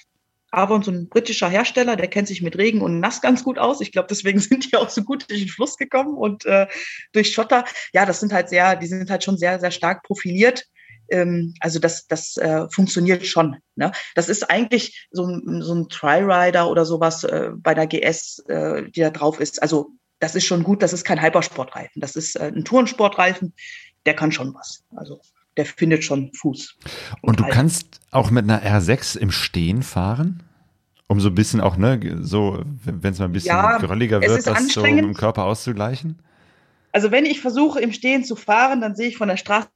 Avon, 0.57 0.83
so 0.83 0.91
ein 0.91 1.09
britischer 1.09 1.49
Hersteller, 1.49 1.97
der 1.97 2.09
kennt 2.09 2.29
sich 2.29 2.43
mit 2.43 2.57
Regen 2.57 2.81
und 2.81 3.01
Nass 3.01 3.21
ganz 3.21 3.45
gut 3.45 3.59
aus. 3.59 3.81
Ich 3.81 3.93
glaube, 3.93 4.09
deswegen 4.09 4.39
sind 4.41 4.71
die 4.71 4.77
auch 4.77 4.91
so 4.91 5.03
gut 5.03 5.29
durch 5.29 5.41
den 5.41 5.49
Fluss 5.49 5.77
gekommen 5.77 6.17
und 6.17 6.45
äh, 6.47 6.67
durch 7.13 7.33
Schotter. 7.33 7.65
Ja, 7.93 8.07
das 8.07 8.21
sind 8.21 8.33
halt 8.33 8.49
sehr, 8.49 8.77
die 8.77 8.87
sind 8.87 9.11
halt 9.11 9.25
schon 9.25 9.39
sehr, 9.39 9.61
sehr 9.61 9.71
stark 9.71 10.03
profiliert 10.03 10.65
ähm, 11.11 11.55
also 11.61 11.79
das, 11.79 12.07
das 12.07 12.37
äh, 12.37 12.69
funktioniert 12.71 13.27
schon. 13.27 13.57
Ne? 13.77 13.93
Das 14.15 14.29
ist 14.29 14.51
eigentlich 14.51 15.07
so 15.11 15.27
ein, 15.27 15.63
so 15.63 15.75
ein 15.75 15.89
Tri-Rider 15.89 16.71
oder 16.71 16.85
sowas 16.85 17.25
äh, 17.25 17.51
bei 17.55 17.75
der 17.75 17.87
GS, 17.87 18.39
äh, 18.49 18.91
die 18.91 19.01
da 19.01 19.11
drauf 19.11 19.41
ist. 19.41 19.63
Also 19.63 19.91
das 20.21 20.35
ist 20.35 20.47
schon 20.47 20.63
gut, 20.63 20.83
das 20.83 20.93
ist 20.93 21.05
kein 21.05 21.23
Hypersportreifen. 21.23 22.01
Das 22.01 22.17
ist 22.17 22.37
äh, 22.37 22.53
ein 22.55 22.65
Tourensportreifen, 22.65 23.55
der 24.07 24.15
kann 24.15 24.33
schon 24.33 24.55
was. 24.55 24.85
Also 24.97 25.21
der 25.57 25.67
findet 25.67 26.05
schon 26.05 26.33
Fuß. 26.33 26.77
Und, 27.21 27.31
und 27.31 27.41
du 27.41 27.45
Reifen. 27.45 27.55
kannst 27.55 28.01
auch 28.11 28.31
mit 28.31 28.45
einer 28.45 28.63
R6 28.63 29.19
im 29.19 29.31
Stehen 29.31 29.83
fahren? 29.83 30.43
Um 31.07 31.21
so 31.21 31.29
ein 31.29 31.35
bisschen 31.35 31.61
auch, 31.61 31.77
ne, 31.77 32.19
so, 32.23 32.63
wenn 32.85 33.13
es 33.13 33.19
mal 33.19 33.27
ein 33.27 33.33
bisschen 33.33 33.55
ja, 33.55 33.79
gerölliger 33.79 34.21
wird, 34.23 34.47
das 34.47 34.69
so 34.69 34.85
im 34.85 35.15
Körper 35.15 35.45
auszugleichen? 35.45 36.19
Also 36.93 37.11
wenn 37.11 37.27
ich 37.27 37.41
versuche, 37.41 37.81
im 37.81 37.93
Stehen 37.93 38.25
zu 38.25 38.37
fahren, 38.37 38.81
dann 38.81 38.97
sehe 38.97 39.09
ich 39.09 39.17
von 39.17 39.29
der 39.29 39.37
Straße 39.37 39.69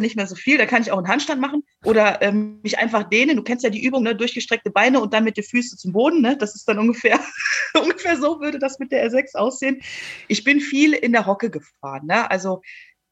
nicht 0.00 0.16
mehr 0.16 0.26
so 0.26 0.34
viel, 0.34 0.58
da 0.58 0.66
kann 0.66 0.82
ich 0.82 0.92
auch 0.92 0.98
einen 0.98 1.08
Handstand 1.08 1.40
machen 1.40 1.64
oder 1.84 2.22
ähm, 2.22 2.60
mich 2.62 2.78
einfach 2.78 3.04
dehnen. 3.04 3.36
Du 3.36 3.42
kennst 3.42 3.64
ja 3.64 3.70
die 3.70 3.82
Übung, 3.82 4.02
ne? 4.02 4.14
durchgestreckte 4.14 4.70
Beine 4.70 5.00
und 5.00 5.12
dann 5.14 5.24
mit 5.24 5.36
den 5.36 5.44
Füßen 5.44 5.78
zum 5.78 5.92
Boden. 5.92 6.20
Ne? 6.20 6.36
Das 6.36 6.54
ist 6.54 6.68
dann 6.68 6.78
ungefähr, 6.78 7.18
ungefähr 7.74 8.16
so 8.16 8.40
würde 8.40 8.58
das 8.58 8.78
mit 8.78 8.92
der 8.92 9.10
R6 9.10 9.36
aussehen. 9.36 9.80
Ich 10.28 10.44
bin 10.44 10.60
viel 10.60 10.92
in 10.92 11.12
der 11.12 11.26
Hocke 11.26 11.50
gefahren. 11.50 12.06
Ne? 12.06 12.30
Also 12.30 12.62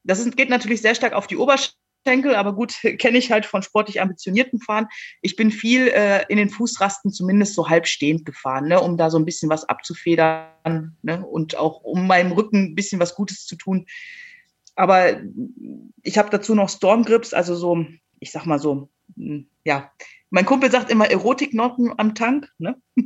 das 0.03 0.19
ist, 0.19 0.37
geht 0.37 0.49
natürlich 0.49 0.81
sehr 0.81 0.95
stark 0.95 1.13
auf 1.13 1.27
die 1.27 1.37
Oberschenkel, 1.37 1.75
aber 2.07 2.53
gut, 2.53 2.75
kenne 2.99 3.17
ich 3.17 3.31
halt 3.31 3.45
von 3.45 3.61
sportlich 3.61 4.01
ambitionierten 4.01 4.59
Fahren. 4.59 4.87
Ich 5.21 5.35
bin 5.35 5.51
viel 5.51 5.87
äh, 5.87 6.25
in 6.29 6.37
den 6.37 6.49
Fußrasten 6.49 7.11
zumindest 7.11 7.55
so 7.55 7.69
halb 7.69 7.87
stehend 7.87 8.25
gefahren, 8.25 8.67
ne? 8.67 8.79
um 8.79 8.97
da 8.97 9.09
so 9.09 9.17
ein 9.17 9.25
bisschen 9.25 9.49
was 9.49 9.67
abzufedern 9.67 10.95
ne? 11.01 11.25
und 11.25 11.57
auch 11.57 11.81
um 11.81 12.07
meinem 12.07 12.31
Rücken 12.31 12.71
ein 12.71 12.75
bisschen 12.75 12.99
was 12.99 13.15
Gutes 13.15 13.45
zu 13.45 13.55
tun. 13.55 13.85
Aber 14.75 15.21
ich 16.03 16.17
habe 16.17 16.29
dazu 16.29 16.53
noch 16.53 16.69
Stormgrips, 16.69 17.33
also 17.33 17.55
so, 17.55 17.85
ich 18.19 18.31
sag 18.31 18.45
mal 18.45 18.59
so, 18.59 18.89
hm, 19.15 19.47
ja, 19.63 19.91
mein 20.35 20.45
Kumpel 20.45 20.69
sagt 20.69 20.91
immer 20.91 21.09
Erotiknoten 21.09 21.93
am 21.95 22.13
Tank. 22.13 22.51
Ne? 22.57 22.75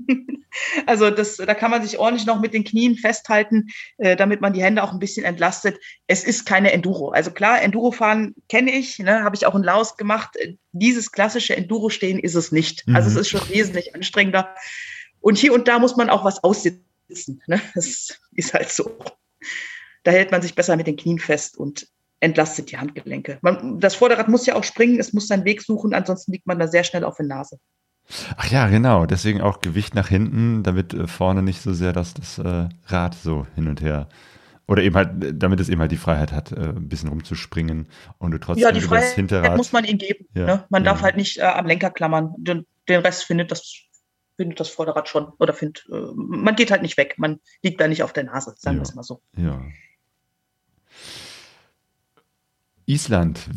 also 0.88 1.11
das, 1.11 1.38
da 1.38 1.53
kann 1.53 1.69
man 1.69 1.84
sich 1.84 1.99
ordentlich 1.99 2.25
noch 2.25 2.41
mit 2.41 2.55
den 2.55 2.63
Knien 2.63 2.95
festhalten, 2.95 3.67
äh, 3.99 4.15
damit 4.15 4.41
man 4.41 4.51
die 4.51 4.63
Hände 4.63 4.82
auch 4.82 4.91
ein 4.91 4.97
bisschen 4.97 5.25
entlastet. 5.25 5.77
Es 6.07 6.23
ist 6.23 6.47
keine 6.47 6.71
Enduro. 6.71 7.09
Also 7.09 7.30
klar, 7.30 7.61
Enduro-Fahren 7.61 8.34
kenne 8.47 8.71
ich, 8.71 8.97
ne, 8.97 9.23
habe 9.23 9.36
ich 9.36 9.45
auch 9.45 9.53
in 9.53 9.61
Laos 9.61 9.95
gemacht. 9.95 10.38
Dieses 10.71 11.11
klassische 11.11 11.55
Enduro-Stehen 11.55 12.17
ist 12.17 12.34
es 12.34 12.51
nicht. 12.51 12.88
Mhm. 12.88 12.95
Also 12.95 13.11
es 13.11 13.15
ist 13.15 13.30
schon 13.30 13.47
wesentlich 13.47 13.93
anstrengender. 13.93 14.55
Und 15.21 15.38
hier 15.38 15.53
und 15.53 15.67
da 15.67 15.77
muss 15.77 15.95
man 15.97 16.09
auch 16.09 16.25
was 16.25 16.43
aussitzen. 16.43 17.43
Ne? 17.45 17.61
Das 17.75 18.17
ist 18.32 18.53
halt 18.55 18.71
so. 18.71 18.97
Da 20.03 20.09
hält 20.09 20.32
man 20.32 20.41
sich 20.41 20.55
besser 20.55 20.75
mit 20.77 20.88
den 20.88 20.97
Knien 20.97 21.19
fest 21.19 21.57
und 21.57 21.88
entlastet 22.20 22.72
die 22.72 22.78
Handgelenke. 22.78 23.39
Man, 23.41 23.80
das 23.80 23.95
Vorderrad 23.95 24.28
muss 24.28 24.45
ja 24.45 24.55
auch 24.55 24.63
springen, 24.63 24.99
es 24.99 25.13
muss 25.13 25.28
seinen 25.28 25.45
Weg 25.45 25.61
suchen, 25.61 25.93
ansonsten 25.93 26.32
liegt 26.32 26.47
man 26.47 26.59
da 26.59 26.67
sehr 26.67 26.84
schnell 26.84 27.03
auf 27.03 27.17
der 27.17 27.28
Nase. 27.28 27.59
Ach 28.38 28.49
ja, 28.49 28.67
genau. 28.67 29.05
Deswegen 29.05 29.41
auch 29.41 29.61
Gewicht 29.61 29.93
nach 29.93 30.07
hinten, 30.07 30.63
damit 30.63 30.93
äh, 30.93 31.07
vorne 31.07 31.43
nicht 31.43 31.61
so 31.61 31.74
sehr 31.74 31.93
das, 31.93 32.13
das 32.13 32.39
äh, 32.39 32.70
Rad 32.88 33.15
so 33.15 33.45
hin 33.55 33.67
und 33.67 33.82
her. 33.82 34.09
Oder 34.67 34.84
eben 34.84 34.95
halt, 34.95 35.09
damit 35.41 35.59
es 35.59 35.70
eben 35.70 35.82
halt 35.82 35.91
die 35.91 35.97
Freiheit 35.97 36.32
hat, 36.32 36.51
äh, 36.51 36.55
ein 36.55 36.89
bisschen 36.89 37.09
rumzuspringen 37.09 37.88
und 38.17 38.32
du 38.32 38.39
trotzdem 38.39 38.63
ja, 38.63 38.72
die 38.72 38.82
Freiheit 38.82 39.15
Hinterrad. 39.15 39.57
muss 39.57 39.72
man 39.72 39.84
ihm 39.84 39.97
geben. 39.97 40.28
Ja, 40.34 40.45
ne? 40.45 40.65
Man 40.70 40.84
ja. 40.84 40.91
darf 40.91 41.01
halt 41.01 41.17
nicht 41.17 41.39
äh, 41.39 41.43
am 41.43 41.65
Lenker 41.65 41.89
klammern. 41.89 42.34
Den, 42.38 42.65
den, 42.88 43.01
Rest 43.01 43.24
findet 43.24 43.51
das, 43.51 43.74
findet 44.38 44.59
das 44.59 44.70
Vorderrad 44.70 45.07
schon. 45.09 45.32
Oder 45.39 45.53
findet, 45.53 45.88
äh, 45.91 46.11
man 46.15 46.55
geht 46.55 46.72
halt 46.72 46.82
nicht 46.82 46.97
weg. 46.97 47.15
Man 47.17 47.39
liegt 47.63 47.82
da 47.82 47.88
nicht 47.88 48.03
auf 48.03 48.13
der 48.13 48.26
Nase, 48.26 48.53
sagen 48.57 48.78
wir 48.78 48.84
es 48.84 48.95
mal 48.95 49.03
so. 49.03 49.22
Ja. 49.36 49.61
Island. 52.89 53.47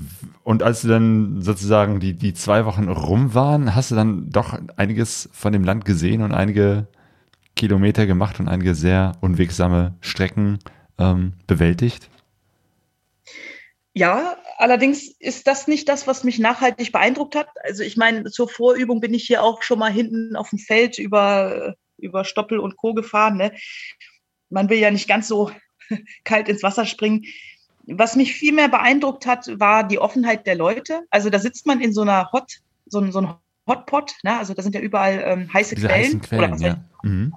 Und 0.45 0.63
als 0.63 0.83
du 0.83 0.89
dann 0.89 1.41
sozusagen 1.41 2.01
die, 2.01 2.13
die 2.13 2.35
zwei 2.35 2.67
Wochen 2.67 2.89
rum 2.89 3.35
waren, 3.35 3.75
hast 3.75 3.91
du 3.91 3.95
dann 3.95 4.31
doch 4.31 4.59
einiges 4.77 5.31
von 5.33 5.53
dem 5.53 5.65
Land 5.65 5.85
gesehen 5.87 6.23
und 6.23 6.33
einige 6.33 6.87
Kilometer 7.57 8.07
gemacht 8.07 8.41
und 8.41 8.49
einige 8.49 8.75
sehr 8.75 9.13
unwegsame 9.23 9.95
Strecken 10.01 10.59
ähm, 10.99 11.33
bewältigt? 11.47 12.11
Ja, 13.95 14.37
allerdings 14.59 15.09
ist 15.19 15.47
das 15.47 15.67
nicht 15.67 15.89
das, 15.89 16.07
was 16.07 16.25
mich 16.25 16.39
nachhaltig 16.39 16.93
beeindruckt 16.93 17.35
hat. 17.35 17.49
Also 17.65 17.83
ich 17.83 17.97
meine, 17.97 18.25
zur 18.31 18.49
Vorübung 18.49 19.01
bin 19.01 19.15
ich 19.15 19.25
hier 19.25 19.43
auch 19.43 19.63
schon 19.63 19.79
mal 19.79 19.93
hinten 19.93 20.37
auf 20.37 20.51
dem 20.51 20.59
Feld 20.59 20.99
über, 20.99 21.75
über 21.97 22.25
Stoppel 22.25 22.59
und 22.59 22.77
Co. 22.77 22.93
gefahren. 22.93 23.39
Ne? 23.39 23.53
Man 24.51 24.69
will 24.69 24.79
ja 24.79 24.91
nicht 24.91 25.09
ganz 25.09 25.29
so 25.29 25.51
kalt 26.25 26.49
ins 26.51 26.63
Wasser 26.63 26.85
springen. 26.85 27.25
Was 27.87 28.17
mich 28.17 28.35
viel 28.35 28.53
mehr 28.53 28.69
beeindruckt 28.69 29.27
hat, 29.27 29.49
war 29.59 29.85
die 29.85 29.99
Offenheit 29.99 30.47
der 30.47 30.55
Leute. 30.55 31.03
Also 31.11 31.31
da 31.31 31.39
sitzt 31.39 31.67
man 31.67 31.81
in 31.81 31.93
so 31.93 32.03
einer 32.03 32.31
Hot, 32.33 32.59
so, 32.87 33.11
so 33.11 33.21
ein 33.21 33.35
Hotpot, 33.67 34.13
ne? 34.23 34.39
also 34.39 34.55
da 34.55 34.63
sind 34.63 34.75
ja 34.75 34.81
überall 34.81 35.23
ähm, 35.25 35.53
heiße 35.53 35.75
Diese 35.75 35.89
Quellen. 35.89 36.21
Quellen, 36.21 36.59
ja. 36.59 36.85
Mhm. 37.03 37.35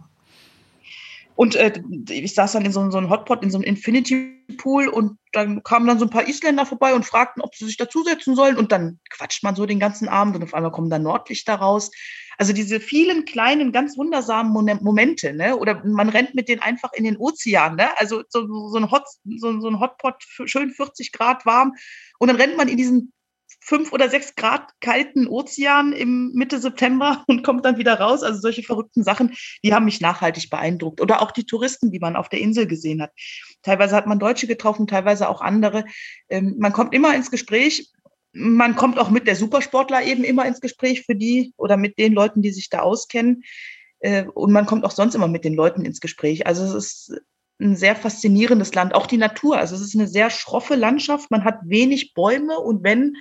Und 1.35 1.55
äh, 1.55 1.73
ich 2.09 2.33
saß 2.33 2.53
dann 2.53 2.65
in 2.65 2.71
so, 2.71 2.89
so 2.89 2.97
einem 2.97 3.09
Hotpot, 3.09 3.43
in 3.43 3.51
so 3.51 3.57
einem 3.57 3.65
Infinity 3.65 4.35
Pool 4.57 4.87
und 4.87 5.17
dann 5.33 5.63
kamen 5.63 5.87
dann 5.87 5.99
so 5.99 6.05
ein 6.05 6.09
paar 6.09 6.27
Isländer 6.27 6.65
vorbei 6.65 6.93
und 6.93 7.05
fragten, 7.05 7.41
ob 7.41 7.55
sie 7.55 7.65
sich 7.65 7.77
dazusetzen 7.77 8.35
sollen. 8.35 8.55
Und 8.55 8.71
dann 8.71 8.99
quatscht 9.09 9.43
man 9.43 9.55
so 9.55 9.65
den 9.65 9.79
ganzen 9.79 10.07
Abend 10.07 10.35
und 10.35 10.43
auf 10.43 10.53
einmal 10.53 10.71
kommen 10.71 10.89
dann 10.89 11.03
Nordlichter 11.03 11.55
raus. 11.55 11.91
Also 12.37 12.53
diese 12.53 12.79
vielen 12.79 13.25
kleinen, 13.25 13.71
ganz 13.71 13.97
wundersamen 13.97 14.51
Momente, 14.81 15.33
ne? 15.33 15.57
Oder 15.57 15.83
man 15.85 16.09
rennt 16.09 16.35
mit 16.35 16.49
denen 16.49 16.61
einfach 16.61 16.91
in 16.93 17.03
den 17.03 17.17
Ozean, 17.17 17.75
ne? 17.75 17.97
Also 17.97 18.23
so, 18.29 18.47
so 18.69 18.77
ein 18.77 18.91
Hot, 18.91 19.05
so, 19.37 19.59
so 19.59 19.67
ein 19.67 19.79
Hotpot, 19.79 20.15
schön 20.45 20.71
40 20.71 21.11
Grad 21.11 21.45
warm. 21.45 21.73
Und 22.19 22.27
dann 22.27 22.37
rennt 22.37 22.57
man 22.57 22.67
in 22.67 22.77
diesen 22.77 23.13
fünf 23.65 23.91
oder 23.93 24.09
sechs 24.09 24.35
Grad 24.35 24.69
kalten 24.79 25.27
Ozean 25.27 25.91
im 25.91 26.31
Mitte 26.33 26.59
September 26.59 27.23
und 27.27 27.43
kommt 27.43 27.65
dann 27.65 27.77
wieder 27.77 27.99
raus. 27.99 28.21
Also 28.21 28.39
solche 28.39 28.63
verrückten 28.63 29.03
Sachen, 29.03 29.35
die 29.63 29.73
haben 29.73 29.85
mich 29.85 30.01
nachhaltig 30.01 30.49
beeindruckt. 30.49 31.01
Oder 31.01 31.21
auch 31.21 31.31
die 31.31 31.45
Touristen, 31.45 31.91
die 31.91 31.99
man 31.99 32.15
auf 32.15 32.29
der 32.29 32.39
Insel 32.39 32.67
gesehen 32.67 33.01
hat. 33.01 33.11
Teilweise 33.63 33.95
hat 33.95 34.05
man 34.05 34.19
Deutsche 34.19 34.47
getroffen, 34.47 34.87
teilweise 34.87 35.27
auch 35.27 35.41
andere. 35.41 35.85
Ähm, 36.29 36.55
man 36.59 36.73
kommt 36.73 36.93
immer 36.93 37.15
ins 37.15 37.31
Gespräch. 37.31 37.91
Man 38.37 38.75
kommt 38.75 38.99
auch 38.99 39.09
mit 39.09 39.27
der 39.27 39.35
Supersportler 39.35 40.03
eben 40.03 40.25
immer 40.25 40.45
ins 40.45 40.59
Gespräch 40.59 41.03
für 41.05 41.15
die 41.15 41.53
oder 41.55 41.77
mit 41.77 41.97
den 41.97 42.13
Leuten, 42.13 42.41
die 42.41 42.51
sich 42.51 42.69
da 42.69 42.81
auskennen. 42.81 43.43
Äh, 43.99 44.25
und 44.25 44.51
man 44.51 44.65
kommt 44.65 44.83
auch 44.83 44.91
sonst 44.91 45.15
immer 45.15 45.29
mit 45.29 45.45
den 45.45 45.53
Leuten 45.53 45.85
ins 45.85 46.01
Gespräch. 46.01 46.45
Also 46.45 46.63
es 46.65 46.73
ist 46.73 47.21
ein 47.59 47.75
sehr 47.75 47.95
faszinierendes 47.95 48.73
Land. 48.73 48.93
Auch 48.93 49.07
die 49.07 49.17
Natur. 49.17 49.57
Also 49.57 49.75
es 49.75 49.81
ist 49.81 49.95
eine 49.95 50.07
sehr 50.07 50.29
schroffe 50.29 50.75
Landschaft. 50.75 51.31
Man 51.31 51.45
hat 51.45 51.59
wenig 51.63 52.13
Bäume 52.13 52.59
und 52.59 52.83
wenn, 52.83 53.15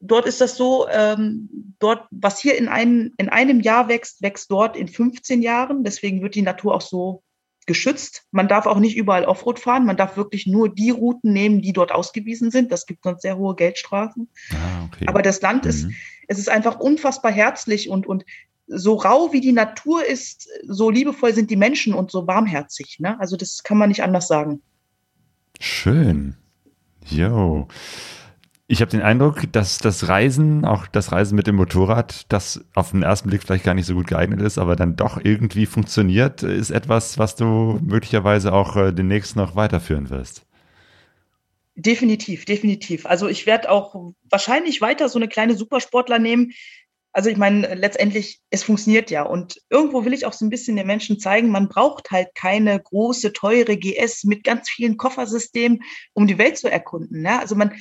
dort 0.00 0.26
ist 0.26 0.40
das 0.40 0.56
so, 0.56 0.88
ähm, 0.88 1.76
dort, 1.78 2.08
was 2.10 2.40
hier 2.40 2.58
in, 2.58 2.68
ein, 2.68 3.12
in 3.18 3.28
einem 3.28 3.60
Jahr 3.60 3.88
wächst, 3.88 4.20
wächst 4.22 4.50
dort 4.50 4.76
in 4.76 4.88
15 4.88 5.42
Jahren. 5.42 5.84
Deswegen 5.84 6.22
wird 6.22 6.34
die 6.34 6.42
Natur 6.42 6.74
auch 6.74 6.80
so 6.80 7.22
geschützt. 7.70 8.24
Man 8.32 8.48
darf 8.48 8.66
auch 8.66 8.80
nicht 8.80 8.96
überall 8.96 9.24
Offroad 9.24 9.60
fahren. 9.60 9.86
Man 9.86 9.96
darf 9.96 10.16
wirklich 10.16 10.44
nur 10.44 10.68
die 10.68 10.90
Routen 10.90 11.32
nehmen, 11.32 11.62
die 11.62 11.72
dort 11.72 11.92
ausgewiesen 11.92 12.50
sind. 12.50 12.72
Das 12.72 12.84
gibt 12.84 13.04
sonst 13.04 13.22
sehr 13.22 13.38
hohe 13.38 13.54
Geldstrafen. 13.54 14.28
Ah, 14.50 14.86
okay. 14.86 15.04
Aber 15.06 15.22
das 15.22 15.40
Land 15.40 15.62
mhm. 15.62 15.70
ist, 15.70 15.86
es 16.26 16.40
ist 16.40 16.48
einfach 16.48 16.80
unfassbar 16.80 17.30
herzlich 17.30 17.88
und, 17.88 18.08
und 18.08 18.24
so 18.66 18.96
rau 18.96 19.32
wie 19.32 19.40
die 19.40 19.52
Natur 19.52 20.04
ist, 20.04 20.48
so 20.66 20.90
liebevoll 20.90 21.32
sind 21.32 21.48
die 21.48 21.56
Menschen 21.56 21.94
und 21.94 22.10
so 22.10 22.26
warmherzig. 22.26 22.98
Ne? 22.98 23.18
Also 23.20 23.36
das 23.36 23.62
kann 23.62 23.78
man 23.78 23.88
nicht 23.88 24.02
anders 24.02 24.26
sagen. 24.26 24.62
Schön. 25.60 26.34
Jo. 27.06 27.68
Ich 28.72 28.80
habe 28.80 28.92
den 28.92 29.02
Eindruck, 29.02 29.50
dass 29.50 29.78
das 29.78 30.06
Reisen, 30.06 30.64
auch 30.64 30.86
das 30.86 31.10
Reisen 31.10 31.34
mit 31.34 31.48
dem 31.48 31.56
Motorrad, 31.56 32.26
das 32.28 32.64
auf 32.72 32.92
den 32.92 33.02
ersten 33.02 33.28
Blick 33.28 33.42
vielleicht 33.42 33.64
gar 33.64 33.74
nicht 33.74 33.86
so 33.86 33.94
gut 33.94 34.06
geeignet 34.06 34.40
ist, 34.40 34.58
aber 34.58 34.76
dann 34.76 34.94
doch 34.94 35.18
irgendwie 35.20 35.66
funktioniert, 35.66 36.44
ist 36.44 36.70
etwas, 36.70 37.18
was 37.18 37.34
du 37.34 37.80
möglicherweise 37.82 38.52
auch 38.52 38.76
äh, 38.76 38.92
demnächst 38.92 39.34
noch 39.34 39.56
weiterführen 39.56 40.08
wirst. 40.08 40.46
Definitiv, 41.74 42.44
definitiv. 42.44 43.06
Also 43.06 43.26
ich 43.26 43.44
werde 43.44 43.72
auch 43.72 44.12
wahrscheinlich 44.30 44.80
weiter 44.80 45.08
so 45.08 45.18
eine 45.18 45.26
kleine 45.26 45.56
Supersportler 45.56 46.20
nehmen. 46.20 46.52
Also 47.12 47.28
ich 47.28 47.38
meine, 47.38 47.74
letztendlich, 47.74 48.38
es 48.50 48.62
funktioniert 48.62 49.10
ja. 49.10 49.24
Und 49.24 49.60
irgendwo 49.68 50.04
will 50.04 50.12
ich 50.12 50.26
auch 50.26 50.32
so 50.32 50.44
ein 50.44 50.50
bisschen 50.50 50.76
den 50.76 50.86
Menschen 50.86 51.18
zeigen, 51.18 51.48
man 51.48 51.68
braucht 51.68 52.12
halt 52.12 52.36
keine 52.36 52.78
große, 52.78 53.32
teure 53.32 53.76
GS 53.76 54.22
mit 54.22 54.44
ganz 54.44 54.70
vielen 54.70 54.96
Koffersystemen, 54.96 55.80
um 56.12 56.28
die 56.28 56.38
Welt 56.38 56.56
zu 56.56 56.70
erkunden. 56.70 57.22
Ne? 57.22 57.40
Also 57.40 57.56
man, 57.56 57.72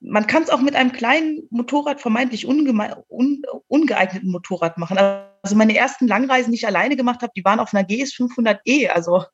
man 0.00 0.26
kann 0.26 0.42
es 0.42 0.50
auch 0.50 0.60
mit 0.60 0.74
einem 0.74 0.92
kleinen 0.92 1.46
Motorrad, 1.50 2.00
vermeintlich 2.00 2.46
un 2.46 3.42
ungeeigneten 3.68 4.30
Motorrad 4.30 4.78
machen. 4.78 4.98
Also 4.98 5.56
meine 5.56 5.76
ersten 5.76 6.08
Langreisen, 6.08 6.52
die 6.52 6.58
ich 6.58 6.66
alleine 6.66 6.96
gemacht 6.96 7.22
habe, 7.22 7.32
die 7.36 7.44
waren 7.44 7.60
auf 7.60 7.74
einer 7.74 7.84
GS 7.84 8.14
500E. 8.14 8.88
Also 8.88 9.24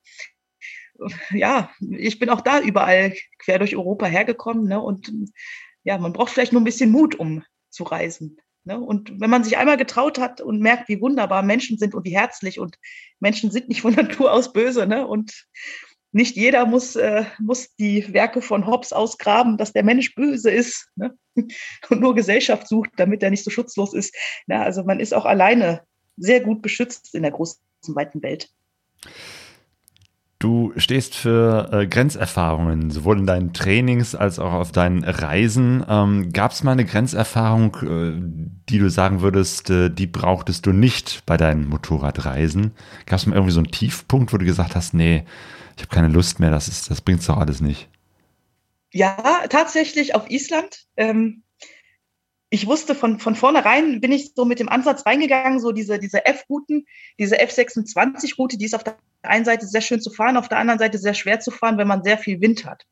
ja, 1.30 1.70
ich 1.80 2.18
bin 2.18 2.30
auch 2.30 2.40
da 2.40 2.60
überall 2.60 3.14
quer 3.38 3.58
durch 3.58 3.76
Europa 3.76 4.06
hergekommen. 4.06 4.66
Ne? 4.66 4.80
Und 4.80 5.12
ja, 5.84 5.98
man 5.98 6.12
braucht 6.12 6.32
vielleicht 6.32 6.52
nur 6.52 6.60
ein 6.60 6.66
bisschen 6.66 6.90
Mut, 6.90 7.14
um 7.14 7.44
zu 7.70 7.84
reisen. 7.84 8.38
Ne? 8.64 8.80
Und 8.80 9.20
wenn 9.20 9.30
man 9.30 9.44
sich 9.44 9.58
einmal 9.58 9.76
getraut 9.76 10.18
hat 10.18 10.40
und 10.40 10.60
merkt, 10.60 10.88
wie 10.88 11.00
wunderbar 11.00 11.42
Menschen 11.42 11.78
sind 11.78 11.94
und 11.94 12.04
wie 12.04 12.16
herzlich 12.16 12.58
und 12.58 12.76
Menschen 13.20 13.50
sind 13.52 13.68
nicht 13.68 13.82
von 13.82 13.94
Natur 13.94 14.32
aus 14.32 14.52
böse. 14.52 14.86
Ne? 14.86 15.06
Und 15.06 15.46
nicht 16.12 16.36
jeder 16.36 16.66
muss, 16.66 16.96
äh, 16.96 17.24
muss 17.38 17.74
die 17.76 18.12
Werke 18.12 18.40
von 18.40 18.66
Hobbes 18.66 18.92
ausgraben, 18.92 19.58
dass 19.58 19.72
der 19.72 19.84
Mensch 19.84 20.14
böse 20.14 20.50
ist 20.50 20.88
ne? 20.96 21.14
und 21.90 22.00
nur 22.00 22.14
Gesellschaft 22.14 22.68
sucht, 22.68 22.90
damit 22.96 23.22
er 23.22 23.30
nicht 23.30 23.44
so 23.44 23.50
schutzlos 23.50 23.92
ist. 23.92 24.14
Ja, 24.46 24.62
also 24.62 24.84
man 24.84 25.00
ist 25.00 25.14
auch 25.14 25.26
alleine 25.26 25.82
sehr 26.16 26.40
gut 26.40 26.62
beschützt 26.62 27.14
in 27.14 27.22
der 27.22 27.32
großen, 27.32 27.60
weiten 27.88 28.22
Welt. 28.22 28.48
Du 30.38 30.72
stehst 30.76 31.14
für 31.14 31.70
äh, 31.72 31.86
Grenzerfahrungen, 31.86 32.90
sowohl 32.90 33.18
in 33.18 33.26
deinen 33.26 33.52
Trainings 33.54 34.14
als 34.14 34.38
auch 34.38 34.52
auf 34.52 34.70
deinen 34.70 35.02
Reisen. 35.02 35.84
Ähm, 35.88 36.30
Gab 36.32 36.52
es 36.52 36.62
mal 36.62 36.72
eine 36.72 36.84
Grenzerfahrung, 36.84 37.76
äh, 37.82 38.12
die 38.68 38.78
du 38.78 38.90
sagen 38.90 39.22
würdest, 39.22 39.70
äh, 39.70 39.88
die 39.88 40.06
brauchtest 40.06 40.66
du 40.66 40.72
nicht 40.72 41.22
bei 41.24 41.38
deinen 41.38 41.66
Motorradreisen? 41.68 42.72
Gab 43.06 43.18
es 43.18 43.26
mal 43.26 43.34
irgendwie 43.34 43.54
so 43.54 43.60
einen 43.60 43.70
Tiefpunkt, 43.70 44.32
wo 44.32 44.36
du 44.36 44.44
gesagt 44.44 44.76
hast, 44.76 44.92
nee, 44.92 45.24
ich 45.76 45.82
habe 45.82 45.94
keine 45.94 46.08
Lust 46.08 46.40
mehr, 46.40 46.50
das, 46.50 46.86
das 46.88 47.00
bringt's 47.00 47.26
doch 47.26 47.36
alles 47.36 47.60
nicht. 47.60 47.88
Ja, 48.92 49.44
tatsächlich 49.48 50.14
auf 50.14 50.30
Island. 50.30 50.86
Ähm, 50.96 51.42
ich 52.48 52.66
wusste 52.66 52.94
von, 52.94 53.18
von 53.18 53.34
vornherein, 53.34 54.00
bin 54.00 54.12
ich 54.12 54.32
so 54.34 54.44
mit 54.44 54.60
dem 54.60 54.68
Ansatz 54.68 55.04
reingegangen, 55.04 55.60
so 55.60 55.72
diese, 55.72 55.98
diese 55.98 56.24
F-Routen, 56.24 56.86
diese 57.18 57.40
F26-Route, 57.40 58.56
die 58.56 58.64
ist 58.64 58.74
auf 58.74 58.84
der 58.84 58.96
einen 59.22 59.44
Seite 59.44 59.66
sehr 59.66 59.80
schön 59.80 60.00
zu 60.00 60.10
fahren, 60.10 60.36
auf 60.36 60.48
der 60.48 60.58
anderen 60.58 60.78
Seite 60.78 60.98
sehr 60.98 61.14
schwer 61.14 61.40
zu 61.40 61.50
fahren, 61.50 61.76
wenn 61.76 61.88
man 61.88 62.04
sehr 62.04 62.16
viel 62.16 62.40
Wind 62.40 62.64
hat. 62.64 62.86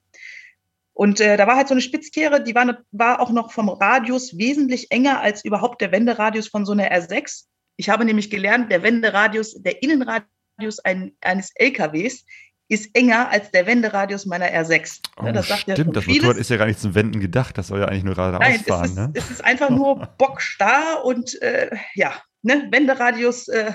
Und 0.92 1.20
äh, 1.20 1.36
da 1.36 1.46
war 1.46 1.56
halt 1.56 1.68
so 1.68 1.74
eine 1.74 1.80
Spitzkehre, 1.80 2.42
die 2.42 2.54
war, 2.54 2.78
war 2.92 3.20
auch 3.20 3.30
noch 3.30 3.52
vom 3.52 3.68
Radius 3.68 4.36
wesentlich 4.36 4.90
enger 4.90 5.20
als 5.20 5.44
überhaupt 5.44 5.80
der 5.80 5.92
Wenderadius 5.92 6.48
von 6.48 6.66
so 6.66 6.72
einer 6.72 6.90
R6. 6.92 7.44
Ich 7.76 7.88
habe 7.88 8.04
nämlich 8.04 8.30
gelernt, 8.30 8.70
der 8.70 8.82
Wenderadius, 8.82 9.54
der 9.60 9.82
Innenradius 9.82 10.78
ein, 10.84 11.16
eines 11.20 11.50
LKWs 11.54 12.24
ist 12.68 12.94
enger 12.94 13.28
als 13.28 13.50
der 13.50 13.66
Wenderadius 13.66 14.26
meiner 14.26 14.46
R6. 14.46 15.00
Oh, 15.16 15.30
das 15.30 15.48
sagt 15.48 15.62
stimmt, 15.62 15.78
ja 15.78 15.84
das 15.84 16.06
Motorrad 16.06 16.36
ist 16.36 16.50
ja 16.50 16.56
gar 16.56 16.66
nicht 16.66 16.80
zum 16.80 16.94
Wenden 16.94 17.20
gedacht, 17.20 17.58
das 17.58 17.68
soll 17.68 17.80
ja 17.80 17.86
eigentlich 17.86 18.04
nur 18.04 18.14
geradeaus 18.14 18.40
Nein, 18.40 18.60
fahren. 18.60 18.84
Es 18.84 18.90
ist, 18.90 18.96
ne? 18.96 19.12
es 19.14 19.30
ist 19.30 19.44
einfach 19.44 19.70
nur 19.70 19.96
bockstarr 20.18 21.04
und 21.04 21.40
äh, 21.42 21.70
ja, 21.94 22.14
ne, 22.42 22.68
Wenderadius 22.70 23.48
äh, 23.48 23.72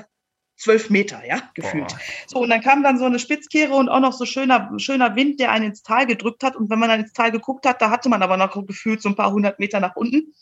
12 0.59 0.89
Meter, 0.89 1.25
ja, 1.25 1.41
gefühlt. 1.53 1.87
Boah. 1.87 1.99
So, 2.27 2.39
und 2.39 2.49
dann 2.49 2.61
kam 2.61 2.83
dann 2.83 2.97
so 2.99 3.05
eine 3.05 3.19
Spitzkehre 3.19 3.73
und 3.73 3.87
auch 3.87 4.01
noch 4.01 4.11
so 4.11 4.25
schöner, 4.25 4.69
schöner 4.77 5.15
Wind, 5.15 5.39
der 5.39 5.51
einen 5.51 5.67
ins 5.67 5.83
Tal 5.83 6.05
gedrückt 6.05 6.43
hat. 6.43 6.57
Und 6.57 6.69
wenn 6.69 6.79
man 6.79 6.89
dann 6.89 6.99
ins 6.99 7.13
Tal 7.13 7.31
geguckt 7.31 7.65
hat, 7.65 7.81
da 7.81 7.89
hatte 7.89 8.09
man 8.09 8.21
aber 8.21 8.35
noch 8.35 8.65
gefühlt 8.67 9.01
so 9.01 9.07
ein 9.07 9.15
paar 9.15 9.31
hundert 9.31 9.59
Meter 9.59 9.79
nach 9.79 9.95
unten. 9.95 10.33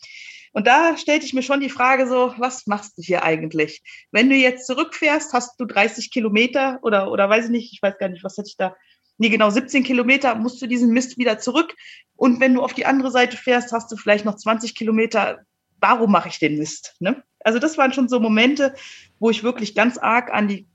Und 0.58 0.66
da 0.66 0.96
stellte 0.96 1.24
ich 1.24 1.34
mir 1.34 1.44
schon 1.44 1.60
die 1.60 1.70
Frage 1.70 2.08
so, 2.08 2.34
was 2.36 2.66
machst 2.66 2.98
du 2.98 3.02
hier 3.02 3.22
eigentlich? 3.22 3.80
Wenn 4.10 4.28
du 4.28 4.34
jetzt 4.34 4.66
zurückfährst, 4.66 5.32
hast 5.32 5.54
du 5.60 5.64
30 5.64 6.10
Kilometer 6.10 6.80
oder, 6.82 7.12
oder 7.12 7.30
weiß 7.30 7.44
ich 7.44 7.50
nicht, 7.52 7.72
ich 7.72 7.80
weiß 7.80 7.96
gar 7.96 8.08
nicht, 8.08 8.24
was 8.24 8.36
hatte 8.38 8.48
ich 8.48 8.56
da? 8.56 8.74
Nee, 9.18 9.28
genau 9.28 9.50
17 9.50 9.84
Kilometer 9.84 10.34
musst 10.34 10.60
du 10.60 10.66
diesen 10.66 10.90
Mist 10.90 11.16
wieder 11.16 11.38
zurück. 11.38 11.76
Und 12.16 12.40
wenn 12.40 12.54
du 12.54 12.64
auf 12.64 12.74
die 12.74 12.86
andere 12.86 13.12
Seite 13.12 13.36
fährst, 13.36 13.70
hast 13.70 13.92
du 13.92 13.96
vielleicht 13.96 14.24
noch 14.24 14.34
20 14.34 14.74
Kilometer. 14.74 15.44
Warum 15.80 16.10
mache 16.10 16.28
ich 16.28 16.40
den 16.40 16.58
Mist? 16.58 16.96
Ne? 16.98 17.22
Also 17.44 17.60
das 17.60 17.78
waren 17.78 17.92
schon 17.92 18.08
so 18.08 18.18
Momente, 18.18 18.74
wo 19.20 19.30
ich 19.30 19.44
wirklich 19.44 19.76
ganz 19.76 19.96
arg 19.96 20.34
an 20.34 20.48
die 20.48 20.66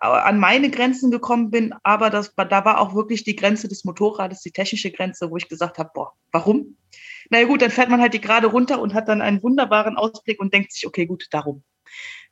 an 0.00 0.40
meine 0.40 0.68
Grenzen 0.68 1.12
gekommen 1.12 1.52
bin, 1.52 1.72
aber 1.84 2.10
das, 2.10 2.34
da 2.34 2.64
war 2.64 2.80
auch 2.80 2.96
wirklich 2.96 3.22
die 3.22 3.36
Grenze 3.36 3.68
des 3.68 3.84
Motorrades, 3.84 4.42
die 4.42 4.50
technische 4.50 4.90
Grenze, 4.90 5.30
wo 5.30 5.36
ich 5.36 5.48
gesagt 5.48 5.78
habe, 5.78 5.92
boah, 5.94 6.12
warum? 6.32 6.76
Naja 7.30 7.46
gut, 7.46 7.62
dann 7.62 7.70
fährt 7.70 7.88
man 7.88 8.00
halt 8.00 8.14
die 8.14 8.20
gerade 8.20 8.48
runter 8.48 8.80
und 8.80 8.94
hat 8.94 9.08
dann 9.08 9.22
einen 9.22 9.42
wunderbaren 9.42 9.96
Ausblick 9.96 10.40
und 10.40 10.52
denkt 10.52 10.72
sich, 10.72 10.86
okay, 10.86 11.06
gut, 11.06 11.26
darum. 11.30 11.62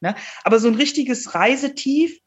Ne? 0.01 0.15
Aber 0.45 0.59
so 0.59 0.69
ein 0.69 0.75
richtiges 0.75 1.35
Reisetief 1.35 2.21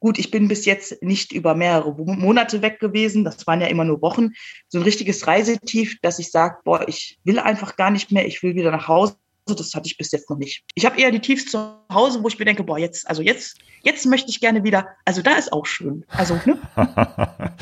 Gut, 0.00 0.18
ich 0.18 0.30
bin 0.30 0.46
bis 0.46 0.64
jetzt 0.64 1.02
nicht 1.02 1.32
über 1.32 1.54
mehrere 1.56 1.92
Monate 1.92 2.62
weg 2.62 2.78
gewesen. 2.78 3.24
Das 3.24 3.46
waren 3.48 3.60
ja 3.60 3.66
immer 3.66 3.84
nur 3.84 4.00
Wochen. 4.00 4.30
So 4.68 4.78
ein 4.78 4.84
richtiges 4.84 5.26
Reisetief, 5.26 5.98
dass 6.02 6.20
ich 6.20 6.30
sage, 6.30 6.58
boah, 6.64 6.86
ich 6.88 7.18
will 7.24 7.40
einfach 7.40 7.76
gar 7.76 7.90
nicht 7.90 8.12
mehr. 8.12 8.26
Ich 8.26 8.42
will 8.42 8.54
wieder 8.54 8.70
nach 8.70 8.86
Hause. 8.86 9.16
Das 9.46 9.74
hatte 9.74 9.86
ich 9.86 9.96
bis 9.96 10.12
jetzt 10.12 10.28
noch 10.30 10.36
nicht. 10.36 10.62
Ich 10.74 10.84
habe 10.84 11.00
eher 11.00 11.10
die 11.10 11.20
Tiefs 11.20 11.50
zu 11.50 11.58
Hause, 11.92 12.22
wo 12.22 12.28
ich 12.28 12.38
mir 12.38 12.44
denke, 12.44 12.62
boah, 12.62 12.78
jetzt, 12.78 13.08
also 13.08 13.22
jetzt, 13.22 13.58
jetzt 13.82 14.06
möchte 14.06 14.30
ich 14.30 14.40
gerne 14.40 14.62
wieder. 14.62 14.86
Also 15.04 15.22
da 15.22 15.36
ist 15.36 15.52
auch 15.52 15.66
schön. 15.66 16.04
Also 16.08 16.38
ne? 16.44 16.58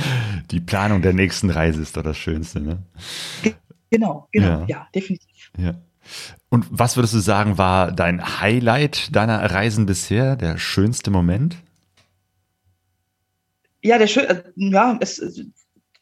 die 0.50 0.60
Planung 0.60 1.00
der 1.00 1.12
nächsten 1.12 1.48
Reise 1.48 1.80
ist 1.80 1.96
doch 1.96 2.02
das 2.02 2.18
Schönste, 2.18 2.60
ne? 2.60 2.82
Genau, 3.90 4.28
genau, 4.32 4.60
ja, 4.60 4.66
ja 4.66 4.88
definitiv. 4.94 5.50
Ja. 5.58 5.74
Und 6.48 6.66
was 6.70 6.96
würdest 6.96 7.14
du 7.14 7.18
sagen, 7.18 7.58
war 7.58 7.92
dein 7.92 8.40
Highlight 8.40 9.14
deiner 9.14 9.50
Reisen 9.50 9.86
bisher, 9.86 10.36
der 10.36 10.58
schönste 10.58 11.10
Moment? 11.10 11.56
Ja, 13.82 13.98
der 13.98 14.06
schön, 14.06 14.24
äh, 14.24 14.42
ja, 14.56 14.96
es 15.00 15.20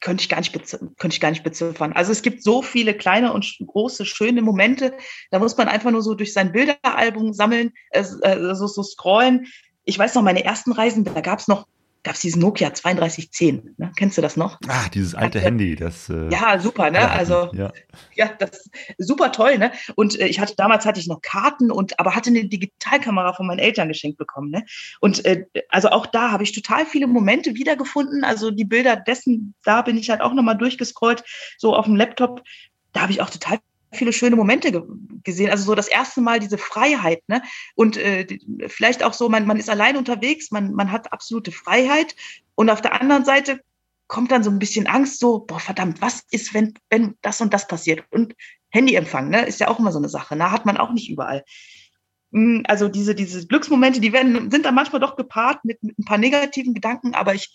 könnte 0.01 0.23
ich 0.23 0.29
gar 0.29 0.39
nicht 0.39 0.53
könnte 0.53 1.15
ich 1.15 1.21
gar 1.21 1.31
nicht 1.31 1.43
beziffern. 1.43 1.93
Also 1.95 2.13
es 2.13 2.23
gibt 2.23 2.43
so 2.43 2.61
viele 2.61 2.95
kleine 2.95 3.33
und 3.33 3.57
große 3.67 4.05
schöne 4.05 4.43
Momente. 4.43 4.95
Da 5.31 5.39
muss 5.39 5.57
man 5.57 5.69
einfach 5.69 5.91
nur 5.91 6.03
so 6.03 6.15
durch 6.15 6.35
sein 6.35 6.53
Bilderalbum 6.53 7.33
sammeln, 7.33 7.73
äh, 7.91 8.01
äh 8.01 8.55
so, 8.55 8.67
so 8.67 8.83
scrollen. 8.83 9.47
Ich 9.85 9.99
weiß 9.99 10.15
noch, 10.15 10.23
meine 10.23 10.45
ersten 10.45 10.73
Reisen, 10.73 11.05
da 11.05 11.21
gab 11.21 11.39
es 11.39 11.49
noch 11.49 11.67
gab 12.05 12.15
es 12.15 12.21
diesen 12.21 12.41
Nokia 12.41 12.71
3210. 12.71 13.75
Ne? 13.79 13.91
Kennst 13.97 14.19
du 14.19 14.23
das 14.23 14.37
noch? 14.37 14.59
Ah, 14.69 14.89
dieses 14.93 15.15
alte 15.15 15.39
hatte, 15.39 15.41
Handy. 15.41 15.75
Das, 15.75 16.09
äh, 16.11 16.29
ja, 16.29 16.61
super, 16.61 16.91
ne? 16.91 17.11
Also 17.11 17.51
ja. 17.55 17.73
ja, 18.15 18.31
das 18.39 18.71
super 18.99 19.33
toll, 19.33 19.59
ne? 19.59 19.73
Und 19.97 20.21
äh, 20.21 20.27
ich 20.27 20.39
hatte 20.39 20.55
damals 20.57 20.85
hatte 20.85 21.01
ich 21.01 21.09
noch 21.09 21.23
Karten 21.23 21.71
und 21.71 21.99
aber 21.99 22.15
hatte 22.15 22.31
eine 22.31 22.45
Digitalkamera 22.45 23.33
von 23.33 23.47
meinen 23.47 23.59
Eltern 23.59 23.89
geschenkt 23.89 24.19
bekommen, 24.19 24.51
ne? 24.51 24.65
Und 25.01 25.25
äh, 25.25 25.47
also 25.71 25.89
auch 25.89 26.07
da 26.07 26.31
habe 26.31 26.45
ich 26.45 26.53
total 26.53 26.85
viele 26.85 27.07
Momente 27.07 27.55
wiedergefunden. 27.55 28.23
Also 28.23 28.51
die 28.51 28.65
Bilder 28.65 28.97
dessen, 28.97 29.55
da 29.65 29.83
bin 29.83 29.97
ich 29.97 30.11
halt 30.11 30.21
auch 30.21 30.35
nochmal 30.35 30.59
durchgescrollt, 30.59 31.25
so 31.57 31.75
auf 31.75 31.87
dem 31.87 31.97
Laptop. 31.97 32.43
Da 32.93 33.01
habe 33.01 33.13
ich 33.13 33.23
auch 33.23 33.31
total 33.31 33.59
viele 33.95 34.13
schöne 34.13 34.37
Momente 34.37 34.73
ge 34.73 34.83
gesehen. 35.23 35.51
Also 35.51 35.65
so 35.65 35.75
das 35.75 35.89
erste 35.89 36.21
Mal 36.21 36.39
diese 36.39 36.59
Freiheit, 36.59 37.23
ne? 37.29 37.43
Und 37.75 37.97
äh, 37.97 38.27
vielleicht 38.67 39.03
auch 39.03 39.15
so, 39.15 39.29
man, 39.29 39.47
man 39.47 39.57
ist 39.57 39.71
allein 39.71 39.97
unterwegs, 39.97 40.51
man, 40.51 40.75
man 40.75 40.93
hat 40.93 41.13
absolute 41.13 41.51
Freiheit. 41.51 42.15
Und 42.55 42.71
auf 42.71 42.83
der 42.83 43.01
anderen 43.01 43.25
Seite 43.25 43.61
kommt 44.07 44.31
dann 44.31 44.45
so 44.45 44.51
ein 44.51 44.59
bisschen 44.59 44.87
Angst, 44.87 45.19
so, 45.21 45.41
boah, 45.41 45.61
verdammt, 45.61 46.03
was 46.03 46.25
ist, 46.31 46.53
wenn, 46.53 46.75
wenn 46.91 47.15
das 47.23 47.41
und 47.41 47.55
das 47.55 47.67
passiert? 47.67 48.05
Und 48.11 48.35
Handyempfang, 48.69 49.31
ne, 49.31 49.47
ist 49.47 49.61
ja 49.61 49.69
auch 49.69 49.79
immer 49.79 49.93
so 49.93 49.99
eine 49.99 50.11
Sache, 50.11 50.37
ne? 50.37 50.51
Hat 50.51 50.67
man 50.67 50.77
auch 50.77 50.93
nicht 50.93 51.11
überall. 51.11 51.45
Hm, 52.33 52.65
also 52.67 52.89
diese, 52.89 53.15
diese 53.15 53.47
Glücksmomente, 53.47 54.01
die 54.01 54.13
werden, 54.13 54.51
sind 54.51 54.67
dann 54.67 54.75
manchmal 54.75 55.01
doch 55.01 55.17
gepaart 55.17 55.65
mit, 55.65 55.83
mit 55.83 55.99
ein 55.99 56.05
paar 56.05 56.19
negativen 56.19 56.75
Gedanken, 56.75 57.15
aber 57.15 57.35
ich 57.35 57.55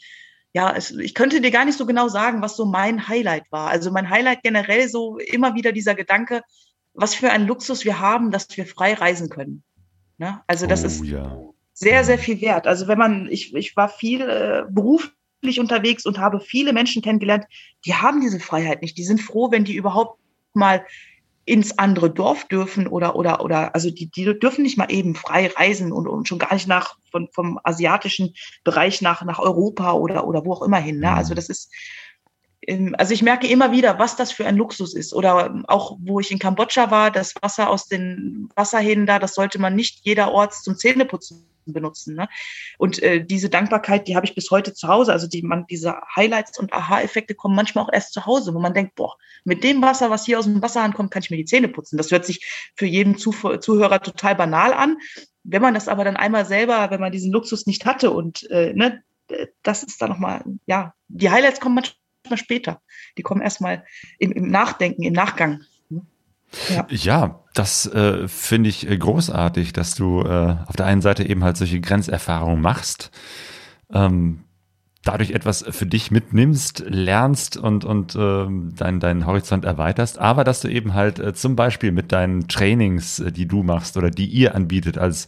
ja, 0.54 0.74
es, 0.76 0.92
ich 0.92 1.14
könnte 1.14 1.42
dir 1.42 1.52
gar 1.52 1.66
nicht 1.66 1.78
so 1.78 1.86
genau 1.86 2.08
sagen, 2.08 2.42
was 2.42 2.56
so 2.56 2.66
mein 2.66 3.08
Highlight 3.08 3.52
war. 3.52 3.70
Also 3.70 3.92
mein 3.92 4.10
Highlight 4.10 4.42
generell 4.44 4.90
so 4.90 5.18
immer 5.18 5.56
wieder 5.56 5.72
dieser 5.72 5.96
Gedanke, 5.96 6.42
was 6.94 7.14
für 7.14 7.32
ein 7.32 7.46
Luxus 7.46 7.86
wir 7.86 8.00
haben, 8.00 8.32
dass 8.32 8.48
wir 8.58 8.66
frei 8.66 8.94
reisen 8.94 9.30
können. 9.30 9.64
Ne? 10.18 10.42
Also 10.48 10.66
das 10.66 10.84
oh, 10.84 10.88
ist 10.88 11.06
ja. 11.06 11.40
sehr, 11.74 12.04
sehr 12.04 12.18
viel 12.18 12.42
wert. 12.42 12.66
Also 12.66 12.88
wenn 12.88 12.98
man, 12.98 13.28
ich, 13.30 13.54
ich 13.54 13.76
war 13.76 13.90
viel 13.90 14.22
äh, 14.22 14.64
beruflich 14.70 15.60
unterwegs 15.60 16.06
und 16.06 16.18
habe 16.18 16.40
viele 16.40 16.74
Menschen 16.74 17.02
kennengelernt, 17.02 17.46
die 17.86 17.94
haben 17.94 18.20
diese 18.20 18.40
Freiheit 18.40 18.82
nicht. 18.82 18.98
Die 18.98 19.06
sind 19.06 19.22
froh, 19.22 19.52
wenn 19.52 19.66
die 19.66 19.76
überhaupt 19.76 20.20
mal 20.54 20.84
ins 21.50 21.80
andere 21.80 22.12
Dorf 22.12 22.48
dürfen 22.48 22.88
oder 22.88 23.16
oder 23.16 23.44
oder 23.44 23.74
also 23.74 23.90
die, 23.90 24.06
die 24.06 24.38
dürfen 24.38 24.62
nicht 24.62 24.78
mal 24.78 24.92
eben 24.92 25.16
frei 25.16 25.48
reisen 25.48 25.92
und, 25.92 26.08
und 26.08 26.28
schon 26.28 26.38
gar 26.38 26.54
nicht 26.54 26.68
nach 26.68 26.98
von, 27.12 27.28
vom 27.32 27.60
asiatischen 27.64 28.36
Bereich 28.64 29.02
nach 29.02 29.24
nach 29.24 29.40
Europa 29.40 29.94
oder 29.94 30.28
oder 30.28 30.46
wo 30.46 30.54
auch 30.54 30.62
immer 30.62 30.78
hin. 30.78 31.00
Ne? 31.00 31.12
Also 31.12 31.32
mhm. 31.32 31.36
das 31.38 31.50
ist 31.50 31.74
ähm, 32.68 32.94
also 33.00 33.16
ich 33.16 33.24
merke 33.24 33.48
immer 33.48 33.72
wieder, 33.72 33.98
was 33.98 34.16
das 34.16 34.32
für 34.32 34.46
ein 34.46 34.58
Luxus 34.58 34.94
ist. 34.94 35.14
Oder 35.14 35.64
auch, 35.68 35.98
wo 36.02 36.20
ich 36.20 36.32
in 36.32 36.38
Kambodscha 36.38 36.92
war, 36.92 37.10
das 37.10 37.34
Wasser 37.42 37.70
aus 37.70 37.88
den 37.88 38.50
Wasserhähnen 38.56 39.08
da, 39.08 39.18
das 39.18 39.34
sollte 39.34 39.60
man 39.60 39.76
nicht 39.76 40.06
jederorts 40.06 40.62
zum 40.62 40.78
Zähneputzen 40.78 41.48
benutzen. 41.74 42.16
Ne? 42.16 42.28
Und 42.78 43.02
äh, 43.02 43.24
diese 43.24 43.50
Dankbarkeit, 43.50 44.08
die 44.08 44.16
habe 44.16 44.26
ich 44.26 44.36
bis 44.36 44.52
heute 44.52 44.74
zu 44.74 44.88
Hause. 44.88 45.12
Also 45.12 45.28
die, 45.28 45.42
man, 45.42 45.66
diese 45.68 45.96
Highlights 46.16 46.60
und 46.60 46.74
Aha-Effekte 46.74 47.36
kommen 47.36 47.56
manchmal 47.56 47.86
auch 47.86 47.94
erst 47.94 48.14
zu 48.14 48.26
Hause, 48.26 48.54
wo 48.54 48.60
man 48.60 48.74
denkt, 48.74 48.96
boah, 48.96 49.16
mit 49.44 49.64
dem 49.64 49.82
Wasser, 49.82 50.10
was 50.10 50.26
hier 50.26 50.40
aus 50.40 50.46
dem 50.46 50.62
Wasserhahn 50.62 50.94
kommt, 50.94 51.12
kann 51.12 51.24
ich 51.24 51.30
mir 51.30 51.38
die 51.38 51.46
Zähne 51.46 51.68
putzen. 51.68 51.98
Das 51.98 52.12
hört 52.12 52.26
sich 52.26 52.72
für 52.76 52.86
jeden 52.86 53.18
Zuhörer 53.18 54.02
total 54.02 54.36
banal 54.36 54.74
an. 54.74 54.98
Wenn 55.44 55.62
man 55.62 55.74
das 55.74 55.88
aber 55.88 56.04
dann 56.04 56.18
einmal 56.18 56.46
selber, 56.46 56.92
wenn 56.92 57.00
man 57.00 57.12
diesen 57.12 57.32
Luxus 57.32 57.66
nicht 57.66 57.86
hatte 57.86 58.12
und 58.12 58.50
äh, 58.52 58.74
ne, 58.74 59.04
das 59.64 59.84
ist 59.84 60.02
dann 60.02 60.10
nochmal, 60.10 60.44
ja, 60.66 60.94
die 61.08 61.30
Highlights 61.30 61.60
kommen 61.60 61.76
manchmal 61.76 62.38
später. 62.38 62.82
Die 63.18 63.22
kommen 63.22 63.42
erstmal 63.42 63.86
im, 64.18 64.32
im 64.32 64.50
Nachdenken, 64.50 65.04
im 65.04 65.14
Nachgang. 65.14 65.62
Ja, 66.70 66.86
ja 66.90 67.40
das 67.54 67.86
äh, 67.88 68.28
finde 68.28 68.70
ich 68.70 68.90
äh, 68.90 68.98
großartig, 68.98 69.74
dass 69.74 69.96
du 69.96 70.22
äh, 70.22 70.56
auf 70.66 70.76
der 70.76 70.86
einen 70.86 71.02
Seite 71.02 71.28
eben 71.28 71.44
halt 71.44 71.58
solche 71.58 71.82
Grenzerfahrungen 71.82 72.62
machst. 72.62 73.12
Ähm, 73.94 74.44
dadurch 75.04 75.32
etwas 75.32 75.64
für 75.70 75.86
dich 75.86 76.12
mitnimmst, 76.12 76.84
lernst 76.86 77.56
und, 77.56 77.86
und 77.86 78.16
äh, 78.16 78.48
dein, 78.76 79.00
deinen 79.00 79.26
Horizont 79.26 79.64
erweiterst, 79.64 80.20
aber 80.20 80.44
dass 80.44 80.60
du 80.60 80.68
eben 80.68 80.94
halt 80.94 81.20
äh, 81.20 81.34
zum 81.34 81.56
Beispiel 81.56 81.94
mit 81.94 82.12
deinen 82.12 82.50
Trainings, 82.50 83.20
äh, 83.20 83.32
die 83.32 83.48
du 83.48 83.64
machst 83.64 83.96
oder 83.96 84.12
die 84.12 84.26
ihr 84.26 84.56
anbietet 84.56 84.98
als 84.98 85.28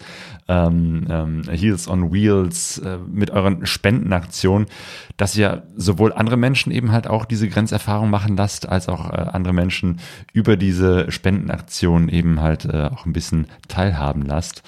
ähm, 0.50 1.08
ähm, 1.10 1.44
Heels 1.50 1.88
on 1.88 2.12
Wheels, 2.12 2.80
äh, 2.80 2.98
mit 2.98 3.32
euren 3.32 3.66
Spendenaktionen, 3.66 4.68
dass 5.16 5.38
ihr 5.38 5.64
sowohl 5.78 6.12
andere 6.12 6.38
Menschen 6.38 6.74
eben 6.74 6.92
halt 6.92 7.08
auch 7.08 7.24
diese 7.24 7.48
Grenzerfahrung 7.48 8.10
machen 8.10 8.36
lasst, 8.36 8.68
als 8.68 8.90
auch 8.90 9.10
äh, 9.10 9.14
andere 9.14 9.54
Menschen 9.54 10.00
über 10.34 10.58
diese 10.58 11.10
Spendenaktion 11.10 12.10
eben 12.10 12.42
halt 12.42 12.66
äh, 12.66 12.90
auch 12.92 13.06
ein 13.06 13.14
bisschen 13.14 13.48
teilhaben 13.70 14.24
lasst. 14.24 14.64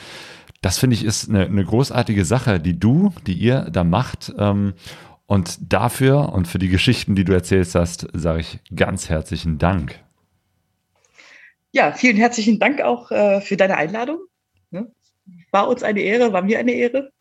Das 0.63 0.79
finde 0.79 0.95
ich 0.95 1.03
ist 1.03 1.27
eine, 1.29 1.45
eine, 1.45 1.65
großartige 1.65 2.23
Sache, 2.23 2.57
die 2.57 2.79
du, 2.79 3.13
die 3.27 3.33
ihr 3.33 3.67
da 3.69 3.83
macht. 3.83 4.33
Ähm, 4.39 4.73
und 5.25 5.57
dafür 5.73 6.31
und 6.31 6.47
für 6.47 6.57
die 6.57 6.69
Geschichten, 6.69 7.15
die 7.15 7.25
du 7.25 7.33
erzählst 7.33 7.75
hast, 7.75 8.07
sage 8.13 8.39
ich 8.39 8.59
ganz 8.73 9.09
herzlichen 9.09 9.57
Dank. 9.57 9.99
Ja, 11.73 11.91
vielen 11.91 12.15
herzlichen 12.15 12.59
Dank 12.59 12.81
auch 12.81 13.11
äh, 13.11 13.41
für 13.41 13.57
deine 13.57 13.75
Einladung. 13.75 14.19
Ne? 14.71 14.89
War 15.51 15.67
uns 15.67 15.83
eine 15.83 15.99
Ehre, 15.99 16.31
war 16.31 16.43
mir 16.43 16.59
eine 16.59 16.71
Ehre. 16.71 17.11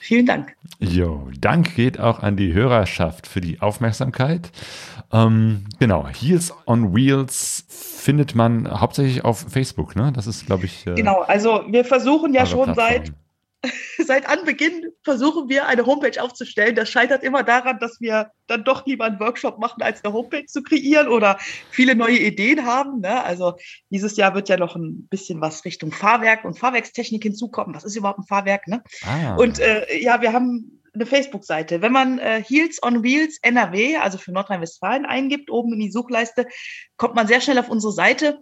Vielen 0.00 0.24
Dank. 0.24 0.56
Jo, 0.80 1.28
Dank 1.38 1.76
geht 1.76 2.00
auch 2.00 2.20
an 2.20 2.38
die 2.38 2.54
Hörerschaft 2.54 3.26
für 3.26 3.42
die 3.42 3.60
Aufmerksamkeit. 3.60 4.50
Ähm, 5.12 5.66
genau, 5.78 6.08
Heels 6.08 6.54
on 6.66 6.94
Wheels 6.94 7.66
findet 8.02 8.34
man 8.34 8.68
hauptsächlich 8.80 9.24
auf 9.24 9.46
Facebook, 9.48 9.96
ne? 9.96 10.12
Das 10.14 10.26
ist, 10.26 10.46
glaube 10.46 10.66
ich. 10.66 10.86
Äh, 10.86 10.94
genau, 10.94 11.20
also 11.20 11.64
wir 11.68 11.84
versuchen 11.84 12.34
ja 12.34 12.46
schon 12.46 12.74
seit 12.74 13.12
seit 14.04 14.28
Anbeginn 14.28 14.86
versuchen 15.04 15.48
wir 15.48 15.66
eine 15.66 15.86
Homepage 15.86 16.20
aufzustellen. 16.20 16.74
Das 16.74 16.90
scheitert 16.90 17.22
immer 17.22 17.42
daran, 17.44 17.78
dass 17.78 18.00
wir 18.00 18.32
dann 18.48 18.64
doch 18.64 18.86
lieber 18.86 19.04
einen 19.04 19.20
Workshop 19.20 19.58
machen, 19.58 19.82
als 19.82 20.04
eine 20.04 20.12
Homepage 20.12 20.46
zu 20.46 20.62
kreieren 20.62 21.08
oder 21.08 21.38
viele 21.70 21.94
neue 21.94 22.18
Ideen 22.18 22.66
haben. 22.66 23.00
Ne? 23.00 23.22
Also 23.22 23.54
dieses 23.90 24.16
Jahr 24.16 24.34
wird 24.34 24.48
ja 24.48 24.56
noch 24.56 24.74
ein 24.74 25.06
bisschen 25.08 25.40
was 25.40 25.64
Richtung 25.64 25.92
Fahrwerk 25.92 26.44
und 26.44 26.58
Fahrwerkstechnik 26.58 27.22
hinzukommen. 27.22 27.74
Was 27.74 27.84
ist 27.84 27.96
überhaupt 27.96 28.18
ein 28.18 28.26
Fahrwerk? 28.26 28.66
Ne? 28.66 28.82
Ah. 29.04 29.36
Und 29.36 29.60
äh, 29.60 29.96
ja, 30.00 30.20
wir 30.20 30.32
haben 30.32 30.81
eine 30.94 31.06
Facebook-Seite. 31.06 31.82
Wenn 31.82 31.92
man 31.92 32.18
äh, 32.18 32.42
Heels 32.42 32.82
on 32.82 33.02
Wheels 33.02 33.38
NRW, 33.42 33.96
also 33.96 34.18
für 34.18 34.32
Nordrhein-Westfalen, 34.32 35.06
eingibt, 35.06 35.50
oben 35.50 35.72
in 35.72 35.80
die 35.80 35.90
Suchleiste, 35.90 36.46
kommt 36.96 37.14
man 37.14 37.26
sehr 37.26 37.40
schnell 37.40 37.58
auf 37.58 37.68
unsere 37.68 37.92
Seite. 37.92 38.38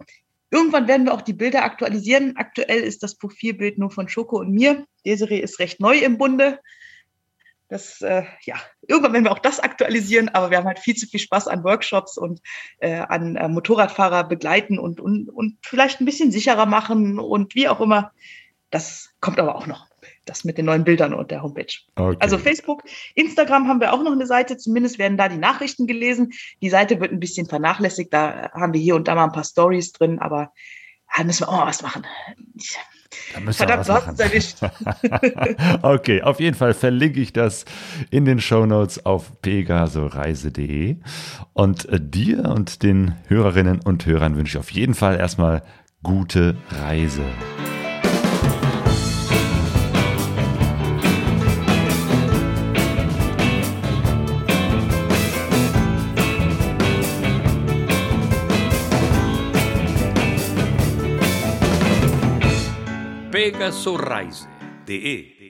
Irgendwann 0.49 0.87
werden 0.87 1.05
wir 1.05 1.13
auch 1.13 1.21
die 1.21 1.33
Bilder 1.33 1.63
aktualisieren. 1.63 2.35
Aktuell 2.35 2.81
ist 2.81 3.03
das 3.03 3.15
Profilbild 3.15 3.77
nur 3.77 3.89
von 3.89 4.09
Schoko 4.09 4.39
und 4.39 4.51
mir. 4.51 4.85
Desiree 5.05 5.39
ist 5.39 5.59
recht 5.59 5.79
neu 5.79 5.97
im 5.97 6.17
Bunde. 6.17 6.59
Das, 7.69 8.01
äh, 8.01 8.23
ja, 8.43 8.55
irgendwann 8.85 9.13
werden 9.13 9.23
wir 9.23 9.31
auch 9.31 9.39
das 9.39 9.61
aktualisieren, 9.61 10.27
aber 10.27 10.51
wir 10.51 10.57
haben 10.57 10.67
halt 10.67 10.79
viel 10.79 10.95
zu 10.95 11.07
viel 11.07 11.21
Spaß 11.21 11.47
an 11.47 11.63
Workshops 11.63 12.17
und 12.17 12.41
äh, 12.79 12.95
an 12.97 13.37
äh, 13.37 13.47
Motorradfahrer 13.47 14.25
begleiten 14.25 14.77
und, 14.77 14.99
und, 14.99 15.29
und 15.29 15.57
vielleicht 15.61 16.01
ein 16.01 16.05
bisschen 16.05 16.33
sicherer 16.33 16.65
machen 16.65 17.17
und 17.17 17.55
wie 17.55 17.69
auch 17.69 17.79
immer. 17.79 18.11
Das 18.71 19.11
kommt 19.21 19.39
aber 19.39 19.55
auch 19.55 19.67
noch 19.67 19.90
das 20.25 20.43
mit 20.43 20.57
den 20.57 20.65
neuen 20.65 20.83
Bildern 20.83 21.13
und 21.13 21.31
der 21.31 21.41
Homepage. 21.41 21.73
Okay. 21.95 22.17
Also 22.19 22.37
Facebook, 22.37 22.83
Instagram 23.15 23.67
haben 23.67 23.79
wir 23.79 23.93
auch 23.93 24.03
noch 24.03 24.11
eine 24.11 24.27
Seite, 24.27 24.57
zumindest 24.57 24.99
werden 24.99 25.17
da 25.17 25.27
die 25.27 25.37
Nachrichten 25.37 25.87
gelesen. 25.87 26.31
Die 26.61 26.69
Seite 26.69 26.99
wird 26.99 27.11
ein 27.11 27.19
bisschen 27.19 27.47
vernachlässigt, 27.47 28.13
da 28.13 28.51
haben 28.53 28.73
wir 28.73 28.81
hier 28.81 28.95
und 28.95 29.07
da 29.07 29.15
mal 29.15 29.25
ein 29.25 29.31
paar 29.31 29.43
Stories 29.43 29.91
drin, 29.91 30.19
aber 30.19 30.51
da 31.15 31.23
müssen 31.23 31.41
wir 31.41 31.49
auch 31.49 31.57
mal 31.57 31.67
was 31.67 31.81
machen. 31.81 32.05
Verdammt, 33.51 33.87
du 33.87 33.93
hast 33.93 34.07
es 34.07 34.19
erwischt. 34.19 34.57
okay, 35.81 36.21
auf 36.21 36.39
jeden 36.39 36.55
Fall 36.55 36.73
verlinke 36.73 37.19
ich 37.19 37.33
das 37.33 37.65
in 38.09 38.25
den 38.25 38.39
Show 38.39 38.65
Notes 38.65 39.05
auf 39.05 39.41
pegasoreise.de. 39.41 40.97
Und 41.53 41.89
äh, 41.89 41.99
dir 42.01 42.45
und 42.45 42.83
den 42.83 43.15
Hörerinnen 43.27 43.81
und 43.83 44.05
Hörern 44.05 44.37
wünsche 44.37 44.57
ich 44.57 44.59
auf 44.59 44.71
jeden 44.71 44.95
Fall 44.95 45.19
erstmal 45.19 45.63
gute 46.03 46.57
Reise. 46.69 47.23
pegasoreise.de 63.41 65.40